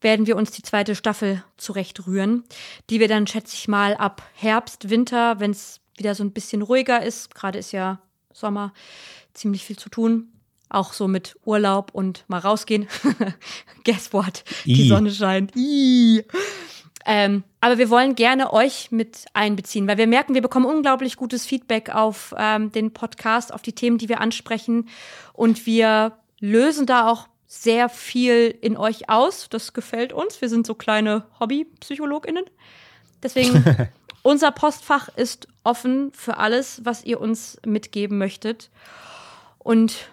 werden 0.00 0.26
wir 0.26 0.36
uns 0.36 0.50
die 0.50 0.62
zweite 0.62 0.94
Staffel 0.94 1.42
zurechtrühren, 1.56 2.44
die 2.90 3.00
wir 3.00 3.08
dann, 3.08 3.26
schätze 3.26 3.54
ich 3.54 3.68
mal, 3.68 3.96
ab 3.96 4.22
Herbst, 4.34 4.90
Winter, 4.90 5.40
wenn 5.40 5.50
es 5.50 5.80
wieder 5.96 6.14
so 6.14 6.22
ein 6.22 6.32
bisschen 6.32 6.62
ruhiger 6.62 7.02
ist, 7.02 7.34
gerade 7.34 7.58
ist 7.58 7.72
ja 7.72 8.00
Sommer, 8.32 8.72
ziemlich 9.34 9.64
viel 9.64 9.76
zu 9.76 9.88
tun, 9.88 10.28
auch 10.68 10.92
so 10.92 11.08
mit 11.08 11.36
Urlaub 11.44 11.90
und 11.92 12.24
mal 12.28 12.38
rausgehen. 12.38 12.86
Guess 13.84 14.12
what? 14.12 14.44
Die 14.64 14.84
I. 14.84 14.88
Sonne 14.88 15.10
scheint. 15.10 15.56
I. 15.56 16.24
Ähm, 17.06 17.42
aber 17.60 17.78
wir 17.78 17.88
wollen 17.88 18.14
gerne 18.14 18.52
euch 18.52 18.90
mit 18.90 19.24
einbeziehen, 19.32 19.88
weil 19.88 19.96
wir 19.96 20.06
merken, 20.06 20.34
wir 20.34 20.42
bekommen 20.42 20.66
unglaublich 20.66 21.16
gutes 21.16 21.46
Feedback 21.46 21.88
auf 21.90 22.34
ähm, 22.36 22.70
den 22.70 22.92
Podcast, 22.92 23.52
auf 23.52 23.62
die 23.62 23.72
Themen, 23.72 23.96
die 23.98 24.10
wir 24.10 24.20
ansprechen. 24.20 24.88
Und 25.32 25.64
wir 25.64 26.18
lösen 26.38 26.86
da 26.86 27.08
auch 27.08 27.26
sehr 27.48 27.88
viel 27.88 28.56
in 28.60 28.76
euch 28.76 29.08
aus. 29.08 29.48
Das 29.48 29.72
gefällt 29.72 30.12
uns. 30.12 30.40
Wir 30.40 30.48
sind 30.48 30.66
so 30.66 30.74
kleine 30.74 31.24
Hobby-PsychologInnen. 31.40 32.44
Deswegen, 33.22 33.64
unser 34.22 34.52
Postfach 34.52 35.08
ist 35.16 35.48
offen 35.64 36.12
für 36.12 36.36
alles, 36.36 36.82
was 36.84 37.04
ihr 37.04 37.20
uns 37.20 37.58
mitgeben 37.64 38.18
möchtet. 38.18 38.70
Und 39.58 40.08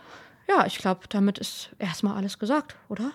ja, 0.47 0.65
ich 0.65 0.77
glaube, 0.77 1.01
damit 1.09 1.37
ist 1.37 1.69
erstmal 1.77 2.15
alles 2.15 2.39
gesagt, 2.39 2.75
oder? 2.87 3.11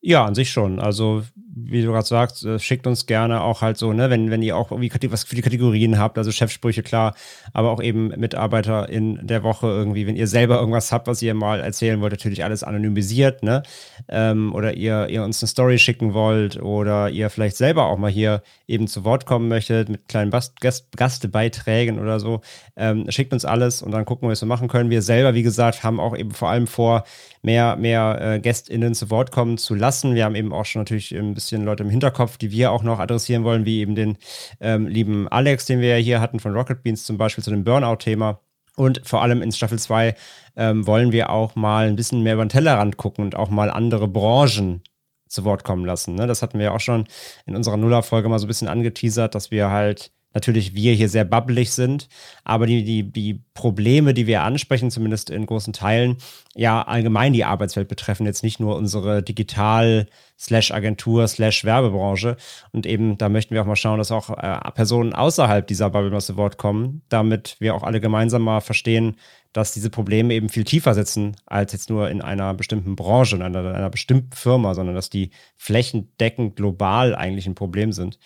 Ja, 0.00 0.24
an 0.24 0.36
sich 0.36 0.50
schon. 0.50 0.78
Also, 0.78 1.24
wie 1.34 1.82
du 1.82 1.90
gerade 1.90 2.06
sagst, 2.06 2.44
äh, 2.44 2.60
schickt 2.60 2.86
uns 2.86 3.06
gerne 3.06 3.40
auch 3.42 3.62
halt 3.62 3.76
so, 3.78 3.92
ne, 3.92 4.10
wenn, 4.10 4.30
wenn 4.30 4.42
ihr 4.42 4.56
auch 4.56 4.70
irgendwie 4.70 4.90
was 5.10 5.24
für 5.24 5.34
die 5.34 5.42
Kategorien 5.42 5.98
habt, 5.98 6.18
also 6.18 6.30
Chefsprüche, 6.30 6.84
klar, 6.84 7.16
aber 7.52 7.72
auch 7.72 7.82
eben 7.82 8.08
Mitarbeiter 8.16 8.88
in 8.88 9.26
der 9.26 9.42
Woche 9.42 9.66
irgendwie, 9.66 10.06
wenn 10.06 10.14
ihr 10.14 10.28
selber 10.28 10.60
irgendwas 10.60 10.92
habt, 10.92 11.08
was 11.08 11.20
ihr 11.20 11.34
mal 11.34 11.58
erzählen 11.58 12.00
wollt, 12.00 12.12
natürlich 12.12 12.44
alles 12.44 12.62
anonymisiert, 12.62 13.42
ne? 13.42 13.64
Ähm, 14.08 14.54
oder 14.54 14.76
ihr, 14.76 15.08
ihr 15.08 15.24
uns 15.24 15.42
eine 15.42 15.48
Story 15.48 15.80
schicken 15.80 16.14
wollt 16.14 16.62
oder 16.62 17.10
ihr 17.10 17.28
vielleicht 17.28 17.56
selber 17.56 17.86
auch 17.86 17.98
mal 17.98 18.10
hier 18.10 18.42
eben 18.68 18.86
zu 18.86 19.02
Wort 19.04 19.26
kommen 19.26 19.48
möchtet 19.48 19.88
mit 19.88 20.06
kleinen 20.06 20.30
Bast 20.30 20.60
Gast 20.60 20.96
Gastbeiträgen 20.96 21.98
oder 21.98 22.20
so, 22.20 22.40
ähm, 22.76 23.10
schickt 23.10 23.32
uns 23.32 23.44
alles 23.44 23.82
und 23.82 23.90
dann 23.90 24.04
gucken 24.04 24.28
wir, 24.28 24.32
was 24.32 24.42
wir 24.42 24.46
machen 24.46 24.68
können. 24.68 24.90
Wir 24.90 25.02
selber, 25.02 25.34
wie 25.34 25.42
gesagt, 25.42 25.82
haben 25.82 25.98
auch 25.98 26.16
eben 26.16 26.30
vor 26.30 26.50
allem 26.50 26.68
vor, 26.68 27.02
mehr, 27.42 27.76
mehr 27.76 28.18
äh, 28.20 28.40
GästInnen 28.40 28.94
zu 28.94 29.10
Wort 29.10 29.30
kommen 29.32 29.58
zu 29.58 29.74
lassen. 29.74 30.14
Wir 30.14 30.24
haben 30.24 30.34
eben 30.34 30.52
auch 30.52 30.64
schon 30.64 30.80
natürlich 30.80 31.14
ein 31.14 31.34
bisschen 31.34 31.64
Leute 31.64 31.82
im 31.82 31.90
Hinterkopf, 31.90 32.36
die 32.36 32.50
wir 32.50 32.72
auch 32.72 32.82
noch 32.82 32.98
adressieren 32.98 33.44
wollen, 33.44 33.64
wie 33.64 33.80
eben 33.80 33.94
den 33.94 34.18
ähm, 34.60 34.86
lieben 34.86 35.28
Alex, 35.28 35.66
den 35.66 35.80
wir 35.80 35.96
ja 35.96 36.02
hier 36.02 36.20
hatten 36.20 36.40
von 36.40 36.54
Rocket 36.54 36.82
Beans 36.82 37.04
zum 37.04 37.18
Beispiel 37.18 37.44
zu 37.44 37.50
dem 37.50 37.64
Burnout-Thema. 37.64 38.40
Und 38.76 39.00
vor 39.04 39.22
allem 39.22 39.42
in 39.42 39.50
Staffel 39.50 39.78
2 39.78 40.14
ähm, 40.56 40.86
wollen 40.86 41.10
wir 41.10 41.30
auch 41.30 41.56
mal 41.56 41.88
ein 41.88 41.96
bisschen 41.96 42.22
mehr 42.22 42.34
über 42.34 42.44
den 42.44 42.50
Tellerrand 42.50 42.96
gucken 42.96 43.24
und 43.24 43.34
auch 43.34 43.50
mal 43.50 43.70
andere 43.70 44.06
Branchen 44.06 44.82
zu 45.28 45.44
Wort 45.44 45.64
kommen 45.64 45.84
lassen. 45.84 46.14
Ne? 46.14 46.26
Das 46.26 46.42
hatten 46.42 46.58
wir 46.58 46.66
ja 46.66 46.72
auch 46.72 46.80
schon 46.80 47.06
in 47.44 47.56
unserer 47.56 47.76
Nuller-Folge 47.76 48.28
mal 48.28 48.38
so 48.38 48.46
ein 48.46 48.48
bisschen 48.48 48.68
angeteasert, 48.68 49.34
dass 49.34 49.50
wir 49.50 49.70
halt 49.70 50.12
natürlich 50.34 50.74
wir 50.74 50.92
hier 50.94 51.08
sehr 51.08 51.24
bubbelig 51.24 51.72
sind, 51.72 52.08
aber 52.44 52.66
die, 52.66 52.84
die, 52.84 53.10
die 53.10 53.42
Probleme, 53.54 54.14
die 54.14 54.26
wir 54.26 54.42
ansprechen, 54.42 54.90
zumindest 54.90 55.30
in 55.30 55.46
großen 55.46 55.72
Teilen, 55.72 56.16
ja 56.54 56.82
allgemein 56.82 57.32
die 57.32 57.44
Arbeitswelt 57.44 57.88
betreffen, 57.88 58.26
jetzt 58.26 58.42
nicht 58.42 58.60
nur 58.60 58.76
unsere 58.76 59.22
Digital- 59.22 60.06
slash 60.38 60.70
Agentur 60.70 61.26
slash 61.26 61.64
Werbebranche. 61.64 62.36
Und 62.72 62.86
eben 62.86 63.18
da 63.18 63.28
möchten 63.28 63.54
wir 63.54 63.62
auch 63.62 63.66
mal 63.66 63.76
schauen, 63.76 63.98
dass 63.98 64.12
auch 64.12 64.30
äh, 64.30 64.70
Personen 64.72 65.12
außerhalb 65.12 65.66
dieser 65.66 65.90
Bubble 65.90 66.10
mal 66.10 66.36
Wort 66.36 66.58
kommen, 66.58 67.02
damit 67.08 67.56
wir 67.58 67.74
auch 67.74 67.82
alle 67.82 68.00
gemeinsam 68.00 68.42
mal 68.42 68.60
verstehen, 68.60 69.16
dass 69.52 69.72
diese 69.72 69.90
Probleme 69.90 70.34
eben 70.34 70.48
viel 70.48 70.64
tiefer 70.64 70.94
sitzen 70.94 71.36
als 71.46 71.72
jetzt 71.72 71.90
nur 71.90 72.10
in 72.10 72.22
einer 72.22 72.54
bestimmten 72.54 72.96
Branche, 72.96 73.36
in 73.36 73.42
einer, 73.42 73.60
in 73.60 73.74
einer 73.74 73.90
bestimmten 73.90 74.32
Firma, 74.32 74.74
sondern 74.74 74.94
dass 74.94 75.10
die 75.10 75.30
flächendeckend 75.56 76.54
global 76.54 77.14
eigentlich 77.14 77.46
ein 77.46 77.54
Problem 77.54 77.92
sind. 77.92 78.18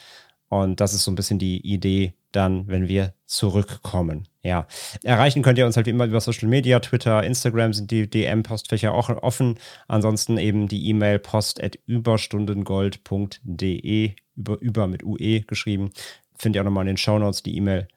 Und 0.53 0.81
das 0.81 0.93
ist 0.93 1.05
so 1.05 1.11
ein 1.11 1.15
bisschen 1.15 1.39
die 1.39 1.67
Idee 1.67 2.13
dann, 2.31 2.69
wenn 2.69 2.87
wir 2.87 3.15
zurückkommen. 3.25 4.29
Ja, 4.43 4.67
erreichen 5.03 5.41
könnt 5.41 5.57
ihr 5.57 5.65
uns 5.65 5.79
halt 5.79 5.87
wie 5.87 5.91
immer 5.91 6.05
über 6.05 6.21
Social 6.21 6.47
Media, 6.47 6.79
Twitter, 6.81 7.25
Instagram 7.25 7.73
sind 7.73 7.91
die 7.91 8.07
DM-Postfächer 8.07 8.93
auch 8.93 9.09
offen. 9.09 9.59
Ansonsten 9.89 10.37
eben 10.37 10.69
die 10.69 10.91
E-Mail 10.91 11.21
post 11.21 11.65
at 11.65 11.79
überstundengold.de, 11.87 14.11
über, 14.37 14.61
über 14.61 14.87
mit 14.89 15.05
UE 15.05 15.41
geschrieben. 15.41 15.91
Findet 16.37 16.57
ihr 16.57 16.61
auch 16.61 16.67
nochmal 16.67 16.83
in 16.83 16.89
den 16.89 16.99
Shownotes 16.99 17.43
die 17.43 17.57
E-Mail. 17.57 17.89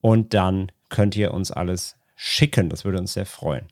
Und 0.00 0.32
dann 0.32 0.72
könnt 0.88 1.16
ihr 1.16 1.34
uns 1.34 1.50
alles 1.50 1.96
schicken. 2.16 2.70
Das 2.70 2.86
würde 2.86 2.98
uns 2.98 3.12
sehr 3.12 3.26
freuen. 3.26 3.66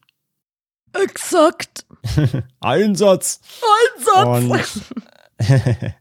Exakt. 0.93 1.87
Einsatz! 2.61 3.41
Einsatz! 3.97 4.27
Und 4.27 4.61
Und 5.49 5.95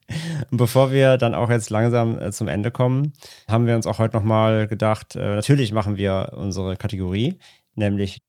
bevor 0.58 0.92
wir 0.92 1.18
dann 1.18 1.34
auch 1.34 1.50
jetzt 1.50 1.70
langsam 1.70 2.20
äh, 2.20 2.32
zum 2.32 2.48
Ende 2.48 2.72
kommen, 2.72 3.14
haben 3.48 3.66
wir 3.68 3.76
uns 3.76 3.88
auch 3.88 4.00
heute 4.00 4.16
nochmal 4.16 4.68
gedacht, 4.68 5.16
äh, 5.16 5.36
natürlich 5.36 5.72
machen 5.72 5.98
wir 5.98 6.34
unsere 6.36 6.78
Kategorie, 6.78 7.40
nämlich 7.76 8.20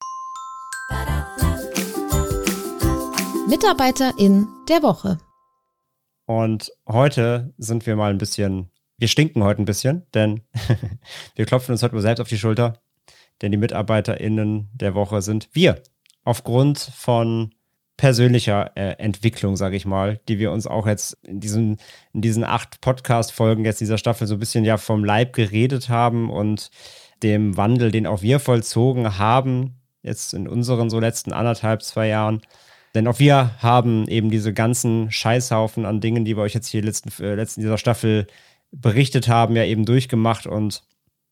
Mitarbeiterin 3.49 4.49
der 4.69 4.83
Woche. 4.83 5.19
Und 6.27 6.73
heute 6.89 7.53
sind 7.59 7.87
wir 7.87 7.97
mal 7.97 8.11
ein 8.11 8.19
bisschen, 8.19 8.71
wir 8.97 9.09
stinken 9.09 9.43
heute 9.43 9.61
ein 9.61 9.67
bisschen, 9.67 10.07
denn 10.15 10.43
wir 11.35 11.45
klopfen 11.45 11.73
uns 11.73 11.83
heute 11.83 11.95
mal 11.95 12.01
selbst 12.01 12.21
auf 12.21 12.29
die 12.29 12.39
Schulter, 12.39 12.81
denn 13.43 13.51
die 13.51 13.59
MitarbeiterInnen 13.59 14.71
der 14.73 14.95
Woche 14.95 15.21
sind 15.21 15.51
wir. 15.53 15.83
Aufgrund 16.25 16.79
von 16.79 17.53
persönlicher 18.03 18.73
äh, 18.75 18.97
Entwicklung, 18.99 19.55
sage 19.55 19.77
ich 19.77 19.87
mal, 19.87 20.19
die 20.27 20.41
wir 20.41 20.51
uns 20.51 20.67
auch 20.67 20.89
jetzt 20.89 21.17
in 21.23 21.39
diesen, 21.39 21.77
in 22.13 22.21
diesen 22.21 22.43
acht 22.43 22.81
Podcast-Folgen 22.81 23.65
jetzt 23.65 23.81
dieser 23.81 23.97
Staffel 23.97 24.27
so 24.27 24.35
ein 24.35 24.41
bisschen 24.41 24.65
ja 24.65 24.77
vom 24.77 25.05
Leib 25.05 25.33
geredet 25.33 25.89
haben 25.89 26.29
und 26.29 26.73
dem 27.23 27.57
Wandel, 27.57 27.93
den 27.93 28.09
auch 28.09 28.21
wir 28.21 28.41
vollzogen 28.41 29.19
haben, 29.19 29.77
jetzt 30.03 30.35
in 30.35 30.49
unseren 30.49 30.91
so 30.91 30.99
letzten 30.99 31.33
anderthalb, 31.33 31.85
zwei 31.85 32.09
Jahren. 32.09 32.41
Denn 32.97 33.07
auch 33.07 33.21
wir 33.21 33.53
haben 33.63 34.09
eben 34.09 34.33
diese 34.33 34.53
ganzen 34.53 35.13
Scheißhaufen 35.13 35.87
an 35.87 36.01
Dingen, 36.01 36.25
die 36.25 36.37
wir 36.37 36.43
euch 36.43 36.55
jetzt 36.55 36.67
hier 36.67 36.83
letzten, 36.83 37.11
äh, 37.23 37.37
letzten 37.37 37.61
dieser 37.61 37.79
Staffel 37.79 38.27
berichtet 38.73 39.29
haben, 39.29 39.55
ja 39.55 39.63
eben 39.63 39.85
durchgemacht 39.85 40.49
und 40.49 40.83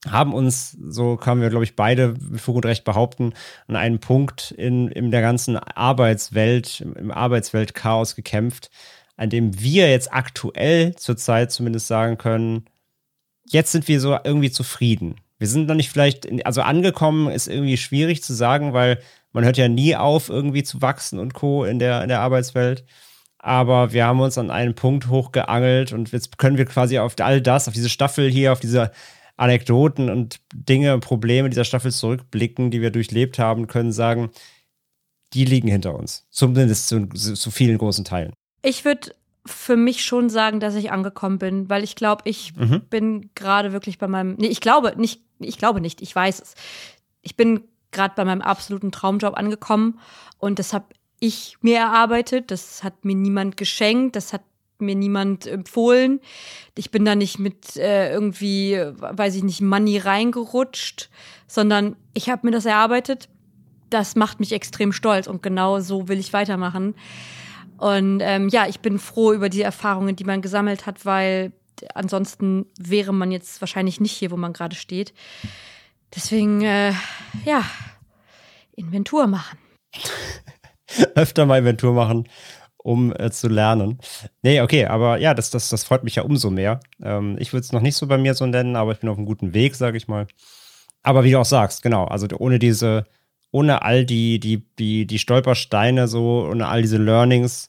haben 0.08 0.32
uns, 0.32 0.76
so 0.80 1.16
können 1.16 1.42
wir, 1.42 1.50
glaube 1.50 1.64
ich, 1.64 1.76
beide 1.76 2.14
mit 2.18 2.40
Fug 2.40 2.56
und 2.56 2.66
Recht 2.66 2.84
behaupten, 2.84 3.34
an 3.68 3.76
einen 3.76 3.98
Punkt 4.00 4.50
in, 4.52 4.88
in 4.88 5.10
der 5.10 5.20
ganzen 5.20 5.56
Arbeitswelt, 5.56 6.80
im, 6.80 6.94
im 6.94 7.10
Arbeitsweltchaos 7.10 8.16
gekämpft, 8.16 8.70
an 9.16 9.28
dem 9.28 9.60
wir 9.60 9.90
jetzt 9.90 10.12
aktuell 10.12 10.94
zurzeit 10.96 11.52
zumindest 11.52 11.86
sagen 11.86 12.16
können, 12.16 12.64
jetzt 13.44 13.72
sind 13.72 13.88
wir 13.88 14.00
so 14.00 14.16
irgendwie 14.24 14.50
zufrieden. 14.50 15.16
Wir 15.38 15.48
sind 15.48 15.66
noch 15.66 15.74
nicht 15.74 15.90
vielleicht, 15.90 16.24
in, 16.24 16.44
also 16.46 16.62
angekommen 16.62 17.30
ist 17.30 17.48
irgendwie 17.48 17.76
schwierig 17.76 18.22
zu 18.22 18.32
sagen, 18.32 18.72
weil 18.72 19.00
man 19.32 19.44
hört 19.44 19.58
ja 19.58 19.68
nie 19.68 19.96
auf, 19.96 20.28
irgendwie 20.28 20.62
zu 20.62 20.80
wachsen 20.80 21.18
und 21.18 21.34
Co. 21.34 21.64
in 21.64 21.78
der, 21.78 22.02
in 22.02 22.08
der 22.08 22.20
Arbeitswelt. 22.20 22.84
Aber 23.38 23.92
wir 23.92 24.06
haben 24.06 24.20
uns 24.20 24.36
an 24.36 24.50
einen 24.50 24.74
Punkt 24.74 25.08
hochgeangelt 25.08 25.92
und 25.92 26.12
jetzt 26.12 26.36
können 26.36 26.58
wir 26.58 26.66
quasi 26.66 26.98
auf 26.98 27.14
all 27.20 27.40
das, 27.40 27.68
auf 27.68 27.74
diese 27.74 27.88
Staffel 27.88 28.30
hier, 28.30 28.52
auf 28.52 28.60
diese 28.60 28.92
Anekdoten 29.40 30.10
und 30.10 30.40
Dinge, 30.52 30.98
Probleme 30.98 31.48
dieser 31.50 31.64
Staffel 31.64 31.92
zurückblicken, 31.92 32.70
die 32.70 32.80
wir 32.82 32.90
durchlebt 32.90 33.38
haben, 33.38 33.66
können 33.66 33.92
sagen, 33.92 34.30
die 35.32 35.44
liegen 35.44 35.68
hinter 35.68 35.94
uns. 35.94 36.26
Zumindest 36.30 36.88
zu, 36.88 37.06
zu 37.08 37.50
vielen 37.50 37.78
großen 37.78 38.04
Teilen. 38.04 38.32
Ich 38.62 38.84
würde 38.84 39.14
für 39.46 39.76
mich 39.76 40.04
schon 40.04 40.28
sagen, 40.28 40.60
dass 40.60 40.74
ich 40.74 40.92
angekommen 40.92 41.38
bin, 41.38 41.70
weil 41.70 41.82
ich 41.84 41.94
glaube, 41.96 42.22
ich 42.26 42.54
Mhm. 42.56 42.82
bin 42.90 43.30
gerade 43.34 43.72
wirklich 43.72 43.98
bei 43.98 44.06
meinem. 44.08 44.34
Nee, 44.38 44.48
ich 44.48 44.60
glaube 44.60 44.92
nicht, 44.96 45.22
ich 45.38 45.56
glaube 45.56 45.80
nicht, 45.80 46.02
ich 46.02 46.14
weiß 46.14 46.40
es. 46.40 46.54
Ich 47.22 47.36
bin 47.36 47.62
gerade 47.92 48.14
bei 48.16 48.24
meinem 48.24 48.42
absoluten 48.42 48.92
Traumjob 48.92 49.36
angekommen 49.36 49.98
und 50.38 50.58
das 50.58 50.72
habe 50.74 50.86
ich 51.20 51.56
mir 51.62 51.78
erarbeitet. 51.78 52.50
Das 52.50 52.84
hat 52.84 53.04
mir 53.04 53.14
niemand 53.16 53.56
geschenkt, 53.56 54.16
das 54.16 54.32
hat 54.32 54.42
mir 54.80 54.94
niemand 54.94 55.46
empfohlen. 55.46 56.20
Ich 56.76 56.90
bin 56.90 57.04
da 57.04 57.14
nicht 57.14 57.38
mit 57.38 57.76
äh, 57.76 58.12
irgendwie, 58.12 58.76
weiß 58.76 59.34
ich 59.36 59.42
nicht, 59.42 59.60
Money 59.60 59.98
reingerutscht, 59.98 61.10
sondern 61.46 61.96
ich 62.14 62.28
habe 62.30 62.46
mir 62.46 62.52
das 62.52 62.66
erarbeitet. 62.66 63.28
Das 63.90 64.16
macht 64.16 64.40
mich 64.40 64.52
extrem 64.52 64.92
stolz 64.92 65.26
und 65.26 65.42
genau 65.42 65.80
so 65.80 66.08
will 66.08 66.18
ich 66.18 66.32
weitermachen. 66.32 66.94
Und 67.76 68.20
ähm, 68.22 68.48
ja, 68.50 68.66
ich 68.66 68.80
bin 68.80 68.98
froh 68.98 69.32
über 69.32 69.48
die 69.48 69.62
Erfahrungen, 69.62 70.14
die 70.14 70.24
man 70.24 70.42
gesammelt 70.42 70.86
hat, 70.86 71.06
weil 71.06 71.52
ansonsten 71.94 72.66
wäre 72.78 73.12
man 73.12 73.32
jetzt 73.32 73.60
wahrscheinlich 73.62 74.00
nicht 74.00 74.12
hier, 74.12 74.30
wo 74.30 74.36
man 74.36 74.52
gerade 74.52 74.76
steht. 74.76 75.14
Deswegen, 76.14 76.62
äh, 76.62 76.92
ja, 77.44 77.64
Inventur 78.76 79.26
machen. 79.26 79.58
Öfter 81.14 81.46
mal 81.46 81.58
Inventur 81.58 81.94
machen, 81.94 82.28
um 82.82 83.14
äh, 83.16 83.30
zu 83.30 83.48
lernen. 83.48 83.98
Nee, 84.42 84.60
okay, 84.60 84.86
aber 84.86 85.18
ja, 85.18 85.34
das, 85.34 85.50
das, 85.50 85.68
das 85.68 85.84
freut 85.84 86.04
mich 86.04 86.16
ja 86.16 86.22
umso 86.22 86.50
mehr. 86.50 86.80
Ähm, 87.02 87.36
ich 87.38 87.52
würde 87.52 87.64
es 87.64 87.72
noch 87.72 87.82
nicht 87.82 87.96
so 87.96 88.06
bei 88.06 88.18
mir 88.18 88.34
so 88.34 88.46
nennen, 88.46 88.76
aber 88.76 88.92
ich 88.92 89.00
bin 89.00 89.08
auf 89.08 89.16
einem 89.16 89.26
guten 89.26 89.54
Weg, 89.54 89.74
sage 89.74 89.96
ich 89.96 90.08
mal. 90.08 90.26
Aber 91.02 91.24
wie 91.24 91.30
du 91.30 91.38
auch 91.38 91.44
sagst, 91.44 91.82
genau, 91.82 92.04
also 92.04 92.26
ohne 92.38 92.58
diese 92.58 93.06
ohne 93.52 93.82
all 93.82 94.04
die, 94.04 94.38
die, 94.38 94.64
die, 94.78 95.06
die 95.06 95.18
Stolpersteine, 95.18 96.08
so, 96.08 96.46
ohne 96.48 96.68
all 96.68 96.82
diese 96.82 96.98
Learnings, 96.98 97.68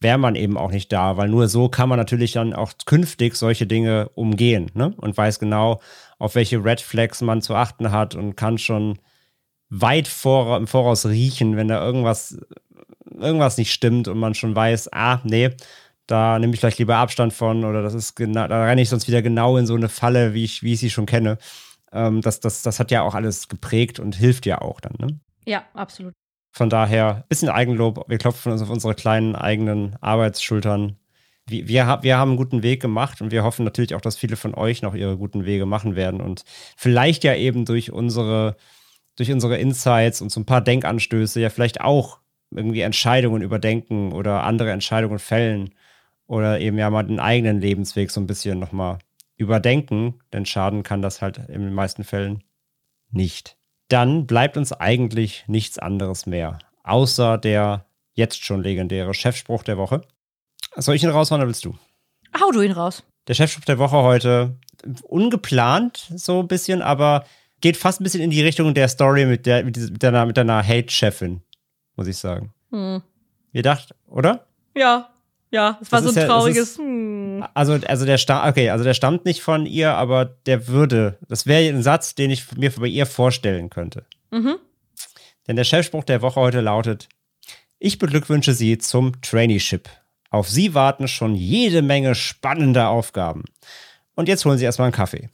wäre 0.00 0.18
man 0.18 0.34
eben 0.34 0.58
auch 0.58 0.70
nicht 0.70 0.92
da, 0.92 1.16
weil 1.16 1.28
nur 1.28 1.48
so 1.48 1.68
kann 1.68 1.88
man 1.88 1.98
natürlich 1.98 2.32
dann 2.32 2.54
auch 2.54 2.72
künftig 2.86 3.36
solche 3.36 3.66
Dinge 3.66 4.10
umgehen 4.14 4.70
ne? 4.74 4.92
und 4.96 5.16
weiß 5.16 5.38
genau, 5.38 5.80
auf 6.18 6.34
welche 6.34 6.64
Red 6.64 6.80
Flags 6.80 7.20
man 7.20 7.40
zu 7.40 7.54
achten 7.54 7.92
hat 7.92 8.14
und 8.14 8.36
kann 8.36 8.58
schon 8.58 8.98
weit 9.70 10.08
vor, 10.08 10.56
im 10.56 10.66
Voraus 10.66 11.06
riechen, 11.06 11.56
wenn 11.56 11.68
da 11.68 11.84
irgendwas, 11.84 12.38
irgendwas 13.20 13.58
nicht 13.58 13.72
stimmt 13.72 14.08
und 14.08 14.18
man 14.18 14.34
schon 14.34 14.54
weiß, 14.54 14.92
ah, 14.92 15.20
nee, 15.24 15.50
da 16.06 16.38
nehme 16.38 16.52
ich 16.54 16.60
vielleicht 16.60 16.78
lieber 16.78 16.96
Abstand 16.96 17.32
von 17.32 17.64
oder 17.64 17.82
das 17.82 17.94
ist 17.94 18.14
genau, 18.16 18.46
da 18.48 18.64
renne 18.64 18.82
ich 18.82 18.88
sonst 18.88 19.08
wieder 19.08 19.22
genau 19.22 19.56
in 19.56 19.66
so 19.66 19.74
eine 19.74 19.88
Falle, 19.88 20.34
wie 20.34 20.44
ich, 20.44 20.62
wie 20.62 20.74
ich 20.74 20.80
sie 20.80 20.90
schon 20.90 21.06
kenne. 21.06 21.38
Ähm, 21.92 22.20
das, 22.22 22.40
das, 22.40 22.62
das 22.62 22.80
hat 22.80 22.90
ja 22.90 23.02
auch 23.02 23.14
alles 23.14 23.48
geprägt 23.48 23.98
und 23.98 24.16
hilft 24.16 24.46
ja 24.46 24.60
auch 24.60 24.80
dann, 24.80 24.94
ne? 24.98 25.20
Ja, 25.44 25.64
absolut. 25.74 26.12
Von 26.52 26.68
daher, 26.68 27.16
ein 27.16 27.24
bisschen 27.28 27.48
Eigenlob. 27.48 28.04
Wir 28.08 28.18
klopfen 28.18 28.52
uns 28.52 28.62
auf 28.62 28.68
unsere 28.68 28.94
kleinen 28.94 29.34
eigenen 29.34 29.96
Arbeitsschultern. 30.00 30.96
Wir, 31.46 31.66
wir, 31.66 31.98
wir 32.02 32.18
haben 32.18 32.32
einen 32.32 32.36
guten 32.36 32.62
Weg 32.62 32.80
gemacht 32.80 33.20
und 33.20 33.30
wir 33.30 33.42
hoffen 33.42 33.64
natürlich 33.64 33.94
auch, 33.94 34.00
dass 34.00 34.16
viele 34.16 34.36
von 34.36 34.54
euch 34.54 34.82
noch 34.82 34.94
ihre 34.94 35.16
guten 35.16 35.44
Wege 35.44 35.66
machen 35.66 35.96
werden 35.96 36.20
und 36.20 36.44
vielleicht 36.76 37.24
ja 37.24 37.34
eben 37.34 37.64
durch 37.64 37.90
unsere, 37.90 38.56
durch 39.16 39.32
unsere 39.32 39.56
Insights 39.56 40.20
und 40.20 40.30
so 40.30 40.40
ein 40.40 40.46
paar 40.46 40.60
Denkanstöße 40.60 41.40
ja 41.40 41.48
vielleicht 41.48 41.80
auch 41.80 42.18
irgendwie 42.56 42.80
Entscheidungen 42.80 43.42
überdenken 43.42 44.12
oder 44.12 44.44
andere 44.44 44.70
Entscheidungen 44.70 45.18
fällen 45.18 45.74
oder 46.26 46.60
eben 46.60 46.78
ja 46.78 46.90
mal 46.90 47.02
den 47.02 47.20
eigenen 47.20 47.60
Lebensweg 47.60 48.10
so 48.10 48.20
ein 48.20 48.26
bisschen 48.26 48.58
nochmal 48.58 48.98
überdenken, 49.36 50.20
denn 50.32 50.46
Schaden 50.46 50.82
kann 50.82 51.02
das 51.02 51.20
halt 51.20 51.38
in 51.38 51.62
den 51.62 51.74
meisten 51.74 52.04
Fällen 52.04 52.44
nicht 53.10 53.56
dann 53.92 54.26
bleibt 54.26 54.56
uns 54.56 54.72
eigentlich 54.72 55.44
nichts 55.48 55.78
anderes 55.78 56.24
mehr, 56.24 56.58
außer 56.82 57.36
der 57.36 57.84
jetzt 58.14 58.42
schon 58.42 58.62
legendäre 58.62 59.12
Chefspruch 59.12 59.62
der 59.62 59.76
Woche. 59.76 60.00
Soll 60.76 60.94
ich 60.94 61.02
ihn 61.02 61.10
raushauen 61.10 61.42
oder 61.42 61.48
willst 61.48 61.66
du? 61.66 61.76
Hau 62.40 62.50
du 62.52 62.62
ihn 62.62 62.72
raus. 62.72 63.04
Der 63.28 63.34
Chefspruch 63.34 63.66
der 63.66 63.78
Woche 63.78 63.98
heute, 63.98 64.56
ungeplant 65.02 66.10
so 66.16 66.40
ein 66.40 66.48
bisschen, 66.48 66.80
aber 66.80 67.26
geht 67.60 67.76
fast 67.76 68.00
ein 68.00 68.04
bisschen 68.04 68.22
in 68.22 68.30
die 68.30 68.42
Richtung 68.42 68.72
der 68.72 68.88
Story 68.88 69.26
mit, 69.26 69.44
der, 69.44 69.62
mit, 69.64 70.02
deiner, 70.02 70.24
mit 70.24 70.38
deiner 70.38 70.66
Hate-Chefin, 70.66 71.42
muss 71.96 72.06
ich 72.06 72.16
sagen. 72.16 72.52
Hm. 72.70 73.02
Ihr 73.52 73.62
dacht, 73.62 73.94
oder? 74.06 74.46
Ja, 74.74 75.10
ja, 75.52 75.78
es 75.82 75.92
war 75.92 76.00
das 76.00 76.14
so 76.14 76.20
ein 76.20 76.26
trauriges. 76.26 76.78
Ja, 76.78 76.84
hm. 76.84 77.44
Also, 77.52 77.74
also 77.86 78.06
der 78.06 78.16
stammt, 78.16 78.48
okay, 78.48 78.70
also 78.70 78.84
der 78.84 78.94
stammt 78.94 79.26
nicht 79.26 79.42
von 79.42 79.66
ihr, 79.66 79.94
aber 79.94 80.24
der 80.24 80.66
würde. 80.68 81.18
Das 81.28 81.46
wäre 81.46 81.68
ein 81.68 81.82
Satz, 81.82 82.14
den 82.14 82.30
ich 82.30 82.50
mir 82.56 82.70
bei 82.70 82.86
ihr 82.86 83.04
vorstellen 83.04 83.68
könnte. 83.68 84.06
Mhm. 84.30 84.56
Denn 85.46 85.56
der 85.56 85.64
Chefspruch 85.64 86.04
der 86.04 86.22
Woche 86.22 86.40
heute 86.40 86.62
lautet: 86.62 87.08
Ich 87.78 87.98
beglückwünsche 87.98 88.54
Sie 88.54 88.78
zum 88.78 89.20
Traineeship. 89.20 89.90
Auf 90.30 90.48
Sie 90.48 90.72
warten 90.72 91.06
schon 91.06 91.34
jede 91.34 91.82
Menge 91.82 92.14
spannender 92.14 92.88
Aufgaben. 92.88 93.44
Und 94.14 94.28
jetzt 94.28 94.46
holen 94.46 94.56
Sie 94.56 94.64
erstmal 94.64 94.86
einen 94.86 94.94
Kaffee. 94.94 95.28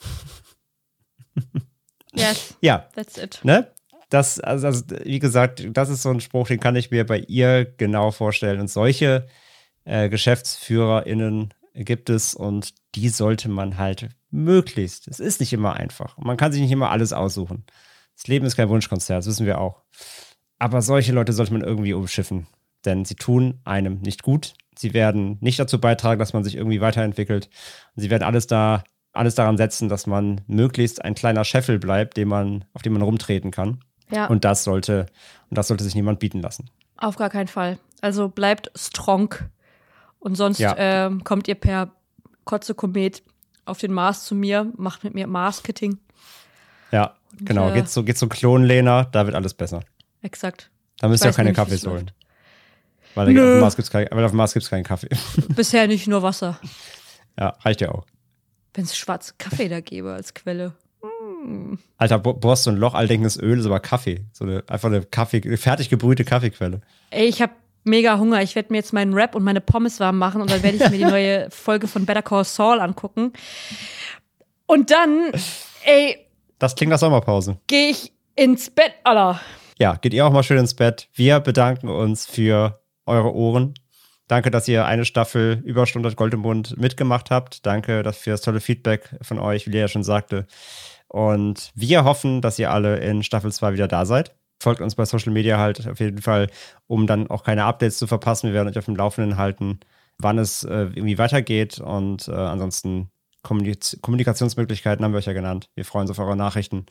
Yes. 2.15 2.55
ja. 2.61 2.89
That's 2.97 3.17
it. 3.17 3.39
Ne? 3.45 3.71
Das, 4.09 4.41
also, 4.41 4.67
also, 4.67 4.85
wie 5.05 5.19
gesagt, 5.19 5.67
das 5.73 5.91
ist 5.91 6.03
so 6.03 6.11
ein 6.11 6.21
Spruch, 6.21 6.49
den 6.49 6.61
kann 6.61 6.77
ich 6.77 6.91
mir 6.91 7.05
bei 7.05 7.19
ihr 7.19 7.65
genau 7.65 8.11
vorstellen. 8.11 8.61
Und 8.61 8.71
solche 8.71 9.27
äh, 9.85 10.09
GeschäftsführerInnen 10.09 11.53
gibt 11.75 12.11
es 12.11 12.35
und 12.35 12.75
die 12.95 13.09
sollte 13.09 13.49
man 13.49 13.79
halt 13.79 14.09
möglichst. 14.31 15.09
Es 15.09 15.21
ist 15.21 15.41
nicht 15.41 15.53
immer 15.53 15.75
einfach. 15.75 16.17
Man 16.19 16.37
kann 16.37 16.53
sich 16.53 16.61
nicht 16.61 16.73
immer 16.73 16.91
alles 16.91 17.13
aussuchen. 17.13 17.65
Das 18.17 18.27
Leben 18.27 18.47
ist 18.47 18.57
kein 18.57 18.69
Wunschkonzert, 18.69 19.19
das 19.19 19.27
wissen 19.27 19.47
wir 19.47 19.61
auch. 19.61 19.83
Aber 20.59 20.83
solche 20.83 21.13
Leute 21.13 21.33
sollte 21.33 21.53
man 21.53 21.63
irgendwie 21.63 21.93
umschiffen, 21.93 22.49
denn 22.85 23.05
sie 23.05 23.15
tun 23.15 23.61
einem 23.65 24.01
nicht 24.01 24.23
gut. 24.23 24.55
Sie 24.77 24.93
werden 24.93 25.39
nicht 25.41 25.59
dazu 25.59 25.81
beitragen, 25.81 26.19
dass 26.19 26.33
man 26.33 26.45
sich 26.45 26.57
irgendwie 26.57 26.81
weiterentwickelt. 26.81 27.49
Und 27.95 28.03
sie 28.03 28.11
werden 28.11 28.25
alles 28.25 28.47
da, 28.47 28.85
alles 29.13 29.35
daran 29.37 29.57
setzen, 29.57 29.89
dass 29.89 30.07
man 30.07 30.41
möglichst 30.47 31.05
ein 31.05 31.15
kleiner 31.15 31.45
Scheffel 31.45 31.79
bleibt, 31.79 32.17
den 32.17 32.29
man, 32.29 32.65
auf 32.73 32.83
dem 32.83 32.93
man 32.93 33.03
rumtreten 33.03 33.51
kann. 33.51 33.81
Ja. 34.11 34.27
Und 34.27 34.45
das 34.45 34.65
sollte, 34.65 35.07
und 35.51 35.59
das 35.59 35.69
sollte 35.69 35.85
sich 35.85 35.95
niemand 35.95 36.19
bieten 36.19 36.41
lassen. 36.41 36.71
Auf 36.97 37.17
gar 37.17 37.31
keinen 37.31 37.49
Fall. 37.49 37.79
Also 38.01 38.29
bleibt 38.29 38.71
strong 38.75 39.35
und 40.19 40.35
sonst 40.37 40.59
ja. 40.59 40.75
ähm, 40.77 41.25
kommt 41.25 41.49
ihr 41.49 41.55
per 41.55 41.93
Kotze 42.45 42.75
Komet 42.75 43.23
auf 43.65 43.79
den 43.79 43.93
Mars 43.93 44.25
zu 44.25 44.35
mir, 44.35 44.73
macht 44.77 45.05
mit 45.05 45.15
mir 45.15 45.27
Mars-Kitting. 45.27 45.99
Ja, 46.91 47.15
und, 47.39 47.47
genau. 47.47 47.71
Äh, 47.71 47.75
geht 47.75 47.89
so, 47.89 48.03
geht 48.03 48.19
so 48.19 48.27
Klon-Lena, 48.27 49.05
da 49.05 49.27
wird 49.27 49.37
alles 49.37 49.55
besser. 49.55 49.81
Exakt. 50.23 50.71
Da 50.99 51.09
müsst 51.09 51.25
ihr 51.25 51.31
auch 51.31 51.37
keine 51.37 51.53
Kaffees 51.53 51.87
holen. 51.87 52.11
Weil, 53.15 53.33
Nö. 53.33 53.43
auf 53.43 53.57
dem 53.57 53.61
Mars 53.61 53.77
gibt's 53.77 53.91
kein, 53.91 54.09
weil 54.11 54.25
auf 54.25 54.33
dem 54.33 54.37
Mars 54.37 54.53
gibt 54.53 54.65
es 54.65 54.71
keinen 54.71 54.85
Kaffee. 54.85 55.09
Bisher 55.49 55.87
nicht 55.87 56.07
nur 56.07 56.23
Wasser. 56.23 56.59
Ja, 57.39 57.57
reicht 57.61 57.81
ja 57.81 57.91
auch. 57.91 58.07
Wenn 58.75 58.85
es 58.85 58.97
schwarzen 58.97 59.37
Kaffee 59.39 59.69
da 59.69 59.81
gäbe 59.81 60.13
als 60.13 60.35
Quelle. 60.35 60.75
Mm. 61.45 61.79
Alter, 61.97 62.19
bohrst 62.19 62.65
so 62.65 62.71
ein 62.71 62.77
Loch, 62.77 62.95
all 62.95 63.07
denken, 63.07 63.25
das 63.25 63.39
Öl 63.39 63.59
ist 63.59 63.67
aber 63.67 63.81
Kaffee. 63.81 64.25
So 64.33 64.45
eine, 64.45 64.65
einfach 64.69 64.89
eine 64.89 65.03
Kaffee, 65.03 65.41
eine 65.45 65.57
fertig 65.57 65.91
gebrühte 65.91 66.25
Kaffeequelle. 66.25 66.81
Ey, 67.11 67.27
ich 67.27 67.43
habe 67.43 67.53
mega 67.85 68.19
Hunger. 68.19 68.43
Ich 68.43 68.55
werde 68.55 68.73
mir 68.73 68.79
jetzt 68.79 68.93
meinen 68.93 69.15
Rap 69.15 69.35
und 69.35 69.43
meine 69.43 69.61
Pommes 69.61 70.01
warm 70.01 70.19
machen 70.19 70.41
und 70.41 70.51
dann 70.51 70.63
werde 70.63 70.77
ich 70.77 70.91
mir 70.91 70.99
die 70.99 71.05
neue 71.11 71.51
Folge 71.51 71.89
von 71.89 72.07
Better 72.07 72.23
Call 72.23 72.45
Saul 72.45 72.81
angucken. 72.81 73.33
Und 74.67 74.91
dann, 74.91 75.33
ey. 75.85 76.27
Das 76.59 76.75
klingt 76.75 76.91
nach 76.91 76.99
Sommerpause. 76.99 77.59
Gehe 77.67 77.91
ich 77.91 78.13
ins 78.37 78.71
Bett, 78.71 78.93
Alter. 79.05 79.41
Ja, 79.79 79.95
geht 79.95 80.13
ihr 80.13 80.27
auch 80.27 80.33
mal 80.33 80.43
schön 80.43 80.59
ins 80.59 80.75
Bett. 80.75 81.09
Wir 81.15 81.41
bedanken 81.41 81.89
uns 81.89 82.27
für 82.27 82.81
eure 83.07 83.35
Ohren. 83.35 83.75
Danke, 84.27 84.51
dass 84.51 84.69
ihr 84.69 84.85
eine 84.85 85.07
Staffel 85.07 85.63
Überstunde 85.65 86.13
Gold 86.15 86.35
im 86.35 86.41
Mund 86.41 86.77
mitgemacht 86.77 87.31
habt. 87.31 87.65
Danke 87.65 88.05
für 88.13 88.31
das 88.31 88.43
tolle 88.43 88.61
Feedback 88.61 89.09
von 89.23 89.39
euch, 89.39 89.67
wie 89.67 89.71
Lea 89.71 89.81
ja 89.81 89.89
schon 89.89 90.03
sagte. 90.03 90.47
Und 91.09 91.71
wir 91.75 92.05
hoffen, 92.05 92.41
dass 92.41 92.59
ihr 92.59 92.71
alle 92.71 92.99
in 92.99 93.23
Staffel 93.23 93.51
2 93.51 93.73
wieder 93.73 93.89
da 93.89 94.05
seid 94.05 94.35
folgt 94.61 94.81
uns 94.81 94.95
bei 94.95 95.05
Social 95.05 95.33
Media 95.33 95.59
halt 95.59 95.87
auf 95.87 96.01
jeden 96.01 96.21
Fall, 96.21 96.49
um 96.87 97.07
dann 97.07 97.29
auch 97.29 97.45
keine 97.45 97.65
Updates 97.65 97.99
zu 97.99 98.07
verpassen. 98.07 98.49
Wir 98.49 98.55
werden 98.55 98.69
euch 98.69 98.79
auf 98.79 98.87
dem 98.87 98.97
Laufenden 98.97 99.37
halten, 99.37 99.81
wann 100.19 100.39
es 100.39 100.65
äh, 100.65 100.89
irgendwie 100.95 101.19
weitergeht. 101.19 101.81
Und 101.81 102.29
äh, 102.29 102.33
ansonsten 102.33 103.11
Kommunik 103.43 103.79
Kommunikationsmöglichkeiten 104.03 105.05
haben 105.05 105.13
wir 105.13 105.19
euch 105.19 105.27
ja 105.27 105.33
genannt. 105.33 105.69
Wir 105.75 105.85
freuen 105.85 106.03
uns 106.03 106.11
auf 106.11 106.19
eure 106.19 106.37
Nachrichten. 106.37 106.87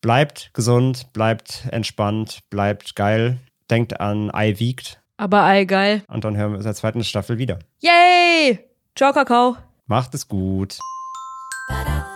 Bleibt 0.00 0.50
gesund, 0.52 1.12
bleibt 1.12 1.66
entspannt, 1.70 2.40
bleibt 2.50 2.94
geil. 2.94 3.38
Denkt 3.70 4.00
an 4.00 4.30
Ei 4.30 4.58
wiegt. 4.58 5.00
Aber 5.16 5.44
Ei 5.44 5.64
geil. 5.64 6.02
Und 6.08 6.24
dann 6.24 6.36
hören 6.36 6.52
wir 6.52 6.56
uns 6.56 6.64
in 6.64 6.68
der 6.68 6.74
zweiten 6.74 7.02
Staffel 7.02 7.38
wieder. 7.38 7.58
Yay! 7.80 8.60
Ciao, 8.94 9.12
Kakao. 9.12 9.56
Macht 9.86 10.14
es 10.14 10.28
gut. 10.28 10.78
Bada. 11.68 12.13